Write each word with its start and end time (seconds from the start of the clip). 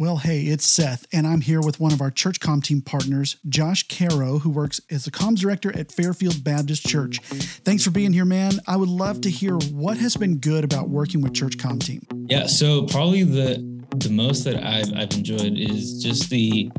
Well, 0.00 0.18
hey, 0.18 0.42
it's 0.42 0.64
Seth, 0.64 1.08
and 1.12 1.26
I'm 1.26 1.40
here 1.40 1.60
with 1.60 1.80
one 1.80 1.92
of 1.92 2.00
our 2.00 2.12
church 2.12 2.38
com 2.38 2.62
team 2.62 2.80
partners, 2.80 3.36
Josh 3.48 3.88
Caro, 3.88 4.38
who 4.38 4.48
works 4.48 4.80
as 4.92 5.04
the 5.04 5.10
comms 5.10 5.40
director 5.40 5.76
at 5.76 5.90
Fairfield 5.90 6.44
Baptist 6.44 6.86
Church. 6.86 7.18
Thanks 7.18 7.82
for 7.82 7.90
being 7.90 8.12
here, 8.12 8.24
man. 8.24 8.60
I 8.68 8.76
would 8.76 8.88
love 8.88 9.20
to 9.22 9.28
hear 9.28 9.56
what 9.72 9.96
has 9.96 10.16
been 10.16 10.36
good 10.38 10.62
about 10.62 10.88
working 10.88 11.20
with 11.20 11.34
church 11.34 11.58
com 11.58 11.80
team. 11.80 12.06
Yeah, 12.28 12.46
so 12.46 12.86
probably 12.86 13.24
the 13.24 13.58
the 13.96 14.10
most 14.10 14.44
that 14.44 14.64
I've 14.64 14.96
I've 14.96 15.10
enjoyed 15.18 15.58
is 15.58 16.00
just 16.00 16.30
the 16.30 16.70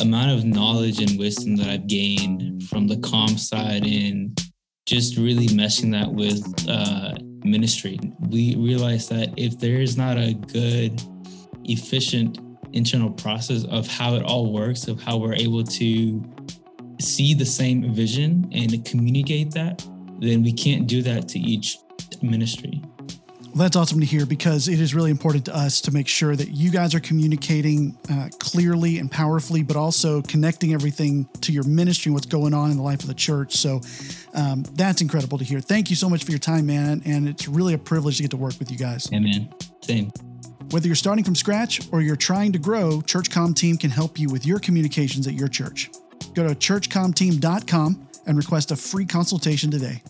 amount 0.00 0.30
of 0.30 0.46
knowledge 0.46 1.02
and 1.02 1.18
wisdom 1.18 1.56
that 1.56 1.68
I've 1.68 1.86
gained 1.86 2.62
from 2.62 2.88
the 2.88 2.96
com 2.96 3.36
side 3.36 3.84
and 3.84 4.40
just 4.86 5.18
really 5.18 5.48
meshing 5.48 5.92
that 5.92 6.10
with 6.10 6.42
uh, 6.66 7.12
ministry. 7.44 8.00
We 8.20 8.56
realize 8.56 9.10
that 9.10 9.34
if 9.36 9.58
there 9.58 9.82
is 9.82 9.98
not 9.98 10.16
a 10.16 10.32
good, 10.32 11.02
efficient 11.64 12.38
internal 12.74 13.10
process 13.10 13.64
of 13.64 13.86
how 13.86 14.14
it 14.14 14.22
all 14.22 14.52
works, 14.52 14.88
of 14.88 15.00
how 15.00 15.16
we're 15.16 15.34
able 15.34 15.64
to 15.64 16.22
see 17.00 17.34
the 17.34 17.46
same 17.46 17.94
vision 17.94 18.48
and 18.52 18.84
communicate 18.84 19.52
that, 19.52 19.86
then 20.20 20.42
we 20.42 20.52
can't 20.52 20.86
do 20.86 21.02
that 21.02 21.28
to 21.28 21.38
each 21.38 21.78
ministry. 22.22 22.82
Well, 23.54 23.62
that's 23.62 23.76
awesome 23.76 24.00
to 24.00 24.06
hear 24.06 24.26
because 24.26 24.66
it 24.66 24.80
is 24.80 24.96
really 24.96 25.12
important 25.12 25.44
to 25.44 25.56
us 25.56 25.80
to 25.82 25.92
make 25.92 26.08
sure 26.08 26.34
that 26.34 26.48
you 26.48 26.72
guys 26.72 26.92
are 26.92 26.98
communicating 27.00 27.96
uh, 28.10 28.28
clearly 28.40 28.98
and 28.98 29.08
powerfully, 29.08 29.62
but 29.62 29.76
also 29.76 30.22
connecting 30.22 30.74
everything 30.74 31.28
to 31.42 31.52
your 31.52 31.62
ministry 31.62 32.10
and 32.10 32.14
what's 32.14 32.26
going 32.26 32.52
on 32.52 32.72
in 32.72 32.76
the 32.76 32.82
life 32.82 33.02
of 33.02 33.06
the 33.06 33.14
church. 33.14 33.54
So 33.54 33.80
um, 34.34 34.64
that's 34.72 35.02
incredible 35.02 35.38
to 35.38 35.44
hear. 35.44 35.60
Thank 35.60 35.88
you 35.88 35.94
so 35.94 36.10
much 36.10 36.24
for 36.24 36.32
your 36.32 36.40
time, 36.40 36.66
man. 36.66 37.00
And 37.04 37.28
it's 37.28 37.46
really 37.46 37.74
a 37.74 37.78
privilege 37.78 38.16
to 38.16 38.24
get 38.24 38.32
to 38.32 38.36
work 38.36 38.54
with 38.58 38.72
you 38.72 38.76
guys. 38.76 39.08
Amen. 39.12 39.54
Same. 39.82 40.10
Whether 40.74 40.88
you're 40.88 40.96
starting 40.96 41.22
from 41.22 41.36
scratch 41.36 41.80
or 41.92 42.02
you're 42.02 42.16
trying 42.16 42.50
to 42.50 42.58
grow, 42.58 43.00
ChurchCom 43.02 43.54
Team 43.54 43.76
can 43.76 43.90
help 43.90 44.18
you 44.18 44.28
with 44.28 44.44
your 44.44 44.58
communications 44.58 45.28
at 45.28 45.34
your 45.34 45.46
church. 45.46 45.88
Go 46.34 46.48
to 46.48 46.52
churchcomteam.com 46.52 48.08
and 48.26 48.36
request 48.36 48.72
a 48.72 48.76
free 48.76 49.06
consultation 49.06 49.70
today. 49.70 50.02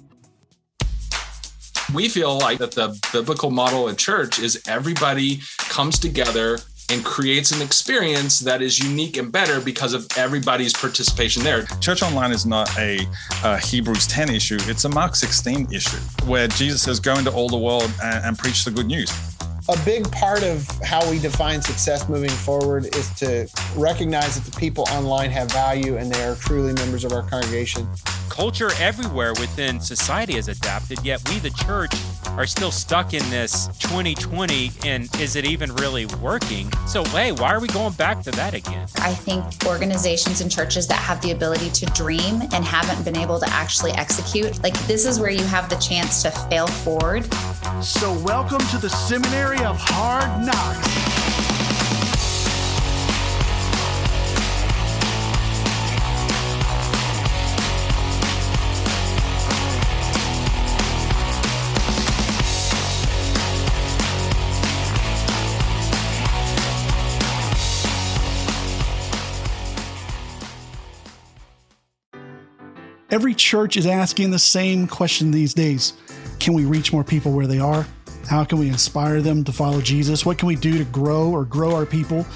We 1.92 2.08
feel 2.08 2.38
like 2.38 2.56
that 2.60 2.70
the 2.70 2.98
biblical 3.12 3.50
model 3.50 3.86
of 3.90 3.98
church 3.98 4.38
is 4.38 4.62
everybody 4.66 5.42
comes 5.58 5.98
together 5.98 6.58
and 6.90 7.04
creates 7.04 7.50
an 7.50 7.60
experience 7.60 8.40
that 8.40 8.62
is 8.62 8.78
unique 8.78 9.18
and 9.18 9.30
better 9.30 9.60
because 9.60 9.92
of 9.92 10.06
everybody's 10.16 10.72
participation 10.72 11.42
there. 11.42 11.64
Church 11.82 12.02
online 12.02 12.32
is 12.32 12.46
not 12.46 12.74
a, 12.78 13.06
a 13.44 13.58
Hebrews 13.58 14.06
10 14.06 14.30
issue, 14.30 14.56
it's 14.60 14.86
a 14.86 14.88
Mark 14.88 15.14
16 15.14 15.74
issue 15.74 15.98
where 16.24 16.48
Jesus 16.48 16.80
says, 16.80 17.00
Go 17.00 17.18
into 17.18 17.30
all 17.30 17.50
the 17.50 17.58
world 17.58 17.92
and, 18.02 18.24
and 18.24 18.38
preach 18.38 18.64
the 18.64 18.70
good 18.70 18.86
news 18.86 19.10
a 19.68 19.78
big 19.84 20.10
part 20.12 20.42
of 20.42 20.68
how 20.82 21.08
we 21.10 21.18
define 21.18 21.62
success 21.62 22.06
moving 22.08 22.30
forward 22.30 22.94
is 22.94 23.08
to 23.14 23.48
recognize 23.76 24.38
that 24.38 24.50
the 24.50 24.58
people 24.58 24.84
online 24.90 25.30
have 25.30 25.50
value 25.50 25.96
and 25.96 26.12
they 26.12 26.22
are 26.22 26.34
truly 26.36 26.74
members 26.74 27.04
of 27.04 27.12
our 27.12 27.22
congregation. 27.22 27.88
Culture 28.28 28.70
everywhere 28.78 29.32
within 29.34 29.80
society 29.80 30.34
has 30.34 30.48
adapted, 30.48 31.02
yet 31.02 31.26
we, 31.30 31.38
the 31.38 31.50
church, 31.50 31.92
are 32.36 32.46
still 32.46 32.72
stuck 32.72 33.14
in 33.14 33.22
this 33.30 33.68
2020 33.78 34.72
and 34.84 35.08
is 35.20 35.36
it 35.36 35.44
even 35.46 35.72
really 35.76 36.06
working? 36.06 36.70
So, 36.86 37.04
hey, 37.04 37.32
why 37.32 37.54
are 37.54 37.60
we 37.60 37.68
going 37.68 37.92
back 37.94 38.22
to 38.24 38.32
that 38.32 38.52
again? 38.52 38.88
I 38.96 39.14
think 39.14 39.44
organizations 39.66 40.40
and 40.40 40.50
churches 40.50 40.86
that 40.88 40.98
have 40.98 41.22
the 41.22 41.30
ability 41.30 41.70
to 41.70 41.86
dream 41.86 42.42
and 42.52 42.64
haven't 42.64 43.04
been 43.04 43.16
able 43.16 43.38
to 43.38 43.48
actually 43.50 43.92
execute, 43.92 44.62
like 44.62 44.74
this 44.86 45.06
is 45.06 45.20
where 45.20 45.30
you 45.30 45.44
have 45.44 45.70
the 45.70 45.76
chance 45.76 46.22
to 46.22 46.30
fail 46.30 46.66
forward. 46.66 47.24
So, 47.82 48.12
welcome 48.20 48.60
to 48.68 48.78
the 48.78 48.90
Seminary 48.90 49.53
of 49.62 49.78
Hard 49.78 50.44
Knocks. 50.44 50.94
Every 73.10 73.32
church 73.32 73.76
is 73.76 73.86
asking 73.86 74.32
the 74.32 74.40
same 74.40 74.88
question 74.88 75.30
these 75.30 75.54
days 75.54 75.92
Can 76.40 76.52
we 76.54 76.64
reach 76.64 76.92
more 76.92 77.04
people 77.04 77.32
where 77.32 77.46
they 77.46 77.60
are? 77.60 77.86
How 78.28 78.44
can 78.44 78.58
we 78.58 78.68
inspire 78.68 79.20
them 79.20 79.44
to 79.44 79.52
follow 79.52 79.80
Jesus? 79.80 80.24
What 80.24 80.38
can 80.38 80.48
we 80.48 80.56
do 80.56 80.78
to 80.78 80.84
grow 80.84 81.30
or 81.30 81.44
grow 81.44 81.74
our 81.74 81.86
people? 81.86 82.26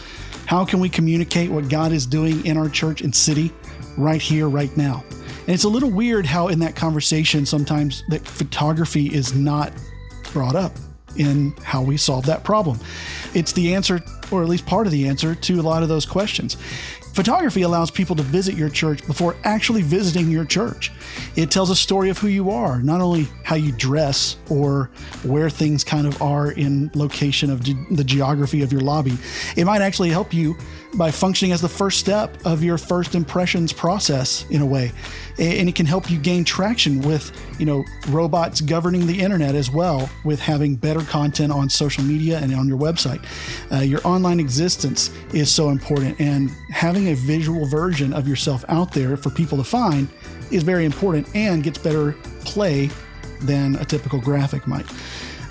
How 0.46 0.64
can 0.64 0.80
we 0.80 0.88
communicate 0.88 1.50
what 1.50 1.68
God 1.68 1.92
is 1.92 2.06
doing 2.06 2.44
in 2.46 2.56
our 2.56 2.68
church 2.68 3.00
and 3.02 3.14
city 3.14 3.52
right 3.96 4.20
here, 4.20 4.48
right 4.48 4.74
now? 4.76 5.04
And 5.40 5.54
it's 5.54 5.64
a 5.64 5.68
little 5.68 5.90
weird 5.90 6.26
how, 6.26 6.48
in 6.48 6.58
that 6.60 6.76
conversation, 6.76 7.46
sometimes 7.46 8.04
that 8.08 8.26
photography 8.26 9.06
is 9.06 9.34
not 9.34 9.72
brought 10.32 10.56
up 10.56 10.72
in 11.16 11.52
how 11.62 11.82
we 11.82 11.96
solve 11.96 12.26
that 12.26 12.44
problem. 12.44 12.78
It's 13.34 13.52
the 13.52 13.74
answer, 13.74 14.00
or 14.30 14.42
at 14.42 14.48
least 14.48 14.66
part 14.66 14.86
of 14.86 14.92
the 14.92 15.08
answer, 15.08 15.34
to 15.34 15.60
a 15.60 15.62
lot 15.62 15.82
of 15.82 15.88
those 15.88 16.06
questions. 16.06 16.56
Photography 17.18 17.62
allows 17.62 17.90
people 17.90 18.14
to 18.14 18.22
visit 18.22 18.54
your 18.54 18.68
church 18.68 19.04
before 19.04 19.34
actually 19.42 19.82
visiting 19.82 20.30
your 20.30 20.44
church. 20.44 20.92
It 21.34 21.50
tells 21.50 21.68
a 21.68 21.74
story 21.74 22.10
of 22.10 22.18
who 22.18 22.28
you 22.28 22.48
are, 22.48 22.80
not 22.80 23.00
only 23.00 23.26
how 23.42 23.56
you 23.56 23.72
dress 23.72 24.36
or 24.48 24.88
where 25.24 25.50
things 25.50 25.82
kind 25.82 26.06
of 26.06 26.22
are 26.22 26.52
in 26.52 26.92
location 26.94 27.50
of 27.50 27.64
the 27.64 28.04
geography 28.04 28.62
of 28.62 28.70
your 28.70 28.82
lobby. 28.82 29.18
It 29.56 29.64
might 29.64 29.82
actually 29.82 30.10
help 30.10 30.32
you 30.32 30.56
by 30.98 31.12
functioning 31.12 31.52
as 31.52 31.60
the 31.60 31.68
first 31.68 32.00
step 32.00 32.36
of 32.44 32.62
your 32.62 32.76
first 32.76 33.14
impressions 33.14 33.72
process 33.72 34.44
in 34.50 34.60
a 34.60 34.66
way. 34.66 34.90
And 35.38 35.68
it 35.68 35.76
can 35.76 35.86
help 35.86 36.10
you 36.10 36.18
gain 36.18 36.44
traction 36.44 37.00
with, 37.00 37.30
you 37.60 37.64
know, 37.64 37.84
robots 38.08 38.60
governing 38.60 39.06
the 39.06 39.20
internet 39.20 39.54
as 39.54 39.70
well 39.70 40.10
with 40.24 40.40
having 40.40 40.74
better 40.74 41.00
content 41.00 41.52
on 41.52 41.70
social 41.70 42.02
media 42.02 42.38
and 42.38 42.52
on 42.52 42.66
your 42.66 42.78
website. 42.78 43.24
Uh, 43.72 43.82
your 43.82 44.00
online 44.04 44.40
existence 44.40 45.10
is 45.32 45.50
so 45.50 45.68
important 45.70 46.20
and 46.20 46.50
having 46.72 47.08
a 47.08 47.14
visual 47.14 47.64
version 47.66 48.12
of 48.12 48.26
yourself 48.26 48.64
out 48.68 48.92
there 48.92 49.16
for 49.16 49.30
people 49.30 49.56
to 49.56 49.64
find 49.64 50.08
is 50.50 50.64
very 50.64 50.84
important 50.84 51.28
and 51.36 51.62
gets 51.62 51.78
better 51.78 52.12
play 52.40 52.90
than 53.42 53.76
a 53.76 53.84
typical 53.84 54.20
graphic 54.20 54.66
might. 54.66 54.86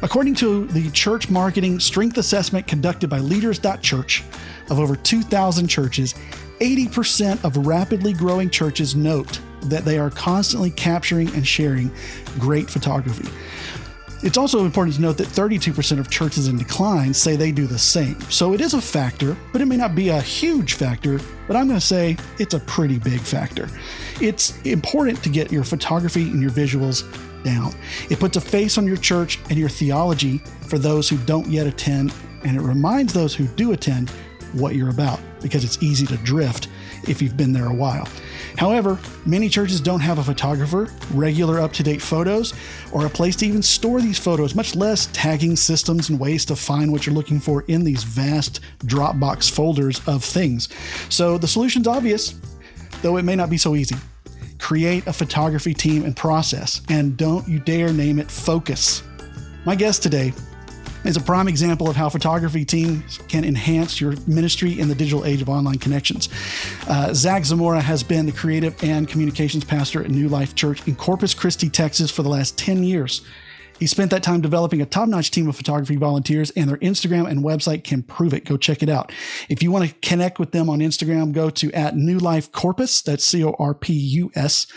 According 0.04 0.36
to 0.36 0.68
the 0.68 0.92
church 0.92 1.30
marketing 1.30 1.80
strength 1.80 2.18
assessment 2.18 2.68
conducted 2.68 3.10
by 3.10 3.18
Leaders.Church 3.18 4.24
of 4.70 4.80
over 4.80 4.96
2,000 4.96 5.68
churches, 5.68 6.14
80% 6.60 7.44
of 7.44 7.66
rapidly 7.66 8.14
growing 8.14 8.50
churches 8.50 8.96
note 8.96 9.40
that 9.64 9.86
they 9.86 9.98
are 9.98 10.12
constantly 10.12 10.70
capturing 10.70 11.30
and 11.34 11.48
sharing 11.48 11.92
great 12.38 12.70
photography. 12.70 13.28
It's 14.24 14.38
also 14.38 14.66
important 14.66 14.96
to 14.96 15.02
note 15.02 15.18
that 15.18 15.28
32% 15.28 16.00
of 16.00 16.10
churches 16.10 16.48
in 16.48 16.58
decline 16.58 17.14
say 17.14 17.36
they 17.36 17.52
do 17.52 17.68
the 17.68 17.78
same. 17.78 18.20
So 18.30 18.54
it 18.54 18.62
is 18.62 18.74
a 18.74 18.82
factor, 18.82 19.38
but 19.52 19.62
it 19.62 19.66
may 19.66 19.78
not 19.78 19.94
be 19.94 20.10
a 20.10 20.20
huge 20.20 20.74
factor, 20.74 21.20
but 21.48 21.56
I'm 21.56 21.68
going 21.68 21.80
to 21.80 21.86
say 21.86 22.18
it's 22.40 22.56
a 22.56 22.60
pretty 22.62 22.98
big 22.98 23.20
factor. 23.20 23.70
It's 24.20 24.60
important 24.62 25.22
to 25.24 25.30
get 25.30 25.52
your 25.52 25.64
photography 25.64 26.24
and 26.24 26.42
your 26.42 26.50
visuals 26.52 27.04
down. 27.48 27.74
It 28.10 28.20
puts 28.20 28.36
a 28.36 28.42
face 28.42 28.78
on 28.78 28.86
your 28.86 28.98
church 28.98 29.40
and 29.50 29.58
your 29.58 29.70
theology 29.70 30.40
for 30.68 30.78
those 30.78 31.08
who 31.08 31.18
don't 31.20 31.48
yet 31.48 31.66
attend, 31.66 32.14
and 32.44 32.58
it 32.58 32.62
reminds 32.62 33.14
those 33.14 33.34
who 33.34 33.48
do 33.48 33.72
attend 33.72 34.10
what 34.54 34.76
you're 34.76 34.90
about 34.90 35.20
because 35.42 35.64
it's 35.64 35.82
easy 35.82 36.06
to 36.08 36.18
drift 36.18 36.68
if 37.08 37.22
you've 37.22 37.38
been 37.38 37.54
there 37.54 37.68
a 37.68 37.74
while. 37.74 38.08
However, 38.58 39.00
many 39.26 39.50
churches 39.50 39.80
don't 39.80 40.00
have 40.00 40.18
a 40.18 40.24
photographer, 40.24 40.92
regular 41.14 41.60
up 41.60 41.72
to 41.74 41.84
date 41.84 42.02
photos, 42.02 42.54
or 42.92 43.06
a 43.06 43.10
place 43.10 43.36
to 43.38 43.46
even 43.46 43.62
store 43.62 44.02
these 44.02 44.20
photos, 44.20 44.56
much 44.56 44.76
less 44.76 45.08
tagging 45.14 45.56
systems 45.56 46.10
and 46.10 46.20
ways 46.20 46.44
to 46.46 46.56
find 46.56 46.92
what 46.92 47.06
you're 47.06 47.16
looking 47.16 47.40
for 47.40 47.64
in 47.68 47.84
these 47.84 48.04
vast 48.04 48.62
Dropbox 48.80 49.50
folders 49.52 50.02
of 50.08 50.24
things. 50.24 50.70
So 51.10 51.38
the 51.38 51.48
solution's 51.48 51.88
obvious, 51.88 52.36
though 53.02 53.18
it 53.18 53.24
may 53.24 53.36
not 53.36 53.50
be 53.50 53.58
so 53.58 53.76
easy. 53.76 53.96
Create 54.60 55.06
a 55.08 55.14
photography 55.14 55.74
team 55.74 56.04
and 56.04 56.16
process, 56.16 56.82
and 56.90 57.16
don't 57.18 57.48
you 57.48 57.60
dare 57.60 57.94
name 57.94 58.20
it 58.20 58.30
Focus. 58.30 59.04
My 59.66 59.76
guest 59.76 60.04
today 60.04 60.34
is 61.04 61.16
a 61.16 61.22
prime 61.22 61.48
example 61.48 61.90
of 61.90 61.96
how 61.96 62.10
photography 62.10 62.66
teams 62.66 63.20
can 63.28 63.46
enhance 63.46 64.02
your 64.02 64.16
ministry 64.26 64.80
in 64.80 64.88
the 64.88 64.96
digital 64.96 65.26
age 65.26 65.42
of 65.42 65.50
online 65.50 65.78
connections. 65.78 66.30
Uh, 66.88 67.14
Zach 67.14 67.46
Zamora 67.46 67.82
has 67.82 68.04
been 68.04 68.26
the 68.26 68.32
creative 68.32 68.76
and 68.84 69.08
communications 69.08 69.64
pastor 69.64 70.04
at 70.04 70.10
New 70.10 70.28
Life 70.28 70.56
Church 70.56 70.86
in 70.88 70.96
Corpus 70.96 71.34
Christi, 71.34 71.70
Texas 71.70 72.12
for 72.12 72.24
the 72.24 72.30
last 72.30 72.58
10 72.58 72.84
years. 72.84 73.22
He 73.80 73.88
spent 73.88 74.12
that 74.12 74.24
time 74.24 74.42
developing 74.42 74.82
a 74.82 74.86
top 74.86 75.10
notch 75.10 75.32
team 75.32 75.48
of 75.48 75.56
photography 75.56 75.96
volunteers, 75.96 76.52
and 76.52 76.70
their 76.70 76.78
Instagram 76.78 77.30
and 77.30 77.44
website 77.44 77.84
can 77.84 78.04
prove 78.04 78.34
it. 78.34 78.46
Go 78.46 78.58
check 78.58 78.82
it 78.82 78.90
out. 78.90 79.12
If 79.50 79.62
you 79.62 79.72
want 79.72 79.90
to 79.90 79.96
connect 80.08 80.40
with 80.40 80.52
them 80.52 80.70
on 80.70 80.80
Instagram, 80.80 81.32
go 81.32 81.50
to 81.52 81.72
at 81.74 81.96
New 81.96 82.18
Life 82.18 82.52
Corpus, 82.52 83.02
that's 83.02 83.24
C 83.24 83.44
O 83.44 83.56
R 83.60 83.74
P 83.74 83.94
U 83.94 84.32
S, 84.36 84.68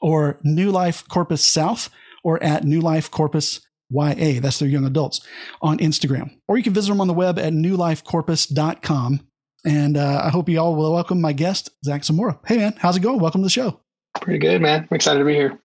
or 0.00 0.38
New 0.42 0.70
Life 0.70 1.06
Corpus 1.08 1.44
South, 1.44 1.90
or 2.22 2.42
at 2.42 2.64
New 2.64 2.80
Life 2.80 3.10
Corpus 3.10 3.60
YA. 3.90 4.40
That's 4.40 4.58
their 4.58 4.68
young 4.68 4.84
adults 4.84 5.26
on 5.62 5.78
Instagram. 5.78 6.30
Or 6.48 6.56
you 6.56 6.64
can 6.64 6.74
visit 6.74 6.88
them 6.88 7.00
on 7.00 7.06
the 7.06 7.14
web 7.14 7.38
at 7.38 7.52
newlifecorpus.com. 7.52 9.28
And 9.66 9.96
uh, 9.96 10.22
I 10.24 10.28
hope 10.28 10.48
you 10.48 10.58
all 10.58 10.76
will 10.76 10.92
welcome 10.92 11.20
my 11.20 11.32
guest, 11.32 11.70
Zach 11.84 12.04
Zamora. 12.04 12.38
Hey, 12.46 12.58
man, 12.58 12.74
how's 12.78 12.96
it 12.96 13.00
going? 13.00 13.18
Welcome 13.18 13.40
to 13.40 13.46
the 13.46 13.50
show. 13.50 13.80
Pretty 14.20 14.38
good, 14.38 14.60
man. 14.60 14.86
I'm 14.90 14.94
excited 14.94 15.18
to 15.18 15.24
be 15.24 15.34
here. 15.34 15.58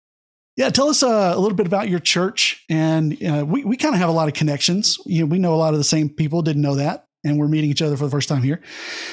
Yeah, 0.58 0.70
tell 0.70 0.88
us 0.88 1.04
uh, 1.04 1.32
a 1.36 1.38
little 1.38 1.56
bit 1.56 1.68
about 1.68 1.88
your 1.88 2.00
church. 2.00 2.64
And 2.68 3.22
uh, 3.24 3.44
we, 3.46 3.62
we 3.64 3.76
kind 3.76 3.94
of 3.94 4.00
have 4.00 4.08
a 4.08 4.12
lot 4.12 4.26
of 4.26 4.34
connections. 4.34 4.98
You 5.06 5.20
know, 5.20 5.26
we 5.26 5.38
know 5.38 5.54
a 5.54 5.56
lot 5.56 5.72
of 5.72 5.78
the 5.78 5.84
same 5.84 6.08
people, 6.08 6.42
didn't 6.42 6.62
know 6.62 6.74
that. 6.74 7.04
And 7.24 7.38
we're 7.38 7.46
meeting 7.46 7.70
each 7.70 7.80
other 7.80 7.96
for 7.96 8.04
the 8.04 8.10
first 8.10 8.28
time 8.28 8.42
here. 8.42 8.60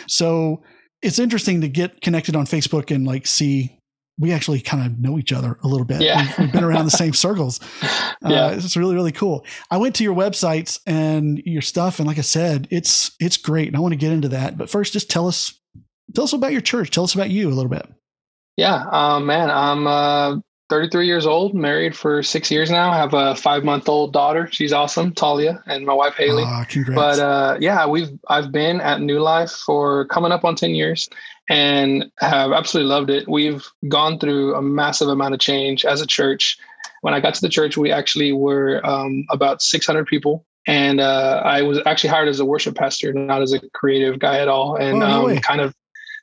So 0.07 0.63
it's 1.03 1.19
interesting 1.19 1.61
to 1.61 1.69
get 1.69 2.01
connected 2.01 2.35
on 2.35 2.47
Facebook 2.47 2.93
and 2.93 3.05
like 3.05 3.27
see 3.27 3.77
we 4.17 4.31
actually 4.31 4.61
kind 4.61 4.87
of 4.87 4.97
know 4.97 5.19
each 5.19 5.31
other 5.31 5.59
a 5.61 5.67
little 5.67 5.85
bit. 5.85 6.01
Yeah. 6.01 6.25
We've, 6.25 6.39
we've 6.39 6.51
been 6.51 6.63
around 6.63 6.85
the 6.85 6.91
same 6.91 7.13
circles. 7.13 7.59
Yeah. 8.27 8.45
Uh, 8.45 8.51
it's 8.53 8.75
really, 8.75 8.95
really 8.95 9.11
cool. 9.11 9.45
I 9.69 9.77
went 9.77 9.93
to 9.95 10.03
your 10.03 10.15
websites 10.15 10.79
and 10.87 11.37
your 11.45 11.61
stuff. 11.61 11.99
And 11.99 12.07
like 12.07 12.17
I 12.17 12.21
said, 12.21 12.67
it's, 12.71 13.11
it's 13.19 13.37
great. 13.37 13.67
And 13.67 13.77
I 13.77 13.81
want 13.81 13.91
to 13.91 13.97
get 13.97 14.11
into 14.11 14.29
that, 14.29 14.57
but 14.57 14.67
first 14.67 14.93
just 14.93 15.11
tell 15.11 15.27
us, 15.27 15.59
tell 16.15 16.23
us 16.23 16.33
about 16.33 16.53
your 16.53 16.61
church. 16.61 16.89
Tell 16.89 17.03
us 17.03 17.13
about 17.13 17.29
you 17.29 17.49
a 17.49 17.53
little 17.53 17.69
bit. 17.69 17.87
Yeah, 18.57 18.83
um, 18.89 19.25
man, 19.27 19.51
I'm 19.51 19.85
uh, 19.85 20.39
33 20.69 21.05
years 21.05 21.25
old, 21.27 21.53
married 21.53 21.95
for 21.95 22.23
six 22.23 22.49
years 22.49 22.71
now. 22.71 22.91
Have 22.91 23.13
a 23.13 23.35
five 23.35 23.63
month 23.63 23.87
old 23.87 24.13
daughter. 24.13 24.47
She's 24.51 24.73
awesome, 24.73 25.13
Talia, 25.13 25.63
and 25.67 25.85
my 25.85 25.93
wife 25.93 26.15
Haley. 26.15 26.43
Ah, 26.45 26.65
congrats. 26.67 26.95
but 26.95 27.19
uh, 27.19 27.57
yeah, 27.59 27.85
we've 27.87 28.09
I've 28.27 28.51
been 28.51 28.81
at 28.81 29.01
New 29.01 29.19
Life 29.19 29.51
for 29.51 30.05
coming 30.07 30.31
up 30.31 30.43
on 30.43 30.55
10 30.55 30.71
years 30.71 31.09
and 31.49 32.11
have 32.19 32.51
absolutely 32.51 32.89
loved 32.89 33.09
it. 33.09 33.27
We've 33.27 33.63
gone 33.87 34.17
through 34.19 34.55
a 34.55 34.61
massive 34.61 35.09
amount 35.09 35.35
of 35.35 35.39
change 35.39 35.85
as 35.85 36.01
a 36.01 36.07
church. 36.07 36.57
When 37.01 37.13
I 37.13 37.19
got 37.19 37.35
to 37.35 37.41
the 37.41 37.49
church, 37.49 37.77
we 37.77 37.91
actually 37.91 38.31
were 38.31 38.83
um, 38.83 39.25
about 39.29 39.61
600 39.61 40.07
people. 40.07 40.45
And 40.67 40.99
uh, 40.99 41.43
I 41.45 41.61
was 41.61 41.79
actually 41.85 42.09
hired 42.09 42.27
as 42.27 42.39
a 42.39 42.45
worship 42.45 42.75
pastor, 42.75 43.13
not 43.13 43.43
as 43.43 43.53
a 43.53 43.59
creative 43.75 44.17
guy 44.17 44.39
at 44.39 44.47
all. 44.47 44.75
And 44.75 45.03
Oh, 45.03 45.07
no 45.07 45.29
um, 45.29 45.37
kind 45.37 45.61
of, 45.61 45.75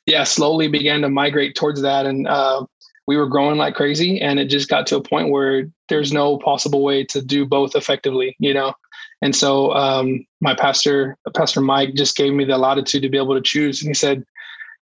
yeah, 0.07 0.25
slowly 0.25 0.67
began 0.67 1.03
to 1.03 1.09
migrate 1.09 1.55
towards 1.55 1.83
that. 1.83 2.07
And 2.07 2.27
uh, 2.27 2.67
we 3.13 3.19
were 3.19 3.27
growing 3.27 3.59
like 3.59 3.75
crazy. 3.75 4.19
And 4.23 4.41
it 4.41 4.47
just 4.47 4.71
got 4.71 4.87
to 4.87 4.97
a 4.97 5.03
point 5.03 5.29
where 5.29 5.69
there's 5.91 6.15
no 6.15 6.39
possible 6.39 6.83
way 6.83 7.05
to 7.05 7.21
do 7.21 7.45
both 7.45 7.77
effectively, 7.77 8.35
you 8.39 8.55
know? 8.55 8.73
And 9.21 9.37
so 9.37 9.75
um, 9.75 10.25
my 10.41 10.55
pastor, 10.55 11.19
Pastor 11.37 11.61
Mike, 11.61 11.93
just 11.95 12.17
gave 12.17 12.33
me 12.33 12.47
the 12.47 12.57
latitude 12.57 13.03
to 13.03 13.11
be 13.11 13.19
able 13.19 13.35
to 13.35 13.43
choose. 13.43 13.83
And 13.83 13.91
he 13.91 13.95
said, 13.95 14.25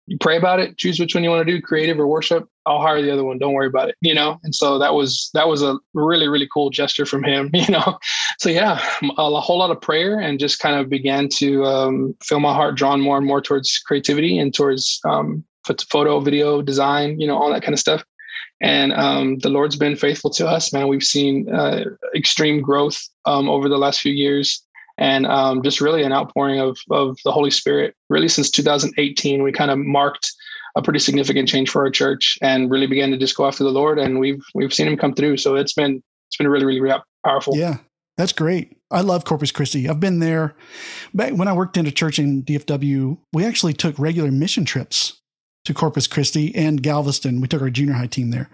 you 0.06 0.18
pray 0.18 0.36
about 0.36 0.58
it, 0.58 0.76
choose 0.78 0.98
which 0.98 1.14
one 1.14 1.22
you 1.22 1.30
want 1.30 1.46
to 1.46 1.52
do, 1.52 1.62
creative 1.62 2.00
or 2.00 2.08
worship. 2.08 2.48
I'll 2.66 2.80
hire 2.80 3.00
the 3.00 3.12
other 3.12 3.24
one. 3.24 3.38
Don't 3.38 3.52
worry 3.52 3.68
about 3.68 3.88
it. 3.88 3.94
You 4.00 4.14
know? 4.14 4.40
And 4.42 4.52
so 4.52 4.80
that 4.80 4.94
was, 4.94 5.30
that 5.34 5.46
was 5.46 5.62
a 5.62 5.78
really, 5.94 6.26
really 6.26 6.48
cool 6.52 6.70
gesture 6.70 7.06
from 7.06 7.22
him, 7.22 7.50
you 7.54 7.68
know? 7.68 8.00
So 8.38 8.50
yeah, 8.50 8.80
a, 9.16 9.40
whole 9.40 9.58
lot 9.58 9.70
of 9.70 9.80
prayer 9.80 10.18
and 10.18 10.40
just 10.40 10.58
kind 10.58 10.74
of 10.74 10.88
began 10.88 11.28
to 11.34 11.64
um, 11.64 12.16
feel 12.20 12.40
my 12.40 12.52
heart 12.52 12.74
drawn 12.74 13.00
more 13.00 13.16
and 13.16 13.26
more 13.26 13.40
towards 13.40 13.78
creativity 13.78 14.38
and 14.38 14.52
towards 14.52 15.00
um, 15.04 15.44
photo, 15.90 16.20
video, 16.20 16.62
design, 16.62 17.20
you 17.20 17.26
know, 17.26 17.36
all 17.36 17.52
that 17.52 17.62
kind 17.62 17.72
of 17.72 17.78
stuff. 17.78 18.04
And 18.60 18.92
um, 18.92 19.38
the 19.38 19.50
Lord's 19.50 19.76
been 19.76 19.96
faithful 19.96 20.30
to 20.30 20.48
us, 20.48 20.72
man. 20.72 20.88
We've 20.88 21.02
seen 21.02 21.52
uh, 21.52 21.84
extreme 22.14 22.60
growth 22.60 23.00
um, 23.24 23.48
over 23.48 23.68
the 23.68 23.78
last 23.78 24.00
few 24.00 24.12
years 24.12 24.64
and 24.98 25.26
um, 25.26 25.62
just 25.62 25.80
really 25.80 26.02
an 26.02 26.12
outpouring 26.12 26.60
of, 26.60 26.76
of 26.90 27.16
the 27.24 27.30
Holy 27.30 27.52
Spirit. 27.52 27.94
Really, 28.10 28.28
since 28.28 28.50
2018, 28.50 29.42
we 29.42 29.52
kind 29.52 29.70
of 29.70 29.78
marked 29.78 30.32
a 30.76 30.82
pretty 30.82 30.98
significant 30.98 31.48
change 31.48 31.70
for 31.70 31.82
our 31.82 31.90
church 31.90 32.36
and 32.42 32.70
really 32.70 32.86
began 32.86 33.10
to 33.12 33.16
just 33.16 33.36
go 33.36 33.46
after 33.46 33.64
the 33.64 33.70
Lord. 33.70 33.98
And 33.98 34.18
we've 34.18 34.42
we've 34.54 34.74
seen 34.74 34.88
Him 34.88 34.96
come 34.96 35.14
through. 35.14 35.36
So 35.36 35.54
it's 35.54 35.72
been 35.72 36.02
it's 36.28 36.36
been 36.36 36.48
really 36.48 36.66
really 36.66 36.92
powerful. 37.24 37.56
Yeah, 37.56 37.78
that's 38.16 38.32
great. 38.32 38.76
I 38.90 39.02
love 39.02 39.24
Corpus 39.24 39.52
Christi. 39.52 39.88
I've 39.88 40.00
been 40.00 40.18
there. 40.18 40.56
Back 41.14 41.34
when 41.34 41.46
I 41.46 41.52
worked 41.52 41.76
in 41.76 41.86
a 41.86 41.92
church 41.92 42.18
in 42.18 42.42
DFW, 42.42 43.18
we 43.32 43.44
actually 43.44 43.74
took 43.74 43.98
regular 43.98 44.32
mission 44.32 44.64
trips 44.64 45.17
to 45.68 45.74
Corpus 45.74 46.06
Christi 46.06 46.54
and 46.54 46.82
Galveston. 46.82 47.40
We 47.40 47.46
took 47.48 47.62
our 47.62 47.70
junior 47.70 47.92
high 47.94 48.06
team 48.06 48.30
there 48.30 48.48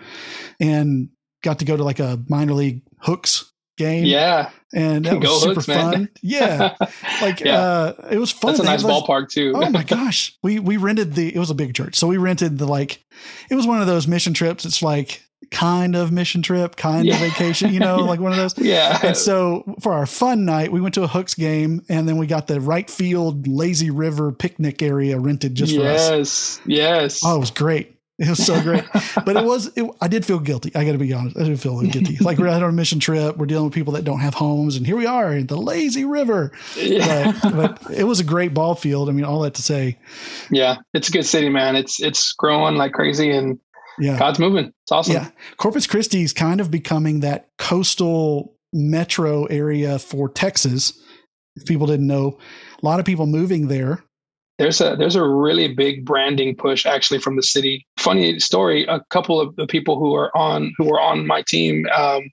and 0.61 1.09
got 1.43 1.61
to 1.61 1.65
go 1.65 1.77
to 1.77 1.85
like 1.85 2.01
a 2.01 2.21
minor 2.29 2.53
league 2.55 2.83
hooks 2.99 3.53
game. 3.79 4.05
Yeah, 4.05 4.51
And 4.73 5.05
that 5.05 5.21
Go 5.21 5.31
was 5.33 5.43
super 5.43 5.55
Hooks, 5.55 5.67
fun. 5.67 6.09
Yeah. 6.23 6.75
Like 7.23 7.41
Yeah. 7.41 7.59
uh 7.61 7.93
it 8.11 8.19
was 8.19 8.31
fun. 8.33 8.53
that's 8.53 8.61
a 8.61 8.65
nice 8.65 8.83
like- 8.85 9.05
ballpark 9.05 9.31
too. 9.31 9.53
Oh 9.55 9.71
my 9.71 9.83
gosh. 9.97 10.37
We 10.43 10.59
we 10.59 10.77
rented 10.77 11.15
the 11.15 11.35
it 11.35 11.39
was 11.39 11.51
a 11.51 11.55
big 11.55 11.75
church. 11.75 11.95
So 11.97 12.07
we 12.09 12.17
rented 12.17 12.59
the 12.59 12.67
like 12.67 13.05
it 13.51 13.55
was 13.55 13.67
one 13.67 13.81
of 13.81 13.87
those 13.87 14.07
mission 14.07 14.35
trips. 14.35 14.65
It's 14.65 14.83
like 14.83 15.23
kind 15.51 15.97
of 15.97 16.13
mission 16.13 16.43
trip, 16.43 16.77
kind 16.77 17.07
Yeah. 17.07 17.15
of 17.15 17.21
vacation, 17.21 17.73
you 17.73 17.81
know, 17.81 17.97
like 17.99 18.21
one 18.21 18.33
of 18.33 18.39
those. 18.39 18.57
yeah, 18.59 18.99
And 19.03 19.17
so 19.17 19.77
for 19.81 19.93
our 19.93 20.07
fun 20.07 20.45
night, 20.45 20.73
we 20.73 20.81
went 20.81 20.95
to 20.95 21.03
a 21.03 21.09
Hooks 21.09 21.35
game 21.35 21.83
and 21.89 22.09
then 22.09 22.17
we 22.19 22.27
got 22.27 22.47
the 22.47 22.61
right 22.61 22.89
field 22.91 23.47
lazy 23.47 23.91
river 23.91 24.33
picnic 24.33 24.83
area 24.83 25.19
rented 25.19 25.55
just 25.55 25.75
for 25.75 25.83
us. 25.87 26.11
yes, 26.11 26.61
yes. 26.67 27.21
Oh, 27.25 27.37
it 27.37 27.41
was 27.41 27.51
great. 27.51 27.91
It 28.17 28.29
was 28.29 28.47
so 28.47 28.63
great. 28.63 28.85
but 29.27 29.37
it 29.37 29.45
was, 29.45 29.73
it, 29.77 29.85
I 30.01 30.07
did 30.07 30.25
feel 30.25 30.39
guilty. 30.39 30.71
I 30.77 30.85
got 30.85 30.93
to 30.93 30.99
be 30.99 31.13
honest. 31.13 31.37
I 31.37 31.43
did 31.43 31.59
feel 31.61 31.81
guilty. 31.83 32.17
Like 32.19 32.39
we're 32.39 32.47
out 32.47 32.63
on 32.63 32.69
a 32.69 32.73
mission 32.73 33.01
trip. 33.01 33.37
We're 33.37 33.47
dealing 33.47 33.65
with 33.65 33.75
people 33.75 33.93
that 33.95 34.05
don't 34.05 34.21
have 34.21 34.35
homes. 34.35 34.77
And 34.77 34.87
here 34.87 34.97
we 34.97 35.05
are 35.05 35.33
in 35.35 35.49
the 35.49 35.57
lazy 35.57 36.05
river. 36.05 36.53
yeah. 36.77 37.33
But, 37.43 37.81
but 37.83 37.91
it 37.93 38.05
was 38.05 38.21
a 38.21 38.25
great 38.25 38.55
ball 38.55 38.77
field. 38.77 39.09
I 39.09 39.13
mean, 39.13 39.25
all 39.25 39.41
that 39.41 39.55
to 39.55 39.63
say, 39.63 39.99
yeah, 40.49 40.77
it's 40.93 41.09
a 41.09 41.11
good 41.11 41.25
city, 41.27 41.49
man. 41.49 41.75
It's 41.75 42.01
it's 42.01 42.33
growing 42.35 42.77
like 42.77 42.93
crazy, 42.93 43.31
and 43.33 43.59
yeah. 43.99 44.19
God's 44.19 44.39
moving. 44.39 44.73
It's 44.83 44.93
awesome. 44.93 45.15
Yeah. 45.15 45.31
Corpus 45.57 45.87
Christi 45.87 46.23
is 46.23 46.33
kind 46.33 46.61
of 46.61 46.71
becoming 46.71 47.21
that 47.21 47.49
coastal 47.59 48.55
metro 48.73 49.45
area 49.45 49.99
for 49.99 50.29
Texas. 50.29 50.99
If 51.57 51.67
people 51.67 51.87
didn't 51.87 52.07
know, 52.07 52.39
a 52.83 52.87
lot 52.87 52.99
of 52.99 53.07
people 53.07 53.27
moving 53.27 53.69
there. 53.69 54.05
there's 54.59 54.81
a 54.81 54.97
there's 54.97 55.17
a 55.17 55.25
really 55.25 55.73
big 55.75 56.05
branding 56.05 56.57
push 56.57 56.87
actually 56.87 57.19
from 57.19 57.37
the 57.37 57.43
city. 57.43 57.87
Funny 57.99 58.39
story: 58.41 58.85
a 58.87 59.01
couple 59.11 59.41
of 59.41 59.55
the 59.57 59.67
people 59.67 59.99
who 59.99 60.15
are 60.15 60.37
on 60.37 60.73
who 60.77 60.85
were 60.85 61.01
on 61.01 61.27
my 61.27 61.43
team 61.43 61.87
um, 61.97 62.31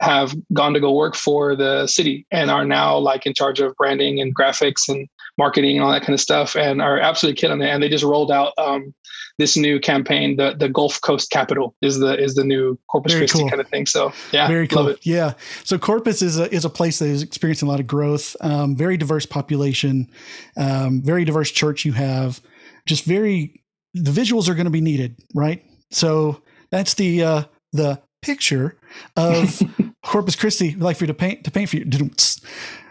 have 0.00 0.34
gone 0.52 0.72
to 0.74 0.80
go 0.80 0.92
work 0.92 1.14
for 1.14 1.54
the 1.54 1.86
city 1.86 2.26
and 2.30 2.50
are 2.50 2.64
now 2.64 2.96
like 2.96 3.26
in 3.26 3.34
charge 3.34 3.60
of 3.60 3.76
branding 3.76 4.20
and 4.20 4.34
graphics 4.34 4.88
and 4.88 5.08
marketing 5.36 5.76
and 5.76 5.84
all 5.84 5.92
that 5.92 6.02
kind 6.02 6.14
of 6.14 6.20
stuff, 6.20 6.56
and 6.56 6.80
are 6.80 6.98
absolutely 6.98 7.38
killing 7.38 7.60
it. 7.60 7.68
And 7.68 7.82
they 7.82 7.88
just 7.88 8.04
rolled 8.04 8.30
out 8.30 8.52
um, 8.58 8.94
this 9.38 9.56
new 9.56 9.78
campaign. 9.78 10.36
The 10.36 10.54
the 10.54 10.68
Gulf 10.68 11.00
Coast 11.00 11.30
Capital 11.30 11.74
is 11.82 11.98
the 11.98 12.18
is 12.18 12.34
the 12.34 12.44
new 12.44 12.78
Corpus 12.90 13.12
Very 13.12 13.22
Christi 13.22 13.40
cool. 13.40 13.48
kind 13.48 13.60
of 13.60 13.68
thing. 13.68 13.86
So 13.86 14.12
yeah, 14.32 14.48
very 14.48 14.66
cool. 14.66 14.84
love 14.84 14.92
it. 14.92 14.98
Yeah. 15.02 15.34
So 15.64 15.78
Corpus 15.78 16.22
is 16.22 16.38
a, 16.38 16.52
is 16.54 16.64
a 16.64 16.70
place 16.70 16.98
that 17.00 17.08
is 17.08 17.22
experiencing 17.22 17.68
a 17.68 17.70
lot 17.70 17.80
of 17.80 17.86
growth, 17.86 18.36
um, 18.40 18.76
very 18.76 18.96
diverse 18.96 19.26
population, 19.26 20.08
um, 20.56 21.02
very 21.02 21.24
diverse 21.24 21.50
church 21.50 21.84
you 21.84 21.92
have, 21.92 22.40
just 22.86 23.04
very, 23.04 23.62
the 23.94 24.10
visuals 24.10 24.48
are 24.48 24.54
going 24.54 24.64
to 24.64 24.70
be 24.70 24.80
needed, 24.80 25.16
right? 25.34 25.64
So 25.90 26.42
that's 26.70 26.94
the, 26.94 27.22
uh, 27.22 27.42
the 27.72 28.00
picture 28.22 28.78
of 29.16 29.62
Corpus 30.04 30.36
Christi, 30.36 30.70
I'd 30.70 30.80
like 30.80 30.96
for 30.96 31.04
you 31.04 31.08
to 31.08 31.14
paint, 31.14 31.44
to 31.44 31.50
paint 31.50 31.68
for 31.68 31.76
you. 31.76 31.84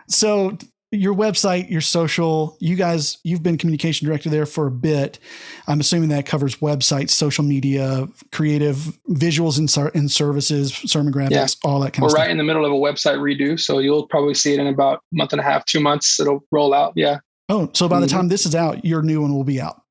So 0.07 0.57
your 0.91 1.13
website, 1.13 1.69
your 1.69 1.81
social, 1.81 2.57
you 2.59 2.75
guys, 2.75 3.19
you've 3.23 3.43
been 3.43 3.57
communication 3.57 4.07
director 4.07 4.29
there 4.29 4.47
for 4.47 4.65
a 4.67 4.71
bit. 4.71 5.19
I'm 5.67 5.79
assuming 5.79 6.09
that 6.09 6.25
covers 6.25 6.55
websites, 6.57 7.11
social 7.11 7.43
media, 7.43 8.07
creative 8.31 8.97
visuals 9.09 9.59
and, 9.59 9.95
and 9.95 10.09
services, 10.11 10.73
sermon 10.73 11.13
graphics, 11.13 11.29
Yeah. 11.31 11.45
all 11.63 11.79
that 11.81 11.93
kind 11.93 12.01
We're 12.03 12.07
of 12.07 12.11
stuff. 12.11 12.21
right 12.21 12.31
in 12.31 12.37
the 12.37 12.43
middle 12.43 12.65
of 12.65 12.71
a 12.71 12.75
website 12.75 13.17
redo, 13.19 13.59
so 13.59 13.77
you'll 13.79 14.07
probably 14.07 14.33
see 14.33 14.53
it 14.53 14.59
in 14.59 14.65
about 14.67 15.01
a 15.13 15.15
month 15.15 15.31
and 15.33 15.39
a 15.39 15.43
half, 15.43 15.63
two 15.65 15.79
months. 15.79 16.19
It'll 16.19 16.43
roll 16.51 16.73
out. 16.73 16.93
Yeah, 16.95 17.19
Oh, 17.49 17.69
so 17.73 17.87
by 17.87 17.99
the 17.99 18.05
Mhm. 18.07 18.11
time 18.11 18.27
this 18.29 18.45
is 18.47 18.53
out, 18.55 18.83
your 18.85 19.01
new 19.03 19.21
one 19.21 19.33
will 19.33 19.43
be 19.43 19.59
out. 19.61 19.81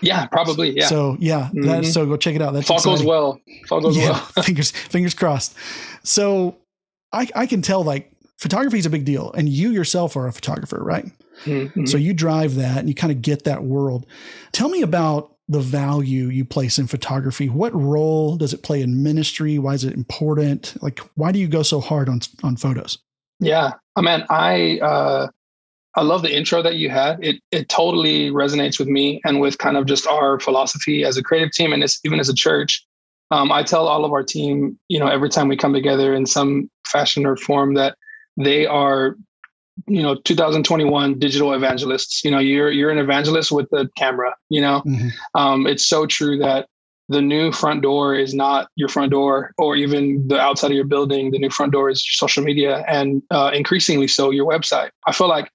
yeah, 0.00 0.26
probably. 0.26 0.76
Yeah, 0.76 0.86
So 0.88 1.16
yeah, 1.20 1.50
that, 1.52 1.82
Mhm. 1.84 1.92
so 1.92 2.06
go 2.06 2.16
check 2.16 2.34
it 2.34 2.42
out. 2.42 2.54
That's 2.54 2.68
if 2.70 2.70
all 2.70 2.82
goes 2.82 3.04
well. 3.04 3.38
If 3.46 3.70
all 3.70 3.80
goes 3.80 3.96
yeah, 3.96 4.10
well. 4.10 4.20
fingers 4.44 4.70
fingers 4.72 5.14
crossed. 5.14 5.54
So 6.02 6.56
I 7.12 7.28
I 7.34 7.46
can 7.46 7.62
tell 7.62 7.82
like 7.82 8.12
photography 8.38 8.78
is 8.78 8.86
a 8.86 8.90
big 8.90 9.04
deal, 9.04 9.32
and 9.32 9.48
you 9.48 9.70
yourself 9.70 10.16
are 10.16 10.26
a 10.26 10.32
photographer, 10.32 10.82
right? 10.82 11.06
Mhm. 11.44 11.88
So 11.88 11.96
you 11.96 12.12
drive 12.12 12.56
that 12.56 12.78
and 12.78 12.88
you 12.88 12.94
kind 12.94 13.10
of 13.12 13.22
get 13.22 13.44
that 13.44 13.64
world. 13.64 14.06
Tell 14.52 14.68
me 14.68 14.82
about 14.82 15.34
the 15.48 15.60
value 15.60 16.26
you 16.26 16.44
place 16.44 16.78
in 16.78 16.86
photography. 16.86 17.48
What 17.48 17.74
role 17.74 18.36
does 18.36 18.52
it 18.52 18.62
play 18.62 18.82
in 18.82 19.02
ministry? 19.02 19.58
Why 19.58 19.74
is 19.74 19.84
it 19.84 19.94
important? 19.94 20.74
Like, 20.80 21.00
why 21.16 21.32
do 21.32 21.38
you 21.38 21.48
go 21.48 21.62
so 21.62 21.80
hard 21.80 22.08
on 22.08 22.20
on 22.42 22.56
photos? 22.56 22.98
Yeah, 23.40 23.72
I 23.96 24.00
mean, 24.02 24.24
I 24.30 24.78
uh, 24.80 25.28
I 25.96 26.02
love 26.02 26.22
the 26.22 26.34
intro 26.34 26.62
that 26.62 26.76
you 26.76 26.88
had. 26.90 27.18
It 27.24 27.40
it 27.50 27.68
totally 27.68 28.30
resonates 28.30 28.78
with 28.78 28.88
me 28.88 29.20
and 29.24 29.40
with 29.40 29.58
kind 29.58 29.76
of 29.76 29.86
just 29.86 30.06
our 30.06 30.38
philosophy 30.38 31.04
as 31.04 31.16
a 31.16 31.22
creative 31.22 31.50
team 31.50 31.72
and 31.72 31.82
as, 31.82 31.98
even 32.04 32.20
as 32.20 32.28
a 32.28 32.34
church. 32.34 32.86
Um, 33.32 33.50
I 33.52 33.62
tell 33.62 33.86
all 33.86 34.04
of 34.04 34.12
our 34.12 34.24
team, 34.24 34.78
you 34.88 34.98
know, 34.98 35.06
every 35.06 35.30
time 35.30 35.48
we 35.48 35.56
come 35.56 35.72
together 35.72 36.14
in 36.14 36.26
some 36.26 36.68
fashion 36.90 37.24
or 37.26 37.36
form, 37.36 37.74
that 37.74 37.96
they 38.36 38.66
are, 38.66 39.16
you 39.86 40.02
know, 40.02 40.14
2021 40.24 41.18
digital 41.18 41.52
evangelists. 41.52 42.24
You 42.24 42.30
know, 42.30 42.38
you're 42.38 42.70
you're 42.70 42.90
an 42.90 42.98
evangelist 42.98 43.52
with 43.52 43.68
the 43.70 43.88
camera. 43.96 44.34
You 44.48 44.60
know, 44.60 44.82
Mhm. 44.86 45.10
um, 45.34 45.66
it's 45.66 45.86
so 45.86 46.06
true 46.06 46.38
that 46.38 46.66
the 47.08 47.20
new 47.20 47.50
front 47.50 47.82
door 47.82 48.14
is 48.14 48.34
not 48.34 48.68
your 48.76 48.88
front 48.88 49.10
door 49.10 49.52
or 49.58 49.74
even 49.74 50.28
the 50.28 50.38
outside 50.38 50.70
of 50.70 50.76
your 50.76 50.84
building. 50.84 51.32
The 51.32 51.40
new 51.40 51.50
front 51.50 51.72
door 51.72 51.90
is 51.90 52.04
social 52.08 52.44
media 52.44 52.84
and 52.86 53.20
uh, 53.32 53.50
increasingly 53.52 54.06
so 54.06 54.30
your 54.30 54.46
website. 54.48 54.90
I 55.08 55.12
feel 55.12 55.28
like, 55.28 55.50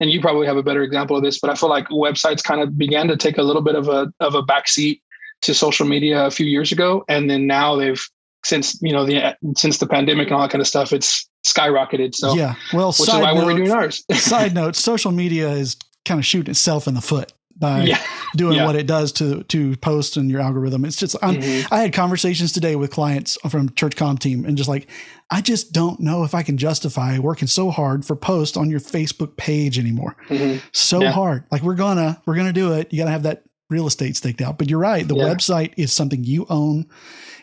and 0.00 0.10
you 0.10 0.20
probably 0.20 0.46
have 0.46 0.58
a 0.58 0.62
better 0.62 0.82
example 0.82 1.16
of 1.16 1.22
this, 1.22 1.40
but 1.40 1.48
I 1.50 1.54
feel 1.54 1.70
like 1.70 1.88
websites 1.88 2.44
kind 2.44 2.60
of 2.60 2.76
began 2.76 3.08
to 3.08 3.16
take 3.16 3.38
a 3.38 3.42
little 3.42 3.62
bit 3.62 3.74
of 3.74 3.88
a 3.88 4.12
of 4.20 4.34
a 4.34 4.42
backseat 4.42 5.00
to 5.42 5.54
social 5.54 5.86
media 5.86 6.26
a 6.26 6.30
few 6.30 6.46
years 6.46 6.72
ago, 6.72 7.04
and 7.08 7.30
then 7.30 7.46
now 7.46 7.74
they've 7.74 8.04
since 8.44 8.78
you 8.82 8.92
know 8.92 9.04
the 9.04 9.36
since 9.56 9.78
the 9.78 9.86
pandemic 9.86 10.28
and 10.28 10.36
all 10.36 10.42
that 10.42 10.50
kind 10.50 10.60
of 10.60 10.68
stuff, 10.68 10.92
it's 10.92 11.28
skyrocketed. 11.46 12.14
So 12.14 12.34
yeah, 12.34 12.54
well, 12.72 12.88
which 12.88 13.00
is 13.00 13.08
why 13.08 13.34
note, 13.34 13.46
we're 13.46 13.56
doing 13.56 13.70
ours. 13.70 14.04
side 14.12 14.54
note: 14.54 14.76
social 14.76 15.12
media 15.12 15.50
is 15.50 15.76
kind 16.04 16.18
of 16.18 16.26
shooting 16.26 16.50
itself 16.50 16.86
in 16.86 16.94
the 16.94 17.00
foot 17.00 17.32
by 17.58 17.82
yeah. 17.82 18.00
doing 18.36 18.56
yeah. 18.56 18.66
what 18.66 18.76
it 18.76 18.86
does 18.86 19.12
to 19.12 19.42
to 19.44 19.76
post 19.78 20.16
in 20.16 20.30
your 20.30 20.40
algorithm. 20.40 20.84
It's 20.84 20.96
just 20.96 21.16
mm-hmm. 21.16 21.74
i 21.74 21.80
had 21.80 21.92
conversations 21.92 22.52
today 22.52 22.76
with 22.76 22.90
clients 22.90 23.36
from 23.48 23.70
church 23.74 23.96
com 23.96 24.16
team 24.18 24.44
and 24.44 24.56
just 24.56 24.68
like 24.68 24.88
I 25.30 25.40
just 25.40 25.72
don't 25.72 26.00
know 26.00 26.24
if 26.24 26.34
I 26.34 26.42
can 26.42 26.56
justify 26.56 27.18
working 27.18 27.48
so 27.48 27.70
hard 27.70 28.04
for 28.04 28.16
post 28.16 28.56
on 28.56 28.70
your 28.70 28.80
Facebook 28.80 29.36
page 29.36 29.78
anymore. 29.78 30.16
Mm-hmm. 30.28 30.66
So 30.72 31.02
yeah. 31.02 31.10
hard. 31.10 31.44
Like 31.50 31.62
we're 31.62 31.74
gonna 31.74 32.22
we're 32.24 32.36
gonna 32.36 32.52
do 32.52 32.72
it. 32.72 32.92
You 32.92 32.98
got 32.98 33.06
to 33.06 33.10
have 33.10 33.24
that 33.24 33.42
real 33.70 33.86
estate 33.86 34.16
staked 34.16 34.40
out. 34.40 34.58
But 34.58 34.68
you're 34.68 34.78
right. 34.78 35.06
The 35.06 35.14
website 35.14 35.74
is 35.76 35.92
something 35.92 36.24
you 36.24 36.46
own. 36.48 36.86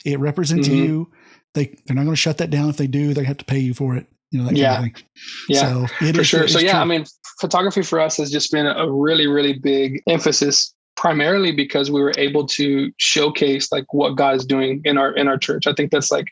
It 0.06 0.20
represents 0.20 0.68
mm-hmm. 0.68 0.84
you. 0.84 1.12
They 1.54 1.76
they're 1.86 1.96
not 1.96 2.04
going 2.04 2.14
to 2.14 2.22
shut 2.22 2.38
that 2.40 2.50
down. 2.50 2.70
If 2.70 2.78
they 2.78 2.88
do, 2.88 3.14
they 3.14 3.24
have 3.24 3.38
to 3.38 3.46
pay 3.46 3.60
you 3.60 3.74
for 3.74 3.96
it. 3.96 4.08
You 4.32 4.40
know 4.40 4.46
that 4.46 4.58
yeah. 4.58 4.76
kind 4.76 4.90
of 4.90 4.96
thing. 4.96 5.06
Yeah, 5.50 5.60
so 5.60 5.88
for 5.88 6.22
is, 6.22 6.28
sure. 6.28 6.48
So 6.48 6.60
yeah, 6.60 6.72
true. 6.72 6.80
I 6.82 6.86
mean, 6.86 7.06
photography 7.40 7.82
for 7.82 8.00
us 8.00 8.18
has 8.18 8.32
just 8.32 8.52
been 8.52 8.66
a 8.66 8.92
really, 8.92 9.28
really 9.28 9.54
big 9.54 10.02
emphasis 10.08 10.74
primarily 10.98 11.52
because 11.52 11.92
we 11.92 12.02
were 12.02 12.14
able 12.18 12.46
to 12.48 12.92
showcase 12.98 13.72
like 13.72 13.94
what 13.94 14.16
God 14.16 14.36
is 14.36 14.46
doing 14.46 14.82
in 14.84 14.98
our 14.98 15.14
in 15.14 15.28
our 15.28 15.38
church. 15.38 15.68
I 15.68 15.74
think 15.74 15.92
that's 15.92 16.12
like 16.12 16.28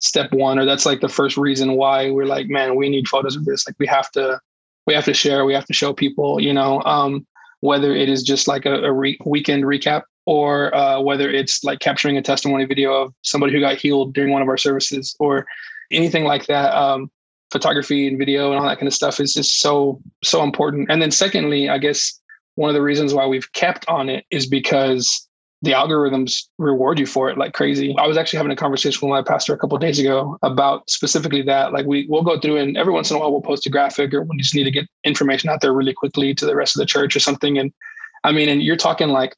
step 0.00 0.32
one, 0.32 0.58
or 0.58 0.64
that's 0.64 0.86
like 0.86 1.00
the 1.00 1.08
first 1.08 1.36
reason 1.36 1.74
why 1.74 2.10
we're 2.10 2.26
like, 2.26 2.48
man, 2.48 2.76
we 2.76 2.88
need 2.88 3.08
photos 3.08 3.36
of 3.36 3.44
this. 3.44 3.66
Like 3.66 3.76
we 3.78 3.86
have 3.86 4.10
to 4.12 4.40
we 4.86 4.94
have 4.94 5.04
to 5.04 5.14
share, 5.14 5.44
we 5.44 5.54
have 5.54 5.66
to 5.66 5.72
show 5.72 5.92
people, 5.92 6.40
you 6.40 6.52
know, 6.52 6.82
um, 6.82 7.26
whether 7.64 7.94
it 7.94 8.10
is 8.10 8.22
just 8.22 8.46
like 8.46 8.66
a, 8.66 8.74
a 8.82 8.92
re- 8.92 9.18
weekend 9.24 9.64
recap 9.64 10.02
or 10.26 10.74
uh, 10.74 11.00
whether 11.00 11.30
it's 11.30 11.64
like 11.64 11.80
capturing 11.80 12.18
a 12.18 12.20
testimony 12.20 12.66
video 12.66 12.92
of 12.92 13.14
somebody 13.22 13.54
who 13.54 13.58
got 13.58 13.78
healed 13.78 14.12
during 14.12 14.30
one 14.30 14.42
of 14.42 14.48
our 14.48 14.58
services 14.58 15.16
or 15.18 15.46
anything 15.90 16.24
like 16.24 16.44
that. 16.44 16.74
Um, 16.74 17.10
photography 17.50 18.06
and 18.06 18.18
video 18.18 18.50
and 18.50 18.60
all 18.60 18.68
that 18.68 18.76
kind 18.76 18.86
of 18.86 18.92
stuff 18.92 19.18
is 19.18 19.32
just 19.32 19.60
so 19.60 19.98
so 20.22 20.42
important. 20.42 20.90
And 20.90 21.00
then 21.00 21.10
secondly, 21.10 21.70
I 21.70 21.78
guess 21.78 22.20
one 22.56 22.68
of 22.68 22.74
the 22.74 22.82
reasons 22.82 23.14
why 23.14 23.26
we've 23.26 23.50
kept 23.52 23.88
on 23.88 24.10
it 24.10 24.26
is 24.30 24.44
because 24.46 25.26
the 25.64 25.72
algorithms 25.72 26.46
reward 26.58 26.98
you 26.98 27.06
for 27.06 27.30
it 27.30 27.38
like 27.38 27.54
crazy. 27.54 27.94
I 27.98 28.06
was 28.06 28.16
actually 28.16 28.36
having 28.36 28.52
a 28.52 28.56
conversation 28.56 29.06
with 29.06 29.10
my 29.10 29.22
pastor 29.22 29.54
a 29.54 29.58
couple 29.58 29.78
days 29.78 29.98
ago 29.98 30.38
about 30.42 30.88
specifically 30.90 31.42
that. 31.42 31.72
Like 31.72 31.86
we 31.86 32.06
we'll 32.08 32.22
go 32.22 32.38
through 32.38 32.58
and 32.58 32.76
every 32.76 32.92
once 32.92 33.10
in 33.10 33.16
a 33.16 33.20
while 33.20 33.32
we'll 33.32 33.40
post 33.40 33.66
a 33.66 33.70
graphic 33.70 34.12
or 34.12 34.22
we 34.22 34.36
just 34.36 34.54
need 34.54 34.64
to 34.64 34.70
get 34.70 34.86
information 35.04 35.48
out 35.48 35.62
there 35.62 35.72
really 35.72 35.94
quickly 35.94 36.34
to 36.34 36.44
the 36.44 36.54
rest 36.54 36.76
of 36.76 36.80
the 36.80 36.86
church 36.86 37.16
or 37.16 37.20
something. 37.20 37.58
And 37.58 37.72
I 38.24 38.32
mean, 38.32 38.48
and 38.48 38.62
you're 38.62 38.76
talking 38.76 39.08
like 39.08 39.34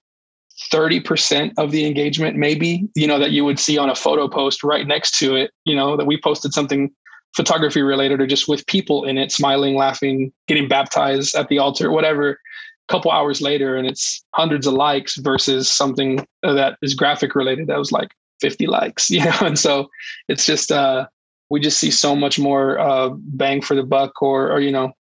30% 0.72 1.52
of 1.58 1.70
the 1.70 1.86
engagement, 1.86 2.36
maybe, 2.36 2.88
you 2.94 3.06
know, 3.06 3.18
that 3.18 3.30
you 3.30 3.44
would 3.44 3.58
see 3.58 3.78
on 3.78 3.88
a 3.88 3.94
photo 3.94 4.26
post 4.26 4.64
right 4.64 4.86
next 4.86 5.18
to 5.18 5.36
it, 5.36 5.52
you 5.64 5.76
know, 5.76 5.96
that 5.96 6.06
we 6.06 6.20
posted 6.20 6.52
something 6.52 6.90
photography 7.36 7.82
related 7.82 8.20
or 8.20 8.26
just 8.26 8.48
with 8.48 8.66
people 8.66 9.04
in 9.04 9.18
it, 9.18 9.30
smiling, 9.30 9.76
laughing, 9.76 10.32
getting 10.48 10.66
baptized 10.66 11.36
at 11.36 11.48
the 11.48 11.58
altar, 11.58 11.90
whatever. 11.90 12.40
Couple 12.88 13.10
hours 13.10 13.40
later, 13.40 13.76
and 13.76 13.86
it's 13.86 14.24
hundreds 14.34 14.66
of 14.66 14.74
likes 14.74 15.16
versus 15.16 15.70
something 15.70 16.24
that 16.42 16.78
is 16.82 16.94
graphic 16.94 17.34
related 17.34 17.66
that 17.66 17.78
was 17.78 17.90
like 17.90 18.10
50 18.40 18.66
likes, 18.66 19.10
you 19.10 19.24
know. 19.24 19.36
And 19.40 19.58
so 19.58 19.88
it's 20.28 20.46
just 20.46 20.70
uh, 20.70 21.06
we 21.50 21.60
just 21.60 21.78
see 21.78 21.90
so 21.90 22.14
much 22.14 22.38
more 22.38 22.78
uh, 22.78 23.10
bang 23.12 23.60
for 23.60 23.74
the 23.74 23.82
buck, 23.82 24.22
or 24.22 24.52
or 24.52 24.60
you 24.60 24.70
know, 24.70 24.92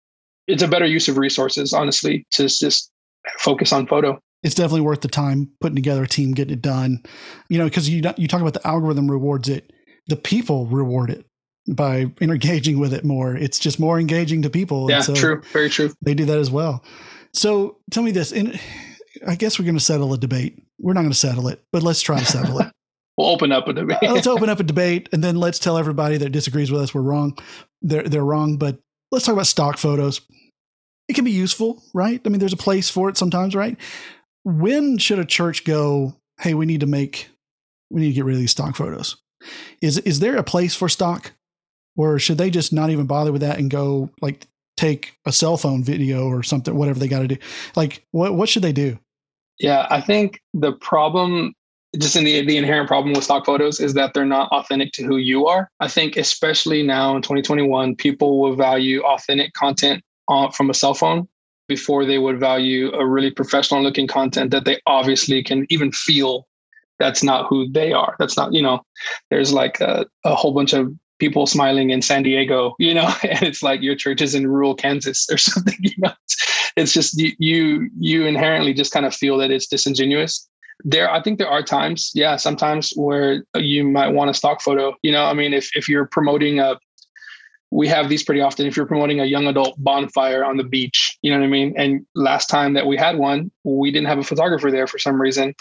it's 0.47 0.63
a 0.63 0.69
better 0.69 0.87
use 0.87 1.09
of 1.09 1.19
resources, 1.19 1.73
honestly, 1.73 2.27
to 2.33 2.49
just 2.49 2.91
focus 3.39 3.73
on 3.73 3.87
photo 3.87 4.19
it's 4.45 4.55
definitely 4.55 4.83
worth 4.83 5.01
the 5.01 5.09
time 5.09 5.51
putting 5.61 5.75
together 5.75 6.03
a 6.05 6.07
team, 6.07 6.33
getting 6.33 6.53
it 6.53 6.63
done. 6.63 7.03
You 7.49 7.59
know, 7.59 7.65
because 7.65 7.89
you 7.89 8.03
you 8.17 8.29
talk 8.29 8.43
about 8.43 8.53
the 8.53 8.65
algorithm 8.67 9.11
rewards 9.11 9.49
it, 9.49 9.73
the 10.07 10.17
people 10.17 10.67
reward 10.67 11.11
it 11.11 11.27
by 11.69 12.13
engaging 12.21 12.79
with 12.79 12.93
it 12.93 13.05
more. 13.05 13.35
It's 13.35 13.59
just 13.59 13.81
more 13.81 13.99
engaging 13.99 14.43
to 14.43 14.51
people. 14.51 14.89
Yeah, 14.91 15.01
so 15.01 15.15
true. 15.15 15.43
Very 15.53 15.71
true. 15.71 15.93
They 16.03 16.15
do 16.15 16.27
that 16.27 16.39
as 16.39 16.51
well. 16.51 16.85
So 17.35 17.79
tell 17.91 18.03
me 18.03 18.13
this, 18.13 18.33
and 18.33 18.59
I 19.27 19.35
guess 19.35 19.59
we're 19.59 19.65
going 19.65 19.77
to 19.77 19.85
settle 19.85 20.13
a 20.15 20.19
debate. 20.19 20.63
We're 20.79 20.93
not 20.93 21.01
going 21.01 21.13
to 21.13 21.19
settle 21.19 21.49
it, 21.49 21.63
but 21.73 21.83
let's 21.83 22.01
try 22.01 22.19
to 22.19 22.25
settle 22.25 22.61
it. 22.61 22.71
we'll 23.17 23.29
open 23.29 23.53
up 23.53 23.69
a 23.69 23.73
debate. 23.73 23.99
Uh, 24.03 24.13
let's 24.13 24.27
open 24.27 24.49
up 24.49 24.61
a 24.61 24.65
debate, 24.65 25.09
and 25.13 25.23
then 25.23 25.37
let's 25.37 25.59
tell 25.59 25.77
everybody 25.77 26.17
that 26.19 26.31
disagrees 26.31 26.71
with 26.71 26.81
us 26.81 26.95
we're 26.95 27.03
wrong. 27.03 27.37
They're 27.83 28.05
they're 28.05 28.25
wrong. 28.25 28.57
But 28.57 28.79
let's 29.11 29.25
talk 29.25 29.35
about 29.35 29.47
stock 29.47 29.79
photos. 29.79 30.21
It 31.09 31.15
can 31.15 31.25
be 31.25 31.33
useful, 31.33 31.83
right? 31.93 32.21
I 32.25 32.29
mean, 32.29 32.39
there's 32.39 32.55
a 32.55 32.59
place 32.59 32.89
for 32.89 33.09
it 33.09 33.19
sometimes, 33.19 33.55
right? 33.55 33.77
When 34.45 34.97
should 34.99 35.19
a 35.19 35.25
church 35.25 35.65
go? 35.65 36.17
Hey, 36.41 36.55
we 36.55 36.67
need 36.67 36.81
to 36.81 36.87
make, 36.87 37.29
we 37.91 38.01
need 38.01 38.09
to 38.09 38.15
get 38.15 38.25
rid 38.25 38.35
of 38.35 38.41
these 38.41 38.51
stock 38.53 38.75
photos. 38.75 39.17
Is 39.83 39.99
is 39.99 40.21
there 40.21 40.37
a 40.37 40.43
place 40.43 40.75
for 40.75 40.89
stock? 40.89 41.33
or 41.97 42.19
should 42.19 42.39
they 42.39 42.51
just 42.51 42.73
not 42.73 42.91
even 42.91 43.07
bother 43.07 43.33
with 43.33 43.43
that 43.43 43.59
and 43.59 43.71
go 43.71 44.11
like 44.21 44.47
take 44.77 45.17
a 45.25 45.33
cell 45.33 45.57
phone 45.57 45.83
video 45.85 46.27
or 46.27 46.43
something 46.43 46.75
whatever 46.75 46.99
they 46.99 47.09
got 47.09 47.21
to 47.21 47.29
do. 47.29 47.37
Like 47.77 48.05
what 48.11 48.35
what 48.35 48.49
should 48.49 48.63
they 48.63 48.73
do? 48.73 48.99
Yeah 49.59 49.87
i 49.89 50.01
think 50.01 50.41
the 50.53 50.73
problem 50.73 51.55
just 51.99 52.17
in 52.17 52.25
the 52.25 52.45
the 52.45 52.57
inherent 52.57 52.89
problem 52.89 53.15
with 53.15 53.25
stock 53.25 53.47
photos 53.47 53.81
is 53.81 53.95
that 53.95 54.15
they're 54.15 54.25
not 54.25 54.51
authentic 54.53 54.93
to 54.93 55.05
who 55.05 55.17
you 55.17 55.47
are. 55.47 55.71
I 55.81 55.89
think 55.89 56.17
especially 56.17 56.83
now 56.83 57.17
in 57.17 57.23
2021 57.23 57.97
people 57.97 58.41
will 58.41 58.57
value 58.57 59.03
authentic 59.03 59.53
content 59.53 60.03
on, 60.29 60.51
from 60.53 60.71
a 60.71 60.75
cell 60.75 60.95
phone 60.95 61.29
before 61.69 62.05
they 62.05 62.19
would 62.19 62.39
value 62.39 62.93
a 62.93 63.07
really 63.07 63.31
professional 63.31 63.83
looking 63.83 64.07
content 64.07 64.51
that 64.51 64.65
they 64.65 64.81
obviously 64.87 65.43
can 65.43 65.67
even 65.71 65.93
feel 65.93 66.47
that's 66.99 67.23
not 67.23 67.47
who 67.49 67.69
they 67.71 67.93
are. 67.93 68.17
That's 68.19 68.37
not 68.37 68.53
you 68.53 68.63
know 68.63 68.83
there's 69.31 69.53
like 69.53 69.81
a, 69.81 70.07
a 70.25 70.35
whole 70.35 70.53
bunch 70.53 70.73
of 70.73 70.93
people 71.25 71.47
smiling 71.47 71.89
in 71.89 72.03
San 72.03 72.23
Diego, 72.23 72.75
you 72.79 72.93
know, 72.93 73.11
and 73.23 73.43
it's 73.43 73.63
like 73.63 73.81
your 73.81 73.97
church 73.97 74.21
is 74.21 74.35
in 74.35 74.47
rural 74.47 74.75
Kansas 74.75 75.27
or 75.31 75.39
something, 75.51 75.79
you 75.81 75.95
know. 75.99 76.13
It's 76.77 76.93
just 76.93 77.19
you 77.19 77.33
you, 77.39 77.91
you 77.99 78.27
inherently 78.27 78.75
just 78.75 78.93
kind 78.93 79.07
of 79.07 79.15
feel 79.15 79.39
that 79.39 79.51
it's 79.51 79.67
disingenuous. 79.67 80.49
There, 80.85 81.09
I 81.11 81.23
think 81.23 81.39
there 81.39 81.49
are 81.49 81.63
times, 81.63 82.11
yeah, 82.15 82.37
sometimes 82.37 82.93
where 82.97 83.45
you 83.55 83.85
might 83.85 84.09
want 84.09 84.29
a 84.29 84.35
stock 84.35 84.61
photo. 84.61 84.93
You 85.03 85.13
know, 85.13 85.25
I 85.25 85.33
mean, 85.35 85.55
if 85.55 85.71
if 85.77 85.89
you're 85.89 86.07
promoting 86.07 86.59
a 86.59 86.79
we 87.71 87.89
have 87.89 88.09
these 88.09 88.23
pretty 88.23 88.41
often 88.41 88.67
if 88.67 88.77
you're 88.77 88.87
promoting 88.87 89.21
a 89.21 89.25
young 89.25 89.47
adult 89.47 89.75
bonfire 89.79 90.45
on 90.45 90.57
the 90.57 90.65
beach, 90.65 91.17
you 91.23 91.31
know 91.31 91.39
what 91.39 91.47
I 91.47 91.49
mean? 91.49 91.75
And 91.77 92.05
last 92.15 92.47
time 92.47 92.75
that 92.75 92.87
we 92.87 92.97
had 92.97 93.19
one, 93.19 93.51
we 93.65 93.91
didn't 93.91 94.09
have 94.09 94.19
a 94.19 94.25
photographer 94.25 94.71
there 94.71 94.87
for 94.87 94.99
some 94.99 95.21
reason. 95.21 95.55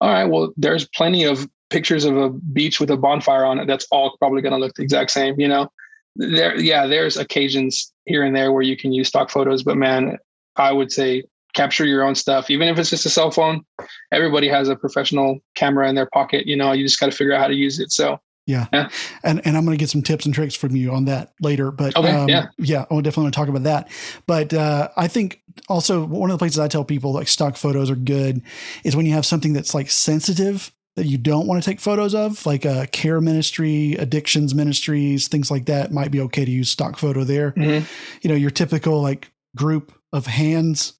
All 0.00 0.10
right, 0.10 0.26
well, 0.26 0.52
there's 0.56 0.86
plenty 0.94 1.24
of 1.24 1.48
pictures 1.70 2.04
of 2.04 2.16
a 2.16 2.30
beach 2.30 2.80
with 2.80 2.90
a 2.90 2.96
bonfire 2.96 3.44
on 3.44 3.58
it, 3.58 3.66
that's 3.66 3.86
all 3.90 4.16
probably 4.18 4.42
going 4.42 4.52
to 4.52 4.58
look 4.58 4.74
the 4.74 4.82
exact 4.82 5.10
same. 5.10 5.38
You 5.38 5.48
know, 5.48 5.70
there, 6.16 6.58
yeah, 6.58 6.86
there's 6.86 7.16
occasions 7.16 7.92
here 8.04 8.24
and 8.24 8.34
there 8.34 8.52
where 8.52 8.62
you 8.62 8.76
can 8.76 8.92
use 8.92 9.08
stock 9.08 9.30
photos, 9.30 9.62
but 9.62 9.76
man, 9.76 10.18
I 10.56 10.72
would 10.72 10.90
say 10.90 11.24
capture 11.54 11.86
your 11.86 12.04
own 12.04 12.14
stuff, 12.14 12.50
even 12.50 12.68
if 12.68 12.78
it's 12.78 12.90
just 12.90 13.06
a 13.06 13.10
cell 13.10 13.30
phone. 13.30 13.64
Everybody 14.12 14.48
has 14.48 14.68
a 14.68 14.76
professional 14.76 15.40
camera 15.54 15.88
in 15.88 15.94
their 15.94 16.08
pocket. 16.12 16.46
You 16.46 16.56
know, 16.56 16.72
you 16.72 16.84
just 16.84 17.00
got 17.00 17.06
to 17.06 17.16
figure 17.16 17.32
out 17.32 17.40
how 17.40 17.48
to 17.48 17.54
use 17.54 17.80
it. 17.80 17.92
So. 17.92 18.20
Yeah. 18.46 18.66
yeah. 18.72 18.88
And 19.24 19.44
and 19.44 19.58
I'm 19.58 19.66
going 19.66 19.76
to 19.76 19.80
get 19.80 19.90
some 19.90 20.00
tips 20.00 20.24
and 20.24 20.34
tricks 20.34 20.54
from 20.54 20.74
you 20.74 20.92
on 20.92 21.04
that 21.04 21.34
later. 21.42 21.70
But 21.70 21.94
okay, 21.94 22.10
um, 22.12 22.30
yeah. 22.30 22.46
yeah, 22.56 22.86
I 22.90 22.94
definitely 23.02 23.24
want 23.24 23.34
to 23.34 23.40
talk 23.40 23.48
about 23.48 23.64
that. 23.64 23.90
But 24.26 24.54
uh, 24.54 24.88
I 24.96 25.06
think 25.06 25.42
also 25.68 26.06
one 26.06 26.30
of 26.30 26.34
the 26.34 26.38
places 26.38 26.58
I 26.58 26.66
tell 26.66 26.82
people 26.82 27.12
like 27.12 27.28
stock 27.28 27.56
photos 27.56 27.90
are 27.90 27.96
good 27.96 28.40
is 28.84 28.96
when 28.96 29.04
you 29.04 29.12
have 29.12 29.26
something 29.26 29.52
that's 29.52 29.74
like 29.74 29.90
sensitive 29.90 30.72
that 30.98 31.06
you 31.06 31.16
don't 31.16 31.46
want 31.46 31.62
to 31.62 31.70
take 31.70 31.80
photos 31.80 32.14
of, 32.14 32.44
like 32.44 32.64
a 32.64 32.80
uh, 32.82 32.86
care 32.86 33.20
ministry, 33.20 33.94
addictions 33.94 34.52
ministries, 34.52 35.28
things 35.28 35.50
like 35.50 35.66
that, 35.66 35.92
might 35.92 36.10
be 36.10 36.20
okay 36.22 36.44
to 36.44 36.50
use 36.50 36.68
stock 36.70 36.98
photo 36.98 37.22
there. 37.22 37.52
Mm-hmm. 37.52 37.86
You 38.22 38.30
know, 38.30 38.36
your 38.36 38.50
typical 38.50 39.00
like 39.00 39.30
group 39.56 39.92
of 40.12 40.26
hands 40.26 40.97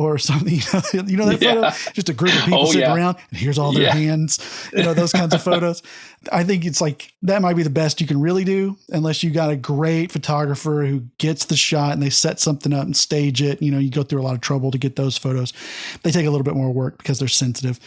or 0.00 0.16
something. 0.16 0.60
You 1.10 1.16
know, 1.16 1.26
that 1.26 1.42
yeah. 1.42 1.70
photo, 1.70 1.92
just 1.92 2.08
a 2.08 2.14
group 2.14 2.34
of 2.34 2.44
people 2.44 2.60
oh, 2.60 2.64
sitting 2.66 2.80
yeah. 2.80 2.94
around, 2.94 3.16
and 3.30 3.38
here's 3.38 3.58
all 3.58 3.72
their 3.72 3.84
yeah. 3.84 3.94
hands. 3.94 4.38
You 4.72 4.82
know, 4.82 4.94
those 4.94 5.12
kinds 5.12 5.34
of 5.34 5.42
photos. 5.42 5.82
I 6.32 6.42
think 6.42 6.64
it's 6.64 6.80
like 6.80 7.12
that 7.22 7.42
might 7.42 7.54
be 7.54 7.62
the 7.62 7.70
best 7.70 8.00
you 8.00 8.06
can 8.06 8.20
really 8.20 8.44
do, 8.44 8.76
unless 8.88 9.22
you 9.22 9.30
got 9.30 9.50
a 9.50 9.56
great 9.56 10.10
photographer 10.10 10.84
who 10.86 11.00
gets 11.18 11.44
the 11.44 11.56
shot 11.56 11.92
and 11.92 12.02
they 12.02 12.10
set 12.10 12.40
something 12.40 12.72
up 12.72 12.84
and 12.84 12.96
stage 12.96 13.42
it. 13.42 13.60
You 13.60 13.70
know, 13.70 13.78
you 13.78 13.90
go 13.90 14.02
through 14.02 14.20
a 14.20 14.24
lot 14.24 14.34
of 14.34 14.40
trouble 14.40 14.70
to 14.70 14.78
get 14.78 14.96
those 14.96 15.18
photos. 15.18 15.52
They 16.02 16.10
take 16.10 16.26
a 16.26 16.30
little 16.30 16.44
bit 16.44 16.54
more 16.54 16.72
work 16.72 16.98
because 16.98 17.18
they're 17.18 17.28
sensitive. 17.28 17.78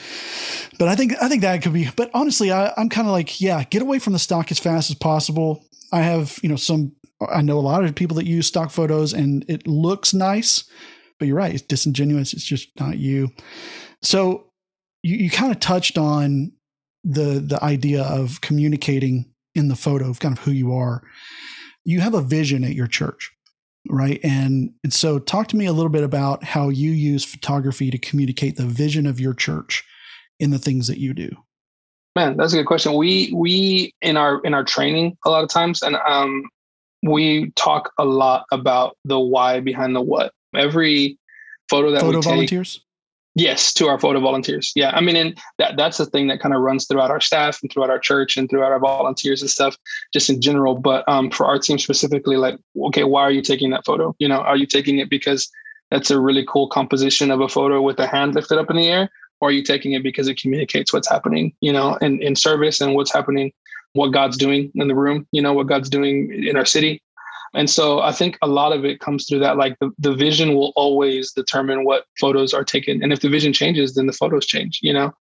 But 0.78 0.88
I 0.88 0.96
think 0.96 1.14
I 1.22 1.28
think 1.28 1.42
that 1.42 1.62
could 1.62 1.74
be. 1.74 1.90
But 1.96 2.12
honestly, 2.14 2.52
I, 2.52 2.74
I'm 2.78 2.90
kind 2.90 3.08
of 3.08 3.12
like, 3.12 3.42
yeah, 3.42 3.64
get 3.64 3.82
away 3.82 4.00
from 4.00 4.14
the 4.14 4.20
stock 4.20 4.52
as 4.52 4.60
fast 4.60 4.90
as 4.92 4.96
possible. 4.96 5.64
I 5.92 6.02
have, 6.02 6.40
you 6.44 6.50
know, 6.50 6.58
some. 6.58 6.94
I 7.32 7.42
know 7.42 7.58
a 7.58 7.62
lot 7.62 7.86
of 7.86 7.96
people 7.96 8.18
that 8.18 8.26
use 8.26 8.48
stock 8.48 8.70
photos, 8.70 9.14
and 9.14 9.46
it 9.48 9.66
looks 9.66 10.14
nice 10.14 10.66
but 11.20 11.28
you're 11.28 11.38
right. 11.38 11.54
It's 11.54 11.64
disingenuous. 11.64 12.34
It's 12.34 12.44
just 12.44 12.70
not 12.80 12.98
you. 12.98 13.32
So 14.02 14.48
you, 15.02 15.18
you 15.18 15.30
kind 15.30 15.52
of 15.52 15.60
touched 15.60 15.98
on 15.98 16.52
the 17.04 17.40
the 17.40 17.60
idea 17.64 18.04
of 18.04 18.42
communicating 18.42 19.34
in 19.56 19.68
the 19.68 19.76
photo 19.76 20.10
of 20.10 20.20
kind 20.20 20.38
of 20.38 20.44
who 20.44 20.52
you 20.52 20.74
are. 20.74 21.04
You 21.86 22.00
have 22.02 22.14
a 22.14 22.22
vision 22.22 22.64
at 22.64 22.76
your 22.76 22.88
church, 22.88 23.32
right? 23.90 24.20
And, 24.24 24.72
and 24.84 24.94
so 24.94 25.20
talk 25.20 25.48
to 25.50 25.58
me 25.58 25.66
a 25.66 25.74
little 25.74 25.90
bit 25.90 26.04
about 26.04 26.44
how 26.44 26.70
you 26.70 26.92
use 26.92 27.26
photography 27.26 27.92
to 27.92 27.98
communicate 27.98 28.56
the 28.56 28.66
vision 28.66 29.06
of 29.06 29.20
your 29.20 29.34
church 29.34 29.84
in 30.40 30.50
the 30.50 30.60
things 30.60 30.88
that 30.88 30.98
you 30.98 31.14
do. 31.14 31.30
Man, 32.16 32.38
that's 32.38 32.54
a 32.54 32.58
good 32.58 32.68
question. 32.68 32.94
We 32.94 33.34
we 33.36 33.92
in 34.02 34.18
our 34.18 34.40
in 34.42 34.54
our 34.54 34.64
training 34.64 35.18
a 35.26 35.32
lot 35.32 35.44
of 35.44 35.50
times, 35.50 35.82
and 35.82 35.96
um, 36.08 36.44
we 37.02 37.52
talk 37.56 37.92
a 37.98 38.06
lot 38.06 38.46
about 38.52 38.96
the 39.04 39.20
why 39.20 39.60
behind 39.60 39.96
the 39.96 40.02
what. 40.02 40.32
Every 40.56 41.18
photo 41.70 41.92
that 41.92 42.02
photo 42.02 42.18
we 42.18 42.24
take, 42.24 42.32
volunteers. 42.32 42.82
Yes, 43.36 43.74
to 43.74 43.88
our 43.88 44.00
photo 44.00 44.20
volunteers. 44.20 44.72
Yeah, 44.76 44.92
I 44.92 45.02
mean, 45.02 45.16
and 45.16 45.38
that 45.58 45.76
that's 45.76 45.98
the 45.98 46.06
thing 46.06 46.28
that 46.28 46.40
kind 46.40 46.54
of 46.54 46.62
runs 46.62 46.86
throughout 46.86 47.10
our 47.10 47.22
staff 47.22 47.60
and 47.62 47.72
throughout 47.72 47.90
our 47.90 47.98
church 47.98 48.38
and 48.38 48.48
throughout 48.48 48.72
our 48.72 48.80
volunteers 48.80 49.42
and 49.42 49.50
stuff, 49.50 49.76
just 50.14 50.30
in 50.30 50.40
general. 50.40 50.76
But 50.76 51.08
um, 51.10 51.32
for 51.32 51.48
our 51.48 51.58
team 51.58 51.80
specifically, 51.80 52.38
like, 52.38 52.60
okay, 52.78 53.04
why 53.04 53.22
are 53.24 53.32
you 53.32 53.42
taking 53.42 53.72
that 53.72 53.86
photo? 53.86 54.16
You 54.20 54.28
know, 54.28 54.42
are 54.42 54.58
you 54.58 54.68
taking 54.68 55.00
it 55.00 55.10
because 55.10 55.50
that's 55.90 56.12
a 56.12 56.20
really 56.20 56.46
cool 56.48 56.68
composition 56.68 57.32
of 57.32 57.42
a 57.42 57.50
photo 57.50 57.82
with 57.82 58.00
a 58.00 58.06
hand 58.06 58.36
lifted 58.36 58.60
up 58.60 58.70
in 58.70 58.78
the 58.78 58.88
air, 58.88 59.10
or 59.42 59.50
are 59.50 59.52
you 59.52 59.64
taking 59.64 59.94
it 59.94 60.04
because 60.04 60.28
it 60.28 60.40
communicates 60.40 60.94
what's 60.94 61.10
happening, 61.10 61.54
you 61.60 61.74
know, 61.74 61.96
in 62.02 62.22
in 62.22 62.36
service 62.36 62.82
and 62.82 62.94
what's 62.94 63.12
happening, 63.12 63.52
what 63.94 64.10
God's 64.10 64.38
doing 64.38 64.72
in 64.76 64.88
the 64.88 64.96
room, 64.96 65.28
you 65.32 65.42
know, 65.42 65.54
what 65.54 65.66
God's 65.66 65.90
doing 65.90 66.32
in 66.32 66.56
our 66.56 66.66
city, 66.66 67.02
and 67.54 67.70
so 67.70 68.00
I 68.00 68.12
think 68.12 68.38
a 68.42 68.48
lot 68.48 68.74
of 68.74 68.84
it 68.84 69.00
comes 69.00 69.28
through 69.28 69.40
that. 69.40 69.58
Like 69.58 69.78
the, 69.80 69.92
the 70.00 70.14
vision 70.14 70.56
will 70.56 70.74
always 70.76 71.32
determine 71.32 71.86
what 71.86 72.06
photos 72.20 72.54
are 72.54 72.64
taken. 72.64 73.04
And 73.04 73.14
if 73.14 73.22
the 73.22 73.30
vision 73.30 73.54
changes, 73.54 73.94
then 73.94 74.08
the 74.08 74.14
photos 74.14 74.46
change, 74.46 74.80
you 74.82 74.92
know? 74.92 75.14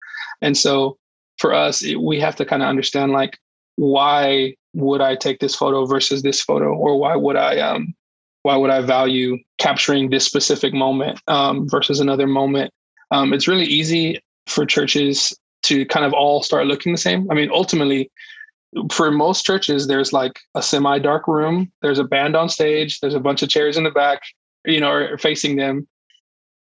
And 0.42 0.58
so 0.58 0.98
for 1.40 1.54
us, 1.54 1.84
it, 1.84 2.02
we 2.02 2.20
have 2.20 2.36
to 2.38 2.46
kind 2.46 2.64
of 2.64 2.70
understand 2.70 3.12
like, 3.12 3.38
why 3.76 4.56
would 4.74 5.02
I 5.02 5.16
take 5.16 5.40
this 5.40 5.56
photo 5.56 5.86
versus 5.86 6.22
this 6.22 6.42
photo? 6.42 6.74
Or 6.74 6.98
why 6.98 7.16
would 7.18 7.36
I, 7.36 7.60
um, 7.60 7.94
why 8.44 8.56
would 8.56 8.70
I 8.70 8.82
value 8.82 9.38
capturing 9.58 10.10
this 10.10 10.26
specific 10.26 10.74
moment 10.74 11.20
um, 11.28 11.68
versus 11.68 12.00
another 12.00 12.28
moment? 12.28 12.72
Um, 13.12 13.34
it's 13.34 13.48
really 13.48 13.66
easy 13.66 14.22
for 14.48 14.66
churches 14.66 15.38
to 15.64 15.86
kind 15.86 16.06
of 16.06 16.14
all 16.14 16.42
start 16.42 16.66
looking 16.66 16.94
the 16.94 16.98
same. 16.98 17.30
I 17.30 17.34
mean, 17.34 17.50
ultimately, 17.52 18.10
for 18.92 19.12
most 19.12 19.46
churches, 19.46 19.88
there's 19.88 20.14
like 20.14 20.40
a 20.56 20.62
semi 20.62 21.00
dark 21.00 21.28
room, 21.28 21.72
there's 21.82 22.00
a 22.00 22.04
band 22.04 22.36
on 22.36 22.50
stage, 22.50 23.00
there's 23.00 23.14
a 23.14 23.20
bunch 23.20 23.44
of 23.44 23.50
chairs 23.50 23.78
in 23.78 23.84
the 23.84 23.92
back, 23.92 24.22
you 24.66 24.80
know, 24.80 25.16
facing 25.20 25.58
them. 25.58 25.88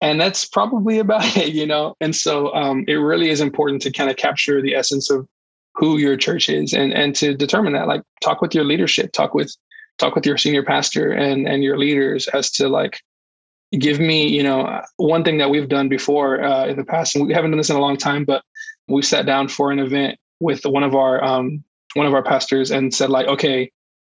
And 0.00 0.21
that's 0.21 0.45
probably 0.45 0.99
about 1.05 1.37
it, 1.37 1.55
you 1.55 1.67
know? 1.67 1.97
And 2.00 2.15
so 2.15 2.55
um, 2.55 2.85
it 2.88 2.95
really 2.95 3.31
is 3.31 3.41
important 3.41 3.83
to 3.83 3.93
kind 3.93 4.11
of 4.11 4.17
capture 4.17 4.62
the 4.62 4.75
essence 4.75 5.11
of 5.11 5.27
who 5.75 5.99
your 5.99 6.17
church 6.17 6.49
is 6.49 6.73
and, 6.73 6.93
and 6.93 7.15
to 7.17 7.35
determine 7.35 7.73
that, 7.75 7.87
like 7.87 8.03
talk 8.23 8.41
with 8.41 8.55
your 8.55 8.65
leadership, 8.65 9.12
talk 9.12 9.35
with, 9.35 9.55
talk 9.99 10.15
with 10.15 10.27
your 10.27 10.37
senior 10.37 10.62
pastor 10.62 11.12
and, 11.12 11.47
and 11.47 11.62
your 11.62 11.79
leaders 11.79 12.27
as 12.29 12.50
to 12.53 12.69
like, 12.69 13.00
give 13.79 14.00
me, 14.00 14.27
you 14.27 14.43
know, 14.43 14.81
one 14.97 15.23
thing 15.23 15.38
that 15.38 15.50
we've 15.50 15.69
done 15.69 15.88
before 15.88 16.43
uh, 16.43 16.67
in 16.67 16.77
the 16.77 16.85
past, 16.85 17.15
and 17.15 17.27
we 17.27 17.35
haven't 17.35 17.50
done 17.50 17.59
this 17.59 17.69
in 17.69 17.77
a 17.77 17.81
long 17.81 17.99
time, 17.99 18.25
but 18.25 18.43
we 18.88 19.03
sat 19.03 19.27
down 19.27 19.47
for 19.47 19.71
an 19.71 19.79
event 19.79 20.19
with 20.41 20.65
one 20.65 20.83
of 20.83 20.95
our 20.95 21.23
um, 21.23 21.62
one 21.95 22.07
of 22.07 22.14
our 22.14 22.23
pastors 22.23 22.71
and 22.71 22.95
said 22.95 23.11
like 23.11 23.26
okay 23.26 23.71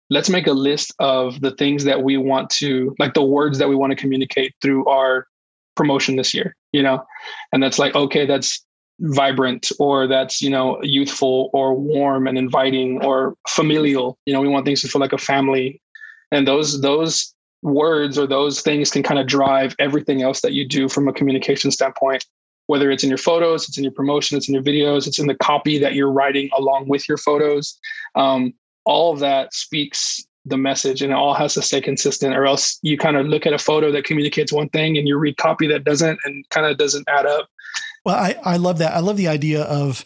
let's 0.09 0.31
make 0.31 0.47
a 0.47 0.53
list 0.53 0.95
of 1.01 1.41
the 1.41 1.51
things 1.53 1.85
that 1.85 2.03
we 2.03 2.17
want 2.17 2.49
to 2.49 2.95
like 2.99 3.15
the 3.15 3.23
words 3.23 3.59
that 3.59 3.69
we 3.69 3.75
want 3.75 3.91
to 3.91 3.97
communicate 3.97 4.55
through 4.63 4.87
our 4.87 5.27
promotion 5.75 6.17
this 6.17 6.33
year 6.33 6.55
you 6.77 6.83
know? 6.83 7.05
And 7.53 7.63
that's 7.63 7.79
like 7.79 7.95
okay 7.95 8.27
that's 8.27 8.63
vibrant 9.01 9.71
or 9.79 10.07
that's 10.07 10.41
you 10.41 10.49
know 10.49 10.79
youthful 10.83 11.51
or 11.53 11.75
warm 11.75 12.27
and 12.27 12.39
inviting 12.39 13.05
or 13.05 13.35
familial. 13.49 14.19
You 14.27 14.35
know 14.35 14.41
we 14.41 14.49
want 14.49 14.67
things 14.67 14.83
to 14.83 14.89
feel 14.89 15.01
like 15.01 15.15
a 15.15 15.19
family. 15.19 15.81
And 16.31 16.47
those 16.47 16.81
those 16.83 17.35
words 17.63 18.19
or 18.19 18.27
those 18.27 18.61
things 18.61 18.91
can 18.91 19.03
kind 19.03 19.19
of 19.19 19.27
drive 19.27 19.75
everything 19.79 20.23
else 20.23 20.43
that 20.43 20.53
you 20.53 20.69
do 20.69 20.89
from 20.89 21.09
a 21.09 21.13
communication 21.13 21.71
standpoint 21.71 22.25
whether 22.67 22.91
it's 22.91 23.03
in 23.03 23.09
your 23.09 23.19
photos, 23.19 23.69
it's 23.69 23.79
in 23.79 23.85
your 23.85 23.93
promotion, 23.93 24.37
it's 24.37 24.49
in 24.49 24.55
your 24.55 24.63
videos, 24.63 25.07
it's 25.07 25.19
in 25.19 25.27
the 25.27 25.35
copy 25.35 25.79
that 25.79 25.95
you're 25.95 26.11
writing 26.11 26.51
along 26.57 26.89
with 26.89 27.09
your 27.09 27.19
photos. 27.19 27.79
Um, 28.15 28.55
all 28.85 29.13
of 29.13 29.21
that 29.21 29.55
speaks 29.55 30.25
the 30.45 30.57
message 30.57 31.03
and 31.03 31.13
it 31.13 31.17
all 31.17 31.35
has 31.35 31.55
to 31.55 31.63
stay 31.63 31.81
consistent 31.81 32.35
or 32.37 32.47
else 32.47 32.79
you 32.83 32.97
kind 32.97 33.17
of 33.17 33.27
look 33.27 33.47
at 33.47 33.53
a 33.53 33.59
photo 33.59 33.91
that 33.91 34.05
communicates 34.05 34.53
one 34.53 34.69
thing 34.69 34.97
and 34.97 35.09
you 35.09 35.19
read 35.19 35.37
copy 35.37 35.67
that 35.67 35.83
doesn't 35.83 36.19
and 36.25 36.49
kind 36.51 36.67
of 36.67 36.79
doesn't 36.79 37.07
add 37.09 37.27
up. 37.27 37.49
Well, 38.05 38.15
I, 38.15 38.37
I 38.45 38.57
love 38.57 38.79
that. 38.79 38.93
I 38.93 39.01
love 39.01 39.17
the 39.17 39.27
idea 39.27 39.63
of 39.63 40.05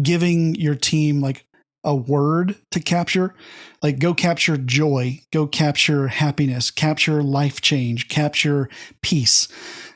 giving 0.00 0.54
your 0.54 0.76
team 0.76 1.20
like 1.20 1.44
a 1.82 1.94
word 1.94 2.54
to 2.70 2.78
capture. 2.78 3.34
Like 3.82 3.98
go 3.98 4.14
capture 4.14 4.56
joy, 4.56 5.20
go 5.32 5.48
capture 5.48 6.06
happiness, 6.06 6.70
capture 6.70 7.20
life 7.20 7.60
change, 7.60 8.06
capture 8.06 8.68
peace 9.00 9.48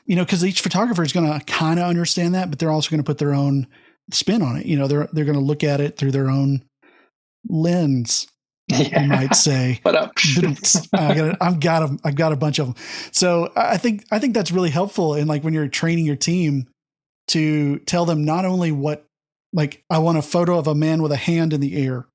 you 0.07 0.15
know, 0.15 0.23
because 0.23 0.43
each 0.43 0.61
photographer 0.61 1.03
is 1.03 1.13
going 1.13 1.31
to 1.31 1.45
kind 1.45 1.79
of 1.79 1.85
understand 1.85 2.33
that, 2.33 2.49
but 2.49 2.57
they're 2.57 2.71
also 2.71 2.89
going 2.89 3.01
to 3.01 3.05
put 3.05 3.17
their 3.17 3.33
own 3.33 3.67
spin 4.11 4.41
on 4.41 4.55
it. 4.55 4.65
You 4.65 4.77
know, 4.77 4.87
they're 4.87 5.07
they're 5.11 5.25
going 5.25 5.37
to 5.37 5.43
look 5.43 5.63
at 5.63 5.81
it 5.81 5.97
through 5.97 6.11
their 6.11 6.29
own 6.29 6.63
lens. 7.47 8.27
Yeah. 8.69 9.03
You 9.03 9.07
might 9.07 9.33
say, 9.33 9.79
but 9.81 9.95
up. 9.95 10.11
I 10.93 11.15
got 11.15 11.37
I've 11.39 11.59
got 11.61 11.83
a, 11.83 11.97
I've 12.03 12.15
got 12.15 12.33
a 12.33 12.35
bunch 12.35 12.59
of 12.59 12.67
them. 12.67 12.75
So 13.13 13.49
I 13.55 13.77
think 13.77 14.03
I 14.11 14.19
think 14.19 14.33
that's 14.33 14.51
really 14.51 14.71
helpful. 14.71 15.13
And 15.13 15.25
like 15.25 15.41
when 15.41 15.53
you're 15.53 15.69
training 15.69 16.05
your 16.05 16.17
team 16.17 16.67
to 17.29 17.79
tell 17.79 18.03
them 18.03 18.25
not 18.25 18.43
only 18.43 18.73
what 18.73 19.05
like 19.53 19.85
I 19.89 19.99
want 19.99 20.17
a 20.17 20.21
photo 20.21 20.59
of 20.59 20.67
a 20.67 20.75
man 20.75 21.01
with 21.01 21.13
a 21.13 21.17
hand 21.17 21.53
in 21.53 21.61
the 21.61 21.81
air, 21.81 22.07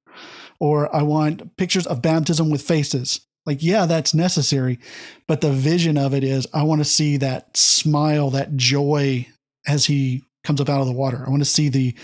or 0.61 0.95
I 0.95 1.01
want 1.03 1.57
pictures 1.57 1.87
of 1.87 2.03
baptism 2.03 2.51
with 2.51 2.61
faces. 2.61 3.23
Like, 3.45 3.63
yeah, 3.63 3.87
that's 3.87 4.15
necessary. 4.15 4.79
But 5.27 5.41
the 5.41 5.53
vision 5.53 5.99
of 5.99 6.15
it 6.15 6.25
is 6.25 6.47
I 6.53 6.63
want 6.63 6.81
to 6.81 6.85
see 6.85 7.17
that 7.19 7.57
smile, 7.57 8.31
that 8.31 8.57
joy 8.57 9.27
as 9.67 9.87
he 9.87 10.25
comes 10.45 10.61
up 10.61 10.69
out 10.69 10.81
of 10.81 10.87
the 10.87 10.93
water. 10.93 11.23
I 11.25 11.31
want 11.31 11.43
to 11.43 11.49
see 11.49 11.69
the, 11.69 11.95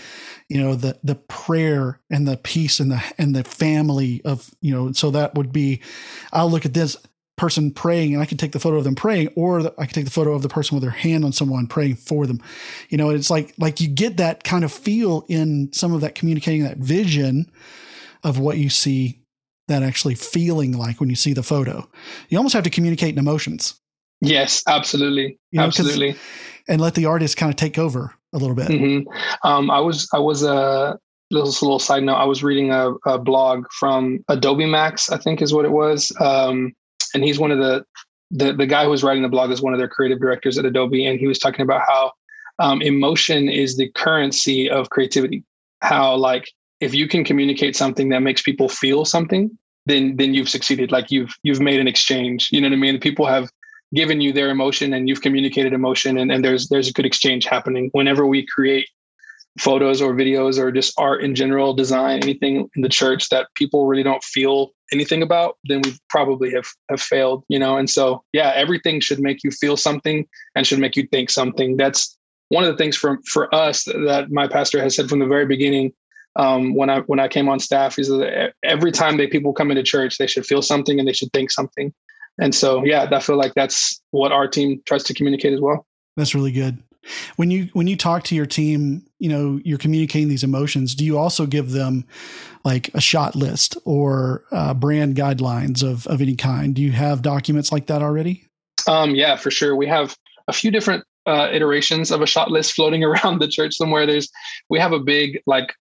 you 0.47 0.61
know, 0.61 0.75
the 0.75 0.97
the 1.03 1.15
prayer 1.15 1.99
and 2.09 2.27
the 2.27 2.37
peace 2.37 2.79
and 2.79 2.91
the 2.91 3.03
and 3.17 3.35
the 3.35 3.43
family 3.43 4.21
of, 4.25 4.49
you 4.61 4.73
know, 4.73 4.91
so 4.91 5.11
that 5.11 5.35
would 5.35 5.51
be 5.51 5.81
I'll 6.31 6.49
look 6.49 6.65
at 6.65 6.73
this 6.73 6.97
person 7.39 7.71
praying 7.71 8.13
and 8.13 8.21
I 8.21 8.25
can 8.25 8.37
take 8.37 8.51
the 8.51 8.59
photo 8.59 8.77
of 8.77 8.83
them 8.83 8.95
praying 8.95 9.29
or 9.35 9.59
I 9.77 9.85
can 9.85 9.93
take 9.93 10.03
the 10.03 10.11
photo 10.11 10.33
of 10.33 10.41
the 10.41 10.49
person 10.49 10.75
with 10.75 10.83
their 10.83 10.91
hand 10.91 11.23
on 11.23 11.31
someone 11.31 11.67
praying 11.67 11.95
for 11.95 12.27
them. 12.27 12.41
You 12.89 12.97
know, 12.97 13.09
it's 13.11 13.29
like 13.29 13.53
like 13.57 13.79
you 13.79 13.87
get 13.87 14.17
that 14.17 14.43
kind 14.43 14.65
of 14.65 14.73
feel 14.73 15.25
in 15.29 15.71
some 15.71 15.93
of 15.93 16.01
that 16.01 16.15
communicating 16.15 16.63
that 16.63 16.77
vision 16.77 17.49
of 18.23 18.39
what 18.39 18.57
you 18.57 18.69
see 18.69 19.21
that 19.69 19.83
actually 19.83 20.15
feeling 20.15 20.77
like 20.77 20.99
when 20.99 21.09
you 21.09 21.15
see 21.15 21.33
the 21.33 21.43
photo. 21.43 21.87
You 22.27 22.37
almost 22.37 22.53
have 22.53 22.63
to 22.65 22.69
communicate 22.69 23.13
in 23.13 23.19
emotions. 23.19 23.79
Yes, 24.21 24.61
absolutely, 24.67 25.39
you 25.51 25.59
know, 25.59 25.63
absolutely, 25.63 26.15
and 26.67 26.81
let 26.81 26.95
the 26.95 27.05
artist 27.05 27.37
kind 27.37 27.49
of 27.49 27.55
take 27.55 27.77
over 27.77 28.13
a 28.33 28.37
little 28.37 28.55
bit. 28.55 28.67
Mm-hmm. 28.67 29.47
Um, 29.47 29.71
I 29.71 29.79
was 29.79 30.09
I 30.13 30.19
was 30.19 30.43
a 30.43 30.53
uh, 30.53 30.97
little, 31.31 31.49
little 31.49 31.79
side 31.79 32.03
note. 32.03 32.15
I 32.15 32.25
was 32.25 32.43
reading 32.43 32.71
a, 32.71 32.91
a, 33.05 33.17
blog 33.17 33.65
from 33.71 34.23
Adobe 34.27 34.65
Max, 34.65 35.09
I 35.09 35.17
think 35.17 35.41
is 35.41 35.53
what 35.53 35.63
it 35.63 35.71
was, 35.71 36.11
um, 36.19 36.73
and 37.13 37.23
he's 37.23 37.39
one 37.39 37.51
of 37.51 37.59
the 37.59 37.85
the 38.31 38.51
the 38.51 38.67
guy 38.67 38.83
who 38.83 38.89
was 38.89 39.03
writing 39.03 39.23
the 39.23 39.29
blog 39.29 39.51
is 39.51 39.61
one 39.61 39.73
of 39.73 39.79
their 39.79 39.87
creative 39.87 40.19
directors 40.19 40.57
at 40.57 40.65
Adobe, 40.65 41.05
and 41.05 41.17
he 41.17 41.27
was 41.27 41.39
talking 41.39 41.61
about 41.61 41.81
how 41.87 42.11
um, 42.59 42.81
emotion 42.81 43.47
is 43.47 43.77
the 43.77 43.89
currency 43.95 44.69
of 44.69 44.89
creativity. 44.89 45.45
How 45.81 46.15
like 46.15 46.51
if 46.79 46.93
you 46.93 47.07
can 47.07 47.23
communicate 47.23 47.75
something 47.75 48.09
that 48.09 48.21
makes 48.21 48.41
people 48.41 48.69
feel 48.69 49.05
something, 49.05 49.57
then 49.85 50.15
then 50.17 50.33
you've 50.33 50.49
succeeded. 50.49 50.91
Like 50.91 51.11
you've 51.11 51.33
you've 51.43 51.59
made 51.59 51.79
an 51.79 51.87
exchange. 51.87 52.49
You 52.51 52.61
know 52.61 52.67
what 52.67 52.75
I 52.75 52.79
mean? 52.79 52.99
People 52.99 53.25
have 53.25 53.49
given 53.93 54.21
you 54.21 54.31
their 54.31 54.49
emotion 54.49 54.93
and 54.93 55.09
you've 55.09 55.21
communicated 55.21 55.73
emotion 55.73 56.17
and, 56.17 56.31
and 56.31 56.45
there's 56.45 56.69
there's 56.69 56.87
a 56.87 56.93
good 56.93 57.05
exchange 57.05 57.45
happening. 57.45 57.89
Whenever 57.93 58.25
we 58.25 58.45
create 58.45 58.87
photos 59.57 60.01
or 60.01 60.13
videos 60.13 60.59
or 60.59 60.71
just 60.71 60.93
art 60.97 61.23
in 61.23 61.35
general, 61.35 61.73
design, 61.73 62.21
anything 62.23 62.69
in 62.75 62.81
the 62.81 62.89
church 62.89 63.29
that 63.29 63.47
people 63.55 63.87
really 63.87 64.03
don't 64.03 64.23
feel 64.23 64.71
anything 64.93 65.21
about, 65.21 65.57
then 65.65 65.81
we 65.83 65.93
probably 66.09 66.51
have 66.51 66.67
have 66.89 67.01
failed, 67.01 67.43
you 67.49 67.59
know. 67.59 67.77
And 67.77 67.89
so 67.89 68.23
yeah, 68.31 68.51
everything 68.55 68.99
should 68.99 69.19
make 69.19 69.43
you 69.43 69.51
feel 69.51 69.75
something 69.75 70.27
and 70.55 70.65
should 70.65 70.79
make 70.79 70.95
you 70.95 71.07
think 71.07 71.29
something. 71.29 71.77
That's 71.77 72.17
one 72.49 72.63
of 72.63 72.71
the 72.71 72.77
things 72.77 72.95
for 72.95 73.19
for 73.25 73.53
us 73.53 73.83
that 73.85 74.27
my 74.29 74.47
pastor 74.47 74.81
has 74.81 74.95
said 74.95 75.09
from 75.09 75.19
the 75.19 75.27
very 75.27 75.45
beginning 75.45 75.93
um, 76.35 76.75
when 76.75 76.89
I 76.89 76.99
when 77.01 77.19
I 77.19 77.27
came 77.27 77.49
on 77.49 77.59
staff 77.59 77.99
is 77.99 78.07
that 78.09 78.53
every 78.63 78.91
time 78.91 79.17
they 79.17 79.27
people 79.27 79.53
come 79.53 79.71
into 79.71 79.83
church, 79.83 80.17
they 80.17 80.27
should 80.27 80.45
feel 80.45 80.61
something 80.61 80.99
and 80.99 81.07
they 81.07 81.13
should 81.13 81.31
think 81.33 81.51
something. 81.51 81.93
And 82.39 82.55
so, 82.55 82.83
yeah, 82.85 83.07
I 83.11 83.19
feel 83.19 83.35
like 83.35 83.53
that's 83.53 84.01
what 84.11 84.31
our 84.31 84.47
team 84.47 84.81
tries 84.85 85.03
to 85.05 85.13
communicate 85.13 85.53
as 85.53 85.59
well. 85.59 85.85
That's 86.15 86.33
really 86.33 86.51
good. 86.51 86.81
When 87.37 87.49
you 87.49 87.69
when 87.73 87.87
you 87.87 87.95
talk 87.95 88.23
to 88.25 88.35
your 88.35 88.45
team, 88.45 89.05
you 89.19 89.29
know 89.29 89.59
you're 89.63 89.77
communicating 89.77 90.27
these 90.27 90.43
emotions. 90.43 90.95
Do 90.95 91.05
you 91.05 91.17
also 91.17 91.45
give 91.45 91.71
them 91.71 92.05
like 92.63 92.89
a 92.93 93.01
shot 93.01 93.35
list 93.35 93.77
or 93.85 94.43
uh, 94.51 94.73
brand 94.73 95.15
guidelines 95.15 95.81
of 95.81 96.05
of 96.07 96.21
any 96.21 96.35
kind? 96.35 96.75
Do 96.75 96.81
you 96.81 96.91
have 96.91 97.21
documents 97.21 97.71
like 97.71 97.87
that 97.87 98.01
already? 98.01 98.45
Um, 98.87 99.15
yeah, 99.15 99.35
for 99.35 99.49
sure. 99.49 99.75
We 99.75 99.87
have 99.87 100.15
a 100.47 100.53
few 100.53 100.71
different 100.71 101.03
uh, 101.25 101.49
iterations 101.51 102.11
of 102.11 102.21
a 102.21 102.27
shot 102.27 102.51
list 102.51 102.73
floating 102.73 103.03
around 103.09 103.39
the 103.39 103.47
church 103.47 103.75
somewhere. 103.75 104.05
There's 104.05 104.29
we 104.69 104.79
have 104.79 104.91
a 104.91 104.99
big 104.99 105.39
like 105.47 105.73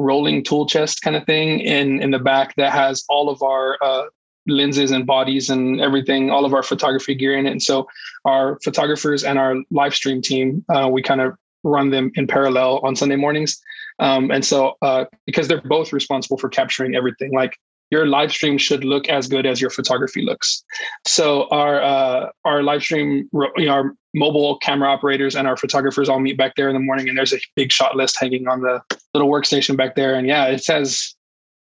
rolling 0.00 0.42
tool 0.42 0.66
chest 0.66 1.02
kind 1.02 1.16
of 1.16 1.24
thing 1.24 1.60
in 1.60 2.00
in 2.02 2.10
the 2.10 2.18
back 2.18 2.54
that 2.56 2.72
has 2.72 3.04
all 3.08 3.28
of 3.28 3.42
our 3.42 3.76
uh, 3.82 4.04
lenses 4.46 4.90
and 4.90 5.06
bodies 5.06 5.50
and 5.50 5.80
everything, 5.80 6.30
all 6.30 6.44
of 6.44 6.54
our 6.54 6.62
photography 6.62 7.14
gear 7.14 7.36
in 7.36 7.46
it. 7.46 7.50
And 7.50 7.62
so 7.62 7.86
our 8.24 8.58
photographers 8.64 9.24
and 9.24 9.38
our 9.38 9.56
live 9.70 9.94
stream 9.94 10.22
team, 10.22 10.64
uh, 10.74 10.88
we 10.90 11.02
kind 11.02 11.20
of 11.20 11.34
run 11.62 11.90
them 11.90 12.10
in 12.14 12.26
parallel 12.26 12.80
on 12.82 12.96
Sunday 12.96 13.16
mornings. 13.16 13.60
Um, 13.98 14.30
and 14.30 14.44
so 14.44 14.76
uh, 14.80 15.04
because 15.26 15.46
they're 15.46 15.60
both 15.60 15.92
responsible 15.92 16.38
for 16.38 16.48
capturing 16.48 16.94
everything, 16.94 17.32
like 17.32 17.58
your 17.90 18.06
live 18.06 18.30
stream 18.30 18.56
should 18.56 18.84
look 18.84 19.08
as 19.08 19.28
good 19.28 19.46
as 19.46 19.60
your 19.60 19.70
photography 19.70 20.22
looks. 20.22 20.64
So 21.06 21.48
our 21.50 21.82
uh, 21.82 22.30
our 22.44 22.62
live 22.62 22.82
stream, 22.82 23.28
you 23.56 23.66
know, 23.66 23.72
our 23.72 23.94
mobile 24.14 24.58
camera 24.58 24.88
operators 24.88 25.36
and 25.36 25.46
our 25.46 25.56
photographers 25.56 26.08
all 26.08 26.20
meet 26.20 26.36
back 26.36 26.54
there 26.56 26.68
in 26.68 26.74
the 26.74 26.80
morning, 26.80 27.08
and 27.08 27.18
there's 27.18 27.32
a 27.32 27.38
big 27.56 27.72
shot 27.72 27.96
list 27.96 28.16
hanging 28.18 28.48
on 28.48 28.60
the 28.60 28.80
little 29.14 29.28
workstation 29.28 29.76
back 29.76 29.96
there. 29.96 30.14
And 30.14 30.26
yeah, 30.26 30.46
it 30.46 30.62
says 30.62 31.14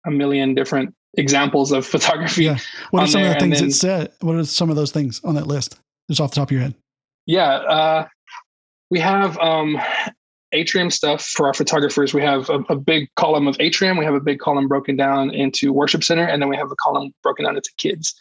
a 0.05 0.11
million 0.11 0.55
different 0.55 0.93
examples 1.15 1.71
of 1.71 1.85
photography. 1.93 2.45
Yeah. 2.45 2.57
What 2.91 3.03
are 3.03 3.07
some 3.07 3.23
of 3.23 3.33
the 3.33 3.39
things 3.39 3.59
then, 3.59 3.69
it 3.69 3.73
said? 3.73 4.11
What 4.21 4.35
are 4.35 4.45
some 4.45 4.69
of 4.69 4.75
those 4.75 4.91
things 4.91 5.21
on 5.23 5.35
that 5.35 5.47
list? 5.47 5.77
Just 6.09 6.21
off 6.21 6.31
the 6.31 6.35
top 6.35 6.49
of 6.49 6.51
your 6.51 6.61
head. 6.61 6.75
Yeah, 7.25 7.53
uh, 7.53 8.07
we 8.91 8.99
have 8.99 9.37
um, 9.39 9.79
atrium 10.53 10.89
stuff 10.89 11.23
for 11.23 11.47
our 11.47 11.53
photographers. 11.53 12.13
We 12.13 12.21
have 12.21 12.49
a, 12.49 12.59
a, 12.69 12.75
big 12.75 13.09
column 13.15 13.47
of 13.47 13.57
atrium. 13.59 13.97
We 13.97 14.05
have 14.05 14.13
a 14.13 14.19
big 14.19 14.39
column 14.39 14.67
broken 14.67 14.95
down 14.95 15.31
into 15.31 15.73
worship 15.73 16.03
center, 16.03 16.25
and 16.25 16.41
then 16.41 16.49
we 16.49 16.55
have 16.57 16.71
a 16.71 16.75
column 16.75 17.13
broken 17.23 17.45
down 17.45 17.55
into 17.55 17.71
kids. 17.77 18.13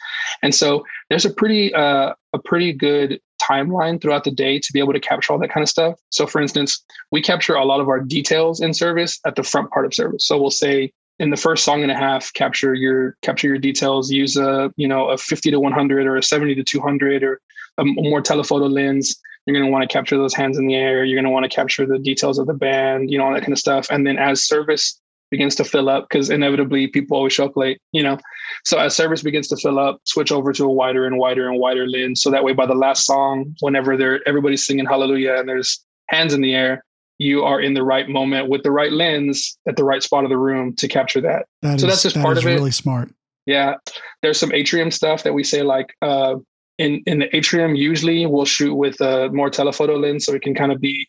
And 0.42 0.54
so 0.54 0.84
there's 1.08 1.24
a 1.24 1.30
pretty 1.30 1.72
uh, 1.74 2.14
a 2.32 2.38
pretty 2.38 2.72
good 2.72 3.20
timeline 3.40 4.00
throughout 4.00 4.24
the 4.24 4.30
day 4.30 4.58
to 4.58 4.72
be 4.72 4.78
able 4.78 4.92
to 4.92 5.00
capture 5.00 5.32
all 5.32 5.38
that 5.38 5.50
kind 5.50 5.62
of 5.62 5.68
stuff. 5.68 5.98
So, 6.10 6.26
for 6.26 6.40
instance, 6.40 6.82
we 7.10 7.20
capture 7.20 7.54
a 7.54 7.64
lot 7.64 7.80
of 7.80 7.88
our 7.88 8.00
details 8.00 8.60
in 8.60 8.72
service 8.72 9.18
at 9.26 9.36
the 9.36 9.42
front 9.42 9.70
part 9.70 9.84
of 9.84 9.94
service. 9.94 10.26
So 10.26 10.40
we'll 10.40 10.50
say 10.50 10.92
in 11.18 11.30
the 11.30 11.36
first 11.36 11.64
song 11.64 11.82
and 11.82 11.90
a 11.90 11.96
half, 11.96 12.32
capture 12.32 12.74
your 12.74 13.16
capture 13.22 13.48
your 13.48 13.58
details. 13.58 14.10
Use 14.10 14.36
a 14.36 14.72
you 14.76 14.88
know 14.88 15.10
a 15.10 15.18
50 15.18 15.50
to 15.50 15.60
100 15.60 16.06
or 16.06 16.16
a 16.16 16.22
70 16.22 16.54
to 16.56 16.64
200 16.64 17.22
or 17.22 17.40
a 17.78 17.84
more 17.84 18.20
telephoto 18.20 18.66
lens 18.66 19.20
you're 19.46 19.56
going 19.56 19.66
to 19.66 19.72
want 19.72 19.88
to 19.88 19.92
capture 19.92 20.16
those 20.16 20.34
hands 20.34 20.58
in 20.58 20.66
the 20.66 20.74
air. 20.74 21.04
You're 21.04 21.16
going 21.16 21.24
to 21.24 21.30
want 21.30 21.44
to 21.44 21.54
capture 21.54 21.86
the 21.86 21.98
details 21.98 22.38
of 22.38 22.46
the 22.46 22.54
band, 22.54 23.10
you 23.10 23.18
know, 23.18 23.24
all 23.24 23.34
that 23.34 23.40
kind 23.40 23.52
of 23.52 23.58
stuff. 23.58 23.88
And 23.90 24.06
then 24.06 24.18
as 24.18 24.42
service 24.42 25.00
begins 25.30 25.54
to 25.56 25.64
fill 25.64 25.88
up, 25.88 26.08
because 26.08 26.30
inevitably 26.30 26.86
people 26.86 27.16
always 27.16 27.32
show 27.32 27.46
up 27.46 27.56
late, 27.56 27.78
you 27.92 28.02
know. 28.02 28.18
So 28.64 28.78
as 28.78 28.94
service 28.94 29.22
begins 29.22 29.48
to 29.48 29.56
fill 29.56 29.78
up, 29.78 30.00
switch 30.04 30.30
over 30.30 30.52
to 30.52 30.64
a 30.64 30.70
wider 30.70 31.06
and 31.06 31.18
wider 31.18 31.48
and 31.48 31.58
wider 31.58 31.88
lens. 31.88 32.22
So 32.22 32.30
that 32.30 32.44
way 32.44 32.52
by 32.52 32.66
the 32.66 32.74
last 32.74 33.06
song, 33.06 33.56
whenever 33.60 33.96
they're 33.96 34.20
everybody's 34.28 34.64
singing 34.64 34.84
hallelujah 34.84 35.36
and 35.36 35.48
there's 35.48 35.82
hands 36.08 36.34
in 36.34 36.42
the 36.42 36.54
air, 36.54 36.84
you 37.18 37.44
are 37.44 37.60
in 37.60 37.74
the 37.74 37.82
right 37.82 38.08
moment 38.08 38.48
with 38.48 38.62
the 38.62 38.70
right 38.70 38.92
lens 38.92 39.56
at 39.66 39.76
the 39.76 39.84
right 39.84 40.02
spot 40.02 40.24
of 40.24 40.30
the 40.30 40.36
room 40.36 40.74
to 40.76 40.86
capture 40.86 41.20
that. 41.22 41.46
that 41.62 41.80
so 41.80 41.86
is, 41.86 41.92
that's 41.92 42.02
just 42.02 42.14
that 42.16 42.22
part 42.22 42.36
of 42.36 42.46
it. 42.46 42.54
Really 42.54 42.70
smart. 42.70 43.10
Yeah, 43.46 43.76
there's 44.20 44.38
some 44.38 44.52
atrium 44.52 44.90
stuff 44.90 45.22
that 45.24 45.32
we 45.32 45.44
say 45.44 45.62
like 45.62 45.94
uh, 46.02 46.36
in 46.82 47.02
in 47.06 47.20
the 47.20 47.36
atrium 47.36 47.74
usually 47.74 48.26
we'll 48.26 48.44
shoot 48.44 48.74
with 48.74 49.00
a 49.00 49.28
more 49.32 49.48
telephoto 49.48 49.96
lens 49.96 50.24
so 50.24 50.32
we 50.32 50.40
can 50.40 50.54
kind 50.54 50.72
of 50.72 50.80
be 50.80 51.08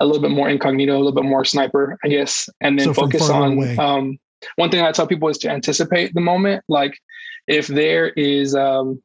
a 0.00 0.04
little 0.04 0.20
bit 0.20 0.32
more 0.32 0.48
incognito 0.48 0.96
a 0.96 0.98
little 0.98 1.12
bit 1.12 1.24
more 1.24 1.44
sniper 1.44 1.96
i 2.04 2.08
guess 2.08 2.48
and 2.60 2.78
then 2.78 2.86
so 2.86 2.94
focus 2.94 3.30
on 3.30 3.78
um, 3.78 4.18
one 4.56 4.70
thing 4.70 4.82
i 4.82 4.90
tell 4.90 5.06
people 5.06 5.28
is 5.28 5.38
to 5.38 5.48
anticipate 5.48 6.12
the 6.14 6.20
moment 6.20 6.62
like 6.68 6.98
if 7.46 7.66
there 7.68 8.08
is 8.10 8.54
um, 8.54 9.00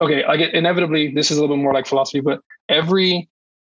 okay 0.00 0.22
i 0.24 0.36
get 0.36 0.54
inevitably 0.54 1.12
this 1.14 1.30
is 1.30 1.36
a 1.36 1.40
little 1.40 1.56
bit 1.56 1.62
more 1.62 1.74
like 1.74 1.86
philosophy 1.86 2.20
but 2.20 2.40
every 2.68 3.28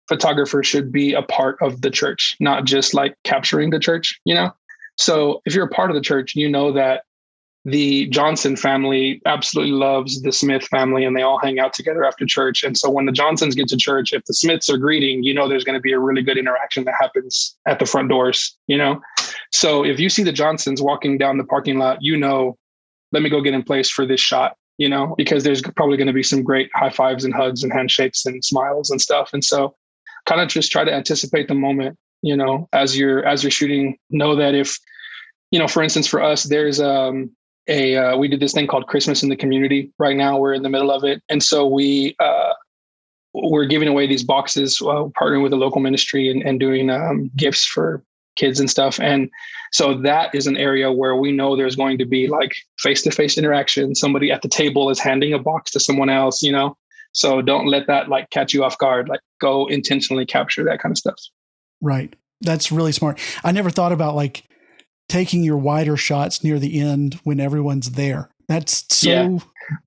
photographer 0.08 0.62
should 0.62 0.92
be 0.92 1.14
a 1.14 1.22
part 1.22 1.56
of 1.62 1.80
the 1.80 1.90
church 1.90 2.36
not 2.40 2.64
just 2.64 2.94
like 2.94 3.14
capturing 3.24 3.70
the 3.70 3.78
church 3.78 4.20
you 4.24 4.34
know? 4.34 4.50
So 4.96 5.40
if 5.46 5.54
you're 5.54 5.64
a 5.64 5.70
part 5.70 5.90
of 5.90 5.96
the 5.96 6.02
church 6.02 6.34
you 6.36 6.48
know 6.48 6.72
that 6.72 7.04
the 7.70 8.06
Johnson 8.06 8.56
family 8.56 9.20
absolutely 9.26 9.72
loves 9.72 10.22
the 10.22 10.32
Smith 10.32 10.64
family 10.64 11.04
and 11.04 11.16
they 11.16 11.22
all 11.22 11.38
hang 11.38 11.58
out 11.58 11.72
together 11.72 12.04
after 12.04 12.26
church. 12.26 12.62
And 12.62 12.76
so 12.76 12.90
when 12.90 13.06
the 13.06 13.12
Johnsons 13.12 13.54
get 13.54 13.68
to 13.68 13.76
church, 13.76 14.12
if 14.12 14.24
the 14.24 14.34
Smiths 14.34 14.68
are 14.68 14.76
greeting, 14.76 15.22
you 15.22 15.34
know 15.34 15.48
there's 15.48 15.64
going 15.64 15.74
to 15.74 15.80
be 15.80 15.92
a 15.92 15.98
really 15.98 16.22
good 16.22 16.38
interaction 16.38 16.84
that 16.84 16.94
happens 17.00 17.56
at 17.66 17.78
the 17.78 17.86
front 17.86 18.08
doors, 18.08 18.56
you 18.66 18.76
know? 18.76 19.00
So 19.52 19.84
if 19.84 19.98
you 19.98 20.08
see 20.08 20.22
the 20.22 20.32
Johnsons 20.32 20.82
walking 20.82 21.18
down 21.18 21.38
the 21.38 21.44
parking 21.44 21.78
lot, 21.78 21.98
you 22.00 22.16
know, 22.16 22.56
let 23.12 23.22
me 23.22 23.30
go 23.30 23.40
get 23.40 23.54
in 23.54 23.62
place 23.62 23.90
for 23.90 24.06
this 24.06 24.20
shot, 24.20 24.56
you 24.78 24.88
know, 24.88 25.14
because 25.16 25.44
there's 25.44 25.62
probably 25.62 25.96
going 25.96 26.06
to 26.06 26.12
be 26.12 26.22
some 26.22 26.42
great 26.42 26.70
high 26.74 26.90
fives 26.90 27.24
and 27.24 27.34
hugs 27.34 27.62
and 27.62 27.72
handshakes 27.72 28.26
and 28.26 28.44
smiles 28.44 28.90
and 28.90 29.00
stuff. 29.00 29.30
And 29.32 29.44
so 29.44 29.74
kind 30.26 30.40
of 30.40 30.48
just 30.48 30.70
try 30.70 30.84
to 30.84 30.92
anticipate 30.92 31.48
the 31.48 31.54
moment, 31.54 31.98
you 32.22 32.36
know, 32.36 32.68
as 32.72 32.98
you're 32.98 33.24
as 33.24 33.42
you're 33.42 33.50
shooting, 33.50 33.96
know 34.10 34.36
that 34.36 34.54
if 34.54 34.78
you 35.50 35.58
know, 35.58 35.66
for 35.66 35.82
instance, 35.82 36.06
for 36.06 36.22
us, 36.22 36.44
there's 36.44 36.80
um 36.80 37.30
a 37.70 37.96
uh, 37.96 38.16
we 38.16 38.28
did 38.28 38.40
this 38.40 38.52
thing 38.52 38.66
called 38.66 38.86
Christmas 38.86 39.22
in 39.22 39.30
the 39.30 39.36
community. 39.36 39.90
Right 39.98 40.16
now, 40.16 40.36
we're 40.38 40.52
in 40.52 40.62
the 40.62 40.68
middle 40.68 40.90
of 40.90 41.04
it, 41.04 41.22
and 41.30 41.42
so 41.42 41.66
we 41.66 42.16
uh, 42.18 42.52
we're 43.32 43.64
giving 43.64 43.88
away 43.88 44.06
these 44.06 44.24
boxes, 44.24 44.80
uh, 44.82 45.08
partnering 45.18 45.42
with 45.42 45.52
a 45.52 45.56
local 45.56 45.80
ministry 45.80 46.30
and, 46.30 46.42
and 46.42 46.58
doing 46.60 46.90
um, 46.90 47.30
gifts 47.36 47.64
for 47.64 48.02
kids 48.36 48.58
and 48.58 48.70
stuff. 48.70 48.98
And 49.00 49.30
so 49.72 49.94
that 49.98 50.34
is 50.34 50.46
an 50.46 50.56
area 50.56 50.90
where 50.90 51.14
we 51.14 51.30
know 51.30 51.56
there's 51.56 51.76
going 51.76 51.98
to 51.98 52.06
be 52.06 52.26
like 52.26 52.52
face 52.78 53.02
to 53.02 53.10
face 53.10 53.38
interaction. 53.38 53.94
Somebody 53.94 54.32
at 54.32 54.42
the 54.42 54.48
table 54.48 54.90
is 54.90 54.98
handing 54.98 55.32
a 55.32 55.38
box 55.38 55.70
to 55.72 55.80
someone 55.80 56.10
else, 56.10 56.42
you 56.42 56.52
know. 56.52 56.76
So 57.12 57.42
don't 57.42 57.66
let 57.66 57.86
that 57.86 58.08
like 58.08 58.30
catch 58.30 58.52
you 58.52 58.64
off 58.64 58.78
guard. 58.78 59.08
Like 59.08 59.20
go 59.40 59.66
intentionally 59.66 60.26
capture 60.26 60.64
that 60.64 60.80
kind 60.80 60.92
of 60.92 60.98
stuff. 60.98 61.18
Right. 61.80 62.14
That's 62.40 62.72
really 62.72 62.92
smart. 62.92 63.18
I 63.44 63.52
never 63.52 63.70
thought 63.70 63.92
about 63.92 64.14
like 64.14 64.44
taking 65.10 65.42
your 65.42 65.58
wider 65.58 65.96
shots 65.96 66.42
near 66.42 66.58
the 66.58 66.80
end 66.80 67.20
when 67.24 67.40
everyone's 67.40 67.90
there. 67.90 68.30
That's 68.48 68.84
so 68.94 69.10
yeah. 69.10 69.38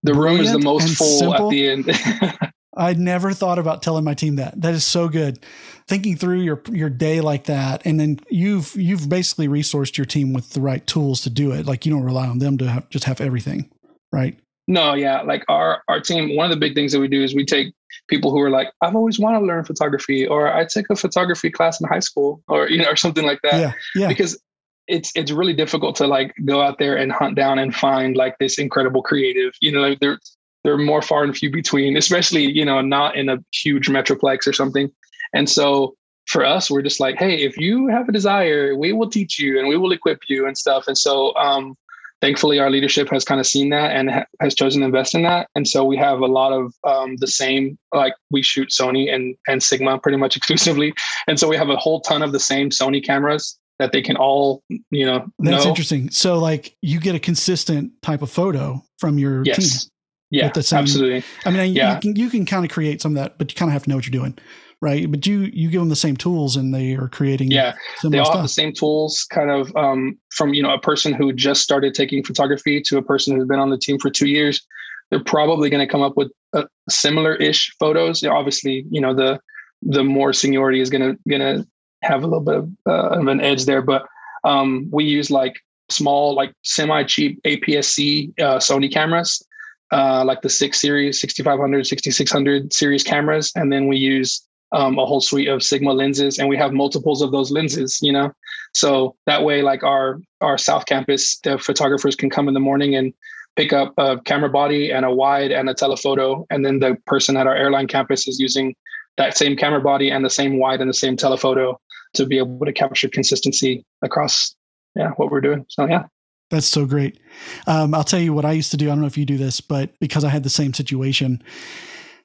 the 0.03 0.13
room 0.13 0.39
is 0.39 0.51
the 0.51 0.59
most 0.59 0.95
full 0.95 1.19
simple. 1.19 1.47
at 1.47 1.51
the 1.51 1.67
end. 1.67 2.51
I'd 2.75 2.99
never 2.99 3.33
thought 3.33 3.59
about 3.59 3.83
telling 3.83 4.03
my 4.03 4.13
team 4.13 4.37
that. 4.37 4.59
That 4.59 4.73
is 4.73 4.83
so 4.83 5.07
good. 5.07 5.39
Thinking 5.87 6.15
through 6.15 6.41
your 6.41 6.61
your 6.71 6.89
day 6.89 7.21
like 7.21 7.45
that, 7.45 7.85
and 7.85 7.99
then 7.99 8.19
you've 8.29 8.73
you've 8.75 9.09
basically 9.09 9.47
resourced 9.47 9.97
your 9.97 10.05
team 10.05 10.33
with 10.33 10.51
the 10.51 10.61
right 10.61 10.85
tools 10.87 11.21
to 11.21 11.29
do 11.29 11.51
it. 11.51 11.65
Like 11.65 11.85
you 11.85 11.91
don't 11.91 12.03
rely 12.03 12.27
on 12.27 12.39
them 12.39 12.57
to 12.59 12.69
have, 12.69 12.89
just 12.89 13.05
have 13.05 13.19
everything, 13.19 13.69
right? 14.11 14.39
No, 14.67 14.93
yeah. 14.93 15.21
Like 15.21 15.43
our 15.49 15.83
our 15.87 15.99
team, 15.99 16.35
one 16.35 16.45
of 16.45 16.51
the 16.51 16.59
big 16.59 16.73
things 16.73 16.93
that 16.93 16.99
we 16.99 17.09
do 17.09 17.21
is 17.21 17.35
we 17.35 17.45
take 17.45 17.73
people 18.07 18.31
who 18.31 18.39
are 18.39 18.49
like, 18.49 18.69
I've 18.81 18.95
always 18.95 19.19
wanted 19.19 19.39
to 19.39 19.45
learn 19.45 19.65
photography, 19.65 20.25
or 20.25 20.47
I 20.51 20.65
took 20.65 20.89
a 20.89 20.95
photography 20.95 21.51
class 21.51 21.81
in 21.81 21.87
high 21.87 21.99
school, 21.99 22.41
or 22.47 22.69
you 22.69 22.81
know, 22.81 22.89
or 22.89 22.95
something 22.95 23.25
like 23.25 23.41
that. 23.43 23.59
Yeah, 23.59 23.73
yeah. 23.95 24.07
Because 24.07 24.41
it's 24.87 25.11
it's 25.15 25.31
really 25.31 25.53
difficult 25.53 25.95
to 25.97 26.07
like 26.07 26.33
go 26.45 26.61
out 26.61 26.77
there 26.77 26.97
and 26.97 27.11
hunt 27.11 27.35
down 27.35 27.59
and 27.59 27.73
find 27.73 28.15
like 28.15 28.37
this 28.39 28.57
incredible 28.57 29.01
creative. 29.01 29.53
You 29.61 29.71
know, 29.71 29.81
like 29.81 29.99
they're 29.99 30.19
they're 30.63 30.77
more 30.77 31.01
far 31.01 31.23
and 31.23 31.35
few 31.35 31.51
between, 31.51 31.97
especially 31.97 32.51
you 32.51 32.65
know 32.65 32.81
not 32.81 33.15
in 33.15 33.29
a 33.29 33.37
huge 33.53 33.87
metroplex 33.87 34.47
or 34.47 34.53
something. 34.53 34.91
And 35.33 35.49
so 35.49 35.95
for 36.27 36.45
us, 36.45 36.71
we're 36.71 36.81
just 36.81 36.99
like, 36.99 37.17
hey, 37.17 37.37
if 37.37 37.57
you 37.57 37.87
have 37.87 38.07
a 38.07 38.11
desire, 38.11 38.75
we 38.75 38.93
will 38.93 39.09
teach 39.09 39.39
you 39.39 39.59
and 39.59 39.67
we 39.67 39.77
will 39.77 39.91
equip 39.91 40.19
you 40.29 40.47
and 40.47 40.57
stuff. 40.57 40.87
And 40.87 40.97
so 40.97 41.35
um, 41.35 41.75
thankfully, 42.21 42.59
our 42.59 42.69
leadership 42.69 43.09
has 43.09 43.25
kind 43.25 43.41
of 43.41 43.47
seen 43.47 43.69
that 43.71 43.91
and 43.91 44.09
ha- 44.09 44.25
has 44.39 44.55
chosen 44.55 44.81
to 44.81 44.85
invest 44.85 45.15
in 45.15 45.23
that. 45.23 45.49
And 45.55 45.67
so 45.67 45.83
we 45.83 45.97
have 45.97 46.19
a 46.19 46.25
lot 46.25 46.53
of 46.53 46.73
um, 46.85 47.17
the 47.17 47.27
same, 47.27 47.77
like 47.93 48.13
we 48.31 48.41
shoot 48.41 48.69
Sony 48.69 49.13
and 49.13 49.35
and 49.47 49.61
Sigma 49.61 49.99
pretty 49.99 50.17
much 50.17 50.37
exclusively. 50.37 50.93
And 51.27 51.39
so 51.39 51.47
we 51.47 51.57
have 51.57 51.69
a 51.69 51.77
whole 51.77 52.01
ton 52.01 52.21
of 52.21 52.31
the 52.31 52.39
same 52.39 52.69
Sony 52.69 53.03
cameras 53.03 53.59
that 53.83 53.91
they 53.91 54.01
can 54.01 54.15
all, 54.15 54.63
you 54.91 55.05
know, 55.05 55.27
that's 55.39 55.65
know. 55.65 55.69
interesting. 55.69 56.09
So 56.09 56.39
like 56.39 56.75
you 56.81 57.01
get 57.01 57.15
a 57.15 57.19
consistent 57.19 57.91
type 58.01 58.21
of 58.21 58.31
photo 58.31 58.81
from 58.97 59.19
your 59.19 59.43
yes. 59.43 59.57
team. 59.57 59.89
Yeah, 60.31 60.49
the 60.51 60.63
same, 60.63 60.79
absolutely. 60.79 61.23
I 61.45 61.51
mean, 61.51 61.75
yeah. 61.75 61.95
you 61.95 61.99
can, 61.99 62.15
you 62.15 62.29
can 62.29 62.45
kind 62.45 62.65
of 62.65 62.71
create 62.71 63.01
some 63.01 63.11
of 63.11 63.21
that, 63.21 63.37
but 63.37 63.51
you 63.51 63.55
kind 63.55 63.69
of 63.69 63.73
have 63.73 63.83
to 63.83 63.89
know 63.89 63.97
what 63.97 64.07
you're 64.07 64.19
doing. 64.19 64.37
Right. 64.81 65.09
But 65.11 65.27
you, 65.27 65.41
you 65.53 65.69
give 65.69 65.81
them 65.81 65.89
the 65.89 65.95
same 65.95 66.15
tools 66.15 66.55
and 66.55 66.73
they 66.73 66.95
are 66.95 67.09
creating. 67.09 67.51
Yeah. 67.51 67.75
They 68.03 68.17
all 68.17 68.25
stuff. 68.25 68.37
have 68.37 68.43
the 68.45 68.49
same 68.49 68.73
tools 68.73 69.25
kind 69.29 69.51
of, 69.51 69.75
um, 69.75 70.17
from, 70.31 70.53
you 70.53 70.63
know, 70.63 70.73
a 70.73 70.79
person 70.79 71.13
who 71.13 71.33
just 71.33 71.61
started 71.61 71.93
taking 71.93 72.23
photography 72.23 72.81
to 72.83 72.97
a 72.97 73.01
person 73.01 73.35
who's 73.35 73.47
been 73.47 73.59
on 73.59 73.69
the 73.69 73.77
team 73.77 73.99
for 73.99 74.09
two 74.09 74.27
years, 74.27 74.65
they're 75.09 75.23
probably 75.23 75.69
going 75.69 75.85
to 75.85 75.91
come 75.91 76.01
up 76.01 76.17
with 76.17 76.31
a 76.53 76.65
similar 76.89 77.35
ish 77.35 77.75
photos. 77.79 78.23
Obviously, 78.23 78.85
you 78.89 79.01
know, 79.01 79.13
the, 79.13 79.39
the 79.83 80.03
more 80.03 80.33
seniority 80.33 80.79
is 80.79 80.89
going 80.89 81.01
to, 81.01 81.19
going 81.29 81.41
to 81.41 81.67
have 82.03 82.23
a 82.23 82.27
little 82.27 82.41
bit 82.41 82.55
of, 82.55 82.69
uh, 82.87 83.19
of 83.19 83.27
an 83.27 83.41
edge 83.41 83.65
there. 83.65 83.81
But 83.81 84.05
um, 84.43 84.87
we 84.91 85.05
use 85.05 85.31
like 85.31 85.55
small, 85.89 86.35
like 86.35 86.53
semi 86.63 87.03
cheap 87.03 87.41
APS-C 87.43 88.33
uh, 88.39 88.57
Sony 88.57 88.91
cameras, 88.91 89.45
uh, 89.91 90.23
like 90.25 90.41
the 90.41 90.49
six 90.49 90.81
series, 90.81 91.19
6500, 91.21 91.85
6600 91.87 92.73
series 92.73 93.03
cameras. 93.03 93.51
And 93.55 93.71
then 93.71 93.87
we 93.87 93.97
use 93.97 94.45
um, 94.71 94.97
a 94.97 95.05
whole 95.05 95.21
suite 95.21 95.47
of 95.47 95.63
Sigma 95.63 95.93
lenses 95.93 96.39
and 96.39 96.49
we 96.49 96.57
have 96.57 96.73
multiples 96.73 97.21
of 97.21 97.31
those 97.31 97.51
lenses, 97.51 97.99
you 98.01 98.11
know? 98.11 98.31
So 98.73 99.15
that 99.27 99.43
way, 99.43 99.61
like 99.61 99.83
our, 99.83 100.19
our 100.41 100.57
South 100.57 100.87
campus, 100.87 101.37
the 101.43 101.59
photographers 101.59 102.15
can 102.15 102.29
come 102.29 102.47
in 102.47 102.55
the 102.55 102.59
morning 102.59 102.95
and 102.95 103.13
pick 103.55 103.71
up 103.71 103.93
a 103.97 104.19
camera 104.21 104.49
body 104.49 104.91
and 104.91 105.05
a 105.05 105.11
wide 105.11 105.51
and 105.51 105.69
a 105.69 105.75
telephoto. 105.75 106.45
And 106.49 106.65
then 106.65 106.79
the 106.79 106.97
person 107.05 107.37
at 107.37 107.45
our 107.45 107.55
airline 107.55 107.87
campus 107.87 108.27
is 108.27 108.39
using 108.39 108.75
that 109.17 109.37
same 109.37 109.55
camera 109.55 109.81
body 109.81 110.09
and 110.09 110.25
the 110.25 110.29
same 110.29 110.57
wide 110.57 110.81
and 110.81 110.89
the 110.89 110.93
same 110.93 111.15
telephoto 111.15 111.79
to 112.13 112.25
be 112.25 112.37
able 112.37 112.65
to 112.65 112.73
capture 112.73 113.09
consistency 113.09 113.83
across 114.01 114.55
yeah, 114.95 115.09
what 115.11 115.31
we're 115.31 115.41
doing. 115.41 115.65
So 115.69 115.87
yeah. 115.87 116.03
That's 116.49 116.67
so 116.67 116.85
great. 116.85 117.19
Um, 117.65 117.95
I'll 117.95 118.03
tell 118.03 118.19
you 118.19 118.33
what 118.33 118.45
I 118.45 118.51
used 118.51 118.71
to 118.71 118.77
do. 118.77 118.87
I 118.87 118.89
don't 118.89 119.01
know 119.01 119.07
if 119.07 119.17
you 119.17 119.25
do 119.25 119.37
this, 119.37 119.59
but 119.59 119.97
because 119.99 120.23
I 120.23 120.29
had 120.29 120.43
the 120.43 120.49
same 120.51 120.73
situation, 120.73 121.41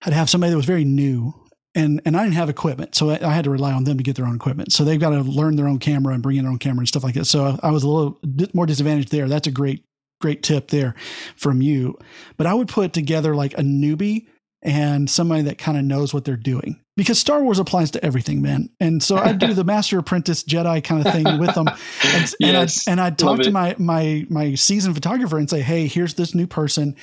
I'd 0.02 0.12
have 0.12 0.28
somebody 0.28 0.50
that 0.50 0.56
was 0.56 0.66
very 0.66 0.84
new 0.84 1.32
and 1.74 2.00
and 2.04 2.16
I 2.16 2.24
didn't 2.24 2.34
have 2.34 2.48
equipment, 2.48 2.94
so 2.94 3.10
I, 3.10 3.32
had 3.32 3.44
to 3.44 3.50
rely 3.50 3.72
on 3.72 3.84
them 3.84 3.98
to 3.98 4.02
get 4.02 4.16
their 4.16 4.26
own 4.26 4.34
equipment. 4.34 4.72
So 4.72 4.84
they've 4.84 4.98
got 4.98 5.10
to 5.10 5.20
learn 5.20 5.56
their 5.56 5.68
own 5.68 5.78
camera 5.78 6.14
and 6.14 6.22
bring 6.22 6.36
in 6.36 6.44
their 6.44 6.52
own 6.52 6.58
camera 6.58 6.80
and 6.80 6.88
stuff 6.88 7.04
like 7.04 7.14
that. 7.14 7.26
So 7.26 7.58
I 7.62 7.70
was 7.70 7.84
a 7.84 7.88
little 7.88 8.18
more 8.54 8.66
disadvantaged 8.66 9.10
there. 9.10 9.28
That's 9.28 9.46
a 9.46 9.52
great 9.52 9.84
great 10.20 10.42
tip 10.42 10.68
there 10.68 10.94
from 11.36 11.62
you. 11.62 11.96
But 12.36 12.46
I 12.46 12.54
would 12.54 12.68
put 12.68 12.92
together 12.92 13.36
like 13.36 13.54
a 13.54 13.62
newbie 13.62 14.26
and 14.62 15.08
somebody 15.08 15.42
that 15.42 15.58
kind 15.58 15.78
of 15.78 15.84
knows 15.84 16.12
what 16.12 16.24
they're 16.24 16.36
doing 16.36 16.80
because 16.96 17.18
Star 17.18 17.42
Wars 17.42 17.60
applies 17.60 17.92
to 17.92 18.04
everything, 18.04 18.42
man. 18.42 18.70
And 18.80 19.02
so 19.02 19.16
I 19.16 19.32
do 19.32 19.54
the 19.54 19.62
Master 19.62 19.98
Apprentice 20.00 20.42
Jedi 20.42 20.82
kind 20.82 21.06
of 21.06 21.12
thing 21.12 21.38
with 21.38 21.54
them, 21.54 21.68
and, 21.68 22.34
yes, 22.40 22.40
and 22.40 22.56
I'd, 22.56 22.92
and 22.92 23.00
I'd 23.00 23.18
talk 23.18 23.40
to 23.40 23.50
my 23.50 23.76
my 23.78 24.26
my 24.28 24.54
seasoned 24.54 24.94
photographer 24.94 25.38
and 25.38 25.48
say, 25.48 25.60
"Hey, 25.60 25.86
here's 25.86 26.14
this 26.14 26.34
new 26.34 26.46
person. 26.46 26.96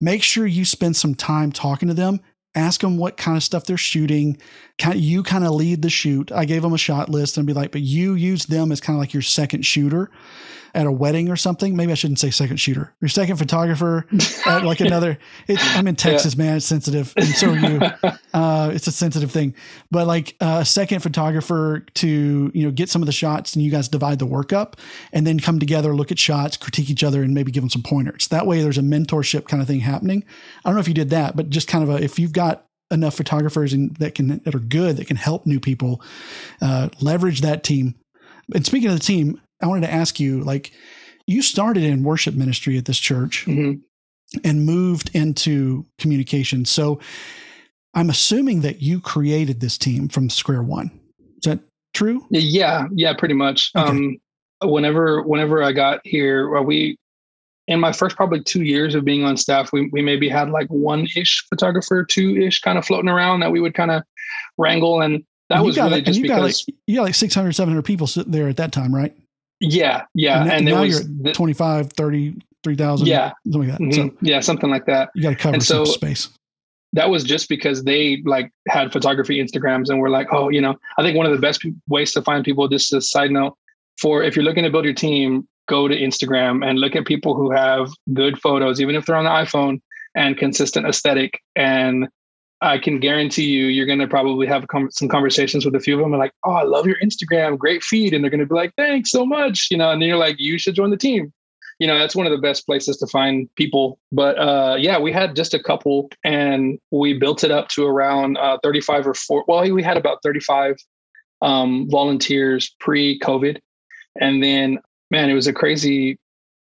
Make 0.00 0.22
sure 0.22 0.46
you 0.46 0.64
spend 0.64 0.96
some 0.96 1.14
time 1.14 1.52
talking 1.52 1.88
to 1.88 1.94
them 1.94 2.20
ask 2.56 2.80
them 2.80 2.96
what 2.96 3.16
kind 3.16 3.36
of 3.36 3.42
stuff 3.42 3.64
they're 3.64 3.76
shooting. 3.76 4.38
Kind 4.78 5.00
you 5.00 5.22
kind 5.22 5.44
of 5.44 5.52
lead 5.52 5.82
the 5.82 5.90
shoot. 5.90 6.30
I 6.32 6.44
gave 6.44 6.62
them 6.62 6.74
a 6.74 6.78
shot 6.78 7.08
list 7.08 7.38
and 7.38 7.46
be 7.46 7.52
like, 7.52 7.72
but 7.72 7.80
you 7.80 8.14
use 8.14 8.46
them 8.46 8.70
as 8.72 8.80
kind 8.80 8.96
of 8.96 9.00
like 9.00 9.14
your 9.14 9.22
second 9.22 9.64
shooter 9.64 10.10
at 10.76 10.86
a 10.86 10.92
wedding 10.92 11.30
or 11.30 11.36
something. 11.36 11.74
Maybe 11.74 11.90
I 11.90 11.94
shouldn't 11.94 12.18
say 12.18 12.30
second 12.30 12.58
shooter. 12.58 12.94
Your 13.00 13.08
second 13.08 13.36
photographer 13.36 14.06
at 14.46 14.62
like 14.62 14.80
another. 14.80 15.18
It's, 15.48 15.62
I'm 15.74 15.88
in 15.88 15.96
Texas, 15.96 16.34
yeah. 16.34 16.44
man. 16.44 16.56
It's 16.58 16.66
sensitive, 16.66 17.14
and 17.16 17.26
so 17.26 17.50
are 17.50 17.56
you. 17.56 17.80
Uh, 18.34 18.70
it's 18.74 18.86
a 18.86 18.92
sensitive 18.92 19.30
thing, 19.30 19.54
but 19.90 20.06
like 20.06 20.36
uh, 20.42 20.58
a 20.60 20.64
second 20.64 21.00
photographer 21.00 21.86
to 21.94 22.50
you 22.52 22.66
know 22.66 22.70
get 22.70 22.90
some 22.90 23.00
of 23.00 23.06
the 23.06 23.12
shots, 23.12 23.54
and 23.54 23.64
you 23.64 23.70
guys 23.70 23.88
divide 23.88 24.18
the 24.18 24.26
work 24.26 24.52
up, 24.52 24.76
and 25.10 25.26
then 25.26 25.40
come 25.40 25.58
together, 25.58 25.96
look 25.96 26.12
at 26.12 26.18
shots, 26.18 26.58
critique 26.58 26.90
each 26.90 27.02
other, 27.02 27.22
and 27.22 27.32
maybe 27.32 27.50
give 27.50 27.62
them 27.62 27.70
some 27.70 27.82
pointers. 27.82 28.28
That 28.28 28.46
way, 28.46 28.60
there's 28.60 28.76
a 28.76 28.82
mentorship 28.82 29.48
kind 29.48 29.62
of 29.62 29.66
thing 29.66 29.80
happening. 29.80 30.22
I 30.62 30.68
don't 30.68 30.74
know 30.74 30.80
if 30.80 30.88
you 30.88 30.92
did 30.92 31.08
that, 31.10 31.34
but 31.34 31.48
just 31.48 31.66
kind 31.66 31.82
of 31.82 31.88
a 31.88 32.02
if 32.02 32.18
you've 32.18 32.34
got 32.34 32.66
enough 32.90 33.16
photographers 33.16 33.72
in, 33.72 33.94
that 33.98 34.14
can 34.14 34.40
that 34.44 34.54
are 34.54 34.60
good 34.60 34.96
that 34.96 35.06
can 35.06 35.16
help 35.16 35.46
new 35.46 35.60
people 35.60 36.00
uh, 36.62 36.88
leverage 37.00 37.40
that 37.40 37.62
team. 37.64 37.94
And 38.54 38.64
speaking 38.64 38.88
of 38.88 38.94
the 38.94 39.04
team, 39.04 39.40
I 39.60 39.66
wanted 39.66 39.86
to 39.86 39.92
ask 39.92 40.20
you, 40.20 40.42
like, 40.42 40.72
you 41.26 41.42
started 41.42 41.82
in 41.82 42.04
worship 42.04 42.34
ministry 42.34 42.78
at 42.78 42.84
this 42.84 42.98
church 42.98 43.44
mm-hmm. 43.46 43.80
and 44.44 44.64
moved 44.64 45.10
into 45.14 45.84
communication. 45.98 46.64
So 46.64 47.00
I'm 47.94 48.10
assuming 48.10 48.60
that 48.60 48.82
you 48.82 49.00
created 49.00 49.60
this 49.60 49.76
team 49.78 50.08
from 50.08 50.30
square 50.30 50.62
one. 50.62 51.00
Is 51.38 51.50
that 51.50 51.60
true? 51.94 52.26
Yeah, 52.30 52.86
yeah, 52.92 53.14
pretty 53.14 53.34
much. 53.34 53.72
Okay. 53.74 53.88
Um, 53.88 54.18
whenever 54.62 55.22
whenever 55.22 55.62
I 55.62 55.72
got 55.72 56.00
here, 56.04 56.48
well, 56.50 56.62
we 56.62 56.98
in 57.68 57.80
my 57.80 57.92
first 57.92 58.16
probably 58.16 58.42
two 58.42 58.62
years 58.62 58.94
of 58.94 59.04
being 59.04 59.24
on 59.24 59.36
staff, 59.36 59.72
we, 59.72 59.88
we 59.92 60.02
maybe 60.02 60.28
had 60.28 60.50
like 60.50 60.68
one 60.68 61.06
ish 61.16 61.44
photographer, 61.48 62.04
two 62.04 62.36
ish 62.36 62.60
kind 62.60 62.78
of 62.78 62.84
floating 62.84 63.08
around 63.08 63.40
that 63.40 63.50
we 63.50 63.60
would 63.60 63.74
kind 63.74 63.90
of 63.90 64.02
wrangle. 64.56 65.00
And 65.00 65.24
that 65.48 65.56
and 65.56 65.66
was 65.66 65.76
really 65.76 65.90
like, 65.90 66.04
just 66.04 66.18
you 66.18 66.22
because. 66.22 66.38
Got 66.38 66.44
like, 66.44 66.76
you 66.86 66.96
got 66.96 67.02
like 67.02 67.14
600, 67.14 67.52
700 67.52 67.82
people 67.82 68.06
sitting 68.06 68.32
there 68.32 68.48
at 68.48 68.56
that 68.58 68.72
time, 68.72 68.94
right? 68.94 69.16
Yeah, 69.60 70.02
yeah, 70.14 70.42
and, 70.42 70.52
and 70.52 70.64
now 70.66 70.82
you're 70.82 71.00
the, 71.00 71.32
25, 71.32 71.92
30, 71.92 72.42
3,000. 72.62 73.06
Yeah, 73.06 73.32
something 73.46 73.60
like 73.60 73.70
that. 73.70 73.80
Mm-hmm. 73.80 74.08
So 74.08 74.16
yeah, 74.20 74.40
something 74.40 74.70
like 74.70 74.86
that. 74.86 75.10
You 75.14 75.22
got 75.22 75.30
to 75.30 75.36
cover 75.36 75.54
and 75.54 75.62
some 75.62 75.86
so, 75.86 75.92
space. 75.92 76.28
That 76.92 77.08
was 77.08 77.24
just 77.24 77.48
because 77.48 77.82
they 77.82 78.22
like 78.24 78.52
had 78.68 78.92
photography 78.92 79.42
Instagrams 79.42 79.88
and 79.88 79.98
were 79.98 80.10
like, 80.10 80.28
oh, 80.30 80.50
you 80.50 80.60
know, 80.60 80.76
I 80.98 81.02
think 81.02 81.16
one 81.16 81.26
of 81.26 81.32
the 81.32 81.38
best 81.38 81.64
ways 81.88 82.12
to 82.12 82.22
find 82.22 82.44
people. 82.44 82.68
Just 82.68 82.92
a 82.92 83.00
side 83.00 83.30
note, 83.30 83.56
for 83.98 84.22
if 84.22 84.36
you're 84.36 84.44
looking 84.44 84.64
to 84.64 84.70
build 84.70 84.84
your 84.84 84.94
team, 84.94 85.48
go 85.66 85.88
to 85.88 85.96
Instagram 85.96 86.66
and 86.66 86.78
look 86.78 86.96
at 86.96 87.06
people 87.06 87.34
who 87.34 87.50
have 87.50 87.90
good 88.12 88.40
photos, 88.40 88.80
even 88.80 88.94
if 88.94 89.06
they're 89.06 89.16
on 89.16 89.24
the 89.24 89.30
iPhone 89.30 89.80
and 90.14 90.36
consistent 90.36 90.86
aesthetic. 90.86 91.40
And 91.54 92.08
I 92.62 92.78
can 92.78 93.00
guarantee 93.00 93.44
you, 93.44 93.66
you're 93.66 93.86
going 93.86 93.98
to 93.98 94.08
probably 94.08 94.46
have 94.46 94.64
some 94.90 95.08
conversations 95.08 95.64
with 95.64 95.74
a 95.74 95.80
few 95.80 95.94
of 95.94 96.00
them 96.00 96.12
and 96.12 96.18
like, 96.18 96.32
oh, 96.44 96.52
I 96.52 96.62
love 96.62 96.86
your 96.86 96.96
Instagram, 97.04 97.58
great 97.58 97.82
feed. 97.82 98.14
And 98.14 98.24
they're 98.24 98.30
going 98.30 98.40
to 98.40 98.46
be 98.46 98.54
like, 98.54 98.72
thanks 98.76 99.10
so 99.10 99.26
much. 99.26 99.68
You 99.70 99.76
know, 99.76 99.90
and 99.90 100.00
then 100.00 100.08
you're 100.08 100.16
like, 100.16 100.36
you 100.38 100.58
should 100.58 100.74
join 100.74 100.90
the 100.90 100.96
team. 100.96 101.32
You 101.78 101.86
know, 101.86 101.98
that's 101.98 102.16
one 102.16 102.24
of 102.24 102.32
the 102.32 102.38
best 102.38 102.64
places 102.64 102.96
to 102.98 103.06
find 103.06 103.54
people. 103.56 103.98
But 104.10 104.38
uh, 104.38 104.76
yeah, 104.78 104.98
we 104.98 105.12
had 105.12 105.36
just 105.36 105.52
a 105.52 105.62
couple 105.62 106.08
and 106.24 106.78
we 106.90 107.18
built 107.18 107.44
it 107.44 107.50
up 107.50 107.68
to 107.70 107.84
around 107.84 108.38
uh, 108.38 108.56
35 108.62 109.08
or 109.08 109.14
4. 109.14 109.44
Well, 109.46 109.70
we 109.70 109.82
had 109.82 109.98
about 109.98 110.22
35 110.22 110.76
um, 111.42 111.86
volunteers 111.90 112.74
pre 112.80 113.18
COVID. 113.20 113.58
And 114.18 114.42
then, 114.42 114.78
man, 115.10 115.30
it 115.30 115.34
was 115.34 115.46
a 115.46 115.52
crazy, 115.52 116.18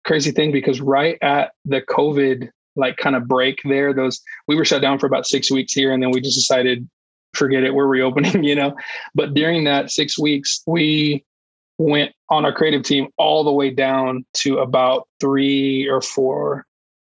crazy 0.04 0.30
thing 0.30 0.52
because 0.52 0.80
right 0.80 1.18
at 1.22 1.52
the 1.64 1.80
COVID 1.82 2.50
like 2.76 2.96
kind 2.96 3.16
of 3.16 3.26
break 3.26 3.60
there, 3.64 3.92
those 3.92 4.20
we 4.48 4.56
were 4.56 4.64
shut 4.64 4.82
down 4.82 4.98
for 4.98 5.06
about 5.06 5.26
six 5.26 5.50
weeks 5.50 5.72
here, 5.72 5.92
and 5.92 6.02
then 6.02 6.10
we 6.10 6.20
just 6.20 6.36
decided, 6.36 6.88
forget 7.34 7.64
it, 7.64 7.74
we're 7.74 7.86
reopening, 7.86 8.44
you 8.44 8.54
know. 8.54 8.74
But 9.14 9.34
during 9.34 9.64
that 9.64 9.90
six 9.90 10.18
weeks, 10.18 10.62
we 10.66 11.24
went 11.78 12.12
on 12.28 12.44
our 12.44 12.52
creative 12.52 12.82
team 12.82 13.08
all 13.18 13.42
the 13.42 13.52
way 13.52 13.70
down 13.70 14.24
to 14.34 14.58
about 14.58 15.08
three 15.18 15.88
or 15.88 16.00
four 16.00 16.66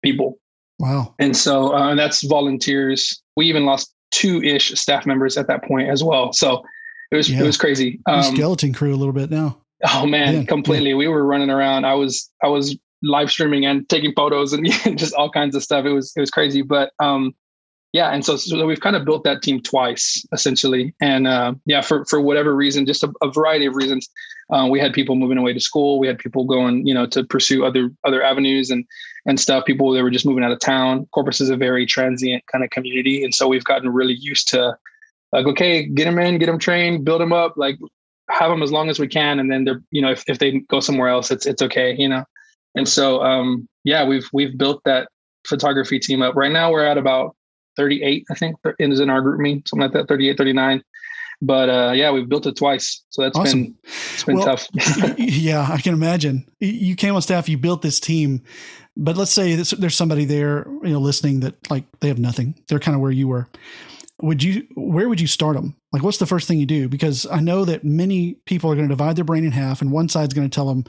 people. 0.03 0.39
Wow. 0.79 1.15
And 1.19 1.37
so 1.37 1.73
uh, 1.73 1.89
and 1.89 1.99
that's 1.99 2.23
volunteers. 2.23 3.21
We 3.37 3.47
even 3.47 3.65
lost 3.65 3.93
two 4.11 4.41
ish 4.41 4.71
staff 4.71 5.05
members 5.05 5.37
at 5.37 5.47
that 5.47 5.63
point 5.63 5.89
as 5.89 6.03
well. 6.03 6.33
So 6.33 6.63
it 7.11 7.15
was 7.15 7.29
yeah. 7.29 7.41
it 7.41 7.43
was 7.43 7.57
crazy. 7.57 7.99
Um, 8.07 8.23
skeleton 8.23 8.73
crew 8.73 8.93
a 8.93 8.97
little 8.97 9.13
bit 9.13 9.29
now. 9.29 9.61
Oh 9.83 10.05
man, 10.05 10.35
yeah, 10.35 10.43
completely. 10.45 10.91
Yeah. 10.91 10.97
We 10.97 11.07
were 11.07 11.25
running 11.25 11.49
around. 11.49 11.85
I 11.85 11.93
was 11.93 12.31
I 12.43 12.47
was 12.47 12.77
live 13.01 13.29
streaming 13.29 13.65
and 13.65 13.87
taking 13.89 14.13
photos 14.13 14.53
and 14.53 14.65
just 14.97 15.13
all 15.13 15.29
kinds 15.29 15.55
of 15.55 15.63
stuff. 15.63 15.85
It 15.85 15.91
was 15.91 16.13
it 16.15 16.19
was 16.19 16.31
crazy, 16.31 16.61
but 16.61 16.91
um, 16.99 17.35
yeah. 17.93 18.09
And 18.09 18.25
so, 18.25 18.35
so 18.37 18.65
we've 18.65 18.79
kind 18.79 18.95
of 18.95 19.05
built 19.05 19.23
that 19.23 19.41
team 19.41 19.61
twice 19.61 20.25
essentially, 20.31 20.93
and 21.01 21.27
uh, 21.27 21.53
yeah, 21.65 21.81
for 21.81 22.05
for 22.05 22.19
whatever 22.19 22.55
reason, 22.55 22.85
just 22.85 23.03
a, 23.03 23.13
a 23.21 23.31
variety 23.31 23.65
of 23.65 23.75
reasons, 23.75 24.09
uh, 24.49 24.67
we 24.69 24.79
had 24.79 24.93
people 24.93 25.15
moving 25.15 25.37
away 25.37 25.53
to 25.53 25.59
school. 25.59 25.99
We 25.99 26.07
had 26.07 26.19
people 26.19 26.45
going, 26.45 26.85
you 26.85 26.93
know, 26.93 27.05
to 27.07 27.23
pursue 27.23 27.65
other 27.65 27.89
other 28.05 28.23
avenues 28.23 28.69
and 28.69 28.85
and 29.25 29.39
stuff. 29.39 29.65
People 29.65 29.91
that 29.91 30.03
were 30.03 30.11
just 30.11 30.25
moving 30.25 30.43
out 30.43 30.51
of 30.51 30.59
town. 30.59 31.07
Corpus 31.11 31.41
is 31.41 31.49
a 31.49 31.57
very 31.57 31.85
transient 31.85 32.43
kind 32.51 32.63
of 32.63 32.69
community, 32.69 33.23
and 33.23 33.33
so 33.33 33.47
we've 33.47 33.63
gotten 33.63 33.89
really 33.89 34.15
used 34.15 34.47
to 34.49 34.77
like, 35.31 35.45
okay, 35.45 35.85
get 35.85 36.05
them 36.05 36.19
in, 36.19 36.37
get 36.37 36.45
them 36.45 36.59
trained, 36.59 37.03
build 37.05 37.21
them 37.21 37.33
up, 37.33 37.55
like 37.57 37.77
have 38.29 38.49
them 38.49 38.63
as 38.63 38.71
long 38.71 38.89
as 38.89 38.99
we 38.99 39.07
can, 39.07 39.39
and 39.39 39.51
then 39.51 39.65
they're, 39.65 39.81
you 39.91 40.01
know, 40.01 40.11
if, 40.11 40.23
if 40.27 40.39
they 40.39 40.59
go 40.69 40.79
somewhere 40.79 41.09
else, 41.09 41.31
it's 41.31 41.45
it's 41.45 41.61
okay, 41.61 41.95
you 41.97 42.09
know. 42.09 42.23
And 42.75 42.87
so, 42.87 43.21
um, 43.23 43.67
yeah, 43.83 44.05
we've 44.05 44.27
we've 44.33 44.57
built 44.57 44.81
that 44.85 45.07
photography 45.47 45.99
team 45.99 46.21
up. 46.21 46.35
Right 46.35 46.51
now, 46.51 46.71
we're 46.71 46.85
at 46.85 46.97
about 46.97 47.35
38, 47.77 48.25
I 48.29 48.35
think, 48.35 48.55
is 48.79 48.99
in 48.99 49.09
our 49.09 49.21
GroupMe, 49.21 49.67
something 49.67 49.81
like 49.81 49.93
that, 49.93 50.07
38, 50.07 50.37
39. 50.37 50.83
But 51.41 51.69
uh, 51.69 51.91
yeah, 51.93 52.11
we've 52.11 52.29
built 52.29 52.45
it 52.45 52.55
twice, 52.55 53.03
so 53.09 53.21
that's 53.21 53.37
awesome. 53.37 53.63
been 53.63 53.75
it's 53.83 54.23
been 54.23 54.37
well, 54.37 54.45
tough. 54.45 54.67
yeah, 55.17 55.67
I 55.69 55.79
can 55.81 55.93
imagine. 55.93 56.47
You 56.59 56.95
came 56.95 57.13
on 57.13 57.21
staff, 57.21 57.49
you 57.49 57.57
built 57.57 57.81
this 57.81 57.99
team, 57.99 58.41
but 58.95 59.17
let's 59.17 59.31
say 59.31 59.55
there's 59.55 59.95
somebody 59.95 60.23
there, 60.23 60.65
you 60.81 60.93
know, 60.93 60.99
listening 60.99 61.41
that 61.41 61.69
like 61.69 61.83
they 61.99 62.07
have 62.07 62.19
nothing. 62.19 62.55
They're 62.67 62.79
kind 62.79 62.95
of 62.95 63.01
where 63.01 63.11
you 63.11 63.27
were 63.27 63.47
would 64.21 64.41
you 64.41 64.65
where 64.75 65.09
would 65.09 65.19
you 65.19 65.27
start 65.27 65.55
them 65.55 65.75
like 65.91 66.01
what's 66.01 66.17
the 66.17 66.25
first 66.25 66.47
thing 66.47 66.57
you 66.57 66.65
do? 66.65 66.87
Because 66.87 67.25
i 67.27 67.39
know 67.39 67.65
that 67.65 67.83
many 67.83 68.33
people 68.45 68.71
are 68.71 68.75
going 68.75 68.87
to 68.87 68.93
divide 68.93 69.15
their 69.15 69.25
brain 69.25 69.43
in 69.43 69.51
half 69.51 69.81
and 69.81 69.91
one 69.91 70.07
side's 70.07 70.33
going 70.33 70.49
to 70.49 70.53
tell 70.53 70.67
them 70.67 70.85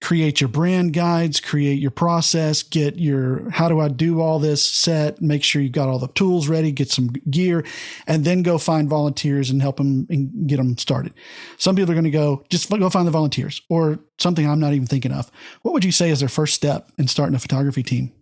create 0.00 0.40
your 0.40 0.48
brand 0.48 0.92
guides 0.92 1.40
create 1.40 1.80
your 1.80 1.90
process 1.90 2.62
get 2.62 2.98
your 2.98 3.48
how 3.50 3.68
do 3.68 3.80
i 3.80 3.88
do 3.88 4.20
all 4.20 4.38
this 4.38 4.64
set 4.64 5.20
make 5.22 5.42
sure 5.42 5.62
you've 5.62 5.72
got 5.72 5.88
all 5.88 5.98
the 5.98 6.08
tools 6.08 6.46
ready 6.46 6.70
get 6.70 6.90
some 6.90 7.08
gear 7.30 7.64
and 8.06 8.24
then 8.24 8.42
go 8.42 8.58
find 8.58 8.88
volunteers 8.88 9.50
and 9.50 9.62
help 9.62 9.78
them 9.78 10.06
and 10.10 10.48
get 10.48 10.56
them 10.56 10.76
started. 10.78 11.12
Some 11.56 11.74
people 11.74 11.90
are 11.90 11.94
going 11.94 12.04
to 12.04 12.10
go 12.10 12.44
just 12.48 12.70
go 12.70 12.90
find 12.90 13.06
the 13.06 13.12
volunteers 13.12 13.62
or 13.68 13.98
something 14.18 14.48
i'm 14.48 14.60
not 14.60 14.74
even 14.74 14.86
thinking 14.86 15.12
of. 15.12 15.30
What 15.62 15.72
would 15.72 15.84
you 15.84 15.92
say 15.92 16.10
is 16.10 16.20
their 16.20 16.28
first 16.28 16.54
step 16.54 16.90
in 16.98 17.08
starting 17.08 17.34
a 17.34 17.38
photography 17.38 17.82
team? 17.82 18.12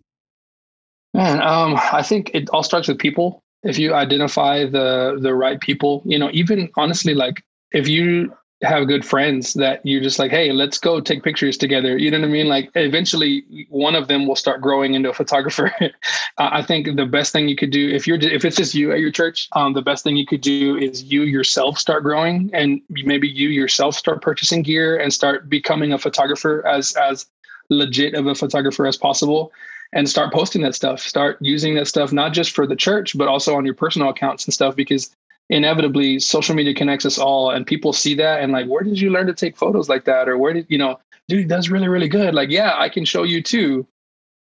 Man, 1.13 1.41
um, 1.41 1.79
I 1.91 2.03
think 2.03 2.31
it 2.33 2.49
all 2.49 2.63
starts 2.63 2.87
with 2.87 2.99
people 2.99 3.41
if 3.67 3.77
you 3.77 3.93
identify 3.93 4.65
the 4.65 5.17
the 5.21 5.33
right 5.33 5.59
people 5.59 6.01
you 6.05 6.17
know 6.17 6.29
even 6.33 6.69
honestly 6.75 7.13
like 7.13 7.43
if 7.71 7.87
you 7.87 8.33
have 8.63 8.87
good 8.87 9.05
friends 9.05 9.53
that 9.53 9.81
you're 9.83 10.01
just 10.01 10.17
like 10.17 10.31
hey 10.31 10.51
let's 10.51 10.79
go 10.79 10.99
take 10.99 11.21
pictures 11.21 11.57
together 11.57 11.95
you 11.95 12.09
know 12.09 12.19
what 12.19 12.27
i 12.27 12.31
mean? 12.31 12.47
Like 12.47 12.71
eventually 12.73 13.43
one 13.69 13.95
of 13.95 14.07
them 14.07 14.25
will 14.27 14.35
start 14.35 14.61
growing 14.61 14.95
into 14.95 15.11
a 15.11 15.13
photographer. 15.13 15.71
I 16.39 16.63
think 16.63 16.95
the 16.95 17.05
best 17.05 17.31
thing 17.31 17.47
you 17.47 17.55
could 17.55 17.71
do 17.71 17.89
if 17.89 18.07
you're 18.07 18.17
if 18.17 18.45
it's 18.45 18.55
just 18.55 18.73
you 18.73 18.91
at 18.91 18.99
your 18.99 19.11
church 19.11 19.47
um, 19.51 19.73
the 19.73 19.81
best 19.81 20.03
thing 20.03 20.17
you 20.17 20.25
could 20.25 20.41
do 20.41 20.75
is 20.75 21.03
you 21.03 21.21
yourself 21.23 21.77
start 21.77 22.01
growing 22.03 22.49
and 22.53 22.81
maybe 22.89 23.27
you 23.27 23.49
yourself 23.49 23.95
start 23.95 24.21
purchasing 24.23 24.63
gear 24.63 24.97
and 24.97 25.13
start 25.13 25.49
becoming 25.49 25.93
a 25.93 25.97
photographer 25.99 26.65
as 26.65 26.95
as 26.95 27.27
legit 27.69 28.15
of 28.15 28.25
a 28.25 28.33
photographer 28.33 28.87
as 28.87 28.97
possible 28.97 29.51
and 29.93 30.09
start 30.09 30.33
posting 30.33 30.61
that 30.61 30.75
stuff. 30.75 30.99
Start 30.99 31.37
using 31.39 31.75
that 31.75 31.87
stuff 31.87 32.11
not 32.11 32.33
just 32.33 32.51
for 32.51 32.67
the 32.67 32.75
church, 32.75 33.17
but 33.17 33.27
also 33.27 33.55
on 33.55 33.65
your 33.65 33.75
personal 33.75 34.09
accounts 34.09 34.45
and 34.45 34.53
stuff 34.53 34.75
because 34.75 35.15
inevitably 35.49 36.19
social 36.19 36.55
media 36.55 36.73
connects 36.73 37.05
us 37.05 37.17
all 37.17 37.51
and 37.51 37.65
people 37.65 37.93
see 37.93 38.13
that 38.13 38.41
and 38.41 38.51
like 38.51 38.67
where 38.67 38.83
did 38.83 38.99
you 38.99 39.09
learn 39.09 39.25
to 39.25 39.33
take 39.33 39.55
photos 39.55 39.87
like 39.87 40.03
that 40.03 40.27
or 40.27 40.37
where 40.37 40.51
did 40.51 40.65
you 40.67 40.77
know 40.77 40.99
dude 41.29 41.47
does 41.47 41.69
really 41.69 41.87
really 41.87 42.09
good 42.09 42.35
like 42.35 42.49
yeah 42.49 42.73
i 42.77 42.89
can 42.89 43.05
show 43.05 43.23
you 43.23 43.41
too 43.41 43.87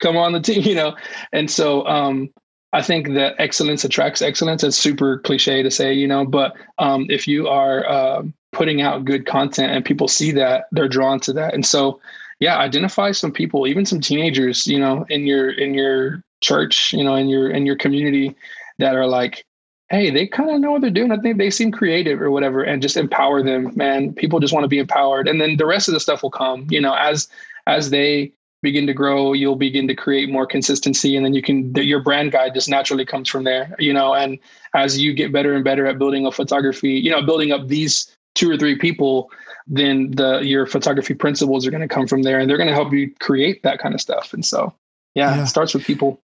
come 0.00 0.16
on 0.16 0.33
the 0.33 0.40
team 0.40 0.62
you 0.64 0.74
know 0.74 0.96
and 1.35 1.50
so 1.50 1.87
um 1.87 2.30
I 2.74 2.83
think 2.83 3.14
that 3.14 3.37
excellence 3.38 3.85
attracts 3.85 4.20
excellence. 4.20 4.64
It's 4.64 4.76
super 4.76 5.20
cliche 5.20 5.62
to 5.62 5.70
say, 5.70 5.92
you 5.92 6.09
know, 6.09 6.24
but 6.24 6.54
um, 6.78 7.07
if 7.09 7.28
you 7.28 7.46
are 7.46 7.88
uh, 7.88 8.24
putting 8.50 8.83
out 8.83 9.04
good 9.04 9.26
content 9.26 9.70
and 9.70 9.85
people 9.85 10.09
see 10.09 10.33
that, 10.33 10.64
they're 10.72 10.88
drawn 10.88 11.20
to 11.20 11.33
that. 11.35 11.54
And 11.54 11.64
so, 11.64 12.00
yeah, 12.40 12.59
identify 12.59 13.12
some 13.12 13.33
people, 13.33 13.66
even 13.66 13.87
some 13.87 14.01
teenagers, 14.01 14.66
you 14.66 14.79
know, 14.79 15.07
in 15.09 15.27
your 15.27 15.51
in 15.51 15.75
your 15.75 16.23
church, 16.40 16.92
you 16.92 17.05
know, 17.05 17.14
in 17.14 17.29
your 17.29 17.51
in 17.51 17.66
your 17.66 17.77
community 17.77 18.35
that 18.79 18.97
are 18.97 19.07
like, 19.07 19.44
hey, 19.90 20.11
they 20.11 20.27
kind 20.27 20.51
of 20.51 20.61
know 20.61 20.73
what 20.73 20.81
they're 20.81 20.90
doing. 20.90 21.12
I 21.12 21.18
think 21.18 21.38
they 21.38 21.51
seem 21.51 21.70
creative 21.70 22.20
or 22.20 22.31
whatever, 22.31 22.62
and 22.62 22.83
just 22.83 22.97
empower 22.97 23.42
them. 23.42 23.73
Man, 23.77 24.12
people 24.12 24.40
just 24.40 24.53
want 24.53 24.64
to 24.64 24.68
be 24.68 24.79
empowered, 24.79 25.29
and 25.29 25.40
then 25.40 25.57
the 25.57 25.66
rest 25.66 25.88
of 25.88 25.94
the 25.94 26.01
stuff 26.01 26.23
will 26.23 26.31
come. 26.31 26.66
You 26.70 26.81
know, 26.81 26.94
as 26.94 27.29
as 27.66 27.90
they 27.90 28.33
begin 28.62 28.87
to 28.87 28.94
grow, 28.94 29.35
you'll 29.35 29.57
begin 29.57 29.87
to 29.87 29.94
create 29.94 30.31
more 30.31 30.47
consistency, 30.47 31.16
and 31.16 31.25
then 31.25 31.35
you 31.35 31.42
can 31.42 31.73
your 31.77 32.01
brand 32.01 32.33
guide 32.33 32.55
just 32.55 32.68
naturally 32.68 33.05
comes 33.05 33.29
from 33.29 33.44
there. 33.44 33.75
You 33.79 33.92
know, 33.92 34.14
and 34.14 34.38
as 34.75 34.99
you 34.99 35.12
get 35.12 35.33
better 35.33 35.55
and 35.55 35.62
better 35.62 35.87
at 35.87 35.99
building 35.99 36.27
a 36.27 36.33
photography, 36.33 36.92
you 36.92 37.11
know, 37.11 37.23
building 37.23 37.53
up 37.53 37.68
these 37.68 38.14
two 38.35 38.51
or 38.51 38.57
three 38.57 38.77
people, 38.77 39.31
then 39.66 40.11
the 40.12 40.40
your 40.40 40.66
photography 40.66 41.14
principles 41.14 41.66
are 41.66 41.70
going 41.70 41.87
to 41.87 41.94
come 41.94 42.07
from 42.07 42.23
there, 42.23 42.38
and 42.38 42.49
they're 42.49 42.57
going 42.57 42.68
to 42.68 42.75
help 42.75 42.92
you 42.92 43.12
create 43.20 43.62
that 43.62 43.79
kind 43.79 43.94
of 43.94 44.01
stuff. 44.01 44.33
And 44.33 44.44
so, 44.44 44.75
yeah, 45.14 45.37
yeah. 45.37 45.42
it 45.42 45.47
starts 45.47 45.75
with 45.75 45.85
people. 45.85 46.20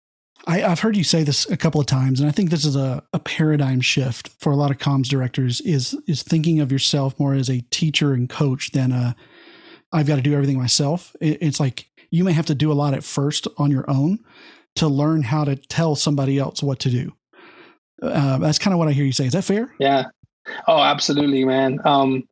I, 0.46 0.58
have 0.60 0.80
heard 0.80 0.96
you 0.96 1.04
say 1.04 1.24
this 1.24 1.48
a 1.50 1.56
couple 1.56 1.80
of 1.80 1.86
times, 1.86 2.20
and 2.20 2.28
I 2.28 2.32
think 2.32 2.50
this 2.50 2.64
is 2.64 2.76
a, 2.76 3.02
a 3.12 3.18
paradigm 3.18 3.80
shift 3.80 4.28
for 4.38 4.52
a 4.52 4.56
lot 4.56 4.70
of 4.70 4.78
comms 4.78 5.06
directors 5.06 5.60
is 5.62 5.96
is 6.06 6.22
thinking 6.22 6.60
of 6.60 6.72
yourself 6.72 7.18
more 7.18 7.34
as 7.34 7.48
a 7.48 7.60
teacher 7.70 8.12
and 8.12 8.28
coach 8.28 8.72
than 8.72 8.92
a 8.92 9.16
I've 9.92 10.06
got 10.06 10.16
to 10.16 10.22
do 10.22 10.34
everything 10.34 10.58
myself. 10.58 11.14
It, 11.20 11.38
it's 11.40 11.60
like 11.60 11.86
you 12.10 12.24
may 12.24 12.32
have 12.32 12.46
to 12.46 12.54
do 12.54 12.72
a 12.72 12.74
lot 12.74 12.94
at 12.94 13.04
first 13.04 13.48
on 13.56 13.70
your 13.70 13.88
own 13.90 14.20
to 14.76 14.88
learn 14.88 15.22
how 15.22 15.44
to 15.44 15.56
tell 15.56 15.96
somebody 15.96 16.38
else 16.38 16.62
what 16.62 16.78
to 16.80 16.90
do. 16.90 17.12
Uh, 18.02 18.38
that's 18.38 18.58
kind 18.58 18.72
of 18.72 18.78
what 18.78 18.88
I 18.88 18.92
hear 18.92 19.04
you 19.04 19.12
say. 19.12 19.26
Is 19.26 19.32
that 19.32 19.44
fair? 19.44 19.74
Yeah. 19.78 20.04
Oh, 20.66 20.80
absolutely, 20.80 21.44
man. 21.44 21.80
Um, 21.84 22.28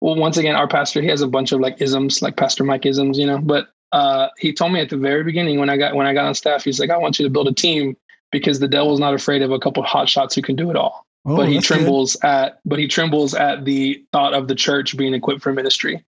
well, 0.00 0.16
once 0.16 0.36
again, 0.36 0.54
our 0.54 0.68
pastor 0.68 1.00
he 1.00 1.08
has 1.08 1.22
a 1.22 1.28
bunch 1.28 1.52
of 1.52 1.60
like 1.60 1.80
isms, 1.80 2.22
like 2.22 2.36
Pastor 2.36 2.64
Mike 2.64 2.86
isms, 2.86 3.18
you 3.18 3.26
know. 3.26 3.38
But 3.38 3.68
uh, 3.92 4.28
he 4.38 4.52
told 4.52 4.72
me 4.72 4.80
at 4.80 4.90
the 4.90 4.96
very 4.96 5.24
beginning 5.24 5.58
when 5.58 5.70
I 5.70 5.76
got 5.76 5.94
when 5.94 6.06
I 6.06 6.14
got 6.14 6.26
on 6.26 6.34
staff, 6.34 6.64
he's 6.64 6.78
like, 6.78 6.90
"I 6.90 6.96
want 6.96 7.18
you 7.18 7.24
to 7.24 7.30
build 7.30 7.48
a 7.48 7.52
team 7.52 7.96
because 8.30 8.60
the 8.60 8.68
devil's 8.68 9.00
not 9.00 9.14
afraid 9.14 9.42
of 9.42 9.50
a 9.50 9.58
couple 9.58 9.82
of 9.82 9.88
hot 9.88 10.08
shots 10.08 10.34
who 10.34 10.42
can 10.42 10.56
do 10.56 10.70
it 10.70 10.76
all." 10.76 11.06
Oh, 11.26 11.36
but 11.36 11.48
he 11.48 11.60
trembles 11.60 12.16
good. 12.16 12.28
at 12.28 12.60
but 12.64 12.78
he 12.78 12.86
trembles 12.86 13.34
at 13.34 13.64
the 13.64 14.02
thought 14.12 14.34
of 14.34 14.46
the 14.48 14.54
church 14.54 14.96
being 14.96 15.14
equipped 15.14 15.42
for 15.42 15.52
ministry, 15.52 16.04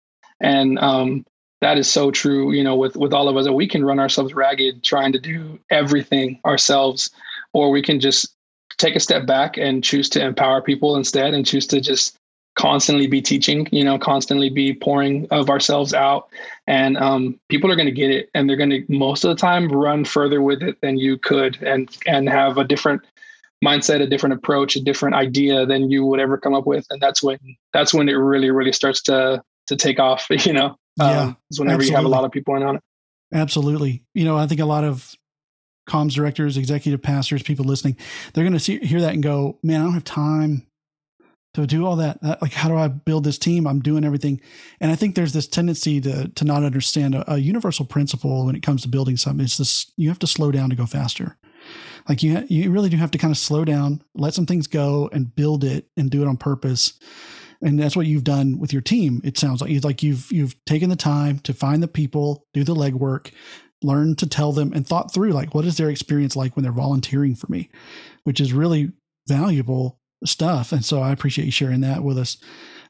and 0.41 0.79
um, 0.79 1.25
that 1.61 1.77
is 1.77 1.89
so 1.89 2.09
true. 2.09 2.53
You 2.53 2.63
know, 2.63 2.75
with 2.75 2.95
with 2.95 3.13
all 3.13 3.29
of 3.29 3.37
us, 3.37 3.45
that 3.45 3.53
we 3.53 3.67
can 3.67 3.85
run 3.85 3.99
ourselves 3.99 4.33
ragged 4.33 4.83
trying 4.83 5.11
to 5.11 5.19
do 5.19 5.59
everything 5.69 6.39
ourselves, 6.43 7.11
or 7.53 7.69
we 7.69 7.83
can 7.83 7.99
just 7.99 8.35
take 8.77 8.95
a 8.95 8.99
step 8.99 9.25
back 9.25 9.57
and 9.57 9.83
choose 9.83 10.09
to 10.09 10.23
empower 10.23 10.61
people 10.61 10.95
instead, 10.95 11.33
and 11.33 11.45
choose 11.45 11.67
to 11.67 11.81
just 11.81 12.17
constantly 12.55 13.07
be 13.07 13.21
teaching. 13.21 13.67
You 13.71 13.83
know, 13.83 13.97
constantly 13.97 14.49
be 14.49 14.73
pouring 14.73 15.27
of 15.31 15.49
ourselves 15.49 15.93
out, 15.93 16.29
and 16.67 16.97
um, 16.97 17.39
people 17.49 17.71
are 17.71 17.75
going 17.75 17.88
to 17.88 17.91
get 17.91 18.11
it, 18.11 18.29
and 18.33 18.49
they're 18.49 18.57
going 18.57 18.69
to 18.71 18.83
most 18.89 19.23
of 19.23 19.29
the 19.29 19.35
time 19.35 19.69
run 19.69 20.05
further 20.05 20.41
with 20.41 20.61
it 20.63 20.79
than 20.81 20.97
you 20.97 21.17
could, 21.17 21.61
and 21.61 21.95
and 22.07 22.29
have 22.29 22.57
a 22.57 22.63
different 22.63 23.01
mindset, 23.63 24.01
a 24.01 24.07
different 24.07 24.33
approach, 24.33 24.75
a 24.75 24.83
different 24.83 25.15
idea 25.15 25.65
than 25.65 25.89
you 25.89 26.05
would 26.05 26.19
ever 26.19 26.38
come 26.38 26.53
up 26.53 26.65
with, 26.65 26.85
and 26.89 27.01
that's 27.01 27.23
when 27.23 27.39
that's 27.73 27.93
when 27.93 28.09
it 28.09 28.13
really 28.13 28.51
really 28.51 28.73
starts 28.73 29.01
to 29.03 29.43
to 29.67 29.75
take 29.75 29.99
off. 29.99 30.27
You 30.45 30.53
know. 30.53 30.77
Yeah, 30.97 31.21
um, 31.21 31.38
is 31.51 31.59
whenever 31.59 31.81
absolutely. 31.81 31.91
you 31.91 31.95
have 31.97 32.05
a 32.05 32.07
lot 32.07 32.23
of 32.23 32.31
people 32.31 32.55
in 32.55 32.63
on 32.63 32.77
it. 32.77 32.81
Absolutely. 33.33 34.03
You 34.13 34.23
know, 34.23 34.38
I 34.38 34.47
think 34.47 34.61
a 34.61 34.65
lot 34.65 34.85
of 34.85 35.13
comms 35.88 36.13
directors, 36.13 36.58
executive 36.58 37.02
pastors, 37.02 37.43
people 37.43 37.65
listening, 37.65 37.98
they're 38.34 38.43
going 38.43 38.58
to 38.58 38.86
hear 38.86 39.02
that 39.02 39.13
and 39.13 39.24
go, 39.24 39.60
"Man, 39.63 39.82
I 39.82 39.84
don't 39.84 39.93
have 39.93 40.04
time 40.04 40.65
to 41.54 41.65
do 41.65 41.86
all 41.86 41.95
that. 41.98 42.21
Like, 42.41 42.54
how 42.54 42.67
do 42.67 42.76
I 42.76 42.88
build 42.88 43.24
this 43.24 43.38
team? 43.38 43.67
I'm 43.67 43.82
doing 43.82 44.04
everything." 44.04 44.41
And 44.80 44.91
I 44.91 44.95
think 44.95 45.15
there's 45.15 45.34
this 45.34 45.48
tendency 45.48 46.02
to 46.02 46.28
to 46.30 46.45
not 46.45 46.63
understand 46.63 47.15
a, 47.15 47.34
a 47.34 47.38
universal 47.38 47.86
principle 47.86 48.45
when 48.45 48.56
it 48.56 48.63
comes 48.63 48.82
to 48.84 48.89
building 48.89 49.17
something. 49.17 49.43
It's 49.43 49.58
this: 49.58 49.91
you 49.98 50.10
have 50.10 50.19
to 50.19 50.28
slow 50.28 50.52
down 50.52 50.69
to 50.69 50.76
go 50.76 50.86
faster. 50.86 51.38
Like 52.08 52.21
you, 52.21 52.36
ha- 52.36 52.45
you 52.48 52.69
really 52.71 52.89
do 52.89 52.98
have 52.98 53.10
to 53.12 53.17
kind 53.17 53.32
of 53.32 53.38
slow 53.38 53.65
down, 53.65 54.04
let 54.13 54.36
some 54.36 54.45
things 54.45 54.67
go, 54.67 55.10
and 55.12 55.36
build 55.36 55.63
it, 55.63 55.88
and 55.98 56.12
do 56.12 56.21
it 56.21 56.28
on 56.28 56.38
purpose 56.38 56.93
and 57.62 57.80
that's 57.80 57.95
what 57.95 58.06
you've 58.06 58.24
done 58.24 58.60
with 58.60 58.74
your 58.74 58.82
team. 58.82 59.21
It 59.24 59.38
sounds 59.38 59.62
like 59.62 59.84
like 59.84 60.04
you've 60.04 60.32
you've 60.32 60.63
taken 60.65 60.89
the 60.89 60.95
time 60.95 61.39
to 61.39 61.54
find 61.54 61.82
the 61.82 61.88
people, 61.88 62.45
do 62.54 62.63
the 62.63 62.76
legwork, 62.76 63.32
learn 63.83 64.15
to 64.15 64.27
tell 64.27 64.51
them, 64.51 64.73
and 64.73 64.88
thought 64.88 65.13
through 65.13 65.31
like 65.31 65.53
what 65.53 65.65
is 65.65 65.77
their 65.77 65.89
experience 65.89 66.35
like 66.35 66.55
when 66.55 66.63
they're 66.63 66.71
volunteering 66.71 67.35
for 67.35 67.51
me, 67.51 67.69
which 68.23 68.39
is 68.39 68.53
really 68.53 68.91
valuable 69.27 69.99
stuff. 70.23 70.71
And 70.71 70.83
so 70.83 71.01
I 71.01 71.11
appreciate 71.11 71.45
you 71.45 71.51
sharing 71.51 71.81
that 71.81 72.03
with 72.03 72.17
us. 72.17 72.38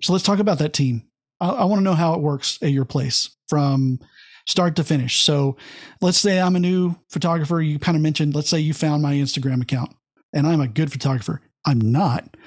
So 0.02 0.14
let's 0.14 0.26
talk 0.26 0.40
about 0.40 0.60
that 0.60 0.74
team. 0.74 1.04
I, 1.40 1.50
I 1.50 1.64
want 1.66 1.80
to 1.80 1.84
know 1.84 1.94
how 1.94 2.14
it 2.14 2.22
works 2.22 2.60
at 2.62 2.72
your 2.72 2.86
place 2.86 3.36
from 3.48 4.00
start 4.48 4.76
to 4.76 4.84
finish. 4.84 5.24
So 5.24 5.58
let's 6.02 6.20
say 6.20 6.40
I'm 6.40 6.56
a 6.56 6.60
new 6.60 6.96
photographer. 7.10 7.62
You 7.62 7.80
kind 7.80 7.96
of 7.96 8.02
mentioned, 8.02 8.36
let's 8.36 8.50
say 8.50 8.60
you 8.60 8.74
found 8.74 9.02
my 9.02 9.14
Instagram 9.14 9.62
account 9.62 9.96
and 10.34 10.46
I'm 10.46 10.62
a 10.62 10.68
good 10.68 10.92
photographer. 10.92 11.42
I'm 11.66 11.80
not, 11.80 12.38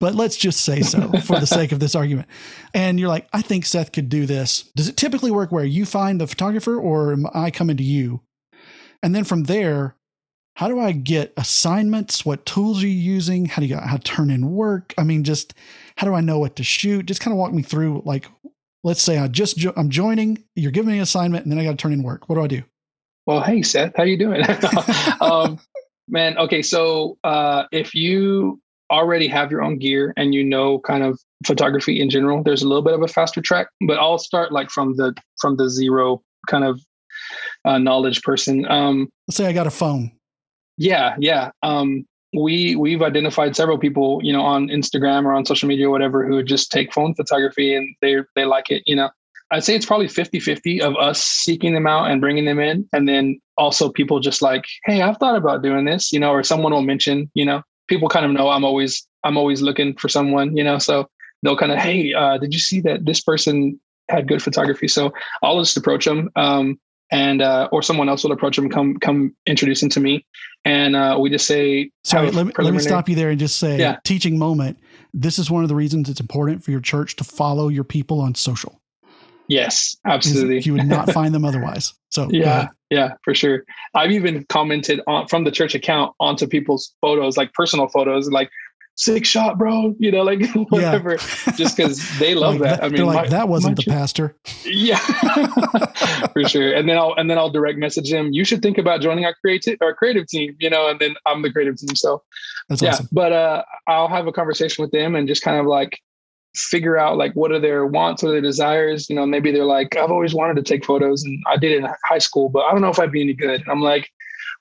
but 0.00 0.14
let's 0.14 0.36
just 0.36 0.60
say 0.60 0.82
so 0.82 1.10
for 1.24 1.38
the 1.38 1.46
sake 1.46 1.72
of 1.72 1.80
this 1.80 1.94
argument. 1.94 2.28
And 2.74 2.98
you're 2.98 3.08
like, 3.08 3.28
I 3.32 3.42
think 3.42 3.66
Seth 3.66 3.92
could 3.92 4.08
do 4.08 4.26
this. 4.26 4.70
Does 4.76 4.88
it 4.88 4.96
typically 4.96 5.30
work 5.30 5.50
where 5.50 5.64
you 5.64 5.84
find 5.84 6.20
the 6.20 6.26
photographer 6.26 6.76
or 6.76 7.12
am 7.12 7.26
I 7.34 7.50
coming 7.50 7.76
to 7.76 7.82
you? 7.82 8.20
And 9.02 9.14
then 9.14 9.24
from 9.24 9.44
there, 9.44 9.96
how 10.56 10.66
do 10.66 10.80
I 10.80 10.90
get 10.90 11.32
assignments? 11.36 12.26
What 12.26 12.44
tools 12.44 12.82
are 12.82 12.86
you 12.86 12.92
using? 12.92 13.46
How 13.46 13.60
do 13.60 13.66
you 13.66 13.76
how 13.76 13.96
to 13.96 14.02
turn 14.02 14.30
in 14.30 14.50
work? 14.50 14.92
I 14.98 15.04
mean, 15.04 15.22
just 15.22 15.54
how 15.96 16.06
do 16.06 16.14
I 16.14 16.20
know 16.20 16.40
what 16.40 16.56
to 16.56 16.64
shoot? 16.64 17.06
Just 17.06 17.20
kind 17.20 17.32
of 17.32 17.38
walk 17.38 17.52
me 17.52 17.62
through 17.62 18.02
like, 18.04 18.26
let's 18.82 19.02
say 19.02 19.18
I 19.18 19.28
just 19.28 19.56
jo- 19.56 19.72
I'm 19.76 19.88
joining, 19.88 20.42
you're 20.56 20.72
giving 20.72 20.90
me 20.90 20.96
an 20.96 21.02
assignment, 21.02 21.44
and 21.44 21.52
then 21.52 21.60
I 21.60 21.64
got 21.64 21.70
to 21.70 21.76
turn 21.76 21.92
in 21.92 22.02
work. 22.02 22.28
What 22.28 22.34
do 22.34 22.42
I 22.42 22.48
do? 22.48 22.64
Well, 23.24 23.40
hey 23.40 23.62
Seth, 23.62 23.92
how 23.96 24.02
you 24.02 24.16
doing? 24.16 24.42
um, 25.20 25.60
man, 26.08 26.36
okay, 26.38 26.62
so 26.62 27.18
uh, 27.22 27.64
if 27.70 27.94
you 27.94 28.60
already 28.90 29.28
have 29.28 29.50
your 29.50 29.62
own 29.62 29.78
gear 29.78 30.12
and 30.16 30.34
you 30.34 30.44
know 30.44 30.78
kind 30.80 31.02
of 31.02 31.20
photography 31.46 32.00
in 32.00 32.10
general, 32.10 32.42
there's 32.42 32.62
a 32.62 32.68
little 32.68 32.82
bit 32.82 32.94
of 32.94 33.02
a 33.02 33.08
faster 33.08 33.40
track. 33.40 33.68
But 33.86 33.98
I'll 33.98 34.18
start 34.18 34.52
like 34.52 34.70
from 34.70 34.96
the 34.96 35.14
from 35.40 35.56
the 35.56 35.68
zero 35.68 36.22
kind 36.48 36.64
of 36.64 36.80
uh, 37.64 37.78
knowledge 37.78 38.22
person. 38.22 38.66
Um, 38.70 39.08
Let's 39.26 39.36
say 39.36 39.46
I 39.46 39.52
got 39.52 39.66
a 39.66 39.70
phone. 39.70 40.12
Yeah, 40.76 41.16
yeah. 41.18 41.50
Um, 41.62 42.06
we 42.34 42.76
we've 42.76 43.02
identified 43.02 43.56
several 43.56 43.78
people, 43.78 44.20
you 44.22 44.32
know, 44.32 44.42
on 44.42 44.68
Instagram 44.68 45.24
or 45.24 45.32
on 45.32 45.44
social 45.44 45.68
media 45.68 45.88
or 45.88 45.90
whatever, 45.90 46.26
who 46.26 46.42
just 46.42 46.70
take 46.70 46.92
phone 46.92 47.14
photography 47.14 47.74
and 47.74 47.94
they 48.00 48.16
they 48.34 48.44
like 48.44 48.70
it. 48.70 48.82
You 48.86 48.96
know, 48.96 49.10
I'd 49.50 49.64
say 49.64 49.74
it's 49.74 49.86
probably 49.86 50.08
50-50 50.08 50.80
of 50.80 50.94
us 50.96 51.22
seeking 51.22 51.72
them 51.72 51.86
out 51.86 52.10
and 52.10 52.20
bringing 52.20 52.44
them 52.44 52.60
in, 52.60 52.88
and 52.92 53.08
then 53.08 53.40
also 53.56 53.90
people 53.90 54.20
just 54.20 54.42
like, 54.42 54.64
hey, 54.84 55.00
I've 55.02 55.16
thought 55.16 55.36
about 55.36 55.62
doing 55.62 55.84
this, 55.84 56.12
you 56.12 56.20
know, 56.20 56.30
or 56.30 56.42
someone 56.42 56.72
will 56.72 56.82
mention, 56.82 57.30
you 57.34 57.46
know, 57.46 57.62
people 57.88 58.08
kind 58.08 58.24
of 58.24 58.32
know 58.32 58.48
I'm 58.48 58.64
always 58.64 59.06
I'm 59.24 59.36
always 59.36 59.62
looking 59.62 59.94
for 59.96 60.08
someone, 60.08 60.56
you 60.56 60.62
know. 60.62 60.78
So 60.78 61.08
they'll 61.42 61.56
kind 61.56 61.72
of, 61.72 61.78
hey, 61.78 62.14
uh, 62.14 62.38
did 62.38 62.52
you 62.52 62.60
see 62.60 62.80
that 62.82 63.04
this 63.04 63.20
person 63.20 63.80
had 64.08 64.28
good 64.28 64.42
photography? 64.42 64.88
So 64.88 65.12
I'll 65.42 65.58
just 65.58 65.76
approach 65.76 66.04
them, 66.04 66.30
um, 66.36 66.78
and 67.10 67.42
uh, 67.42 67.68
or 67.72 67.82
someone 67.82 68.08
else 68.08 68.22
will 68.22 68.32
approach 68.32 68.56
them, 68.56 68.68
come 68.68 68.98
come 68.98 69.34
introduce 69.46 69.80
them 69.80 69.90
to 69.90 70.00
me, 70.00 70.24
and 70.64 70.94
uh, 70.94 71.18
we 71.20 71.30
just 71.30 71.46
say. 71.46 71.90
Sorry, 72.04 72.30
let 72.30 72.46
me, 72.46 72.52
let 72.58 72.72
me 72.72 72.80
stop 72.80 73.08
you 73.08 73.16
there 73.16 73.30
and 73.30 73.38
just 73.38 73.58
say, 73.58 73.78
yeah. 73.78 73.98
teaching 74.04 74.38
moment. 74.38 74.78
This 75.14 75.38
is 75.38 75.50
one 75.50 75.62
of 75.62 75.68
the 75.68 75.74
reasons 75.74 76.08
it's 76.08 76.20
important 76.20 76.62
for 76.62 76.70
your 76.70 76.80
church 76.80 77.16
to 77.16 77.24
follow 77.24 77.68
your 77.68 77.84
people 77.84 78.20
on 78.20 78.34
social. 78.34 78.80
Yes, 79.48 79.96
absolutely. 80.04 80.60
You 80.60 80.74
would 80.74 80.86
not 80.86 81.10
find 81.12 81.34
them 81.34 81.44
otherwise. 81.44 81.94
So 82.10 82.28
yeah, 82.30 82.68
yeah, 82.90 83.14
for 83.22 83.34
sure. 83.34 83.64
I've 83.94 84.10
even 84.10 84.44
commented 84.48 85.00
on 85.06 85.28
from 85.28 85.44
the 85.44 85.50
church 85.50 85.74
account 85.74 86.14
onto 86.20 86.46
people's 86.46 86.94
photos, 87.00 87.36
like 87.36 87.52
personal 87.52 87.88
photos, 87.88 88.30
like 88.30 88.50
six 88.98 89.28
shot, 89.28 89.58
bro. 89.58 89.94
You 89.98 90.10
know, 90.10 90.22
like 90.22 90.44
whatever. 90.70 91.12
Yeah. 91.12 91.52
Just 91.52 91.76
because 91.76 92.18
they 92.18 92.34
love 92.34 92.60
like 92.60 92.62
that. 92.62 92.84
I 92.84 92.88
mean, 92.88 93.04
like 93.06 93.24
my, 93.24 93.28
that 93.28 93.48
wasn't 93.48 93.76
the 93.76 93.82
church. 93.82 93.94
pastor. 93.94 94.36
Yeah, 94.64 94.98
for 96.32 96.48
sure. 96.48 96.74
And 96.74 96.88
then 96.88 96.96
I'll 96.96 97.14
and 97.16 97.30
then 97.30 97.38
I'll 97.38 97.50
direct 97.50 97.78
message 97.78 98.10
him. 98.10 98.32
You 98.32 98.44
should 98.44 98.62
think 98.62 98.78
about 98.78 99.00
joining 99.00 99.24
our 99.24 99.34
creative 99.34 99.78
our 99.80 99.94
creative 99.94 100.26
team. 100.26 100.56
You 100.58 100.70
know, 100.70 100.88
and 100.88 100.98
then 101.00 101.14
I'm 101.26 101.42
the 101.42 101.52
creative 101.52 101.76
team. 101.76 101.94
So 101.94 102.22
That's 102.68 102.82
yeah, 102.82 102.90
awesome. 102.90 103.08
but 103.12 103.32
uh, 103.32 103.64
I'll 103.86 104.08
have 104.08 104.26
a 104.26 104.32
conversation 104.32 104.82
with 104.82 104.92
them 104.92 105.14
and 105.14 105.28
just 105.28 105.42
kind 105.42 105.58
of 105.58 105.66
like 105.66 106.00
figure 106.58 106.96
out 106.96 107.16
like 107.16 107.32
what 107.34 107.52
are 107.52 107.60
their 107.60 107.86
wants 107.86 108.22
or 108.22 108.30
their 108.30 108.40
desires. 108.40 109.08
You 109.08 109.16
know, 109.16 109.26
maybe 109.26 109.52
they're 109.52 109.64
like, 109.64 109.96
I've 109.96 110.10
always 110.10 110.34
wanted 110.34 110.56
to 110.56 110.62
take 110.62 110.84
photos 110.84 111.22
and 111.24 111.42
I 111.46 111.56
did 111.56 111.72
it 111.72 111.78
in 111.78 111.88
high 112.04 112.18
school, 112.18 112.48
but 112.48 112.64
I 112.64 112.72
don't 112.72 112.80
know 112.80 112.90
if 112.90 112.98
I'd 112.98 113.12
be 113.12 113.22
any 113.22 113.34
good. 113.34 113.60
And 113.60 113.70
I'm 113.70 113.82
like, 113.82 114.10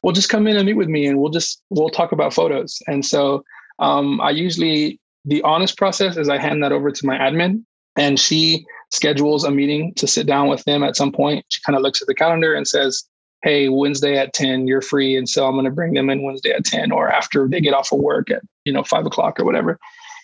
well, 0.04 0.14
just 0.14 0.30
come 0.30 0.48
in 0.48 0.58
and 0.58 0.66
meet 0.66 0.74
with 0.76 0.89
me 0.89 1.08
and 1.08 1.20
we'll 1.20 1.32
just 1.32 1.62
we'll 1.70 1.89
talk 1.89 2.12
about 2.12 2.34
photos. 2.34 2.82
And 2.88 3.06
so 3.06 3.43
um, 3.80 4.22
I 4.22 4.32
usually 4.32 5.00
the 5.26 5.41
honest 5.43 5.78
process 5.78 6.18
is 6.18 6.30
I 6.30 6.38
hand 6.38 6.64
that 6.64 6.72
over 6.72 6.91
to 6.91 7.06
my 7.06 7.18
admin 7.18 7.64
and 7.98 8.20
she 8.20 8.66
schedules 8.91 9.43
a 9.43 9.52
meeting 9.52 9.93
to 9.95 10.08
sit 10.08 10.28
down 10.28 10.48
with 10.48 10.64
them 10.64 10.84
at 10.84 10.95
some 10.95 11.12
point. 11.12 11.45
She 11.50 11.62
kind 11.66 11.76
of 11.76 11.82
looks 11.82 12.02
at 12.02 12.08
the 12.08 12.16
calendar 12.16 12.54
and 12.54 12.68
says, 12.68 13.04
Hey, 13.43 13.70
Wednesday 13.70 14.18
at 14.18 14.34
10, 14.34 14.68
you're 14.68 14.82
free. 14.82 15.16
And 15.16 15.30
so 15.30 15.45
I'm 15.45 15.54
going 15.54 15.66
to 15.66 15.72
bring 15.72 15.93
them 15.93 16.10
in 16.10 16.24
Wednesday 16.24 16.52
at 16.52 16.66
10 16.66 16.91
or 16.91 17.10
after 17.10 17.48
they 17.48 17.62
get 17.62 17.74
off 17.74 17.91
of 17.91 18.00
work 18.00 18.32
at, 18.32 18.41
you 18.66 18.74
know, 18.74 18.84
five 18.84 19.06
o'clock 19.06 19.39
or 19.39 19.45
whatever. 19.45 19.78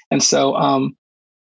And 0.09 0.23
so 0.23 0.55
um, 0.55 0.95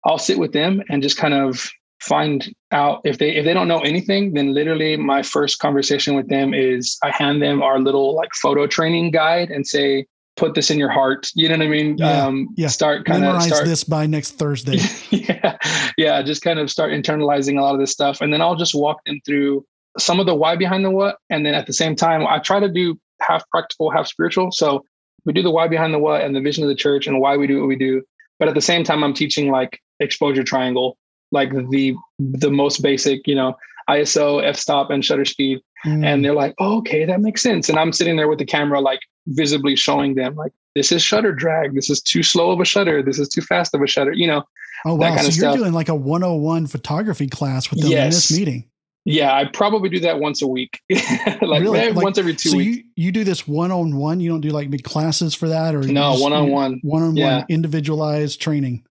I'll 0.05 0.17
sit 0.17 0.37
with 0.37 0.53
them 0.53 0.83
and 0.89 1.01
just 1.01 1.17
kind 1.17 1.33
of 1.33 1.69
find 2.01 2.53
out 2.71 3.01
if 3.03 3.17
they 3.17 3.35
if 3.35 3.45
they 3.45 3.53
don't 3.53 3.67
know 3.67 3.79
anything 3.79 4.33
then 4.33 4.53
literally 4.53 4.95
my 4.97 5.23
first 5.23 5.59
conversation 5.59 6.13
with 6.13 6.27
them 6.27 6.53
is 6.53 6.97
i 7.03 7.09
hand 7.09 7.41
them 7.41 7.63
our 7.63 7.79
little 7.79 8.13
like 8.13 8.29
photo 8.33 8.67
training 8.67 9.09
guide 9.11 9.49
and 9.49 9.65
say 9.65 10.05
put 10.35 10.53
this 10.53 10.69
in 10.69 10.77
your 10.77 10.89
heart. 10.89 11.29
You 11.33 11.49
know 11.49 11.57
what 11.57 11.65
i 11.65 11.69
mean? 11.69 11.97
Yeah, 11.97 12.25
um 12.25 12.49
yeah. 12.55 12.67
start 12.67 13.05
kind 13.05 13.23
of 13.23 13.29
Memorize 13.29 13.47
start 13.47 13.65
this 13.65 13.83
by 13.83 14.05
next 14.05 14.31
Thursday. 14.31 14.77
yeah 15.09 15.57
yeah 15.97 16.21
just 16.21 16.41
kind 16.41 16.59
of 16.59 16.69
start 16.69 16.91
internalizing 16.91 17.57
a 17.57 17.61
lot 17.61 17.73
of 17.73 17.79
this 17.79 17.91
stuff. 17.91 18.21
And 18.21 18.33
then 18.33 18.41
i'll 18.41 18.55
just 18.55 18.75
walk 18.75 19.03
them 19.05 19.19
through 19.25 19.65
some 19.97 20.19
of 20.19 20.25
the 20.25 20.35
why 20.35 20.55
behind 20.55 20.83
the 20.83 20.91
what. 20.91 21.17
And 21.29 21.45
then 21.45 21.53
at 21.53 21.67
the 21.67 21.73
same 21.73 21.95
time 21.95 22.27
i 22.27 22.39
try 22.39 22.59
to 22.59 22.69
do 22.69 22.99
half 23.21 23.47
practical 23.49 23.89
half 23.89 24.07
spiritual. 24.07 24.51
So 24.51 24.83
we 25.25 25.33
do 25.33 25.41
the 25.41 25.51
why 25.51 25.67
behind 25.67 25.93
the 25.93 25.99
what 25.99 26.21
and 26.21 26.35
the 26.35 26.41
vision 26.41 26.63
of 26.63 26.69
the 26.69 26.75
church 26.75 27.07
and 27.07 27.19
why 27.19 27.37
we 27.37 27.47
do 27.47 27.59
what 27.59 27.67
we 27.67 27.75
do. 27.75 28.03
But 28.37 28.49
at 28.49 28.55
the 28.55 28.61
same 28.61 28.83
time 28.83 29.03
i'm 29.03 29.13
teaching 29.13 29.51
like 29.51 29.79
exposure 29.99 30.43
triangle 30.43 30.97
like 31.31 31.51
the 31.69 31.95
the 32.19 32.51
most 32.51 32.81
basic 32.81 33.25
you 33.27 33.35
know 33.35 33.55
iso 33.89 34.43
f-stop 34.43 34.89
and 34.89 35.03
shutter 35.05 35.25
speed 35.25 35.59
Mm. 35.85 36.03
and 36.03 36.25
they're 36.25 36.33
like 36.33 36.55
oh, 36.57 36.77
okay 36.77 37.05
that 37.05 37.21
makes 37.21 37.43
sense 37.43 37.69
and 37.69 37.77
i'm 37.77 37.93
sitting 37.93 38.15
there 38.15 38.27
with 38.27 38.39
the 38.39 38.45
camera 38.45 38.79
like 38.81 38.99
visibly 39.27 39.75
showing 39.75 40.15
them 40.15 40.33
like 40.35 40.51
this 40.73 40.91
is 40.91 41.03
shutter 41.03 41.31
drag 41.31 41.75
this 41.75 41.91
is 41.91 42.01
too 42.01 42.23
slow 42.23 42.49
of 42.49 42.59
a 42.59 42.65
shutter 42.65 43.03
this 43.03 43.19
is 43.19 43.29
too 43.29 43.41
fast 43.41 43.75
of 43.75 43.81
a 43.83 43.87
shutter 43.87 44.11
you 44.11 44.25
know 44.25 44.41
oh 44.87 44.95
wow, 44.95 45.15
so 45.17 45.21
you're 45.23 45.31
stuff. 45.31 45.55
doing 45.55 45.73
like 45.73 45.87
a 45.89 45.93
101 45.93 46.65
photography 46.65 47.27
class 47.27 47.69
with 47.69 47.81
them 47.81 47.91
in 47.91 48.09
this 48.09 48.35
meeting. 48.35 48.67
yeah 49.03 49.35
i 49.35 49.45
probably 49.45 49.87
do 49.89 49.99
that 49.99 50.19
once 50.19 50.41
a 50.41 50.47
week 50.47 50.79
like 50.89 51.61
Really? 51.61 51.77
maybe 51.77 51.93
Like, 51.93 52.03
once 52.03 52.17
every 52.17 52.33
two 52.33 52.49
so 52.49 52.57
weeks 52.57 52.77
you 52.77 52.83
you 52.95 53.11
do 53.11 53.23
this 53.23 53.47
one 53.47 53.69
on 53.71 53.95
one. 53.97 54.19
You 54.19 54.29
don't 54.31 54.41
do 54.41 54.49
like 54.49 54.71
big 54.71 54.83
classes 54.83 55.35
for 55.35 55.49
that, 55.49 55.75
or 55.75 55.81
no 55.83 56.15
one-on-one 56.15 56.79
one-on-one 56.83 57.15
Yeah. 57.15 57.43
individualized 57.47 58.41
training. 58.41 58.83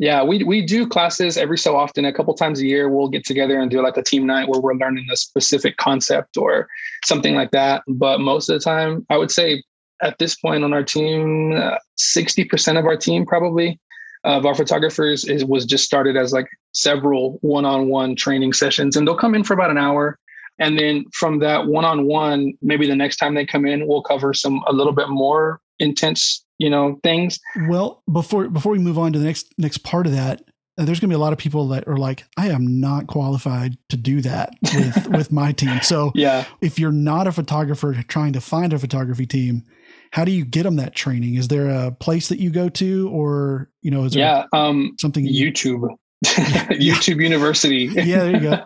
Yeah, 0.00 0.22
we 0.22 0.44
we 0.44 0.64
do 0.64 0.86
classes 0.86 1.36
every 1.36 1.58
so 1.58 1.76
often. 1.76 2.04
A 2.04 2.12
couple 2.12 2.32
times 2.34 2.60
a 2.60 2.66
year, 2.66 2.88
we'll 2.88 3.08
get 3.08 3.24
together 3.24 3.58
and 3.58 3.68
do 3.68 3.82
like 3.82 3.96
a 3.96 4.02
team 4.02 4.26
night 4.26 4.48
where 4.48 4.60
we're 4.60 4.74
learning 4.74 5.06
a 5.12 5.16
specific 5.16 5.76
concept 5.76 6.36
or 6.36 6.68
something 7.04 7.34
like 7.34 7.50
that. 7.50 7.82
But 7.88 8.20
most 8.20 8.48
of 8.48 8.54
the 8.54 8.64
time, 8.64 9.04
I 9.10 9.16
would 9.16 9.32
say 9.32 9.62
at 10.00 10.16
this 10.18 10.36
point 10.36 10.62
on 10.62 10.72
our 10.72 10.84
team, 10.84 11.52
uh, 11.56 11.78
sixty 11.96 12.44
percent 12.44 12.78
of 12.78 12.84
our 12.86 12.96
team 12.96 13.26
probably 13.26 13.80
of 14.22 14.46
our 14.46 14.54
photographers 14.54 15.24
is 15.24 15.44
was 15.44 15.64
just 15.64 15.84
started 15.84 16.16
as 16.16 16.32
like 16.32 16.48
several 16.72 17.38
one-on-one 17.40 18.14
training 18.14 18.52
sessions, 18.52 18.96
and 18.96 19.06
they'll 19.06 19.16
come 19.16 19.34
in 19.34 19.42
for 19.42 19.54
about 19.54 19.70
an 19.70 19.78
hour. 19.78 20.16
And 20.60 20.78
then 20.78 21.04
from 21.12 21.38
that 21.38 21.66
one-on-one, 21.66 22.54
maybe 22.62 22.86
the 22.86 22.96
next 22.96 23.16
time 23.16 23.34
they 23.34 23.46
come 23.46 23.64
in, 23.64 23.86
we'll 23.86 24.02
cover 24.02 24.34
some 24.34 24.62
a 24.66 24.72
little 24.72 24.92
bit 24.92 25.08
more 25.08 25.60
intense, 25.78 26.44
you 26.58 26.68
know, 26.70 26.98
things. 27.02 27.38
Well, 27.68 28.02
before 28.12 28.48
before 28.48 28.72
we 28.72 28.78
move 28.78 28.98
on 28.98 29.12
to 29.12 29.18
the 29.18 29.24
next 29.24 29.52
next 29.58 29.78
part 29.78 30.06
of 30.06 30.12
that, 30.12 30.42
uh, 30.78 30.84
there's 30.84 31.00
going 31.00 31.08
to 31.10 31.14
be 31.14 31.18
a 31.18 31.20
lot 31.22 31.32
of 31.32 31.38
people 31.38 31.68
that 31.68 31.86
are 31.88 31.96
like, 31.96 32.24
I 32.36 32.48
am 32.48 32.80
not 32.80 33.06
qualified 33.06 33.76
to 33.88 33.96
do 33.96 34.20
that 34.22 34.54
with 34.74 35.06
with 35.10 35.32
my 35.32 35.52
team. 35.52 35.80
So 35.82 36.12
Yeah. 36.14 36.44
if 36.60 36.78
you're 36.78 36.92
not 36.92 37.26
a 37.26 37.32
photographer 37.32 37.94
trying 38.08 38.32
to 38.34 38.40
find 38.40 38.72
a 38.72 38.78
photography 38.78 39.26
team, 39.26 39.64
how 40.12 40.24
do 40.24 40.32
you 40.32 40.44
get 40.44 40.62
them 40.64 40.76
that 40.76 40.94
training? 40.94 41.34
Is 41.34 41.48
there 41.48 41.68
a 41.68 41.90
place 41.90 42.28
that 42.28 42.38
you 42.38 42.50
go 42.50 42.68
to, 42.70 43.08
or 43.10 43.70
you 43.82 43.90
know, 43.90 44.04
is 44.04 44.12
there 44.12 44.24
Yeah. 44.24 44.44
Um, 44.58 44.94
something? 45.00 45.26
YouTube, 45.26 45.88
YouTube 46.26 47.22
University. 47.22 47.84
yeah, 47.94 48.04
there 48.24 48.30
you 48.32 48.40
go. 48.40 48.62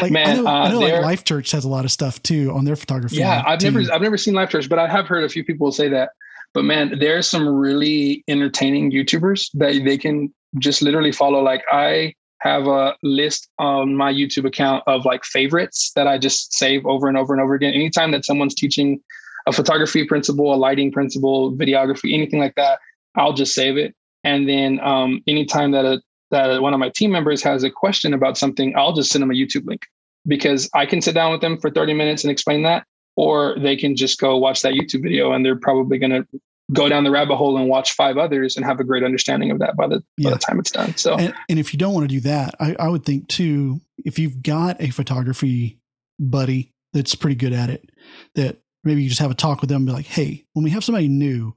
Like 0.00 0.10
Man, 0.10 0.28
I 0.28 0.34
know, 0.34 0.46
I 0.46 0.60
uh, 0.66 0.68
know 0.70 0.78
like 0.80 1.02
Life 1.02 1.24
Church 1.24 1.50
has 1.52 1.64
a 1.64 1.68
lot 1.68 1.84
of 1.84 1.90
stuff 1.92 2.22
too 2.22 2.50
on 2.52 2.64
their 2.64 2.74
photography. 2.76 3.16
yeah, 3.16 3.42
I've 3.46 3.58
team. 3.60 3.74
never 3.74 3.92
I've 3.92 4.02
never 4.02 4.16
seen 4.16 4.34
Life 4.34 4.50
Church, 4.50 4.68
but 4.68 4.78
I 4.78 4.88
have 4.88 5.06
heard 5.06 5.24
a 5.24 5.28
few 5.28 5.44
people 5.44 5.70
say 5.72 5.88
that. 5.88 6.10
But 6.54 6.64
man, 6.64 6.98
there's 6.98 7.28
some 7.28 7.46
really 7.46 8.24
entertaining 8.28 8.90
YouTubers 8.90 9.48
that 9.54 9.82
they 9.84 9.98
can 9.98 10.32
just 10.58 10.82
literally 10.82 11.12
follow. 11.12 11.42
Like 11.42 11.62
I 11.70 12.14
have 12.40 12.66
a 12.66 12.96
list 13.02 13.48
on 13.58 13.96
my 13.96 14.12
YouTube 14.12 14.46
account 14.46 14.84
of 14.86 15.04
like 15.04 15.24
favorites 15.24 15.92
that 15.96 16.06
I 16.06 16.18
just 16.18 16.54
save 16.54 16.86
over 16.86 17.08
and 17.08 17.16
over 17.16 17.34
and 17.34 17.42
over 17.42 17.54
again. 17.54 17.74
Anytime 17.74 18.12
that 18.12 18.24
someone's 18.24 18.54
teaching 18.54 19.00
a 19.46 19.52
photography 19.52 20.04
principle, 20.04 20.54
a 20.54 20.56
lighting 20.56 20.92
principle, 20.92 21.52
videography, 21.52 22.14
anything 22.14 22.38
like 22.38 22.54
that, 22.54 22.78
I'll 23.16 23.32
just 23.32 23.54
save 23.54 23.76
it. 23.76 23.94
And 24.24 24.48
then 24.48 24.80
um, 24.80 25.22
anytime 25.26 25.72
that 25.72 25.84
a 25.84 26.00
that 26.30 26.60
one 26.60 26.74
of 26.74 26.80
my 26.80 26.90
team 26.90 27.10
members 27.10 27.42
has 27.42 27.64
a 27.64 27.70
question 27.70 28.12
about 28.12 28.36
something, 28.36 28.74
I'll 28.76 28.92
just 28.92 29.10
send 29.10 29.22
them 29.22 29.30
a 29.30 29.34
YouTube 29.34 29.66
link 29.66 29.86
because 30.26 30.68
I 30.74 30.84
can 30.84 31.00
sit 31.00 31.14
down 31.14 31.32
with 31.32 31.40
them 31.40 31.58
for 31.58 31.70
30 31.70 31.94
minutes 31.94 32.22
and 32.22 32.30
explain 32.30 32.62
that, 32.64 32.84
or 33.18 33.56
they 33.58 33.74
can 33.74 33.96
just 33.96 34.20
go 34.20 34.36
watch 34.36 34.62
that 34.62 34.74
YouTube 34.74 35.02
video 35.02 35.32
and 35.32 35.44
they're 35.44 35.58
probably 35.58 35.98
going 35.98 36.12
to 36.12 36.24
go 36.72 36.88
down 36.88 37.02
the 37.02 37.10
rabbit 37.10 37.34
hole 37.34 37.58
and 37.58 37.68
watch 37.68 37.94
five 37.94 38.16
others 38.16 38.56
and 38.56 38.64
have 38.64 38.78
a 38.78 38.84
great 38.84 39.02
understanding 39.02 39.50
of 39.50 39.58
that 39.58 39.76
by 39.76 39.88
the, 39.88 40.04
by 40.22 40.30
the 40.30 40.38
time 40.38 40.60
it's 40.60 40.70
done. 40.70 40.96
So 40.96 41.16
And, 41.18 41.34
and 41.48 41.58
if 41.58 41.72
you 41.72 41.80
don't 41.80 41.92
want 41.92 42.08
to 42.08 42.14
do 42.14 42.20
that, 42.20 42.54
I, 42.60 42.76
I 42.78 42.88
would 42.88 43.04
think 43.04 43.26
too, 43.26 43.80
if 44.04 44.20
you've 44.20 44.40
got 44.40 44.80
a 44.80 44.90
photography 44.90 45.80
buddy 46.20 46.72
that's 46.92 47.16
pretty 47.16 47.34
good 47.34 47.52
at 47.52 47.70
it, 47.70 47.90
that 48.36 48.58
maybe 48.84 49.02
you 49.02 49.08
just 49.08 49.20
have 49.20 49.32
a 49.32 49.34
talk 49.34 49.62
with 49.62 49.68
them 49.68 49.78
and 49.78 49.86
be 49.86 49.92
like, 49.92 50.06
hey, 50.06 50.44
when 50.52 50.62
we 50.62 50.70
have 50.70 50.84
somebody 50.84 51.08
new, 51.08 51.56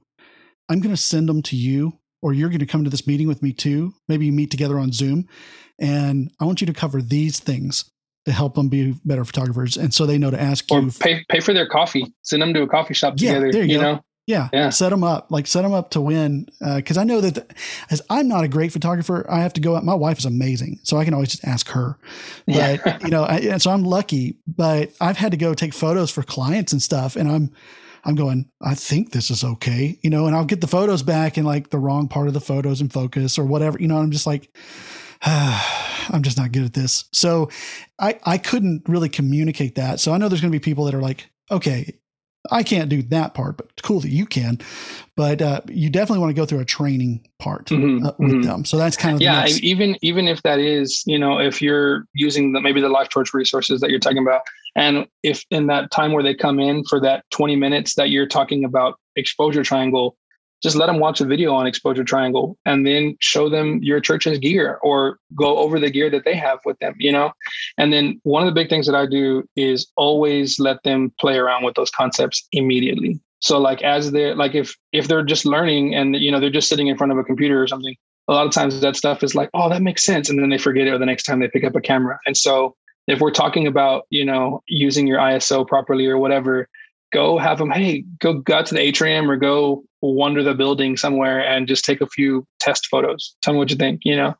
I'm 0.68 0.80
going 0.80 0.94
to 0.94 1.00
send 1.00 1.28
them 1.28 1.42
to 1.42 1.54
you, 1.54 1.96
or 2.22 2.32
you're 2.32 2.48
going 2.48 2.58
to 2.58 2.66
come 2.66 2.82
to 2.82 2.90
this 2.90 3.06
meeting 3.06 3.28
with 3.28 3.40
me 3.40 3.52
too. 3.52 3.94
Maybe 4.08 4.26
you 4.26 4.32
meet 4.32 4.50
together 4.50 4.80
on 4.80 4.90
Zoom, 4.90 5.28
and 5.78 6.32
I 6.40 6.44
want 6.44 6.60
you 6.60 6.66
to 6.66 6.72
cover 6.72 7.00
these 7.00 7.38
things 7.38 7.91
to 8.26 8.32
help 8.32 8.54
them 8.54 8.68
be 8.68 8.94
better 9.04 9.24
photographers. 9.24 9.76
And 9.76 9.92
so 9.92 10.06
they 10.06 10.18
know 10.18 10.30
to 10.30 10.40
ask 10.40 10.64
or 10.70 10.80
you. 10.80 10.90
pay 11.00 11.24
pay 11.28 11.40
for 11.40 11.52
their 11.52 11.66
coffee, 11.66 12.12
send 12.22 12.42
them 12.42 12.54
to 12.54 12.62
a 12.62 12.68
coffee 12.68 12.94
shop 12.94 13.14
Yeah, 13.16 13.30
together. 13.34 13.52
there 13.52 13.64
you 13.64 13.72
you 13.74 13.78
go. 13.78 13.82
know, 13.94 14.04
Yeah, 14.28 14.48
Yeah. 14.52 14.70
set 14.70 14.90
them 14.90 15.02
up, 15.02 15.26
like 15.32 15.48
set 15.48 15.62
them 15.62 15.72
up 15.72 15.90
to 15.90 16.00
win. 16.00 16.46
Uh, 16.64 16.76
because 16.76 16.96
I 16.96 17.02
know 17.02 17.20
that, 17.20 17.34
the- 17.34 17.46
as 17.90 18.00
I'm 18.08 18.28
not 18.28 18.44
a 18.44 18.48
great 18.48 18.70
photographer, 18.72 19.26
I 19.28 19.40
have 19.40 19.52
to 19.54 19.60
go 19.60 19.74
out. 19.74 19.84
My 19.84 19.94
wife 19.94 20.18
is 20.18 20.24
amazing, 20.24 20.78
so 20.84 20.96
I 20.96 21.04
can 21.04 21.12
always 21.14 21.30
just 21.30 21.44
ask 21.44 21.68
her. 21.70 21.98
But 22.46 22.54
Yeah. 22.54 22.98
you 23.04 23.08
know, 23.08 23.24
I, 23.24 23.38
and 23.38 23.60
so 23.60 23.72
I'm 23.72 23.82
lucky. 23.82 24.36
But 24.46 24.92
I've 25.00 25.16
had 25.16 25.32
to 25.32 25.36
go 25.36 25.54
take 25.54 25.74
photos 25.74 26.10
for 26.12 26.22
clients 26.22 26.72
and 26.72 26.80
stuff, 26.80 27.16
and 27.16 27.28
I'm, 27.28 27.50
I'm 28.04 28.14
going. 28.14 28.48
I 28.62 28.76
think 28.76 29.10
this 29.10 29.28
is 29.30 29.42
okay, 29.42 29.98
you 30.02 30.10
know. 30.10 30.26
And 30.28 30.36
I'll 30.36 30.44
get 30.44 30.60
the 30.60 30.68
photos 30.68 31.02
back, 31.02 31.36
and 31.36 31.44
like 31.44 31.70
the 31.70 31.78
wrong 31.80 32.06
part 32.06 32.28
of 32.28 32.34
the 32.34 32.40
photos 32.40 32.80
in 32.80 32.90
focus 32.90 33.38
or 33.40 33.44
whatever, 33.44 33.76
you 33.80 33.88
know. 33.88 33.98
I'm 33.98 34.12
just 34.12 34.26
like. 34.28 34.48
Ah. 35.24 35.91
I'm 36.10 36.22
just 36.22 36.36
not 36.38 36.52
good 36.52 36.64
at 36.64 36.74
this. 36.74 37.04
So 37.12 37.50
I, 37.98 38.18
I 38.24 38.38
couldn't 38.38 38.82
really 38.88 39.08
communicate 39.08 39.74
that. 39.76 40.00
So 40.00 40.12
I 40.12 40.18
know 40.18 40.28
there's 40.28 40.40
going 40.40 40.52
to 40.52 40.58
be 40.58 40.62
people 40.62 40.84
that 40.86 40.94
are 40.94 41.02
like, 41.02 41.28
okay, 41.50 41.94
I 42.50 42.64
can't 42.64 42.88
do 42.88 43.02
that 43.04 43.34
part, 43.34 43.56
but 43.56 43.82
cool 43.82 44.00
that 44.00 44.08
you 44.10 44.26
can. 44.26 44.58
But 45.16 45.40
uh, 45.40 45.60
you 45.68 45.90
definitely 45.90 46.18
want 46.20 46.30
to 46.30 46.34
go 46.40 46.44
through 46.44 46.58
a 46.60 46.64
training 46.64 47.24
part 47.38 47.66
Mhm, 47.66 48.04
uh, 48.04 48.12
with 48.18 48.32
mhm. 48.32 48.42
them. 48.42 48.64
So 48.64 48.76
that's 48.78 48.96
kind 48.96 49.14
of 49.14 49.20
the 49.20 49.26
yeah 49.26 49.42
next- 49.42 49.62
even 49.62 49.96
even 50.02 50.26
if 50.26 50.42
that 50.42 50.58
is 50.58 51.04
you 51.06 51.18
know 51.18 51.38
if 51.38 51.62
you're 51.62 52.04
using 52.14 52.52
the 52.52 52.60
maybe 52.60 52.80
the 52.80 52.88
Life 52.88 53.10
Church 53.10 53.32
resources 53.32 53.80
that 53.80 53.90
you're 53.90 54.00
talking 54.00 54.18
about 54.18 54.40
and 54.74 55.06
if 55.22 55.44
in 55.50 55.68
that 55.68 55.90
time 55.92 56.12
where 56.12 56.22
they 56.22 56.34
come 56.34 56.58
in 56.58 56.82
for 56.84 56.98
that 57.00 57.24
20 57.30 57.54
minutes 57.56 57.94
that 57.94 58.10
you're 58.10 58.26
talking 58.26 58.64
about 58.64 58.98
exposure 59.14 59.62
triangle 59.62 60.16
just 60.62 60.76
let 60.76 60.86
them 60.86 60.98
watch 60.98 61.20
a 61.20 61.24
video 61.24 61.52
on 61.52 61.66
exposure 61.66 62.04
triangle 62.04 62.56
and 62.64 62.86
then 62.86 63.16
show 63.20 63.48
them 63.48 63.80
your 63.82 64.00
church's 64.00 64.38
gear 64.38 64.78
or 64.82 65.18
go 65.34 65.58
over 65.58 65.80
the 65.80 65.90
gear 65.90 66.08
that 66.10 66.24
they 66.24 66.34
have 66.34 66.58
with 66.64 66.78
them 66.78 66.94
you 66.98 67.12
know? 67.12 67.32
And 67.78 67.92
then 67.92 68.20
one 68.22 68.42
of 68.42 68.46
the 68.46 68.58
big 68.58 68.68
things 68.68 68.86
that 68.86 68.94
i 68.94 69.06
do 69.06 69.48
is 69.56 69.90
always 69.96 70.58
let 70.58 70.82
them 70.82 71.12
play 71.18 71.36
around 71.36 71.64
with 71.64 71.74
those 71.74 71.90
concepts 71.90 72.46
immediately. 72.52 73.20
So 73.40 73.58
like 73.58 73.82
as 73.82 74.12
they're 74.12 74.36
like 74.36 74.54
if 74.54 74.76
if 74.92 75.08
they're 75.08 75.24
just 75.24 75.44
learning 75.44 75.94
and 75.94 76.16
you 76.16 76.30
know 76.30 76.40
they're 76.40 76.50
just 76.50 76.68
sitting 76.68 76.86
in 76.86 76.96
front 76.96 77.12
of 77.12 77.18
a 77.18 77.24
computer 77.24 77.60
or 77.60 77.66
something 77.66 77.96
a 78.28 78.32
lot 78.32 78.46
of 78.46 78.52
times 78.52 78.80
that 78.80 78.96
stuff 78.96 79.22
is 79.22 79.34
like 79.34 79.50
oh 79.52 79.68
that 79.68 79.82
makes 79.82 80.04
sense. 80.04 80.30
And 80.30 80.38
then 80.38 80.48
they 80.48 80.58
forget 80.58 80.86
it 80.86 80.90
or 80.90 80.98
the 80.98 81.06
next 81.06 81.24
time 81.24 81.40
they 81.40 81.48
pick 81.48 81.64
up 81.64 81.74
a 81.74 81.80
camera. 81.80 82.18
And 82.26 82.36
so 82.36 82.76
if 83.08 83.20
we're 83.20 83.32
talking 83.32 83.66
about 83.66 84.04
you 84.10 84.24
know 84.24 84.62
using 84.68 85.06
your 85.06 85.18
iso 85.18 85.66
properly 85.66 86.06
or 86.06 86.18
whatever 86.18 86.68
go 87.12 87.38
have 87.38 87.58
them 87.58 87.70
hey 87.70 88.04
go 88.18 88.34
go 88.34 88.54
out 88.54 88.66
to 88.66 88.74
the 88.74 88.80
atrium 88.80 89.30
or 89.30 89.36
go 89.36 89.84
wander 90.02 90.42
the 90.42 90.54
building 90.54 90.96
somewhere 90.96 91.40
and 91.40 91.68
just 91.68 91.84
take 91.84 92.00
a 92.00 92.06
few 92.08 92.46
test 92.58 92.86
photos. 92.86 93.36
Tell 93.42 93.54
me 93.54 93.58
what 93.58 93.70
you 93.70 93.76
think 93.76 94.00
you 94.04 94.16
know? 94.16 94.34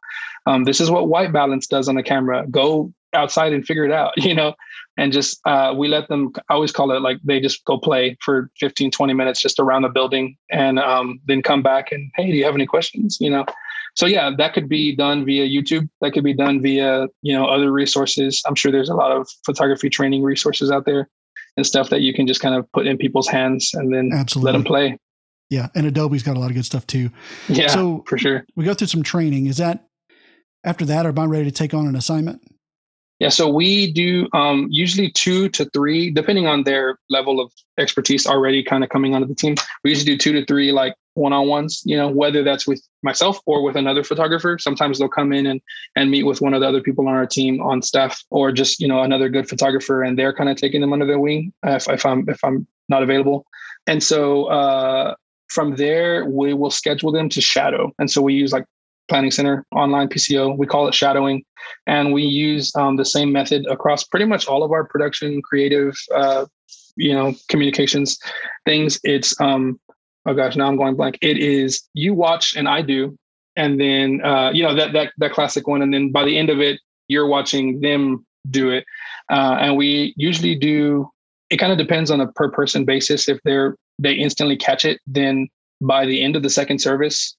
Um, 0.46 0.64
this 0.64 0.80
is 0.80 0.90
what 0.90 1.08
white 1.08 1.32
balance 1.32 1.66
does 1.68 1.88
on 1.88 1.94
the 1.94 2.02
camera. 2.02 2.44
Go 2.50 2.92
outside 3.14 3.52
and 3.52 3.64
figure 3.64 3.84
it 3.84 3.92
out 3.92 4.12
you 4.16 4.34
know? 4.34 4.54
And 4.98 5.12
just 5.12 5.40
uh, 5.46 5.72
we 5.76 5.88
let 5.88 6.08
them 6.08 6.32
i 6.50 6.54
always 6.54 6.72
call 6.72 6.90
it 6.92 7.00
like 7.00 7.18
they 7.24 7.40
just 7.40 7.64
go 7.64 7.78
play 7.78 8.16
for 8.20 8.50
15 8.58 8.90
20 8.90 9.14
minutes 9.14 9.40
just 9.40 9.58
around 9.58 9.82
the 9.82 9.88
building 9.88 10.36
and 10.50 10.78
um, 10.78 11.20
then 11.26 11.42
come 11.42 11.62
back 11.62 11.92
and 11.92 12.10
hey 12.16 12.30
do 12.30 12.36
you 12.36 12.44
have 12.44 12.54
any 12.54 12.66
questions 12.66 13.18
you 13.20 13.30
know? 13.30 13.44
So 13.94 14.06
yeah 14.06 14.30
that 14.36 14.54
could 14.54 14.68
be 14.68 14.96
done 14.96 15.24
via 15.24 15.46
youtube. 15.46 15.88
That 16.00 16.12
could 16.12 16.24
be 16.24 16.34
done 16.34 16.60
via 16.60 17.06
you 17.22 17.32
know 17.32 17.46
other 17.46 17.70
resources. 17.70 18.42
I'm 18.46 18.56
sure 18.56 18.72
there's 18.72 18.90
a 18.90 18.94
lot 18.94 19.12
of 19.12 19.28
photography 19.46 19.88
training 19.88 20.22
resources 20.22 20.70
out 20.70 20.86
there 20.86 21.08
and 21.56 21.66
stuff 21.66 21.90
that 21.90 22.00
you 22.00 22.12
can 22.14 22.26
just 22.26 22.40
kind 22.40 22.54
of 22.54 22.70
put 22.72 22.86
in 22.86 22.96
people's 22.96 23.28
hands 23.28 23.70
and 23.74 23.92
then 23.92 24.10
Absolutely. 24.12 24.46
let 24.46 24.52
them 24.52 24.64
play 24.64 24.98
yeah. 25.50 25.68
And 25.74 25.86
Adobe's 25.86 26.22
got 26.22 26.38
a 26.38 26.40
lot 26.40 26.48
of 26.48 26.54
good 26.54 26.64
stuff 26.64 26.86
too. 26.86 27.10
yeah 27.46 27.66
So- 27.66 28.04
for 28.08 28.16
sure 28.16 28.46
We 28.56 28.64
go 28.64 28.72
through 28.72 28.86
some 28.86 29.02
training. 29.02 29.46
Is 29.46 29.58
that 29.58 29.84
after 30.64 30.86
that, 30.86 31.04
am 31.04 31.18
I 31.18 31.26
ready 31.26 31.44
to 31.44 31.50
take 31.50 31.74
on 31.74 31.86
an 31.86 31.94
assignment? 31.94 32.40
Yeah, 33.20 33.28
so 33.28 33.48
we 33.50 33.92
do 33.92 34.28
um, 34.32 34.66
usually 34.70 35.10
two 35.12 35.48
to 35.50 35.68
three, 35.74 36.10
depending 36.10 36.46
on 36.46 36.64
their 36.64 36.98
level 37.10 37.38
of 37.38 37.52
expertise 37.78 38.26
already 38.26 38.62
kind 38.64 38.82
of 38.82 38.88
coming 38.90 39.14
onto 39.14 39.28
the 39.28 39.34
team. 39.34 39.54
We 39.84 39.90
usually 39.90 40.12
do 40.12 40.18
two 40.18 40.32
to 40.32 40.46
three 40.46 40.72
like 40.72 40.94
one 41.14 41.32
on 41.32 41.46
ones, 41.48 41.82
you 41.84 41.96
know, 41.96 42.08
whether 42.08 42.42
that's 42.42 42.66
with 42.66 42.82
myself 43.02 43.38
or 43.46 43.62
with 43.62 43.76
another 43.76 44.02
photographer. 44.02 44.58
Sometimes 44.58 44.98
they'll 44.98 45.08
come 45.08 45.32
in 45.32 45.46
and 45.46 45.60
and 45.96 46.10
meet 46.10 46.24
with 46.24 46.40
one 46.40 46.54
of 46.54 46.60
the 46.60 46.68
other 46.68 46.80
people 46.80 47.06
on 47.08 47.14
our 47.14 47.26
team 47.26 47.60
on 47.60 47.82
staff, 47.82 48.22
or 48.30 48.52
just 48.52 48.80
you 48.80 48.88
know 48.88 49.02
another 49.02 49.28
good 49.28 49.48
photographer, 49.48 50.02
and 50.02 50.18
they're 50.18 50.32
kind 50.32 50.50
of 50.50 50.56
taking 50.56 50.80
them 50.80 50.92
under 50.92 51.06
their 51.06 51.18
wing 51.18 51.52
if, 51.64 51.88
if 51.88 52.06
I'm 52.06 52.28
if 52.28 52.42
I'm 52.44 52.66
not 52.88 53.02
available. 53.02 53.46
And 53.86 54.02
so 54.02 54.44
uh, 54.44 55.14
from 55.48 55.76
there, 55.76 56.24
we 56.24 56.54
will 56.54 56.70
schedule 56.70 57.12
them 57.12 57.28
to 57.30 57.40
shadow. 57.40 57.92
And 57.98 58.10
so 58.10 58.22
we 58.22 58.34
use 58.34 58.52
like 58.52 58.64
Planning 59.08 59.30
Center, 59.30 59.66
online 59.74 60.08
PCO. 60.08 60.56
We 60.56 60.66
call 60.66 60.88
it 60.88 60.94
shadowing, 60.94 61.44
and 61.86 62.12
we 62.12 62.22
use 62.22 62.74
um, 62.76 62.96
the 62.96 63.04
same 63.04 63.32
method 63.32 63.66
across 63.66 64.04
pretty 64.04 64.26
much 64.26 64.46
all 64.46 64.62
of 64.62 64.72
our 64.72 64.84
production, 64.84 65.42
creative, 65.42 65.94
uh, 66.14 66.46
you 66.96 67.12
know, 67.12 67.34
communications 67.48 68.18
things. 68.64 68.98
It's 69.04 69.38
um, 69.40 69.78
oh 70.26 70.34
gosh, 70.34 70.56
now 70.56 70.66
I'm 70.66 70.76
going 70.76 70.96
blank. 70.96 71.18
It 71.20 71.38
is 71.38 71.82
you 71.94 72.14
watch 72.14 72.54
and 72.56 72.68
I 72.68 72.82
do, 72.82 73.16
and 73.56 73.80
then 73.80 74.20
uh, 74.24 74.50
you 74.52 74.62
know 74.62 74.74
that 74.74 74.92
that 74.92 75.12
that 75.18 75.32
classic 75.32 75.66
one, 75.66 75.82
and 75.82 75.92
then 75.92 76.12
by 76.12 76.24
the 76.24 76.38
end 76.38 76.50
of 76.50 76.60
it, 76.60 76.80
you're 77.08 77.26
watching 77.26 77.80
them 77.80 78.24
do 78.50 78.70
it, 78.70 78.84
uh, 79.30 79.58
and 79.60 79.76
we 79.76 80.14
usually 80.16 80.54
do. 80.54 81.08
It 81.50 81.58
kind 81.58 81.72
of 81.72 81.76
depends 81.76 82.10
on 82.10 82.20
a 82.20 82.32
per 82.32 82.50
person 82.50 82.84
basis. 82.84 83.28
If 83.28 83.38
they're 83.44 83.76
they 83.98 84.14
instantly 84.14 84.56
catch 84.56 84.84
it, 84.84 85.00
then 85.06 85.48
by 85.80 86.06
the 86.06 86.22
end 86.22 86.36
of 86.36 86.42
the 86.42 86.50
second 86.50 86.80
service, 86.80 87.36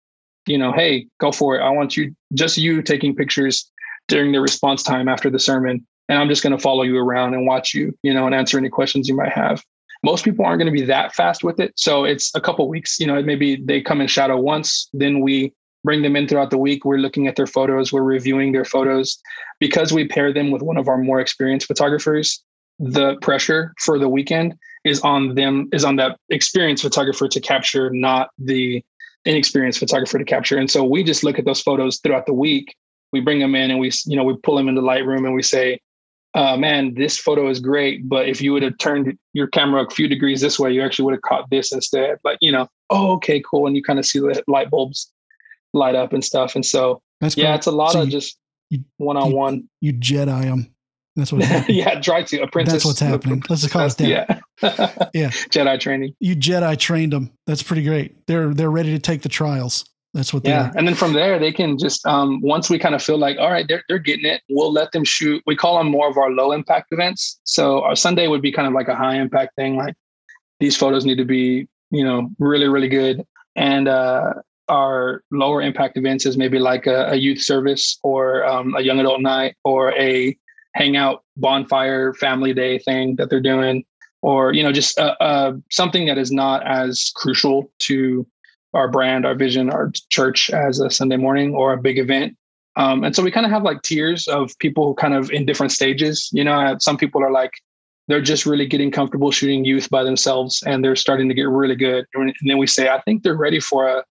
you 0.47 0.57
know, 0.57 0.71
hey, 0.71 1.07
go 1.19 1.31
for 1.31 1.57
it. 1.57 1.61
I 1.61 1.69
want 1.69 1.95
you, 1.97 2.13
just 2.33 2.57
you 2.57 2.81
taking 2.81 3.15
pictures 3.15 3.69
during 4.07 4.31
the 4.31 4.41
response 4.41 4.83
time 4.83 5.07
after 5.07 5.29
the 5.29 5.39
sermon. 5.39 5.85
And 6.09 6.19
I'm 6.19 6.27
just 6.27 6.43
going 6.43 6.55
to 6.55 6.61
follow 6.61 6.83
you 6.83 6.97
around 6.97 7.33
and 7.33 7.47
watch 7.47 7.73
you, 7.73 7.97
you 8.03 8.13
know, 8.13 8.25
and 8.25 8.35
answer 8.35 8.57
any 8.57 8.69
questions 8.69 9.07
you 9.07 9.15
might 9.15 9.31
have. 9.31 9.63
Most 10.03 10.25
people 10.25 10.45
aren't 10.45 10.59
going 10.59 10.71
to 10.73 10.79
be 10.79 10.85
that 10.85 11.15
fast 11.15 11.43
with 11.43 11.59
it. 11.59 11.73
So 11.75 12.03
it's 12.03 12.33
a 12.35 12.41
couple 12.41 12.67
weeks, 12.67 12.99
you 12.99 13.07
know, 13.07 13.21
maybe 13.21 13.55
they 13.55 13.81
come 13.81 14.01
in 14.01 14.07
shadow 14.07 14.37
once, 14.37 14.89
then 14.93 15.21
we 15.21 15.53
bring 15.83 16.01
them 16.01 16.15
in 16.15 16.27
throughout 16.27 16.49
the 16.49 16.57
week. 16.57 16.85
We're 16.85 16.97
looking 16.97 17.27
at 17.27 17.35
their 17.35 17.47
photos, 17.47 17.91
we're 17.91 18.03
reviewing 18.03 18.51
their 18.51 18.65
photos. 18.65 19.17
Because 19.59 19.93
we 19.93 20.07
pair 20.07 20.33
them 20.33 20.51
with 20.51 20.61
one 20.61 20.77
of 20.77 20.87
our 20.87 20.97
more 20.97 21.19
experienced 21.19 21.67
photographers, 21.67 22.43
the 22.79 23.15
pressure 23.21 23.73
for 23.79 23.99
the 23.99 24.09
weekend 24.09 24.55
is 24.83 24.99
on 25.01 25.35
them, 25.35 25.69
is 25.71 25.85
on 25.85 25.95
that 25.97 26.17
experienced 26.29 26.83
photographer 26.83 27.27
to 27.27 27.39
capture, 27.39 27.89
not 27.91 28.29
the 28.37 28.83
inexperienced 29.25 29.79
photographer 29.79 30.17
to 30.17 30.25
capture. 30.25 30.57
And 30.57 30.69
so 30.69 30.83
we 30.83 31.03
just 31.03 31.23
look 31.23 31.39
at 31.39 31.45
those 31.45 31.61
photos 31.61 31.99
throughout 31.99 32.25
the 32.25 32.33
week. 32.33 32.75
We 33.13 33.21
bring 33.21 33.39
them 33.39 33.55
in 33.55 33.71
and 33.71 33.79
we, 33.79 33.91
you 34.05 34.17
know, 34.17 34.23
we 34.23 34.35
pull 34.35 34.57
them 34.57 34.67
into 34.67 34.81
Lightroom 34.81 35.25
and 35.25 35.33
we 35.33 35.43
say, 35.43 35.79
uh, 36.35 36.57
man, 36.57 36.95
this 36.95 37.17
photo 37.17 37.47
is 37.47 37.59
great, 37.59 38.07
but 38.09 38.27
if 38.27 38.41
you 38.41 38.53
would 38.53 38.63
have 38.63 38.77
turned 38.79 39.17
your 39.33 39.47
camera 39.47 39.85
a 39.85 39.89
few 39.89 40.07
degrees 40.07 40.41
this 40.41 40.59
way, 40.59 40.71
you 40.71 40.81
actually 40.81 41.05
would 41.05 41.13
have 41.13 41.21
caught 41.21 41.49
this 41.49 41.71
instead. 41.71 42.17
Like, 42.23 42.39
you 42.41 42.51
know, 42.51 42.67
oh, 42.89 43.13
okay, 43.13 43.41
cool. 43.49 43.67
And 43.67 43.75
you 43.75 43.83
kind 43.83 43.99
of 43.99 44.05
see 44.05 44.19
the 44.19 44.43
light 44.47 44.71
bulbs 44.71 45.11
light 45.73 45.95
up 45.95 46.11
and 46.11 46.23
stuff. 46.23 46.55
And 46.55 46.65
so, 46.65 47.01
That's 47.21 47.37
yeah, 47.37 47.53
it's 47.55 47.67
a 47.67 47.71
lot 47.71 47.91
so 47.91 48.01
of 48.01 48.05
you, 48.05 48.11
just 48.11 48.37
one 48.97 49.17
on 49.17 49.31
one. 49.31 49.69
You 49.81 49.93
Jedi 49.93 50.43
them. 50.43 50.73
That's 51.15 51.31
what. 51.31 51.43
yeah, 51.69 51.99
try 51.99 52.23
to 52.23 52.41
apprentice. 52.41 52.73
That's 52.73 52.85
what's 52.85 52.99
happening. 52.99 53.43
Let's 53.47 53.67
call 53.67 53.85
it 53.85 53.97
that. 53.97 54.07
Yeah, 54.07 54.39
yeah. 55.13 55.29
Jedi 55.29 55.79
training. 55.79 56.15
You 56.19 56.35
Jedi 56.35 56.77
trained 56.79 57.13
them. 57.13 57.31
That's 57.45 57.61
pretty 57.61 57.83
great. 57.83 58.25
They're 58.25 58.53
they're 58.53 58.71
ready 58.71 58.91
to 58.93 58.99
take 58.99 59.21
the 59.21 59.29
trials. 59.29 59.85
That's 60.13 60.33
what. 60.33 60.43
They 60.43 60.51
Yeah, 60.51 60.71
and 60.75 60.87
then 60.87 60.95
from 60.95 61.13
there 61.13 61.39
they 61.39 61.51
can 61.51 61.77
just 61.77 62.05
um, 62.05 62.39
once 62.41 62.69
we 62.69 62.77
kind 62.77 62.93
of 62.93 63.01
feel 63.01 63.17
like 63.17 63.37
all 63.39 63.51
right, 63.51 63.67
they're 63.67 63.83
they're 63.87 63.99
getting 63.99 64.25
it. 64.25 64.41
We'll 64.49 64.71
let 64.71 64.91
them 64.91 65.03
shoot. 65.03 65.41
We 65.45 65.55
call 65.55 65.77
them 65.77 65.89
more 65.89 66.07
of 66.07 66.17
our 66.17 66.29
low 66.29 66.51
impact 66.51 66.91
events. 66.91 67.39
So 67.43 67.83
our 67.83 67.95
Sunday 67.95 68.27
would 68.27 68.41
be 68.41 68.51
kind 68.51 68.67
of 68.67 68.73
like 68.73 68.87
a 68.87 68.95
high 68.95 69.15
impact 69.15 69.55
thing. 69.55 69.75
Like 69.75 69.95
these 70.59 70.77
photos 70.77 71.05
need 71.05 71.17
to 71.17 71.25
be 71.25 71.67
you 71.89 72.03
know 72.03 72.29
really 72.37 72.67
really 72.67 72.89
good, 72.89 73.25
and 73.55 73.87
uh, 73.87 74.33
our 74.69 75.23
lower 75.31 75.61
impact 75.61 75.97
events 75.97 76.25
is 76.25 76.37
maybe 76.37 76.59
like 76.59 76.85
a, 76.85 77.11
a 77.11 77.15
youth 77.15 77.41
service 77.41 77.97
or 78.03 78.45
um, 78.45 78.75
a 78.75 78.81
young 78.81 78.99
adult 78.99 79.21
night 79.21 79.55
or 79.63 79.93
a 79.93 80.37
hangout 80.75 81.23
bonfire 81.37 82.13
family 82.13 82.53
day 82.53 82.79
thing 82.79 83.15
that 83.15 83.29
they're 83.29 83.41
doing 83.41 83.83
or 84.23 84.53
you 84.53 84.63
know 84.63 84.71
just 84.71 84.97
uh, 84.99 85.15
uh, 85.19 85.53
something 85.69 86.07
that 86.07 86.17
is 86.17 86.31
not 86.31 86.65
as 86.65 87.11
crucial 87.15 87.71
to 87.77 88.25
our 88.73 88.89
brand 88.89 89.25
our 89.25 89.35
vision 89.35 89.69
our 89.69 89.91
church 90.09 90.49
as 90.49 90.79
a 90.79 90.89
sunday 90.89 91.17
morning 91.17 91.53
or 91.53 91.73
a 91.73 91.77
big 91.77 91.97
event 91.97 92.35
um, 92.75 93.03
and 93.03 93.15
so 93.15 93.21
we 93.21 93.29
kind 93.29 93.45
of 93.45 93.51
have 93.51 93.63
like 93.63 93.81
tiers 93.83 94.27
of 94.27 94.57
people 94.57 94.95
kind 94.95 95.13
of 95.13 95.31
in 95.31 95.45
different 95.45 95.71
stages 95.71 96.29
you 96.33 96.43
know 96.43 96.75
some 96.79 96.97
people 96.97 97.23
are 97.23 97.31
like 97.31 97.51
they're 98.07 98.21
just 98.21 98.45
really 98.45 98.67
getting 98.67 98.91
comfortable 98.91 99.31
shooting 99.31 99.63
youth 99.63 99.89
by 99.89 100.03
themselves 100.03 100.63
and 100.65 100.83
they're 100.83 100.95
starting 100.95 101.29
to 101.29 101.35
get 101.35 101.47
really 101.47 101.75
good 101.75 102.05
and 102.13 102.33
then 102.45 102.57
we 102.57 102.67
say 102.67 102.89
i 102.89 102.99
think 103.01 103.23
they're 103.23 103.35
ready 103.35 103.59
for 103.59 103.87
a 103.87 104.03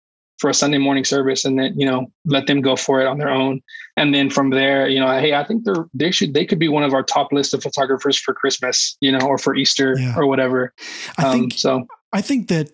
for 0.40 0.48
a 0.48 0.54
Sunday 0.54 0.78
morning 0.78 1.04
service 1.04 1.44
and 1.44 1.58
then, 1.58 1.78
you 1.78 1.84
know, 1.84 2.10
let 2.24 2.46
them 2.46 2.62
go 2.62 2.74
for 2.74 3.00
it 3.00 3.06
on 3.06 3.18
their 3.18 3.28
own. 3.28 3.60
And 3.98 4.14
then 4.14 4.30
from 4.30 4.50
there, 4.50 4.88
you 4.88 4.98
know, 4.98 5.06
hey, 5.20 5.34
I 5.34 5.44
think 5.44 5.64
they're, 5.64 5.86
they 5.92 6.10
should, 6.10 6.32
they 6.32 6.46
could 6.46 6.58
be 6.58 6.68
one 6.68 6.82
of 6.82 6.94
our 6.94 7.02
top 7.02 7.30
list 7.30 7.52
of 7.52 7.62
photographers 7.62 8.18
for 8.18 8.32
Christmas, 8.32 8.96
you 9.00 9.12
know, 9.12 9.20
or 9.20 9.36
for 9.36 9.54
Easter 9.54 9.96
yeah. 9.98 10.14
or 10.16 10.26
whatever. 10.26 10.72
I 11.18 11.26
um, 11.26 11.32
think, 11.32 11.52
so 11.54 11.86
I 12.12 12.22
think 12.22 12.48
that 12.48 12.72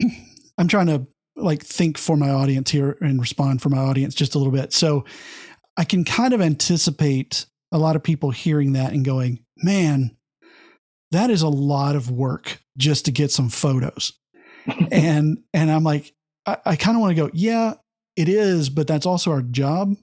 I'm 0.58 0.68
trying 0.68 0.86
to 0.86 1.06
like 1.36 1.62
think 1.62 1.98
for 1.98 2.16
my 2.16 2.30
audience 2.30 2.70
here 2.70 2.96
and 3.00 3.20
respond 3.20 3.62
for 3.62 3.68
my 3.68 3.78
audience 3.78 4.14
just 4.14 4.34
a 4.34 4.38
little 4.38 4.52
bit. 4.52 4.72
So 4.72 5.04
I 5.76 5.84
can 5.84 6.04
kind 6.04 6.34
of 6.34 6.40
anticipate 6.40 7.46
a 7.70 7.78
lot 7.78 7.96
of 7.96 8.02
people 8.02 8.30
hearing 8.30 8.74
that 8.74 8.92
and 8.92 9.04
going, 9.04 9.40
man, 9.56 10.16
that 11.10 11.30
is 11.30 11.42
a 11.42 11.48
lot 11.48 11.96
of 11.96 12.10
work 12.10 12.60
just 12.76 13.06
to 13.06 13.12
get 13.12 13.30
some 13.30 13.48
photos. 13.48 14.12
and 14.92 15.38
and 15.52 15.70
I'm 15.70 15.84
like, 15.84 16.12
I, 16.46 16.58
I 16.64 16.76
kind 16.76 16.96
of 16.96 17.00
want 17.00 17.16
to 17.16 17.22
go, 17.22 17.30
yeah, 17.32 17.74
it 18.16 18.28
is, 18.28 18.68
but 18.68 18.86
that's 18.86 19.06
also 19.06 19.30
our 19.30 19.42
job 19.42 19.96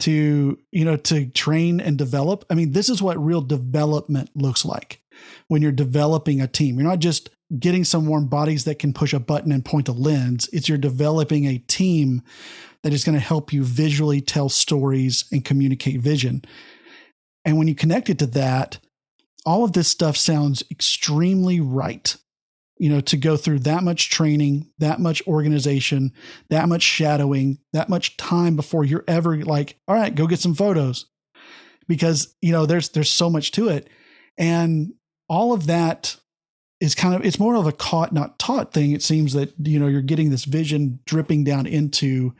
to, 0.00 0.58
you 0.72 0.84
know, 0.84 0.96
to 0.96 1.26
train 1.26 1.80
and 1.80 1.96
develop. 1.96 2.44
I 2.50 2.54
mean, 2.54 2.72
this 2.72 2.88
is 2.88 3.02
what 3.02 3.22
real 3.22 3.40
development 3.40 4.30
looks 4.34 4.64
like 4.64 5.00
when 5.48 5.62
you're 5.62 5.72
developing 5.72 6.40
a 6.40 6.48
team. 6.48 6.76
You're 6.76 6.88
not 6.88 6.98
just 6.98 7.30
getting 7.58 7.84
some 7.84 8.06
warm 8.06 8.26
bodies 8.26 8.64
that 8.64 8.78
can 8.78 8.92
push 8.92 9.12
a 9.12 9.20
button 9.20 9.52
and 9.52 9.64
point 9.64 9.88
a 9.88 9.92
lens. 9.92 10.48
It's 10.52 10.68
you're 10.68 10.78
developing 10.78 11.46
a 11.46 11.58
team 11.58 12.22
that 12.82 12.92
is 12.92 13.04
going 13.04 13.14
to 13.14 13.20
help 13.20 13.52
you 13.52 13.64
visually 13.64 14.20
tell 14.20 14.48
stories 14.48 15.24
and 15.32 15.44
communicate 15.44 16.00
vision. 16.00 16.42
And 17.44 17.58
when 17.58 17.68
you 17.68 17.74
connect 17.74 18.10
it 18.10 18.18
to 18.20 18.26
that, 18.26 18.78
all 19.46 19.64
of 19.64 19.72
this 19.72 19.88
stuff 19.88 20.16
sounds 20.16 20.62
extremely 20.70 21.60
right 21.60 22.16
you 22.78 22.90
know, 22.90 23.00
to 23.00 23.16
go 23.16 23.36
through 23.36 23.60
that 23.60 23.82
much 23.82 24.10
training, 24.10 24.70
that 24.78 25.00
much 25.00 25.24
organization, 25.26 26.12
that 26.50 26.68
much 26.68 26.82
shadowing, 26.82 27.58
that 27.72 27.88
much 27.88 28.16
time 28.16 28.56
before 28.56 28.84
you're 28.84 29.04
ever 29.06 29.42
like, 29.44 29.78
all 29.86 29.94
right, 29.94 30.14
go 30.14 30.26
get 30.26 30.40
some 30.40 30.54
photos. 30.54 31.06
Because, 31.86 32.34
you 32.40 32.50
know, 32.50 32.66
there's 32.66 32.88
there's 32.90 33.10
so 33.10 33.28
much 33.30 33.52
to 33.52 33.68
it. 33.68 33.88
And 34.38 34.94
all 35.28 35.52
of 35.52 35.66
that 35.66 36.16
is 36.84 36.94
kind 36.94 37.14
of 37.14 37.24
it's 37.24 37.38
more 37.38 37.56
of 37.56 37.66
a 37.66 37.72
caught 37.72 38.12
not 38.12 38.38
taught 38.38 38.72
thing. 38.72 38.92
It 38.92 39.02
seems 39.02 39.32
that, 39.32 39.52
you 39.58 39.78
know, 39.78 39.86
you're 39.86 40.02
getting 40.02 40.30
this 40.30 40.44
vision 40.44 41.00
dripping 41.06 41.44
down 41.44 41.66
into 41.66 42.34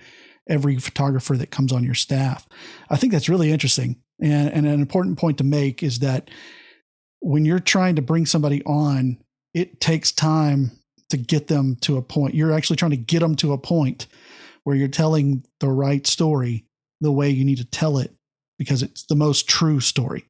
every 0.49 0.77
photographer 0.79 1.37
that 1.37 1.51
comes 1.51 1.73
on 1.73 1.85
your 1.85 1.95
staff. 1.95 2.47
I 2.91 2.97
think 2.97 3.13
that's 3.13 3.29
really 3.29 3.51
interesting. 3.51 3.97
And, 4.21 4.51
and 4.51 4.67
an 4.67 4.81
important 4.81 5.19
point 5.19 5.39
to 5.39 5.45
make 5.45 5.83
is 5.83 6.01
that 6.01 6.31
when 7.21 7.45
you're 7.45 7.59
trying 7.59 7.97
to 7.97 8.03
bring 8.03 8.27
somebody 8.27 8.63
on 8.65 9.19
it 9.55 9.81
takes 9.81 10.13
time 10.13 10.73
to 11.09 11.17
get 11.17 11.47
them 11.47 11.77
to 11.83 11.97
a 11.97 12.03
point. 12.03 12.35
You're 12.35 12.53
actually 12.53 12.77
trying 12.77 12.91
to 12.91 12.97
get 12.97 13.21
them 13.21 13.37
to 13.37 13.53
a 13.53 13.59
point 13.59 14.09
where 14.65 14.77
you're 14.77 14.89
telling 14.89 15.45
the 15.61 15.71
right 15.71 16.07
story 16.07 16.67
the 17.01 17.13
way 17.13 17.31
you 17.31 17.45
need 17.45 17.59
to 17.59 17.65
tell 17.65 17.99
it 17.99 18.13
because 18.59 18.83
it's 18.83 19.05
the 19.05 19.15
most 19.15 19.49
true 19.49 19.81
story. 19.81 20.25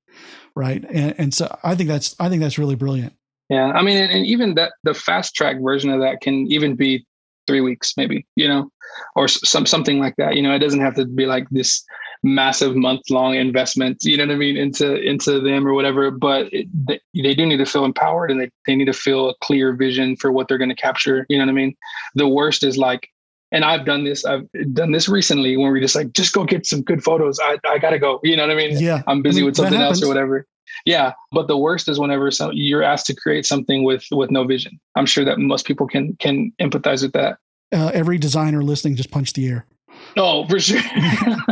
Right. 0.54 0.84
And, 0.88 1.14
and 1.18 1.34
so 1.34 1.56
I 1.64 1.74
think 1.74 1.88
that's, 1.88 2.14
I 2.20 2.28
think 2.28 2.42
that's 2.42 2.58
really 2.58 2.74
brilliant. 2.74 3.14
Yeah. 3.48 3.72
I 3.72 3.82
mean, 3.82 3.96
and, 3.96 4.10
and 4.10 4.26
even 4.26 4.54
that, 4.54 4.72
the 4.84 4.94
fast 4.94 5.34
track 5.34 5.56
version 5.60 5.90
of 5.90 6.00
that 6.00 6.20
can 6.20 6.46
even 6.50 6.76
be 6.76 7.06
three 7.46 7.60
weeks, 7.60 7.94
maybe, 7.96 8.26
you 8.36 8.48
know, 8.48 8.70
or 9.16 9.28
some, 9.28 9.66
something 9.66 9.98
like 9.98 10.16
that. 10.16 10.36
You 10.36 10.42
know, 10.42 10.54
it 10.54 10.60
doesn't 10.60 10.80
have 10.80 10.94
to 10.94 11.04
be 11.04 11.26
like 11.26 11.48
this 11.50 11.84
massive 12.22 12.74
month 12.74 13.02
long 13.10 13.34
investment, 13.34 13.98
you 14.02 14.16
know 14.16 14.24
what 14.24 14.32
I 14.32 14.36
mean, 14.36 14.56
into 14.56 14.96
into 14.96 15.40
them 15.40 15.68
or 15.68 15.74
whatever. 15.74 16.10
But 16.10 16.50
it, 16.54 16.68
they, 16.86 17.00
they 17.14 17.34
do 17.34 17.44
need 17.44 17.58
to 17.58 17.66
feel 17.66 17.84
empowered 17.84 18.30
and 18.30 18.40
they, 18.40 18.50
they 18.66 18.74
need 18.74 18.86
to 18.86 18.94
feel 18.94 19.28
a 19.28 19.34
clear 19.42 19.74
vision 19.74 20.16
for 20.16 20.32
what 20.32 20.48
they're 20.48 20.58
going 20.58 20.70
to 20.70 20.74
capture. 20.74 21.26
You 21.28 21.36
know 21.36 21.44
what 21.44 21.50
I 21.50 21.54
mean? 21.54 21.76
The 22.14 22.28
worst 22.28 22.64
is 22.64 22.78
like, 22.78 23.08
and 23.52 23.64
I've 23.64 23.84
done 23.84 24.04
this, 24.04 24.24
I've 24.24 24.48
done 24.72 24.92
this 24.92 25.08
recently 25.08 25.56
when 25.56 25.70
we're 25.70 25.80
just 25.80 25.94
like, 25.94 26.12
just 26.12 26.32
go 26.32 26.44
get 26.44 26.66
some 26.66 26.82
good 26.82 27.04
photos. 27.04 27.38
I, 27.40 27.58
I 27.66 27.78
gotta 27.78 27.98
go. 27.98 28.20
You 28.24 28.36
know 28.36 28.46
what 28.46 28.52
I 28.52 28.56
mean? 28.56 28.78
Yeah. 28.78 29.02
I'm 29.06 29.22
busy 29.22 29.38
I 29.38 29.40
mean, 29.40 29.46
with 29.46 29.56
something 29.56 29.80
else 29.80 30.02
or 30.02 30.08
whatever. 30.08 30.46
Yeah. 30.86 31.12
But 31.32 31.48
the 31.48 31.56
worst 31.56 31.88
is 31.88 31.98
whenever 31.98 32.30
some, 32.30 32.50
you're 32.54 32.82
asked 32.82 33.06
to 33.06 33.14
create 33.14 33.46
something 33.46 33.84
with 33.84 34.04
with 34.10 34.30
no 34.30 34.44
vision. 34.44 34.80
I'm 34.96 35.06
sure 35.06 35.24
that 35.24 35.38
most 35.38 35.66
people 35.66 35.86
can 35.86 36.16
can 36.16 36.52
empathize 36.60 37.02
with 37.02 37.12
that. 37.12 37.38
Uh, 37.72 37.90
every 37.92 38.18
designer 38.18 38.62
listening 38.62 38.94
just 38.96 39.10
punched 39.10 39.34
the 39.34 39.48
air. 39.48 39.66
Oh, 40.16 40.46
for 40.46 40.60
sure. 40.60 40.80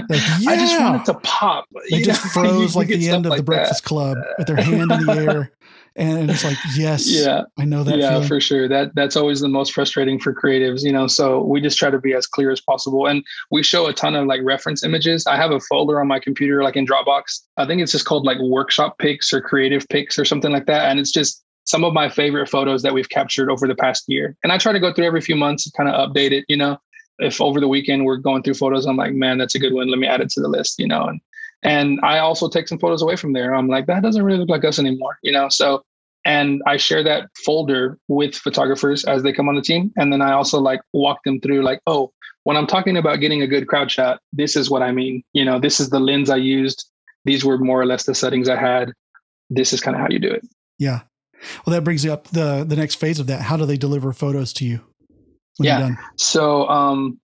Like, 0.08 0.20
I 0.46 0.56
just 0.56 0.72
yeah. 0.74 0.90
want 0.90 1.06
to 1.06 1.14
pop. 1.14 1.66
They 1.90 1.98
you 1.98 2.04
just 2.04 2.24
know? 2.24 2.30
Froze 2.42 2.76
like 2.76 2.88
the 2.88 3.08
end 3.08 3.18
of 3.18 3.22
the 3.24 3.28
like 3.30 3.38
that. 3.38 3.44
Breakfast 3.44 3.84
Club 3.84 4.18
with 4.36 4.46
their 4.46 4.56
hand 4.56 4.92
in 4.92 5.06
the 5.06 5.12
air, 5.16 5.52
and 5.96 6.30
it's 6.30 6.44
like, 6.44 6.56
yes, 6.74 7.06
Yeah. 7.10 7.42
I 7.58 7.64
know 7.64 7.84
that 7.84 7.98
yeah 7.98 8.10
feeling. 8.12 8.28
for 8.28 8.40
sure. 8.40 8.68
That 8.68 8.94
that's 8.94 9.16
always 9.16 9.40
the 9.40 9.48
most 9.48 9.72
frustrating 9.72 10.18
for 10.18 10.34
creatives 10.34 10.82
you 10.82 10.92
know 10.92 11.06
so 11.06 11.42
we 11.42 11.60
just 11.60 11.78
try 11.78 11.90
to 11.90 11.98
be 11.98 12.14
as 12.14 12.26
clear 12.26 12.50
as 12.50 12.60
possible. 12.60 13.06
And 13.06 13.24
we 13.50 13.62
show 13.62 13.86
a 13.86 13.92
ton 13.92 14.14
of 14.14 14.26
like 14.26 14.40
reference 14.42 14.82
images. 14.82 15.26
I 15.26 15.36
have 15.36 15.50
a 15.50 15.60
folder 15.60 16.00
on 16.00 16.08
my 16.08 16.18
computer 16.20 16.62
like 16.62 16.76
in 16.76 16.86
dropbox. 16.86 17.40
I 17.56 17.66
think 17.66 17.82
it's 17.82 17.92
just 17.92 18.04
called 18.06 18.24
like 18.24 18.38
workshop 18.40 18.98
pics 18.98 19.32
or 19.32 19.40
creative 19.40 19.86
pics 19.88 20.18
or 20.18 20.24
something 20.24 20.52
like 20.52 20.66
that. 20.66 20.90
And 20.90 20.98
it's 20.98 21.12
just 21.12 21.42
some 21.64 21.84
of 21.84 21.92
my 21.92 22.08
favorite 22.08 22.48
photos 22.48 22.82
that 22.82 22.92
we've 22.92 23.08
captured 23.08 23.48
over 23.50 23.68
the 23.68 23.74
past 23.76 24.04
year. 24.08 24.36
And 24.42 24.52
i 24.52 24.58
try 24.58 24.72
to 24.72 24.80
go 24.80 24.92
through 24.92 25.06
every 25.06 25.20
few 25.20 25.36
months 25.36 25.66
and 25.66 25.72
kind 25.74 25.88
of 25.88 26.10
update 26.10 26.32
it 26.32 26.44
you 26.48 26.56
know. 26.56 26.78
If 27.18 27.40
over 27.40 27.60
the 27.60 27.68
weekend 27.68 28.04
we're 28.04 28.16
going 28.16 28.42
through 28.42 28.54
photos 28.54 28.86
i'm 28.86 28.96
like 28.96 29.12
man 29.14 29.38
that's 29.38 29.54
a 29.54 29.58
good 29.58 29.74
one. 29.74 29.88
Let 29.88 29.98
me 29.98 30.06
add 30.08 30.20
it 30.20 30.30
to 30.30 30.40
the 30.40 30.48
list 30.48 30.78
you 30.78 30.88
know 30.88 31.04
and 31.04 31.20
and 31.62 32.00
i 32.02 32.18
also 32.18 32.48
take 32.48 32.68
some 32.68 32.78
photos 32.78 33.02
away 33.02 33.16
from 33.16 33.32
there 33.32 33.54
i'm 33.54 33.68
like 33.68 33.86
that 33.86 34.02
doesn't 34.02 34.22
really 34.22 34.38
look 34.38 34.48
like 34.48 34.64
us 34.64 34.78
anymore 34.78 35.18
you 35.22 35.32
know 35.32 35.48
so 35.48 35.82
and 36.24 36.62
I 36.66 36.76
share 36.76 37.02
that 37.02 37.28
folder 37.44 37.98
with 38.08 38.34
photographers 38.34 39.04
as 39.04 39.22
they 39.22 39.32
come 39.32 39.48
on 39.48 39.56
the 39.56 39.62
team. 39.62 39.92
And 39.96 40.12
then 40.12 40.22
I 40.22 40.32
also 40.32 40.60
like 40.60 40.80
walk 40.92 41.18
them 41.24 41.40
through 41.40 41.62
like, 41.62 41.80
oh, 41.86 42.12
when 42.44 42.56
I'm 42.56 42.66
talking 42.66 42.96
about 42.96 43.16
getting 43.16 43.42
a 43.42 43.46
good 43.46 43.66
crowd 43.66 43.90
shot, 43.90 44.20
this 44.32 44.56
is 44.56 44.70
what 44.70 44.82
I 44.82 44.92
mean. 44.92 45.22
You 45.32 45.44
know, 45.44 45.58
this 45.58 45.80
is 45.80 45.90
the 45.90 46.00
lens 46.00 46.30
I 46.30 46.36
used. 46.36 46.88
These 47.24 47.44
were 47.44 47.58
more 47.58 47.80
or 47.80 47.86
less 47.86 48.04
the 48.04 48.14
settings 48.14 48.48
I 48.48 48.56
had. 48.56 48.92
This 49.50 49.72
is 49.72 49.80
kind 49.80 49.96
of 49.96 50.00
how 50.00 50.08
you 50.10 50.18
do 50.18 50.30
it. 50.30 50.46
Yeah. 50.78 51.00
Well, 51.66 51.74
that 51.74 51.82
brings 51.82 52.04
you 52.04 52.12
up 52.12 52.28
the 52.28 52.64
the 52.66 52.76
next 52.76 52.96
phase 52.96 53.18
of 53.18 53.26
that. 53.26 53.42
How 53.42 53.56
do 53.56 53.66
they 53.66 53.76
deliver 53.76 54.12
photos 54.12 54.52
to 54.54 54.64
you? 54.64 54.80
when 55.56 55.66
Yeah. 55.66 55.80
done? 55.80 55.98
So 56.16 56.68
um 56.68 57.20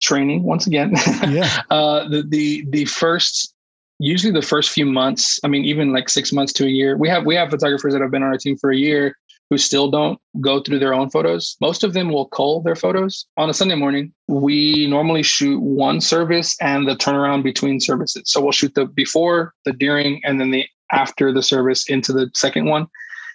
training 0.00 0.42
once 0.42 0.66
again. 0.66 0.94
Yeah. 1.28 1.62
uh 1.70 2.08
the 2.08 2.22
the 2.22 2.66
the 2.70 2.84
first 2.86 3.54
usually 3.98 4.32
the 4.32 4.42
first 4.42 4.70
few 4.70 4.86
months, 4.86 5.40
I 5.44 5.48
mean 5.48 5.64
even 5.64 5.92
like 5.92 6.08
6 6.08 6.32
months 6.32 6.52
to 6.54 6.64
a 6.64 6.70
year. 6.70 6.96
We 6.96 7.08
have 7.08 7.26
we 7.26 7.34
have 7.34 7.50
photographers 7.50 7.92
that 7.92 8.02
have 8.02 8.10
been 8.10 8.22
on 8.22 8.30
our 8.30 8.38
team 8.38 8.56
for 8.56 8.70
a 8.70 8.76
year 8.76 9.16
who 9.50 9.58
still 9.58 9.90
don't 9.90 10.18
go 10.40 10.60
through 10.60 10.78
their 10.78 10.92
own 10.92 11.08
photos. 11.08 11.56
Most 11.60 11.82
of 11.82 11.94
them 11.94 12.10
will 12.10 12.26
cull 12.26 12.60
their 12.60 12.76
photos 12.76 13.26
on 13.38 13.48
a 13.48 13.54
Sunday 13.54 13.76
morning. 13.76 14.12
We 14.26 14.86
normally 14.88 15.22
shoot 15.22 15.58
one 15.60 16.00
service 16.00 16.54
and 16.60 16.86
the 16.86 16.96
turnaround 16.96 17.44
between 17.44 17.80
services. 17.80 18.24
So 18.26 18.42
we'll 18.42 18.52
shoot 18.52 18.74
the 18.74 18.84
before, 18.84 19.54
the 19.64 19.72
during, 19.72 20.20
and 20.24 20.38
then 20.38 20.50
the 20.50 20.66
after 20.92 21.32
the 21.32 21.42
service 21.42 21.88
into 21.88 22.12
the 22.12 22.30
second 22.34 22.66
one. 22.66 22.86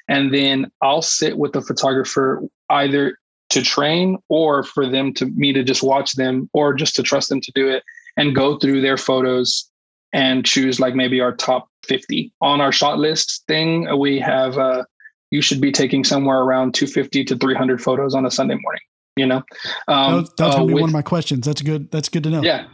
And 0.07 0.33
then 0.33 0.71
I'll 0.81 1.01
sit 1.01 1.37
with 1.37 1.53
the 1.53 1.61
photographer 1.61 2.43
either 2.69 3.17
to 3.49 3.61
train 3.61 4.17
or 4.29 4.63
for 4.63 4.87
them 4.87 5.13
to 5.13 5.25
me 5.27 5.53
to 5.53 5.63
just 5.63 5.83
watch 5.83 6.13
them 6.13 6.49
or 6.53 6.73
just 6.73 6.95
to 6.95 7.03
trust 7.03 7.29
them 7.29 7.41
to 7.41 7.51
do 7.55 7.69
it 7.69 7.83
and 8.17 8.35
go 8.35 8.57
through 8.57 8.81
their 8.81 8.97
photos 8.97 9.69
and 10.13 10.45
choose 10.45 10.79
like 10.79 10.95
maybe 10.95 11.19
our 11.21 11.35
top 11.35 11.67
50 11.87 12.31
on 12.41 12.61
our 12.61 12.71
shot 12.71 12.97
list 12.99 13.43
thing 13.47 13.87
we 13.99 14.19
have 14.19 14.57
uh 14.57 14.83
you 15.31 15.41
should 15.41 15.59
be 15.59 15.71
taking 15.71 16.03
somewhere 16.03 16.39
around 16.41 16.73
250 16.75 17.23
to 17.25 17.35
300 17.35 17.81
photos 17.81 18.13
on 18.15 18.25
a 18.25 18.31
sunday 18.31 18.55
morning 18.61 18.81
you 19.17 19.25
know 19.25 19.41
um 19.87 20.23
That- 20.23 20.37
that's 20.37 20.55
uh, 20.55 20.57
gonna 20.59 20.67
be 20.67 20.73
with- 20.75 20.81
one 20.81 20.89
of 20.89 20.93
my 20.93 21.01
questions. 21.01 21.45
That's 21.45 21.61
good. 21.61 21.91
That's 21.91 22.09
good 22.09 22.23
to 22.23 22.29
know. 22.29 22.41
yeah. 22.43 22.65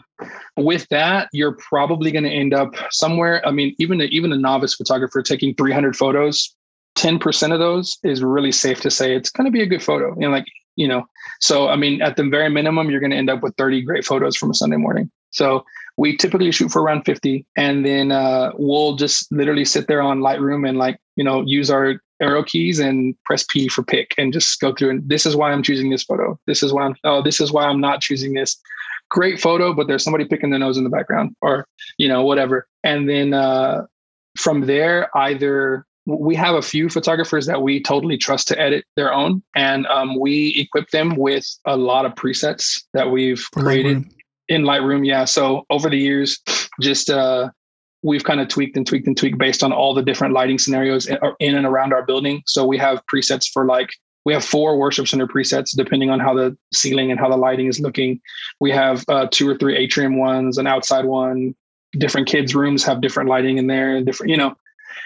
With 0.58 0.86
that, 0.90 1.30
you're 1.32 1.56
probably 1.70 2.12
going 2.12 2.26
to 2.26 2.30
end 2.30 2.54
up 2.54 2.76
somewhere. 2.92 3.42
I 3.48 3.52
mean, 3.52 3.74
even 3.80 4.02
a, 4.02 4.06
even 4.06 4.34
a 4.34 4.38
novice 4.38 4.76
photographer 4.76 5.22
taking 5.22 5.56
300 5.56 5.96
photos, 5.96 6.54
10% 6.98 7.54
of 7.54 7.60
those 7.60 7.98
is 8.04 8.22
really 8.22 8.52
safe 8.52 8.82
to 8.82 8.92
say 8.92 9.16
it's 9.16 9.30
going 9.30 9.46
to 9.46 9.52
be 9.52 9.62
a 9.62 9.66
good 9.66 9.82
photo. 9.82 10.14
You 10.16 10.28
know, 10.28 10.32
like, 10.32 10.46
you 10.76 10.90
know, 10.90 11.06
so 11.40 11.70
I 11.70 11.78
mean, 11.78 12.02
at 12.02 12.18
the 12.18 12.24
very 12.28 12.50
minimum, 12.50 12.90
you're 12.90 13.00
going 13.00 13.12
to 13.12 13.18
end 13.18 13.30
up 13.30 13.42
with 13.42 13.56
30 13.58 13.82
great 13.84 14.04
photos 14.06 14.36
from 14.36 14.50
a 14.52 14.54
Sunday 14.54 14.76
morning. 14.76 15.10
So 15.32 15.64
we 16.00 16.16
typically 16.16 16.50
shoot 16.50 16.72
for 16.72 16.82
around 16.82 17.04
50 17.04 17.46
and 17.58 17.86
then 17.86 18.14
uh, 18.14 18.52
we'll 18.58 18.96
just 18.96 19.30
literally 19.34 19.66
sit 19.66 19.88
there 19.88 20.02
on 20.02 20.22
Lightroom 20.22 20.68
and 20.68 20.78
like, 20.78 20.98
you 21.18 21.26
know, 21.26 21.44
use 21.46 21.70
our 21.70 22.02
arrow 22.22 22.42
keys 22.42 22.80
and 22.80 23.16
press 23.26 23.46
P 23.50 23.68
for 23.68 23.84
pick 23.84 24.16
and 24.18 24.32
just 24.32 24.62
go 24.62 24.74
through 24.74 24.92
and 24.92 25.10
this 25.10 25.26
is 25.26 25.36
why 25.36 25.52
I'm 25.52 25.62
choosing 25.62 25.90
this 25.90 26.04
photo. 26.04 26.40
This 26.48 26.64
is 26.64 26.72
why 26.72 26.84
I'm, 26.84 26.96
oh, 27.04 27.22
this 27.22 27.42
is 27.42 27.52
why 27.52 27.66
I'm 27.66 27.82
not 27.82 28.00
choosing 28.00 28.34
this 28.34 28.58
great 29.10 29.42
photo, 29.42 29.74
but 29.74 29.88
there's 29.88 30.02
somebody 30.02 30.24
picking 30.24 30.52
their 30.52 30.60
nose 30.60 30.78
in 30.78 30.86
the 30.86 30.90
background 30.90 31.36
or, 31.42 31.68
you 31.98 32.08
know, 32.08 32.24
whatever. 32.24 32.66
And 32.86 33.10
then 33.10 33.34
uh, 33.34 33.86
from 34.38 34.68
there, 34.68 35.10
either 35.18 35.86
we 36.06 36.34
have 36.36 36.56
a 36.56 36.62
few 36.62 36.88
photographers 36.88 37.46
that 37.48 37.62
we 37.62 37.84
totally 37.84 38.18
trust 38.18 38.48
to 38.48 38.60
edit 38.60 38.86
their 38.96 39.14
own. 39.14 39.44
And 39.54 39.86
um, 39.88 40.18
we 40.18 40.56
equip 40.58 40.92
them 40.92 41.18
with 41.18 41.46
a 41.66 41.76
lot 41.76 42.06
of 42.06 42.14
presets 42.16 42.84
that 42.94 43.12
we've 43.12 43.46
created. 43.52 44.06
In 44.50 44.64
Lightroom. 44.64 45.06
Yeah. 45.06 45.26
So 45.26 45.66
over 45.70 45.90
the 45.90 45.98
years, 45.98 46.40
just 46.82 47.10
uh, 47.10 47.50
we've 48.04 48.24
kind 48.24 48.42
of 48.42 48.48
tweaked 48.48 48.76
and 48.76 48.86
tweaked 48.86 49.08
and 49.08 49.16
tweaked 49.16 49.38
based 49.38 49.64
on 49.64 49.72
all 49.72 49.94
the 49.94 50.02
different 50.02 50.34
lighting 50.34 50.60
scenarios 50.60 51.08
in, 51.40 51.56
and 51.56 51.66
around 51.66 51.94
our 51.94 52.06
building. 52.06 52.42
So 52.46 52.66
we 52.66 52.78
have 52.78 53.02
presets 53.12 53.50
for 53.52 53.66
like 53.66 53.90
we 54.26 54.34
have 54.34 54.44
four 54.44 54.78
worship 54.78 55.08
center 55.08 55.28
presets 55.28 55.76
depending 55.76 56.10
on 56.10 56.20
how 56.20 56.34
the 56.34 56.58
ceiling 56.74 57.10
and 57.12 57.20
how 57.20 57.30
the 57.30 57.38
lighting 57.38 57.68
is 57.68 57.80
looking. 57.80 58.20
We 58.60 58.72
have 58.72 59.06
uh, 59.08 59.28
two 59.32 59.48
or 59.48 59.58
three 59.58 59.78
atrium 59.78 60.18
ones, 60.18 60.58
an 60.58 60.68
outside 60.68 61.06
one. 61.06 61.56
Different 61.94 62.28
kids' 62.28 62.54
rooms 62.54 62.84
have 62.84 63.02
different 63.02 63.30
lighting 63.30 63.58
in 63.58 63.68
there, 63.68 63.96
and 63.96 64.06
different, 64.06 64.30
you 64.30 64.38
know, 64.38 64.56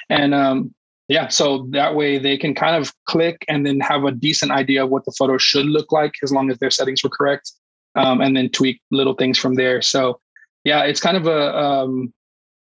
and 0.10 0.34
um, 0.34 0.74
yeah. 1.08 1.30
So 1.30 1.68
that 1.72 1.96
way 1.96 2.18
they 2.18 2.38
can 2.38 2.54
kind 2.54 2.76
of 2.76 2.94
click 3.06 3.46
and 3.48 3.66
then 3.66 3.80
have 3.80 4.04
a 4.04 4.12
decent 4.12 4.52
idea 4.52 4.84
of 4.84 4.90
what 4.90 5.06
the 5.06 5.14
photo 5.18 5.38
should 5.38 5.66
look 5.66 5.92
like 5.94 6.16
as 6.24 6.32
long 6.32 6.52
as 6.52 6.58
their 6.60 6.72
settings 6.72 7.02
were 7.02 7.10
correct, 7.10 7.54
um, 7.96 8.22
and 8.22 8.36
then 8.36 8.50
tweak 8.50 8.82
little 8.92 9.14
things 9.16 9.38
from 9.38 9.56
there. 9.56 9.82
So 9.82 10.20
yeah, 10.64 10.84
it's 10.84 11.00
kind 11.02 11.18
of 11.18 11.28
a, 11.28 11.58
um, 11.58 12.14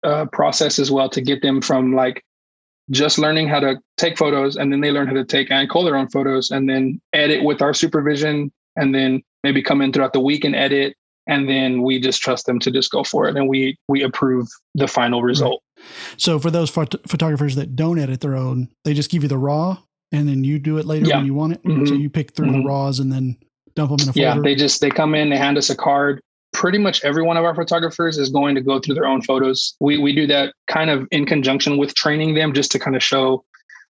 a 0.03 0.27
process 0.27 0.79
as 0.79 0.91
well 0.91 1.09
to 1.09 1.21
get 1.21 1.41
them 1.41 1.61
from 1.61 1.95
like 1.95 2.23
just 2.91 3.17
learning 3.17 3.47
how 3.47 3.59
to 3.61 3.77
take 3.97 4.17
photos 4.17 4.57
and 4.57 4.71
then 4.71 4.81
they 4.81 4.91
learn 4.91 5.07
how 5.07 5.13
to 5.13 5.23
take 5.23 5.49
and 5.49 5.69
call 5.69 5.85
their 5.85 5.95
own 5.95 6.09
photos 6.09 6.51
and 6.51 6.69
then 6.69 6.99
edit 7.13 7.43
with 7.43 7.61
our 7.61 7.73
supervision 7.73 8.51
and 8.75 8.93
then 8.93 9.21
maybe 9.43 9.61
come 9.63 9.81
in 9.81 9.93
throughout 9.93 10.11
the 10.13 10.19
week 10.19 10.43
and 10.43 10.53
edit 10.55 10.93
and 11.27 11.47
then 11.47 11.81
we 11.81 11.97
just 12.01 12.21
trust 12.21 12.45
them 12.45 12.59
to 12.59 12.69
just 12.69 12.91
go 12.91 13.01
for 13.01 13.29
it 13.29 13.37
and 13.37 13.47
we 13.47 13.77
we 13.87 14.03
approve 14.03 14.45
the 14.75 14.87
final 14.89 15.21
result 15.23 15.63
So 16.17 16.37
for 16.39 16.51
those 16.51 16.69
phot- 16.69 16.99
photographers 17.07 17.55
that 17.55 17.73
don't 17.77 17.97
edit 17.99 18.19
their 18.19 18.35
own, 18.35 18.67
they 18.83 18.93
just 18.93 19.09
give 19.09 19.23
you 19.23 19.29
the 19.29 19.37
raw, 19.37 19.77
and 20.11 20.27
then 20.27 20.43
you 20.43 20.59
do 20.59 20.77
it 20.77 20.85
later 20.85 21.07
Yeah. 21.07 21.17
when 21.17 21.25
you 21.25 21.33
want 21.33 21.53
it. 21.53 21.63
Mhm. 21.63 21.87
So 21.87 21.93
you 21.93 22.09
pick 22.09 22.33
through 22.33 22.47
Mhm. 22.47 22.61
the 22.63 22.67
raws 22.67 22.99
and 22.99 23.11
then 23.11 23.37
dump 23.75 23.91
them 23.91 23.99
in 24.01 24.09
a 24.09 24.13
yeah 24.15 24.39
they 24.39 24.55
just 24.55 24.81
they 24.81 24.89
come 24.89 25.15
in 25.15 25.29
they 25.29 25.37
hand 25.37 25.57
us 25.57 25.69
a 25.69 25.75
card. 25.75 26.21
Pretty 26.53 26.77
much 26.77 27.03
every 27.03 27.23
one 27.23 27.35
of 27.35 27.43
our 27.45 27.55
photographers 27.55 28.17
is 28.19 28.29
going 28.29 28.53
to 28.53 28.61
go 28.61 28.79
through 28.79 28.93
their 28.95 29.07
own 29.07 29.21
photos. 29.21 29.75
We 29.79 29.97
we 29.97 30.13
do 30.13 30.27
that 30.27 30.53
kind 30.67 30.89
of 30.89 31.07
in 31.11 31.25
conjunction 31.25 31.77
with 31.77 31.95
training 31.95 32.35
them 32.35 32.53
just 32.53 32.71
to 32.73 32.79
kind 32.79 32.95
of 32.95 33.03
show 33.03 33.43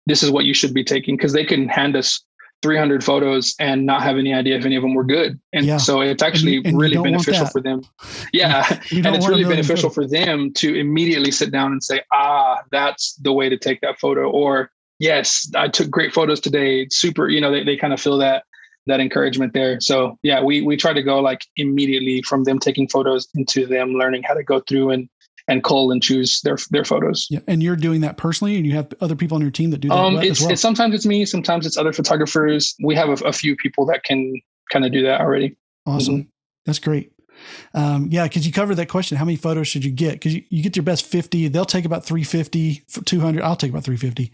this 0.07 0.23
is 0.23 0.31
what 0.31 0.45
you 0.45 0.53
should 0.53 0.73
be 0.73 0.83
taking 0.83 1.15
because 1.17 1.33
they 1.33 1.45
can 1.45 1.67
hand 1.67 1.95
us 1.95 2.19
300 2.63 3.03
photos 3.03 3.53
and 3.59 3.85
not 3.85 4.01
have 4.01 4.17
any 4.17 4.33
idea 4.33 4.57
if 4.57 4.65
any 4.65 4.75
of 4.75 4.81
them 4.81 4.95
were 4.95 5.03
good. 5.03 5.39
And 5.53 5.65
Yeah. 5.65 5.77
so 5.77 6.01
it's 6.01 6.23
actually 6.23 6.57
and 6.57 6.65
you 6.71 6.77
really 6.77 6.97
beneficial 6.97 7.45
for 7.45 7.61
them. 7.61 7.81
Yeah 8.33 8.65
and 8.91 9.15
it's 9.15 9.27
really 9.27 9.43
beneficial 9.43 9.89
for 9.91 10.07
them 10.07 10.51
to 10.53 10.73
immediately 10.73 11.29
sit 11.31 11.51
down 11.51 11.71
and 11.71 11.83
say 11.83 12.01
ah 12.11 12.57
that's 12.71 13.13
the 13.15 13.31
way 13.31 13.49
to 13.49 13.57
take 13.57 13.81
that 13.81 13.99
photo. 13.99 14.29
Or 14.29 14.71
yes 14.99 15.47
i 15.55 15.67
took 15.67 15.91
great 15.91 16.11
photos 16.11 16.39
today. 16.39 16.87
Super 16.89 17.29
you 17.29 17.39
know 17.39 17.51
they, 17.51 17.63
they 17.63 17.77
kind 17.77 17.93
of 17.93 18.01
feel 18.01 18.17
that 18.17 18.43
that 18.87 18.99
encouragement 18.99 19.53
there 19.53 19.79
so 19.79 20.17
yeah 20.23 20.41
we 20.41 20.61
we 20.61 20.75
try 20.75 20.93
to 20.93 21.03
go 21.03 21.19
like 21.19 21.45
immediately 21.55 22.21
from 22.23 22.43
them 22.43 22.59
taking 22.59 22.87
photos 22.87 23.27
into 23.35 23.65
them 23.65 23.93
learning 23.93 24.23
how 24.23 24.33
to 24.33 24.43
go 24.43 24.59
through 24.61 24.89
and 24.89 25.09
and 25.49 25.63
cull 25.63 25.91
and 25.91 26.03
choose 26.03 26.41
their 26.41 26.57
their 26.71 26.83
photos 26.83 27.27
Yeah, 27.29 27.39
and 27.47 27.63
you're 27.63 27.77
doing 27.77 28.01
that 28.01 28.17
personally, 28.17 28.57
and 28.57 28.65
you 28.65 28.73
have 28.73 28.93
other 28.99 29.15
people 29.15 29.35
on 29.35 29.41
your 29.41 29.51
team 29.51 29.69
that 29.71 29.77
do 29.77 29.87
that 29.87 29.95
um 29.95 30.17
as 30.17 30.25
it's, 30.27 30.41
well. 30.41 30.51
it's 30.51 30.61
sometimes 30.61 30.93
it's 30.93 31.05
me 31.05 31.25
sometimes 31.25 31.65
it's 31.65 31.77
other 31.77 31.93
photographers 31.93 32.75
we 32.83 32.95
have 32.95 33.09
a, 33.09 33.25
a 33.25 33.31
few 33.31 33.55
people 33.55 33.85
that 33.85 34.03
can 34.03 34.33
kind 34.71 34.83
of 34.83 34.91
do 34.91 35.03
that 35.03 35.21
already 35.21 35.55
Awesome. 35.87 36.15
Mm-hmm. 36.15 36.29
That's 36.65 36.79
great. 36.79 37.11
Um, 37.73 38.07
yeah, 38.11 38.23
because 38.23 38.45
you 38.45 38.53
covered 38.53 38.75
that 38.75 38.89
question. 38.89 39.17
How 39.17 39.25
many 39.25 39.37
photos 39.37 39.67
should 39.67 39.83
you 39.83 39.91
get? 39.91 40.13
Because 40.13 40.35
you, 40.35 40.43
you 40.49 40.63
get 40.63 40.75
your 40.75 40.83
best 40.83 41.05
50. 41.05 41.47
They'll 41.49 41.65
take 41.65 41.85
about 41.85 42.05
350 42.05 42.83
200. 43.05 43.41
I'll 43.43 43.55
take 43.55 43.71
about 43.71 43.83
350 43.83 44.31